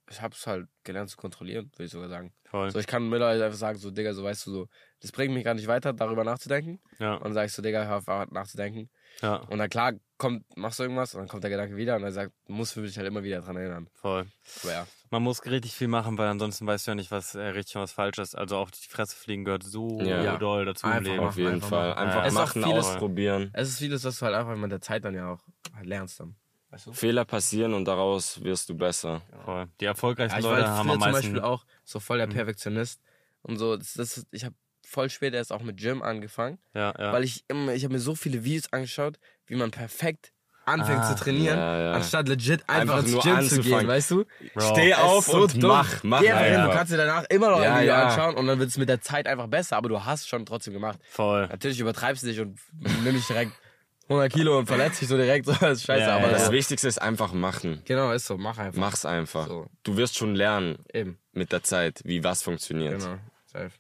ich 0.10 0.22
hab's 0.22 0.48
halt 0.48 0.68
gelernt 0.84 1.10
zu 1.10 1.18
kontrollieren, 1.18 1.72
würde 1.76 1.86
ich 1.86 1.92
sogar 1.92 2.10
sagen. 2.10 2.34
voll. 2.46 2.72
So, 2.72 2.80
ich 2.80 2.88
kann 2.88 3.08
mittlerweile 3.10 3.46
einfach 3.46 3.58
sagen, 3.58 3.78
so, 3.78 3.92
Digga, 3.92 4.14
so 4.14 4.24
weißt 4.24 4.48
du, 4.48 4.52
so, 4.52 4.68
das 5.02 5.12
bringt 5.12 5.34
mich 5.34 5.44
gar 5.44 5.54
nicht 5.54 5.68
weiter, 5.68 5.94
darüber 5.94 6.24
nachzudenken. 6.24 6.80
Ja, 6.98 7.14
Und 7.16 7.26
dann 7.26 7.34
sag 7.34 7.46
ich 7.46 7.54
so, 7.54 7.62
Digga, 7.62 7.86
hör 7.86 7.98
auf 7.98 8.32
nachzudenken. 8.32 8.90
ja, 9.22 9.36
Und 9.36 9.60
dann 9.60 9.70
klar, 9.70 9.94
kommt, 10.18 10.46
machst 10.58 10.80
du 10.80 10.84
irgendwas 10.84 11.14
und 11.14 11.22
dann 11.22 11.28
kommt 11.28 11.44
der 11.44 11.52
Gedanke 11.52 11.76
wieder 11.76 11.96
und 11.96 12.02
dann 12.02 12.12
sagt, 12.12 12.34
muss 12.48 12.72
für 12.72 12.82
mich 12.82 12.98
halt 12.98 13.08
immer 13.08 13.24
wieder 13.24 13.42
dran 13.42 13.56
erinnern. 13.56 13.88
voll. 13.94 14.26
Aber 14.64 14.72
ja. 14.72 14.88
Man 15.12 15.24
muss 15.24 15.44
richtig 15.46 15.74
viel 15.74 15.88
machen, 15.88 16.18
weil 16.18 16.28
ansonsten 16.28 16.68
weißt 16.68 16.86
du 16.88 16.92
ja 16.92 16.96
nicht, 16.96 17.10
was 17.12 17.34
äh, 17.36 17.42
richtig 17.42 17.76
und 17.78 17.82
was 17.84 17.92
falsch 17.92 18.18
ist. 18.20 18.36
Also 18.36 18.58
auf 18.58 18.70
die 18.72 18.88
Fresse 18.88 19.16
fliegen 19.16 19.44
gehört 19.44 19.64
so 19.64 20.00
Ja. 20.02 20.38
doll 20.38 20.66
dazu 20.66 20.86
im 20.88 20.94
Einfach 20.94 21.04
Leben. 21.06 21.18
machen. 21.18 21.28
Auf 21.30 21.38
jeden 21.38 21.52
einfach 21.54 21.70
Fall. 21.70 21.94
Einfach 21.96 22.26
Es 22.26 22.34
ist 22.34 22.38
auch 22.40 22.46
machen, 22.48 22.64
vieles- 22.64 22.86
ausprobieren. 22.88 23.50
Es 23.54 23.70
ist 23.70 23.80
vieles, 23.80 24.04
was 24.04 24.20
du 24.20 24.26
halt 24.26 24.36
einfach 24.36 24.56
mit 24.56 24.72
der 24.72 24.82
Zeit 24.82 25.06
dann 25.06 25.16
ja 25.16 25.32
auch 25.34 25.40
halt 25.76 25.86
lernst 25.88 26.20
dann. 26.20 26.36
Weißt 26.72 26.88
du? 26.88 26.94
Fehler 26.94 27.26
passieren 27.26 27.74
und 27.74 27.86
daraus 27.86 28.44
wirst 28.44 28.70
du 28.70 28.76
besser. 28.76 29.22
Voll. 29.46 29.68
Die 29.80 29.86
Ja, 29.86 29.92
erfolgreichsten 29.92 30.40
ich 30.40 30.46
war 30.46 30.58
Leute 30.60 30.70
haben 30.70 30.90
am 30.92 31.00
zum 31.00 31.12
meisten. 31.12 31.34
Beispiel 31.34 31.42
auch 31.42 31.66
so 31.84 32.00
voll 32.00 32.18
der 32.20 32.28
Perfektionist. 32.28 33.02
und 33.42 33.58
so. 33.58 33.76
Das, 33.78 33.94
das, 33.94 34.26
ich 34.32 34.46
habe 34.46 34.56
voll 34.86 35.10
spät 35.10 35.34
erst 35.34 35.52
auch 35.52 35.62
mit 35.62 35.78
Gym 35.78 36.02
angefangen, 36.02 36.60
Ja, 36.74 36.94
ja. 36.98 37.14
weil 37.14 37.24
ich 37.24 37.44
immer, 37.48 37.74
ich 37.74 37.84
habe 37.84 37.94
mir 37.94 38.00
so 38.00 38.16
viele 38.16 38.44
Videos 38.44 38.72
angeschaut, 38.74 39.20
wie 39.48 39.56
man 39.56 39.72
perfekt 39.72 40.32
anfängt 40.66 41.02
Ah, 41.02 41.16
zu 41.16 41.24
trainieren, 41.24 41.58
ja, 41.58 41.80
ja. 41.82 41.92
anstatt 41.94 42.28
legit 42.28 42.62
einfach, 42.70 42.98
Einfach 42.98 43.00
ins 43.00 43.12
nur 43.12 43.22
Gym 43.24 43.42
zu 43.50 43.62
gehen, 43.62 43.88
weißt 43.88 44.12
du? 44.12 44.26
Bro. 44.54 44.62
Steh 44.76 44.94
auf 44.94 45.26
so 45.26 45.44
und 45.44 45.54
dumm. 45.64 45.70
mach, 45.72 46.04
mach 46.04 46.22
Geh 46.22 46.32
einfach 46.32 46.70
du 46.72 46.78
kannst 46.78 46.94
dir 46.94 46.98
danach 46.98 47.24
immer 47.30 47.50
noch 47.50 47.62
Ja, 47.64 47.74
ein 47.76 47.82
Video 47.82 47.94
ja. 47.96 48.08
anschauen 48.08 48.36
und 48.36 48.46
dann 48.46 48.60
wird 48.60 48.70
es 48.70 48.78
mit 48.78 48.88
der 48.90 49.02
Zeit 49.02 49.26
einfach 49.28 49.48
besser, 49.48 49.78
aber 49.78 49.90
du 49.90 50.04
hast 50.06 50.28
schon 50.30 50.46
trotzdem 50.46 50.74
gemacht. 50.74 51.00
Voll. 51.10 51.48
Natürlich 51.48 51.80
übertreibst 51.80 52.22
du 52.24 52.28
dich 52.28 52.40
und 52.40 52.60
nimm 53.04 53.16
dich 53.16 53.26
direkt 53.26 53.52
100 54.10 54.32
Kilo 54.34 54.58
und 54.58 54.66
verletzt 54.66 55.02
dich 55.02 55.08
so 55.08 55.16
direkt, 55.18 55.46
so 55.48 55.54
das 55.54 55.78
ist 55.80 55.86
scheiße, 55.86 56.02
Ja, 56.02 56.18
aber 56.18 56.28
ja, 56.28 56.34
Das 56.34 56.52
Wichtigste 56.52 56.88
ist 56.88 57.02
einfach 57.02 57.32
machen. 57.34 57.82
genau, 57.86 58.12
ist 58.12 58.26
so, 58.26 58.38
mach 58.38 58.58
einfach. 58.58 58.80
Mach's 58.80 59.06
einfach. 59.06 59.48
So. 59.48 59.68
Du 59.84 59.96
wirst 59.98 60.18
schon 60.18 60.36
lernen 60.36 60.80
Eben, 60.94 61.18
mit 61.32 61.52
der 61.52 61.64
Zeit, 61.64 62.02
wie 62.06 62.24
was 62.24 62.42
funktioniert. 62.42 63.00
genau, 63.00 63.18
safe. 63.46 63.72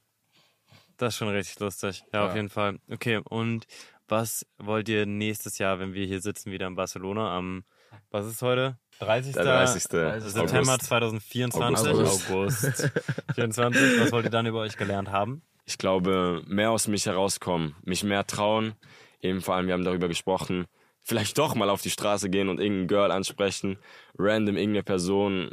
Das 0.97 1.13
ist 1.13 1.17
schon 1.17 1.29
richtig 1.29 1.59
lustig. 1.59 2.03
Ja, 2.13 2.23
auf 2.25 2.29
Ja. 2.31 2.35
jeden 2.35 2.49
Fall. 2.49 2.77
Okay, 2.91 3.17
und 3.23 3.65
was 4.07 4.45
wollt 4.57 4.89
ihr 4.89 5.05
nächstes 5.05 5.57
Jahr, 5.57 5.79
wenn 5.79 5.93
wir 5.93 6.05
hier 6.05 6.19
sitzen, 6.21 6.51
wieder 6.51 6.67
in 6.67 6.75
Barcelona 6.75 7.35
am, 7.37 7.63
was 8.11 8.25
ist 8.27 8.41
heute? 8.41 8.77
30. 8.99 9.33
Der 9.33 9.43
30. 9.45 9.81
September 9.83 10.73
August. 10.73 10.87
2024. 10.87 11.87
August. 11.93 12.29
August. 12.29 12.91
24. 13.35 14.01
Was 14.01 14.11
wollt 14.11 14.25
ihr 14.25 14.29
dann 14.31 14.45
über 14.45 14.59
euch 14.59 14.75
gelernt 14.77 15.09
haben? 15.09 15.41
Ich 15.65 15.77
glaube, 15.77 16.41
mehr 16.47 16.71
aus 16.71 16.87
mich 16.87 17.05
herauskommen, 17.05 17.75
mich 17.83 18.03
mehr 18.03 18.25
trauen. 18.27 18.73
Eben 19.21 19.41
vor 19.41 19.55
allem, 19.55 19.67
wir 19.67 19.73
haben 19.73 19.83
darüber 19.83 20.07
gesprochen, 20.07 20.65
vielleicht 21.01 21.37
doch 21.37 21.55
mal 21.55 21.69
auf 21.69 21.81
die 21.81 21.89
Straße 21.89 22.29
gehen 22.29 22.49
und 22.49 22.59
irgendein 22.59 22.87
Girl 22.87 23.11
ansprechen, 23.11 23.77
random 24.17 24.57
irgendeine 24.57 24.83
Person 24.83 25.51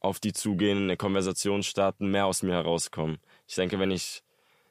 auf 0.00 0.20
die 0.20 0.32
zugehen, 0.32 0.84
eine 0.84 0.96
Konversation 0.96 1.62
starten, 1.62 2.10
mehr 2.10 2.26
aus 2.26 2.42
mir 2.42 2.52
herauskommen. 2.52 3.18
Ich 3.46 3.54
denke, 3.54 3.78
wenn 3.78 3.90
ich 3.90 4.22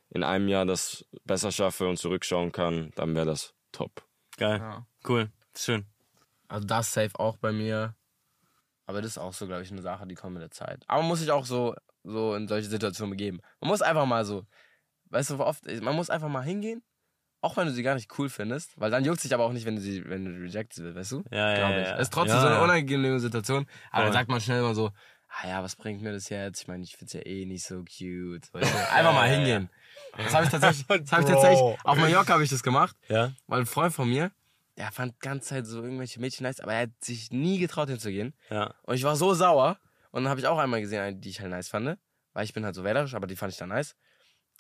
in 0.10 0.24
einem 0.24 0.48
Jahr 0.48 0.66
das 0.66 1.06
besser 1.26 1.52
schaffe 1.52 1.88
und 1.88 1.98
zurückschauen 1.98 2.52
kann, 2.52 2.92
dann 2.96 3.16
wäre 3.16 3.26
das 3.26 3.54
top. 3.72 4.06
Geil. 4.38 4.60
Ja. 4.60 4.86
Cool. 5.08 5.32
Schön. 5.56 5.86
Also 6.48 6.68
das 6.68 6.94
safe 6.94 7.18
auch 7.20 7.38
bei 7.38 7.52
mir. 7.52 7.96
Aber 8.86 9.02
das 9.02 9.12
ist 9.12 9.18
auch 9.18 9.34
so, 9.34 9.48
glaube 9.48 9.64
ich, 9.64 9.72
eine 9.72 9.82
Sache, 9.82 10.06
die 10.06 10.16
kommt 10.16 10.34
mit 10.34 10.44
der 10.44 10.52
Zeit. 10.52 10.84
Aber 10.88 11.02
man 11.02 11.10
muss 11.10 11.20
sich 11.20 11.32
auch 11.32 11.46
so, 11.46 11.74
so 12.04 12.36
in 12.36 12.48
solche 12.48 12.70
Situationen 12.70 13.12
begeben. 13.12 13.40
Man 13.60 13.70
muss 13.70 13.82
einfach 13.82 14.06
mal 14.06 14.26
so, 14.26 14.46
weißt 15.06 15.32
du, 15.32 15.40
oft, 15.40 15.66
man 15.82 15.96
muss 15.96 16.10
einfach 16.10 16.30
mal 16.30 16.42
hingehen, 16.42 16.84
auch 17.44 17.58
wenn 17.58 17.68
du 17.68 17.74
sie 17.74 17.84
gar 17.84 17.96
nicht 17.96 18.18
cool 18.18 18.30
findest, 18.30 18.80
weil 18.80 18.90
dann 18.90 19.04
juckt 19.04 19.20
sich 19.20 19.34
aber 19.34 19.44
auch 19.44 19.52
nicht, 19.52 19.66
wenn 19.66 19.76
du 19.76 19.82
sie, 19.82 20.08
wenn 20.08 20.26
du 20.26 20.32
rejected 20.32 20.84
wirst, 20.84 20.96
weißt 20.96 21.12
du? 21.12 21.24
Ja, 21.30 21.52
ja, 21.52 21.58
ja, 21.58 21.80
ich. 21.82 21.88
ja. 21.88 21.96
Es 21.96 22.02
ist 22.04 22.14
trotzdem 22.14 22.36
Ja, 22.36 22.42
so 22.42 22.48
eine 22.48 22.56
ja. 22.56 22.64
unangenehme 22.64 23.20
Situation. 23.20 23.68
Aber 23.92 24.06
dann 24.06 24.14
sagt 24.14 24.30
man 24.30 24.40
schnell 24.40 24.60
immer 24.60 24.74
so, 24.74 24.92
ah 25.28 25.48
ja, 25.48 25.62
was 25.62 25.76
bringt 25.76 26.02
mir 26.02 26.14
das 26.14 26.30
jetzt? 26.30 26.62
Ich 26.62 26.68
meine, 26.68 26.84
ich 26.84 26.96
find's 26.96 27.14
ja 27.14 27.26
eh 27.26 27.46
nicht 27.46 27.66
so 27.66 27.84
cute. 27.84 28.54
Weißt 28.54 28.74
du? 28.74 28.92
Einfach 28.94 29.14
mal 29.14 29.30
hingehen. 29.30 29.70
Das 30.18 30.34
habe 30.34 30.46
ich 30.46 30.52
tatsächlich, 30.52 30.88
das 30.88 31.12
hab 31.12 31.20
ich 31.20 31.26
tatsächlich, 31.30 31.60
auf 31.84 31.98
Mallorca 31.98 32.34
habe 32.34 32.44
ich 32.44 32.50
das 32.50 32.64
gemacht. 32.64 32.96
Ja? 33.10 33.34
Weil 33.48 33.62
ein 33.62 33.66
Freund 33.66 33.94
von 33.94 34.08
mir, 34.10 34.32
der 34.78 34.92
fand 34.92 35.14
die 35.16 35.20
ganze 35.20 35.50
Zeit 35.50 35.68
so 35.68 35.84
irgendwelche 35.84 36.20
Mädchen 36.20 36.46
nice, 36.46 36.60
aber 36.62 36.74
er 36.74 36.84
hat 36.84 36.92
sich 37.00 37.30
nie 37.32 37.60
getraut 37.60 37.90
hinzugehen. 37.90 38.34
Ja. 38.50 38.74
Und 38.84 38.96
ich 38.96 39.04
war 39.04 39.16
so 39.16 39.34
sauer. 39.34 39.78
Und 40.12 40.24
dann 40.24 40.30
habe 40.30 40.40
ich 40.40 40.48
auch 40.48 40.58
einmal 40.58 40.82
gesehen, 40.82 41.20
die 41.22 41.30
ich 41.30 41.42
halt 41.42 41.52
nice 41.52 41.68
fand. 41.68 41.98
Weil 42.34 42.46
ich 42.46 42.54
bin 42.54 42.66
halt 42.66 42.74
so 42.74 42.84
wählerisch, 42.84 43.14
aber 43.14 43.28
die 43.28 43.36
fand 43.36 43.52
ich 43.52 43.60
dann 43.60 43.70
nice. 43.70 43.96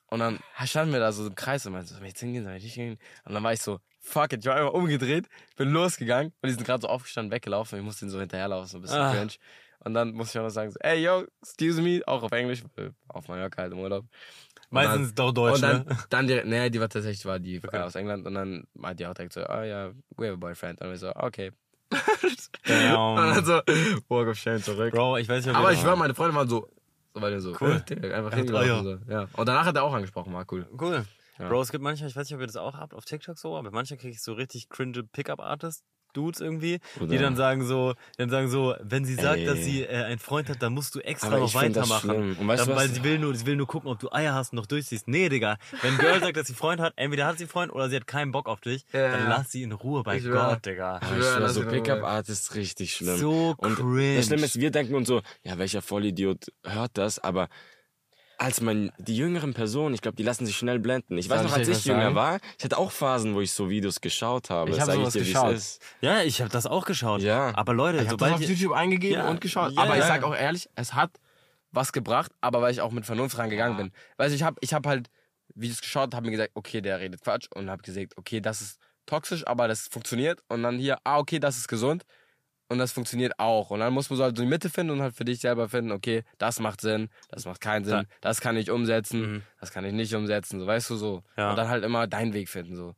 Und 0.08 0.20
dann 0.20 0.40
standen 0.66 0.94
wir 0.94 1.00
da 1.00 1.12
so 1.12 1.26
im 1.26 1.36
Kreis 1.36 1.66
und 1.66 1.74
meinten 1.74 1.88
so, 1.88 1.96
soll 1.96 2.04
ich 2.04 2.10
jetzt 2.12 2.20
hingehen, 2.20 2.44
soll 2.44 2.54
ich 2.56 2.64
nicht 2.64 2.74
hingehen? 2.76 3.00
Und 3.26 3.34
dann 3.34 3.44
war 3.44 3.54
ich 3.54 3.62
so, 3.62 3.80
fuck 4.00 4.34
it, 4.34 4.42
ich 4.42 4.46
war 4.46 4.56
einfach 4.56 4.74
umgedreht, 4.74 5.28
bin 5.56 5.72
losgegangen 5.72 6.34
und 6.42 6.48
die 6.50 6.54
sind 6.54 6.66
gerade 6.66 6.82
so 6.82 6.88
aufgestanden, 6.88 7.32
weggelaufen. 7.32 7.80
Ich 7.80 7.86
musste 7.86 8.06
ihnen 8.06 8.12
so 8.12 8.20
hinterherlaufen, 8.20 8.68
so 8.68 8.78
ein 8.78 8.82
bisschen 8.82 9.00
Ah. 9.02 9.12
cringe. 9.12 9.34
Und 9.80 9.94
dann 9.96 10.14
musste 10.14 10.38
ich 10.38 10.40
auch 10.40 10.46
noch 10.46 10.52
sagen, 10.54 10.72
so, 10.72 10.78
ey, 10.80 11.04
yo, 11.04 11.26
excuse 11.42 11.82
me, 11.82 12.02
auch 12.06 12.24
auf 12.24 12.32
Englisch, 12.32 12.62
auf 13.10 13.28
Mallorca 13.28 13.64
halt 13.64 13.74
im 13.74 13.80
Urlaub. 13.80 14.06
Und 14.06 14.10
Meistens 14.72 15.14
doch 15.14 15.32
Deutsch, 15.34 15.56
und 15.56 15.62
dann, 15.62 15.84
ne? 15.86 15.98
dann 16.10 16.28
die, 16.28 16.42
nee, 16.46 16.70
die 16.70 16.80
war 16.80 16.90
tatsächlich, 16.90 17.26
war 17.26 17.40
die 17.40 17.60
Okay. 17.66 17.80
aus 17.80 17.96
England 17.96 18.26
und 18.26 18.34
dann 18.34 18.66
meinte 18.74 19.04
die 19.04 19.08
auch 19.08 19.14
direkt 19.14 19.34
so, 19.34 19.42
ah 19.44 19.64
ja, 19.64 19.92
we 20.16 20.26
have 20.28 20.34
a 20.34 20.38
boyfriend. 20.38 20.80
Und 20.82 20.90
wir 20.90 20.98
so, 20.98 21.12
okay. 21.16 21.52
Damn. 22.66 23.18
Und 23.18 23.36
dann 23.36 23.46
so, 23.46 23.62
walk 24.10 24.28
of 24.30 24.38
shame 24.38 24.62
zurück. 24.62 24.94
Bro, 24.94 25.18
ich 25.18 25.28
weiß 25.30 25.46
nicht, 25.46 25.54
ob 25.54 25.60
Aber 25.60 25.72
ich 25.74 25.80
schwör, 25.80 25.96
meine 25.96 26.16
Freunde 26.16 26.36
waren 26.36 26.48
so, 26.48 26.68
so 27.14 27.22
weil 27.22 27.40
so, 27.40 27.56
Cool. 27.60 27.84
äh, 27.90 28.14
einfach 28.14 28.34
hingelaufen. 28.34 28.84
So. 29.06 29.12
Ja. 29.12 29.28
Und 29.34 29.48
danach 29.48 29.66
hat 29.66 29.76
er 29.76 29.84
auch 29.84 29.94
angesprochen, 29.94 30.34
war 30.34 30.46
cool. 30.52 30.68
Cool. 30.80 31.06
Ja. 31.40 31.48
Bro, 31.48 31.62
es 31.62 31.72
gibt 31.72 31.84
manchmal, 31.84 32.10
ich 32.10 32.16
weiß 32.16 32.28
nicht, 32.28 32.36
ob 32.36 32.42
ihr 32.42 32.48
das 32.48 32.56
auch 32.58 32.76
habt 32.76 32.94
auf 32.94 33.06
TikTok 33.06 33.38
so, 33.38 33.58
aber 33.58 33.72
manchmal 33.72 33.98
kriege 33.98 34.14
ich 34.14 34.22
so 34.22 34.34
richtig 34.34 34.70
cringe 34.70 35.04
Pickup-Artist. 35.04 35.84
Dudes 36.14 36.40
irgendwie, 36.42 36.80
die 37.00 37.04
Oder- 37.04 37.18
dann 37.20 37.36
sagen 37.36 37.66
so, 37.66 37.94
dann 38.18 38.30
sagen 38.30 38.50
so, 38.50 38.76
wenn 38.82 39.06
sie 39.06 39.16
sagt, 39.16 39.40
Ey. 39.40 39.46
dass 39.46 39.58
sie 39.60 39.82
äh, 39.84 40.04
einen 40.04 40.20
Freund 40.20 40.50
hat, 40.50 40.62
dann 40.62 40.74
musst 40.74 40.96
du 40.96 41.00
extra 41.00 41.28
Aber 41.28 41.40
noch 41.40 41.48
ich 41.48 41.58
find 41.60 41.76
das 41.76 41.90
weitermachen. 41.90 42.10
schlimm. 42.34 42.38
Und 42.40 42.48
weißt 42.48 42.64
du 42.64 42.68
dann, 42.68 42.76
was? 42.76 42.84
weil 42.84 42.90
sie 42.96 43.04
will 43.04 43.20
nur, 43.20 43.36
sie 43.36 43.46
will 43.46 43.56
nur 43.56 43.68
gucken, 43.68 43.90
ob 43.90 44.00
du 44.00 44.12
Eier 44.12 44.34
hast 44.34 44.54
und 44.54 44.58
noch 44.58 44.66
durchziehst. 44.66 45.08
Nee, 45.08 45.30
Digga. 45.30 45.58
Wenn 45.82 45.94
ein 45.94 45.98
Girl 45.98 46.20
sagt, 46.20 46.38
dass 46.38 46.48
sie 46.48 46.54
Freund 46.54 46.80
hat, 46.82 46.94
entweder 46.96 47.26
hat 47.26 47.38
sie 47.38 47.48
Freund 47.48 47.72
oder 47.74 47.90
sie 47.90 47.96
hat 47.96 48.08
keinen 48.08 48.32
Bock 48.32 48.48
auf 48.48 48.62
dich, 48.62 48.86
Ja, 48.94 49.12
dann 49.12 49.28
lass 49.30 49.52
sie 49.52 49.64
in 49.64 49.72
Ruhe 49.72 50.04
bei 50.04 50.18
Ich 50.18 50.24
schwör. 50.24 50.52
Gott, 50.52 50.66
Digga. 50.66 51.00
Ich 51.02 51.08
schwör, 51.08 51.50
so 51.50 51.62
ist 51.64 51.70
Pickup 51.70 52.04
Art 52.04 52.30
ist 52.30 52.56
richtig 52.56 52.94
schlimm. 52.94 53.18
So 53.18 53.56
und 53.58 53.76
cringe. 53.76 54.18
das 54.18 54.28
Schlimme 54.28 54.46
ist, 54.46 54.60
wir 54.60 54.72
denken 54.72 54.96
uns 54.96 55.08
so, 55.08 55.22
ja, 55.44 55.58
welcher 55.58 55.82
Vollidiot 55.82 56.46
hört 56.64 56.92
das, 56.98 57.20
aber 57.20 57.48
als 58.38 58.62
man 58.62 58.92
die 58.98 59.16
jüngeren 59.16 59.54
Personen, 59.54 59.94
ich 59.96 60.02
glaube, 60.02 60.16
die 60.18 60.24
lassen 60.24 60.46
sich 60.46 60.56
schnell 60.58 60.80
blenden. 60.80 61.18
Ich 61.18 61.30
weiß 61.30 61.38
Soll 61.42 61.48
noch, 61.50 61.58
ich 61.58 61.68
als 61.70 61.78
ich 61.80 61.86
jünger 61.86 62.04
sagen? 62.04 62.16
war, 62.16 62.40
ich 62.58 62.64
hatte 62.66 62.78
auch 62.78 62.92
Phasen, 62.92 63.36
wo 63.36 63.42
ich 63.42 63.52
so 63.52 63.70
Videos 63.70 64.02
geschaut 64.02 64.50
habe. 64.50 64.72
Ich 64.72 64.80
hab 64.80 64.88
Sag 64.88 64.96
sowas 64.96 65.14
dir, 65.14 65.20
geschaut. 65.20 65.54
ist. 65.54 65.82
Ja, 66.02 66.22
ich 66.24 66.42
habe 66.42 66.50
das 66.50 66.66
auch 66.66 66.86
geschaut. 66.86 67.22
Ja. 67.22 67.52
Aber 67.56 67.74
Leute, 67.74 67.98
Ich 67.98 68.10
hab 68.10 68.18
das 68.18 68.28
sobald 68.30 68.34
auf 68.34 68.42
YouTube 68.50 68.74
eingegeben 68.74 69.18
Ja, 69.20 69.30
und 69.30 69.40
geschaut. 69.42 69.72
ja, 69.74 69.82
aber 69.82 69.94
ich 69.94 70.02
ja. 70.02 70.08
sag 70.08 70.24
auch 70.24 70.36
ehrlich, 70.36 70.70
es 70.76 70.94
hat 70.94 71.12
was 71.72 71.92
gebracht, 71.94 72.32
aber 72.42 72.62
weil 72.62 72.72
ich 72.72 72.82
auch 72.82 72.92
mit 72.92 73.06
Vernunft 73.06 73.38
rangegangen 73.38 73.78
bin. 73.78 73.92
Weil 74.18 74.32
ich 74.34 74.44
habe 74.44 74.58
ich 74.62 74.74
hab 74.74 74.86
halt 74.86 75.10
Videos 75.56 75.82
geschaut, 75.82 76.14
habe 76.14 76.26
mir 76.26 76.32
gesagt, 76.32 76.52
okay, 76.56 76.82
der 76.82 77.00
redet 77.00 77.22
Quatsch 77.22 77.48
und 77.54 77.70
habe 77.70 77.82
gesagt, 77.84 78.18
okay, 78.18 78.42
das 78.42 78.62
ist 78.62 78.80
toxisch, 79.06 79.46
aber 79.48 79.68
das 79.68 79.88
funktioniert. 79.88 80.42
Und 80.50 80.64
dann 80.64 80.78
hier, 80.80 80.98
ah, 81.04 81.18
okay, 81.20 81.40
das 81.40 81.58
ist 81.58 81.68
gesund. 81.68 82.04
Und 82.74 82.80
das 82.80 82.92
funktioniert 82.92 83.40
auch. 83.40 83.70
Und 83.70 83.80
dann 83.80 83.94
muss 83.94 84.10
man 84.10 84.18
so 84.18 84.24
halt 84.24 84.36
so 84.36 84.44
die 84.44 84.50
Mitte 84.50 84.70
finden 84.70 84.92
und 84.94 85.02
halt 85.02 85.16
für 85.16 85.24
dich 85.26 85.40
selber 85.40 85.70
finden, 85.70 85.92
okay, 85.92 86.24
das 86.40 86.60
macht 86.60 86.82
Sinn, 86.82 87.10
das 87.30 87.46
macht 87.46 87.62
keinen 87.62 87.86
Sinn, 87.86 88.06
das 88.20 88.42
kann 88.42 88.58
ich 88.58 88.70
umsetzen, 88.72 89.22
Mhm. 89.36 89.42
das 89.60 89.72
kann 89.72 89.86
ich 89.86 89.94
nicht 89.94 90.14
umsetzen, 90.16 90.60
so 90.60 90.68
weißt 90.68 90.90
du 90.90 90.96
so. 90.98 91.24
Ja. 91.38 91.52
Und 91.52 91.56
dann 91.56 91.70
halt 91.70 91.84
immer 91.84 92.08
deinen 92.08 92.34
Weg 92.34 92.50
finden, 92.50 92.76
so. 92.76 92.96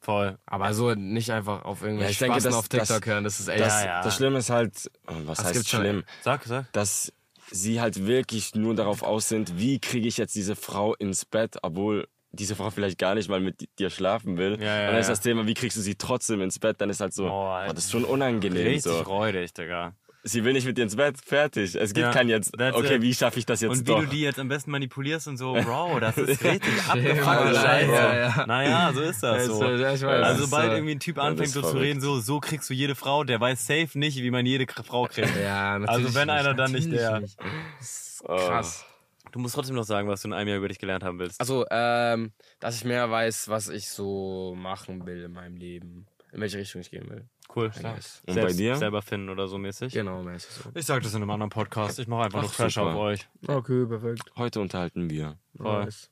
Voll. 0.00 0.38
Aber 0.46 0.72
so 0.72 0.94
nicht 0.94 1.30
einfach 1.30 1.64
auf 1.64 1.82
irgendwelche 1.82 2.06
Ja, 2.08 2.10
ich 2.12 2.18
denke, 2.18 2.40
das- 2.42 2.54
auf 2.54 2.68
TikTok 2.68 3.00
das- 3.02 3.06
hören, 3.06 3.24
das 3.24 3.38
ist 3.38 3.48
echt. 3.48 3.60
Das, 3.60 3.82
Ja, 3.82 3.86
ja. 3.86 4.02
das 4.02 4.16
Schlimme 4.16 4.38
ist 4.38 4.48
halt, 4.50 4.90
oh, 5.06 5.12
was 5.26 5.38
Das 5.38 5.48
heißt 5.48 5.68
schlimm, 5.68 6.04
Sag, 6.22 6.44
sag. 6.44 6.72
dass 6.72 7.12
sie 7.50 7.80
halt 7.82 8.06
wirklich 8.06 8.54
nur 8.54 8.74
darauf 8.74 9.02
aus 9.02 9.28
sind, 9.28 9.58
wie 9.58 9.78
kriege 9.78 10.08
ich 10.08 10.16
jetzt 10.16 10.34
diese 10.34 10.56
Frau 10.56 10.94
ins 10.94 11.26
Bett, 11.26 11.58
obwohl 11.62 12.08
diese 12.32 12.54
Frau 12.54 12.70
vielleicht 12.70 12.98
gar 12.98 13.14
nicht 13.14 13.28
mal 13.28 13.40
mit 13.40 13.68
dir 13.78 13.90
schlafen 13.90 14.36
will. 14.38 14.56
Ja, 14.60 14.66
ja, 14.66 14.86
und 14.86 14.92
dann 14.92 15.00
ist 15.00 15.10
das 15.10 15.20
Thema, 15.20 15.46
wie 15.46 15.54
kriegst 15.54 15.76
du 15.76 15.80
sie 15.80 15.96
trotzdem 15.96 16.40
ins 16.40 16.58
Bett? 16.58 16.80
Dann 16.80 16.88
ist 16.90 17.00
halt 17.00 17.12
so, 17.12 17.24
Boah, 17.26 17.66
oh, 17.68 17.72
das 17.72 17.84
ist 17.86 17.90
schon 17.90 18.04
unangenehm. 18.04 18.66
Richtig 18.66 18.92
So. 18.92 19.00
räudig, 19.02 19.52
Digga. 19.52 19.94
Sie 20.22 20.44
will 20.44 20.52
nicht 20.52 20.66
mit 20.66 20.76
dir 20.76 20.82
ins 20.82 20.96
Bett, 20.96 21.16
fertig. 21.24 21.74
Es 21.74 21.94
gibt 21.94 22.04
Ja, 22.04 22.12
kein 22.12 22.28
jetzt, 22.28 22.52
okay, 22.54 22.96
it. 22.96 23.00
wie 23.02 23.14
schaffe 23.14 23.38
ich 23.38 23.46
das 23.46 23.62
jetzt 23.62 23.70
Und 23.70 23.78
wie 23.80 23.84
doch? 23.90 24.00
du 24.00 24.06
die 24.06 24.20
jetzt 24.20 24.38
am 24.38 24.48
besten 24.48 24.70
manipulierst 24.70 25.26
und 25.28 25.38
so, 25.38 25.54
Bro, 25.54 25.98
das 25.98 26.18
ist 26.18 26.44
richtig 26.44 26.74
abgefuckte 26.86 27.54
Scheiße. 27.54 27.90
ja, 27.90 28.14
ja. 28.14 28.46
Naja, 28.46 28.92
so 28.94 29.00
ist 29.00 29.22
das 29.22 29.46
so. 29.46 29.64
Ja, 29.64 29.94
ich 29.94 30.02
weiß. 30.02 30.22
Also 30.22 30.40
Das 30.42 30.50
sobald 30.50 30.72
irgendwie 30.72 30.92
ein 30.96 31.00
Typ 31.00 31.16
anfängt 31.18 31.48
so 31.48 31.62
zu 31.62 31.78
reden, 31.78 32.02
so, 32.02 32.20
so 32.20 32.38
kriegst 32.38 32.68
du 32.68 32.74
jede 32.74 32.94
Frau, 32.94 33.24
der 33.24 33.40
weiß 33.40 33.66
safe 33.66 33.98
nicht, 33.98 34.18
wie 34.22 34.30
man 34.30 34.44
jede 34.44 34.66
Frau 34.70 35.06
kriegt. 35.06 35.34
Ja, 35.42 35.78
natürlich. 35.78 36.04
Also 36.06 36.14
wenn 36.14 36.26
nicht, 36.28 36.36
einer 36.38 36.52
dann 36.54 36.72
nicht 36.72 36.92
der- 36.92 37.20
nicht. 37.20 37.38
Ist 37.80 38.22
Oh. 38.28 38.36
krass. 38.36 38.84
Du 39.32 39.38
musst 39.38 39.54
trotzdem 39.54 39.76
noch 39.76 39.84
sagen, 39.84 40.08
was 40.08 40.22
du 40.22 40.28
in 40.28 40.34
einem 40.34 40.48
Jahr 40.48 40.58
über 40.58 40.68
dich 40.68 40.78
gelernt 40.78 41.04
haben 41.04 41.18
willst. 41.18 41.40
Also, 41.40 41.64
ähm, 41.70 42.32
dass 42.58 42.76
ich 42.76 42.84
mehr 42.84 43.10
weiß, 43.10 43.48
was 43.48 43.68
ich 43.68 43.88
so 43.88 44.54
machen 44.56 45.06
will 45.06 45.22
in 45.24 45.32
meinem 45.32 45.56
Leben. 45.56 46.06
In 46.32 46.40
welche 46.40 46.58
Richtung 46.58 46.80
ich 46.80 46.90
gehen 46.90 47.08
will. 47.10 47.24
Cool. 47.54 47.66
Und 47.66 47.74
Selbst, 47.74 48.24
bei 48.26 48.52
dir? 48.52 48.76
Selber 48.76 49.02
finden 49.02 49.28
oder 49.30 49.48
so 49.48 49.58
mäßig. 49.58 49.92
Genau, 49.92 50.22
mäßig 50.22 50.50
so. 50.52 50.70
Ich 50.74 50.86
sag 50.86 51.02
das 51.02 51.12
in 51.14 51.22
einem 51.22 51.30
anderen 51.30 51.50
Podcast. 51.50 51.98
Ich 51.98 52.06
mache 52.06 52.24
einfach 52.24 52.42
nur 52.42 52.50
Ach, 52.50 52.54
Trash 52.56 52.74
super. 52.74 52.86
auf 52.88 52.96
euch. 52.96 53.28
Okay, 53.46 53.86
perfekt. 53.86 54.22
Heute 54.36 54.60
unterhalten 54.60 55.10
wir. 55.10 55.36
Voll. 55.56 55.84
Nice. 55.84 56.10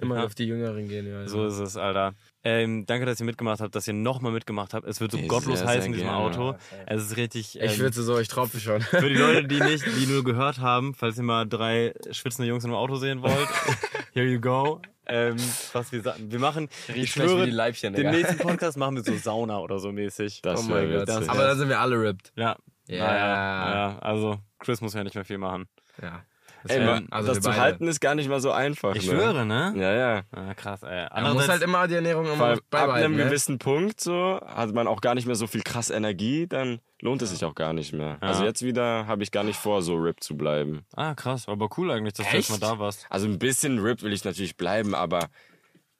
Immer 0.00 0.16
Ja. 0.16 0.24
auf 0.24 0.34
die 0.34 0.44
Jüngeren 0.46 0.88
gehen, 0.88 1.06
ja. 1.06 1.28
So 1.28 1.44
ist 1.46 1.58
es, 1.58 1.76
Alter. 1.76 2.14
Ähm, 2.42 2.86
danke, 2.86 3.04
dass 3.04 3.20
ihr 3.20 3.26
mitgemacht 3.26 3.60
habt, 3.60 3.74
dass 3.74 3.86
ihr 3.86 3.92
nochmal 3.92 4.32
mitgemacht 4.32 4.72
habt. 4.72 4.86
Es 4.86 4.98
wird 5.02 5.12
so 5.12 5.18
Ey, 5.18 5.26
gottlos 5.26 5.58
sehr, 5.58 5.68
heiß 5.68 5.76
sehr 5.78 5.86
in 5.86 5.92
diesem 5.92 6.06
gerne. 6.06 6.18
Auto. 6.18 6.56
Es 6.86 7.02
ist 7.02 7.16
richtig. 7.18 7.56
Ich 7.56 7.62
ähm, 7.62 7.68
schwitze 7.76 8.02
so, 8.02 8.18
ich 8.18 8.28
tropfe 8.28 8.58
schon. 8.60 8.80
Für 8.80 9.06
die 9.10 9.14
Leute, 9.16 9.46
die 9.46 9.60
nicht, 9.60 9.84
die 10.00 10.06
nur 10.06 10.24
gehört 10.24 10.60
haben, 10.60 10.94
falls 10.94 11.18
ihr 11.18 11.22
mal 11.24 11.46
drei 11.46 11.92
schwitzende 12.10 12.48
Jungs 12.48 12.64
in 12.64 12.70
einem 12.70 12.78
Auto 12.78 12.96
sehen 12.96 13.20
wollt, 13.20 13.48
here 14.14 14.24
you 14.26 14.40
go. 14.40 14.80
Ähm, 15.08 15.36
was 15.72 15.90
wir 15.90 16.02
sagen. 16.02 16.30
Wir 16.30 16.38
machen, 16.38 16.68
ich 16.88 16.94
Riecht 16.94 17.14
gleich 17.14 17.28
schwöre, 17.28 17.44
die 17.46 17.50
Leibchen, 17.50 17.94
den 17.94 17.98
Digga. 17.98 18.10
nächsten 18.10 18.38
Podcast 18.46 18.76
machen 18.76 18.96
wir 18.96 19.02
so 19.02 19.16
Sauna 19.16 19.58
oder 19.58 19.78
so 19.78 19.90
mäßig. 19.90 20.42
Das 20.42 20.60
oh 20.60 20.70
mein 20.70 20.90
Gott. 20.90 21.08
witzig. 21.08 21.30
Aber 21.30 21.44
dann 21.46 21.58
sind 21.58 21.68
wir 21.68 21.80
alle 21.80 22.00
ripped. 22.00 22.32
Ja. 22.36 22.56
Ja. 22.86 23.06
Naja, 23.06 23.70
ja. 23.74 23.98
Also, 24.00 24.38
Chris 24.58 24.80
muss 24.80 24.94
ja 24.94 25.04
nicht 25.04 25.14
mehr 25.14 25.24
viel 25.24 25.38
machen. 25.38 25.68
Ja. 26.00 26.22
Ey, 26.66 26.84
man, 26.84 27.06
also 27.10 27.28
das 27.28 27.40
zu 27.40 27.50
beide. 27.50 27.60
halten 27.60 27.88
ist 27.88 28.00
gar 28.00 28.14
nicht 28.14 28.28
mal 28.28 28.40
so 28.40 28.50
einfach. 28.50 28.94
Ich 28.94 29.06
ne? 29.06 29.12
schwöre, 29.12 29.46
ne? 29.46 29.72
Ja, 29.76 29.92
ja. 29.92 30.22
Ah, 30.32 30.54
krass, 30.54 30.82
ey. 30.82 31.06
Man 31.14 31.34
muss 31.34 31.48
halt 31.48 31.62
immer 31.62 31.86
die 31.86 31.94
Ernährung 31.94 32.26
immer 32.26 32.44
allem 32.44 32.58
ab 32.58 32.64
beibehalten. 32.70 33.04
einem 33.04 33.16
ne? 33.16 33.24
gewissen 33.24 33.58
Punkt 33.58 34.00
so 34.00 34.40
hat 34.44 34.74
man 34.74 34.86
auch 34.86 35.00
gar 35.00 35.14
nicht 35.14 35.26
mehr 35.26 35.36
so 35.36 35.46
viel 35.46 35.62
krass 35.62 35.90
Energie, 35.90 36.46
dann 36.46 36.80
lohnt 37.00 37.22
es 37.22 37.30
sich 37.30 37.44
auch 37.44 37.54
gar 37.54 37.72
nicht 37.72 37.92
mehr. 37.92 38.18
Also 38.20 38.44
jetzt 38.44 38.62
wieder 38.62 39.06
habe 39.06 39.22
ich 39.22 39.30
gar 39.30 39.44
nicht 39.44 39.58
vor, 39.58 39.82
so 39.82 39.94
RIP 39.94 40.22
zu 40.22 40.36
bleiben. 40.36 40.84
ah, 40.96 41.14
krass, 41.14 41.48
aber 41.48 41.68
cool 41.76 41.90
eigentlich, 41.90 42.14
dass 42.14 42.26
du 42.26 42.36
Echt? 42.36 42.48
jetzt 42.48 42.60
mal 42.60 42.66
da 42.66 42.78
warst. 42.78 43.06
Also 43.08 43.26
ein 43.26 43.38
bisschen 43.38 43.78
RIP 43.78 44.02
will 44.02 44.12
ich 44.12 44.24
natürlich 44.24 44.56
bleiben, 44.56 44.94
aber 44.94 45.28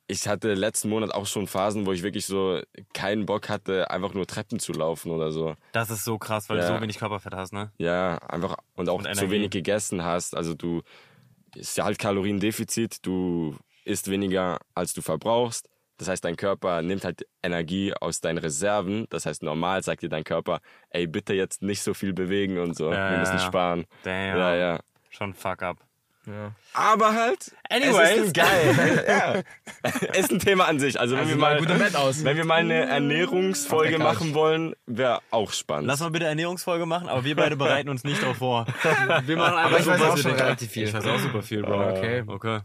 ich 0.09 0.27
hatte 0.27 0.55
letzten 0.55 0.89
Monat 0.89 1.15
auch 1.15 1.27
schon 1.27 1.47
Phasen, 1.47 1.87
wo 1.87 1.93
ich 1.93 2.03
wirklich 2.03 2.27
so 2.27 2.61
keinen 2.95 3.27
Bock 3.27 3.49
hatte, 3.51 3.91
einfach 3.91 4.15
nur 4.15 4.27
Treppen 4.27 4.59
zu 4.59 4.73
laufen 4.73 5.13
oder 5.13 5.31
so. 5.31 5.55
Das 5.73 5.91
ist 5.91 6.05
so 6.05 6.19
krass, 6.19 6.49
weil 6.49 6.57
du 6.57 6.63
Ja. 6.65 6.75
so 6.77 6.81
wenig 6.83 6.99
Körperfett 6.99 7.35
hast, 7.35 7.53
ne? 7.53 7.71
Ja, 7.79 8.17
einfach 8.29 8.57
und 8.75 8.89
auch 8.89 9.05
Und 9.05 9.15
zu 9.15 9.31
wenig 9.31 9.51
gegessen 9.51 10.03
hast. 10.03 10.35
Also 10.35 10.55
du 10.55 10.83
ist 11.55 11.77
ja 11.77 11.85
halt 11.85 11.99
Kaloriendefizit, 11.99 13.05
du 13.07 13.55
isst 13.85 14.11
weniger 14.11 14.59
als 14.75 14.95
du 14.95 15.03
verbrauchst. 15.03 15.69
Das 15.99 16.09
heißt, 16.09 16.25
dein 16.25 16.37
Körper 16.37 16.81
nimmt 16.81 17.05
halt 17.05 17.27
Energie 17.43 17.93
aus 17.93 18.21
deinen 18.21 18.39
Reserven. 18.39 19.07
Das 19.11 19.27
heißt, 19.27 19.43
normal 19.43 19.83
sagt 19.83 20.03
dir 20.03 20.09
dein 20.09 20.23
Körper, 20.25 20.61
ey, 20.91 21.07
bitte 21.07 21.35
jetzt 21.35 21.61
nicht 21.61 21.83
so 21.83 21.93
viel 21.93 22.13
bewegen 22.13 22.59
und 22.59 22.77
so. 22.77 22.93
Ja, 22.93 23.11
Wir 23.11 23.19
müssen 23.19 23.39
sparen. 23.41 23.85
Damn. 24.05 24.39
Ja, 24.39 24.55
ja. 24.55 24.81
Schon 25.11 25.35
fuck 25.35 25.63
up. 25.63 25.79
Ja. 26.29 26.53
Aber 26.75 27.15
halt, 27.15 27.53
Anyways. 27.71 28.19
es 28.19 28.27
ist 28.27 28.35
geil. 28.35 29.05
ja. 29.83 30.13
Ist 30.13 30.31
ein 30.31 30.39
Thema 30.39 30.67
an 30.67 30.79
sich. 30.79 31.01
Also, 31.01 31.15
wenn 31.15 31.21
Also 31.25 31.31
wir 31.31 31.39
mal 31.39 31.97
aus. 31.97 32.23
wenn 32.25 32.37
wir 32.37 32.45
mal 32.45 32.57
eine 32.57 32.85
Ernährungsfolge 32.87 33.99
machen 33.99 34.35
wollen, 34.35 34.75
wäre 34.87 35.21
auch 35.31 35.53
spannend. 35.53 35.87
Lass 35.87 36.01
mal 36.01 36.11
bitte 36.11 36.27
Ernährungsfolge 36.27 36.87
machen, 36.87 37.09
aber 37.09 37.25
wir 37.25 37.35
beide 37.35 37.57
bereiten 37.57 37.89
uns 37.89 38.05
nicht 38.05 38.23
darauf 38.23 38.37
vor. 38.37 38.67
Wir 39.25 39.37
machen 39.37 39.57
einfach 39.57 39.71
Aber 39.71 39.81
ich 39.81 39.87
was 39.87 40.03
auch 40.03 40.19
schon 40.19 40.33
relativ 40.33 40.71
viel. 40.71 40.85
Ich 40.89 40.95
weiß 40.95 41.07
auch 41.07 41.19
super 41.19 41.43
viel, 41.43 41.63
Bro. 41.63 41.91
Okay. 41.91 42.25
Okay. 42.27 42.61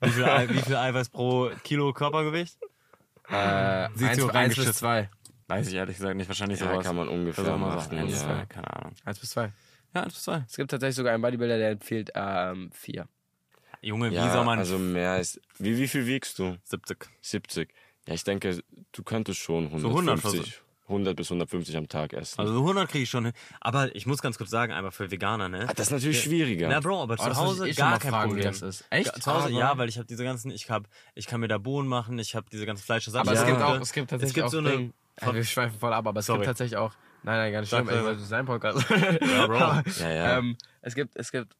Wie 0.00 0.10
viel, 0.10 0.24
wie 0.48 0.62
viel 0.62 0.76
Eiweiß 0.76 1.10
pro 1.10 1.50
Kilo 1.62 1.92
Körpergewicht? 1.92 2.58
Äh, 3.28 3.88
Sieht 3.94 4.08
1, 4.10 4.18
so 4.18 4.26
1 4.26 4.34
reingeschissen. 4.34 4.70
bis 4.70 4.78
2. 4.78 5.10
Weiß 5.48 5.68
ich 5.68 5.74
ehrlich 5.74 5.96
gesagt 5.96 6.16
nicht. 6.16 6.28
Wahrscheinlich 6.28 6.60
ja, 6.60 6.66
sowas. 6.70 6.84
kann 6.84 6.96
man 6.96 7.08
ungefähr 7.08 7.56
machen. 7.56 7.80
sagen. 7.80 7.98
Eins 7.98 8.10
bis 8.10 8.22
ja. 8.22 8.26
zwei, 8.28 8.46
keine 8.46 8.76
Ahnung. 8.76 8.92
1 9.04 9.18
bis 9.18 9.30
2. 9.30 9.52
Ja, 9.94 10.02
eins 10.02 10.14
bis 10.14 10.22
zwei. 10.24 10.44
Es 10.48 10.56
gibt 10.56 10.70
tatsächlich 10.70 10.96
sogar 10.96 11.12
einen 11.12 11.22
Bodybuilder, 11.22 11.58
der 11.58 11.70
empfiehlt 11.72 12.10
ähm, 12.14 12.70
4. 12.72 13.06
Junge, 13.82 14.10
wie 14.10 14.14
Ja, 14.14 14.32
soll 14.32 14.44
man... 14.44 14.58
also 14.58 14.78
mehr 14.78 15.18
ist. 15.18 15.40
Wie, 15.58 15.76
wie 15.76 15.88
viel 15.88 16.06
wiegst 16.06 16.38
du? 16.38 16.56
70. 16.64 17.08
70. 17.20 17.68
Ja, 18.06 18.14
ich 18.14 18.24
denke, 18.24 18.62
du 18.92 19.02
könntest 19.02 19.40
schon 19.40 19.66
150, 19.66 19.98
100 20.08 20.20
versuch- 20.20 20.58
100 20.88 21.16
bis 21.16 21.28
150 21.30 21.76
am 21.76 21.88
Tag 21.88 22.12
essen. 22.12 22.40
Also 22.40 22.54
100 22.58 22.88
kriege 22.88 23.04
ich 23.04 23.10
schon 23.10 23.24
hin. 23.26 23.34
Aber 23.60 23.94
ich 23.96 24.04
muss 24.06 24.20
ganz 24.20 24.36
kurz 24.36 24.50
sagen, 24.50 24.72
einfach 24.72 24.92
für 24.92 25.10
Veganer, 25.10 25.48
ne? 25.48 25.66
Ah, 25.68 25.72
das 25.74 25.86
ist 25.86 25.92
natürlich 25.92 26.20
schwieriger. 26.22 26.68
Na 26.68 26.80
Bro, 26.80 27.02
aber 27.02 27.16
zu 27.16 27.28
das 27.28 27.38
wollte 27.38 27.50
Hause 27.50 27.68
ich 27.68 27.78
eh 27.78 27.80
gar 27.80 27.98
kein 27.98 28.10
fragen, 28.10 28.30
wie 28.32 28.42
Problem. 28.42 28.52
das 28.52 28.62
ist. 28.62 28.84
Echt? 28.90 29.06
Ja, 29.06 29.12
zu 29.14 29.32
Hause, 29.32 29.44
Aber- 29.46 29.50
ja, 29.54 29.78
weil 29.78 29.88
ich 29.88 29.96
habe 29.96 30.06
diese 30.06 30.22
ganzen, 30.24 30.50
ich 30.50 30.68
hab, 30.70 30.84
ich 31.14 31.26
kann 31.26 31.40
mir 31.40 31.48
da 31.48 31.58
Bohnen 31.58 31.88
machen, 31.88 32.18
ich 32.18 32.34
habe 32.34 32.46
diese 32.50 32.66
ganzen 32.66 32.82
Fleischersatz. 32.84 33.20
Aber 33.26 33.32
es 33.32 33.40
Ja. 33.40 33.46
gibt 33.46 33.62
auch, 33.62 33.80
es 33.80 33.92
gibt 33.92 34.10
tatsächlich 34.10 34.30
Es 34.30 34.34
gibt 34.34 34.46
auch 34.46 34.50
so 34.50 34.58
eine- 34.58 34.70
Ding- 34.70 34.92
Ja, 35.20 35.34
wir 35.34 35.44
schweifen 35.44 35.78
voll 35.78 35.92
ab, 35.92 36.06
aber 36.06 36.20
es 36.20 36.26
Sorry. 36.26 36.40
gibt 36.40 36.46
tatsächlich 36.48 36.76
auch. 36.76 36.92
Nein, 37.24 37.36
nein, 37.38 37.52
gar 37.52 37.60
nicht 37.60 37.70
schlimm, 37.70 37.86
weil 37.86 38.02
das 38.14 38.22
ist 38.22 38.28
sein 38.28 38.46
Podcast. 38.46 38.84
Ja, 38.90 39.46
Bro. 39.46 39.56
Aber, 39.58 39.82
Ja, 40.00 40.10
ja. 40.10 40.38
Ähm, 40.38 40.56
es, 40.80 40.94
gibt, 40.94 41.16
es 41.16 41.30
gibt 41.32 41.54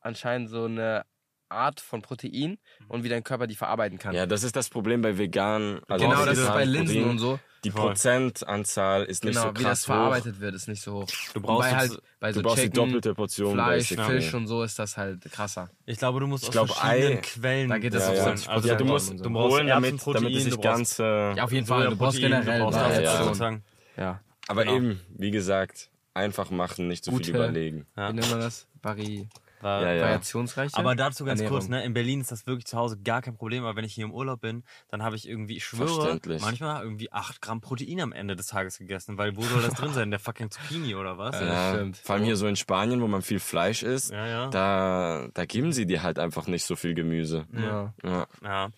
anscheinend 0.00 0.50
so 0.50 0.64
eine 0.64 1.04
Art 1.50 1.80
von 1.80 2.02
Protein 2.02 2.58
und 2.88 3.04
wie 3.04 3.08
dein 3.08 3.24
Körper 3.24 3.46
die 3.46 3.54
verarbeiten 3.56 3.98
kann. 3.98 4.14
Ja, 4.14 4.26
das 4.26 4.42
ist 4.42 4.54
das 4.54 4.68
Problem 4.68 5.00
bei 5.00 5.16
vegan. 5.16 5.80
Also 5.88 6.06
genau, 6.06 6.26
das 6.26 6.36
ist 6.38 6.46
bei 6.48 6.64
Linsen 6.66 6.96
Protein. 6.96 7.10
und 7.10 7.18
so. 7.18 7.38
Die 7.64 7.70
Voll. 7.72 7.88
Prozentanzahl 7.88 9.04
ist 9.04 9.24
nicht 9.24 9.34
Genau, 9.34 9.48
so 9.48 9.58
wie 9.58 9.62
das 9.64 9.64
krass 9.64 9.80
hoch. 9.82 9.86
verarbeitet 9.86 10.40
wird, 10.40 10.54
ist 10.54 10.68
nicht 10.68 10.82
so 10.82 10.92
hoch. 10.92 11.08
Du 11.34 11.40
brauchst 11.40 11.74
halt, 11.74 12.00
bei 12.20 12.32
so 12.32 12.40
Du 12.40 12.46
brauchst 12.46 12.58
die 12.58 12.62
Chicken, 12.66 12.74
doppelte 12.76 13.14
Portion. 13.14 13.54
Fleisch, 13.54 13.88
basically. 13.88 14.20
Fisch 14.20 14.34
und 14.34 14.46
so 14.46 14.62
ist 14.62 14.78
das 14.78 14.96
halt 14.96 15.24
krasser. 15.32 15.68
Ich 15.86 15.98
glaube, 15.98 16.20
du 16.20 16.26
musst 16.28 16.44
aus 16.44 16.50
glaub, 16.52 16.68
verschiedenen 16.70 17.18
Ei- 17.18 17.20
Quellen. 17.22 17.68
Da 17.70 17.78
geht 17.78 17.94
es 17.94 18.04
Ja, 18.04 18.10
auf 18.10 18.16
ja. 18.16 18.24
70 18.26 18.48
Also 18.50 18.68
ja, 18.68 18.74
du 18.76 18.84
musst 18.84 19.06
so. 19.08 19.14
du 19.24 19.30
brauchst 19.30 19.54
holen, 19.56 19.66
damit, 19.66 19.90
Erbsenprotein, 19.90 20.22
damit 20.24 20.36
es 20.38 20.50
brauchst- 20.50 20.62
ganz... 20.62 20.98
Äh, 21.00 21.34
Ja, 21.36 21.44
auf 21.44 21.52
jeden 21.52 21.66
Fall. 21.66 21.88
Du 21.88 21.96
brauchst 21.96 22.18
generell. 22.18 22.58
ne? 22.70 23.02
ja. 23.02 23.24
sozusagen. 23.24 23.64
ja. 23.96 24.20
Aber 24.48 24.64
genau. 24.64 24.76
eben, 24.76 25.00
wie 25.16 25.30
gesagt, 25.30 25.90
einfach 26.14 26.50
machen, 26.50 26.88
nicht 26.88 27.04
so 27.04 27.10
viel 27.12 27.18
Gute- 27.18 27.30
überlegen. 27.30 27.86
Ja. 27.96 28.08
Wie 28.10 28.14
nennt 28.14 28.30
man 28.30 28.40
das? 28.40 28.66
Vari 28.82 29.28
War- 29.60 29.82
Ja, 29.82 29.92
ja. 29.92 30.02
Variationsreiche? 30.02 30.76
Aber 30.76 30.94
dazu 30.94 31.24
ganz 31.24 31.40
Ernährung. 31.40 31.58
kurz, 31.58 31.68
ne? 31.68 31.84
In 31.84 31.92
Berlin 31.92 32.20
ist 32.20 32.30
das 32.30 32.46
wirklich 32.46 32.66
zu 32.66 32.76
Hause 32.78 32.96
gar 32.96 33.22
kein 33.22 33.34
Problem, 33.36 33.64
aber 33.64 33.74
wenn 33.76 33.84
ich 33.84 33.92
hier 33.92 34.04
im 34.04 34.12
Urlaub 34.12 34.40
bin, 34.40 34.62
dann 34.88 35.02
habe 35.02 35.16
ich 35.16 35.28
irgendwie, 35.28 35.56
ich 35.56 35.64
schwöre, 35.64 36.20
manchmal 36.40 36.84
irgendwie 36.84 37.10
8 37.10 37.40
Gramm 37.42 37.60
Protein 37.60 38.00
am 38.00 38.12
Ende 38.12 38.36
des 38.36 38.46
Tages 38.46 38.78
gegessen, 38.78 39.18
weil 39.18 39.36
wo 39.36 39.42
soll 39.42 39.60
das 39.62 39.74
drin 39.74 39.92
sein? 39.92 40.10
Der 40.12 40.20
fucking 40.20 40.52
Zucchini 40.52 40.94
oder 40.94 41.18
was? 41.18 41.40
Ja, 41.40 41.74
stimmt. 41.74 41.96
vor 41.96 42.14
allem 42.14 42.24
hier 42.24 42.36
so 42.36 42.46
in 42.46 42.54
Spanien, 42.54 43.00
wo 43.00 43.08
man 43.08 43.22
viel 43.22 43.40
Fleisch 43.40 43.82
isst, 43.82 44.12
Ja, 44.12 44.26
ja. 44.28 44.48
Da, 44.50 45.26
da 45.34 45.44
geben 45.44 45.72
sie 45.72 45.86
dir 45.86 46.04
halt 46.04 46.20
einfach 46.20 46.46
nicht 46.46 46.64
so 46.64 46.76
viel 46.76 46.94
Gemüse. 46.94 47.46
Ja. 47.52 47.94
Ja. 48.04 48.26
Ja. 48.44 48.68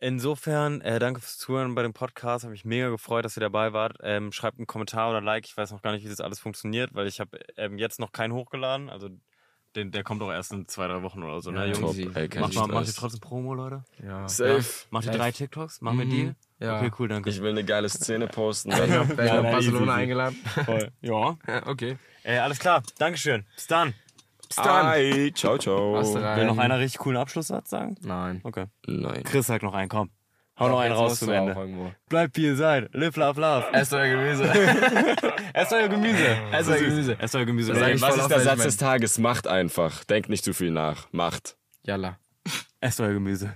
Insofern, 0.00 0.80
äh, 0.80 0.98
danke 0.98 1.20
fürs 1.20 1.36
Zuhören 1.36 1.74
bei 1.74 1.82
dem 1.82 1.92
Podcast. 1.92 2.44
Habe 2.44 2.52
mich 2.52 2.64
mega 2.64 2.88
gefreut, 2.88 3.24
dass 3.24 3.36
ihr 3.36 3.42
dabei 3.42 3.72
wart. 3.74 3.98
Ähm, 4.02 4.32
schreibt 4.32 4.56
einen 4.58 4.66
Kommentar 4.66 5.10
oder 5.10 5.20
Like. 5.20 5.44
Ich 5.44 5.54
weiß 5.56 5.70
noch 5.72 5.82
gar 5.82 5.92
nicht, 5.92 6.04
wie 6.04 6.08
das 6.08 6.20
alles 6.20 6.40
funktioniert, 6.40 6.94
weil 6.94 7.06
ich 7.06 7.20
habe 7.20 7.38
ähm, 7.58 7.76
jetzt 7.78 8.00
noch 8.00 8.10
keinen 8.10 8.32
hochgeladen. 8.32 8.88
Also 8.88 9.10
den, 9.76 9.90
der 9.92 10.02
kommt 10.02 10.22
auch 10.22 10.32
erst 10.32 10.52
in 10.52 10.66
zwei, 10.68 10.88
drei 10.88 11.02
Wochen 11.02 11.22
oder 11.22 11.40
so. 11.42 11.50
Ne, 11.50 11.66
Ja, 11.68 11.74
Jungs? 11.78 11.96
Ey, 11.98 12.28
Macht, 12.40 12.54
mal, 12.54 12.66
macht 12.66 12.86
ihr 12.88 12.94
trotzdem 12.94 13.20
Promo, 13.20 13.54
Leute? 13.54 13.84
Ja. 14.02 14.26
Safe. 14.26 14.64
Macht 14.88 15.04
ihr 15.04 15.12
drei 15.12 15.30
TikToks? 15.32 15.82
Machen 15.82 15.98
wir 15.98 16.06
Mhm. 16.06 16.10
Deal? 16.10 16.34
Ja. 16.60 16.78
Okay, 16.78 16.90
cool, 16.98 17.08
danke. 17.08 17.28
Ich 17.30 17.40
will 17.42 17.50
eine 17.50 17.62
geile 17.64 17.88
Szene 17.90 18.26
posten. 18.26 18.70
Ich 18.72 18.78
Dann, 18.78 18.90
hab 19.08 19.16
bei 19.16 19.26
Ja, 19.26 19.42
na, 19.42 19.50
Barcelona 19.52 19.92
easy. 19.92 20.00
eingeladen. 20.02 20.36
Voll. 20.64 20.90
Ja. 21.02 21.36
Ja, 21.46 21.66
okay. 21.66 21.98
Äh, 22.22 22.38
alles 22.38 22.58
klar. 22.58 22.82
Dankeschön. 22.98 23.44
Bis 23.54 23.66
dann. 23.66 23.94
Bis 24.50 24.56
dann. 24.56 24.86
Ai, 24.86 25.30
ciao, 25.32 25.58
ciao. 25.58 25.96
Hast 25.96 26.12
du 26.12 26.18
rein. 26.18 26.38
Will 26.40 26.46
noch 26.46 26.58
einer 26.58 26.80
richtig 26.80 26.98
coolen 26.98 27.18
Abschlusssatz 27.18 27.70
sagen? 27.70 27.94
Nein. 28.00 28.40
Okay. 28.42 28.66
Nein. 28.84 29.22
Chris 29.22 29.46
sagt 29.46 29.62
noch 29.62 29.74
einen, 29.74 29.88
komm. 29.88 30.10
Hau 30.58 30.68
noch 30.68 30.80
einen 30.80 30.92
raus 30.92 31.20
zum 31.20 31.30
Ende. 31.30 31.94
Bleibt 32.08 32.36
wie 32.36 32.46
ihr 32.46 32.56
seid. 32.56 32.92
Live, 32.92 33.16
love, 33.16 33.40
love. 33.40 33.64
Esst 33.72 33.94
euer 33.94 34.08
Gemüse. 34.08 34.44
Esst 35.54 35.72
euer 35.72 35.88
Gemüse. 35.88 36.36
Esst 36.52 36.68
euer 36.68 36.78
Gemüse. 36.80 37.16
Esst 37.18 37.34
euer 37.36 37.44
Gemüse. 37.46 37.72
Ey, 37.72 38.00
was 38.00 38.16
ist 38.16 38.28
der 38.28 38.40
Satz 38.40 38.62
des 38.64 38.76
Tages? 38.76 39.18
Macht 39.18 39.46
einfach. 39.46 40.02
Denkt 40.04 40.28
nicht 40.28 40.44
zu 40.44 40.52
viel 40.52 40.72
nach. 40.72 41.06
Macht. 41.12 41.56
Yalla. 41.84 42.18
Esst 42.80 43.00
euer 43.00 43.12
Gemüse. 43.12 43.54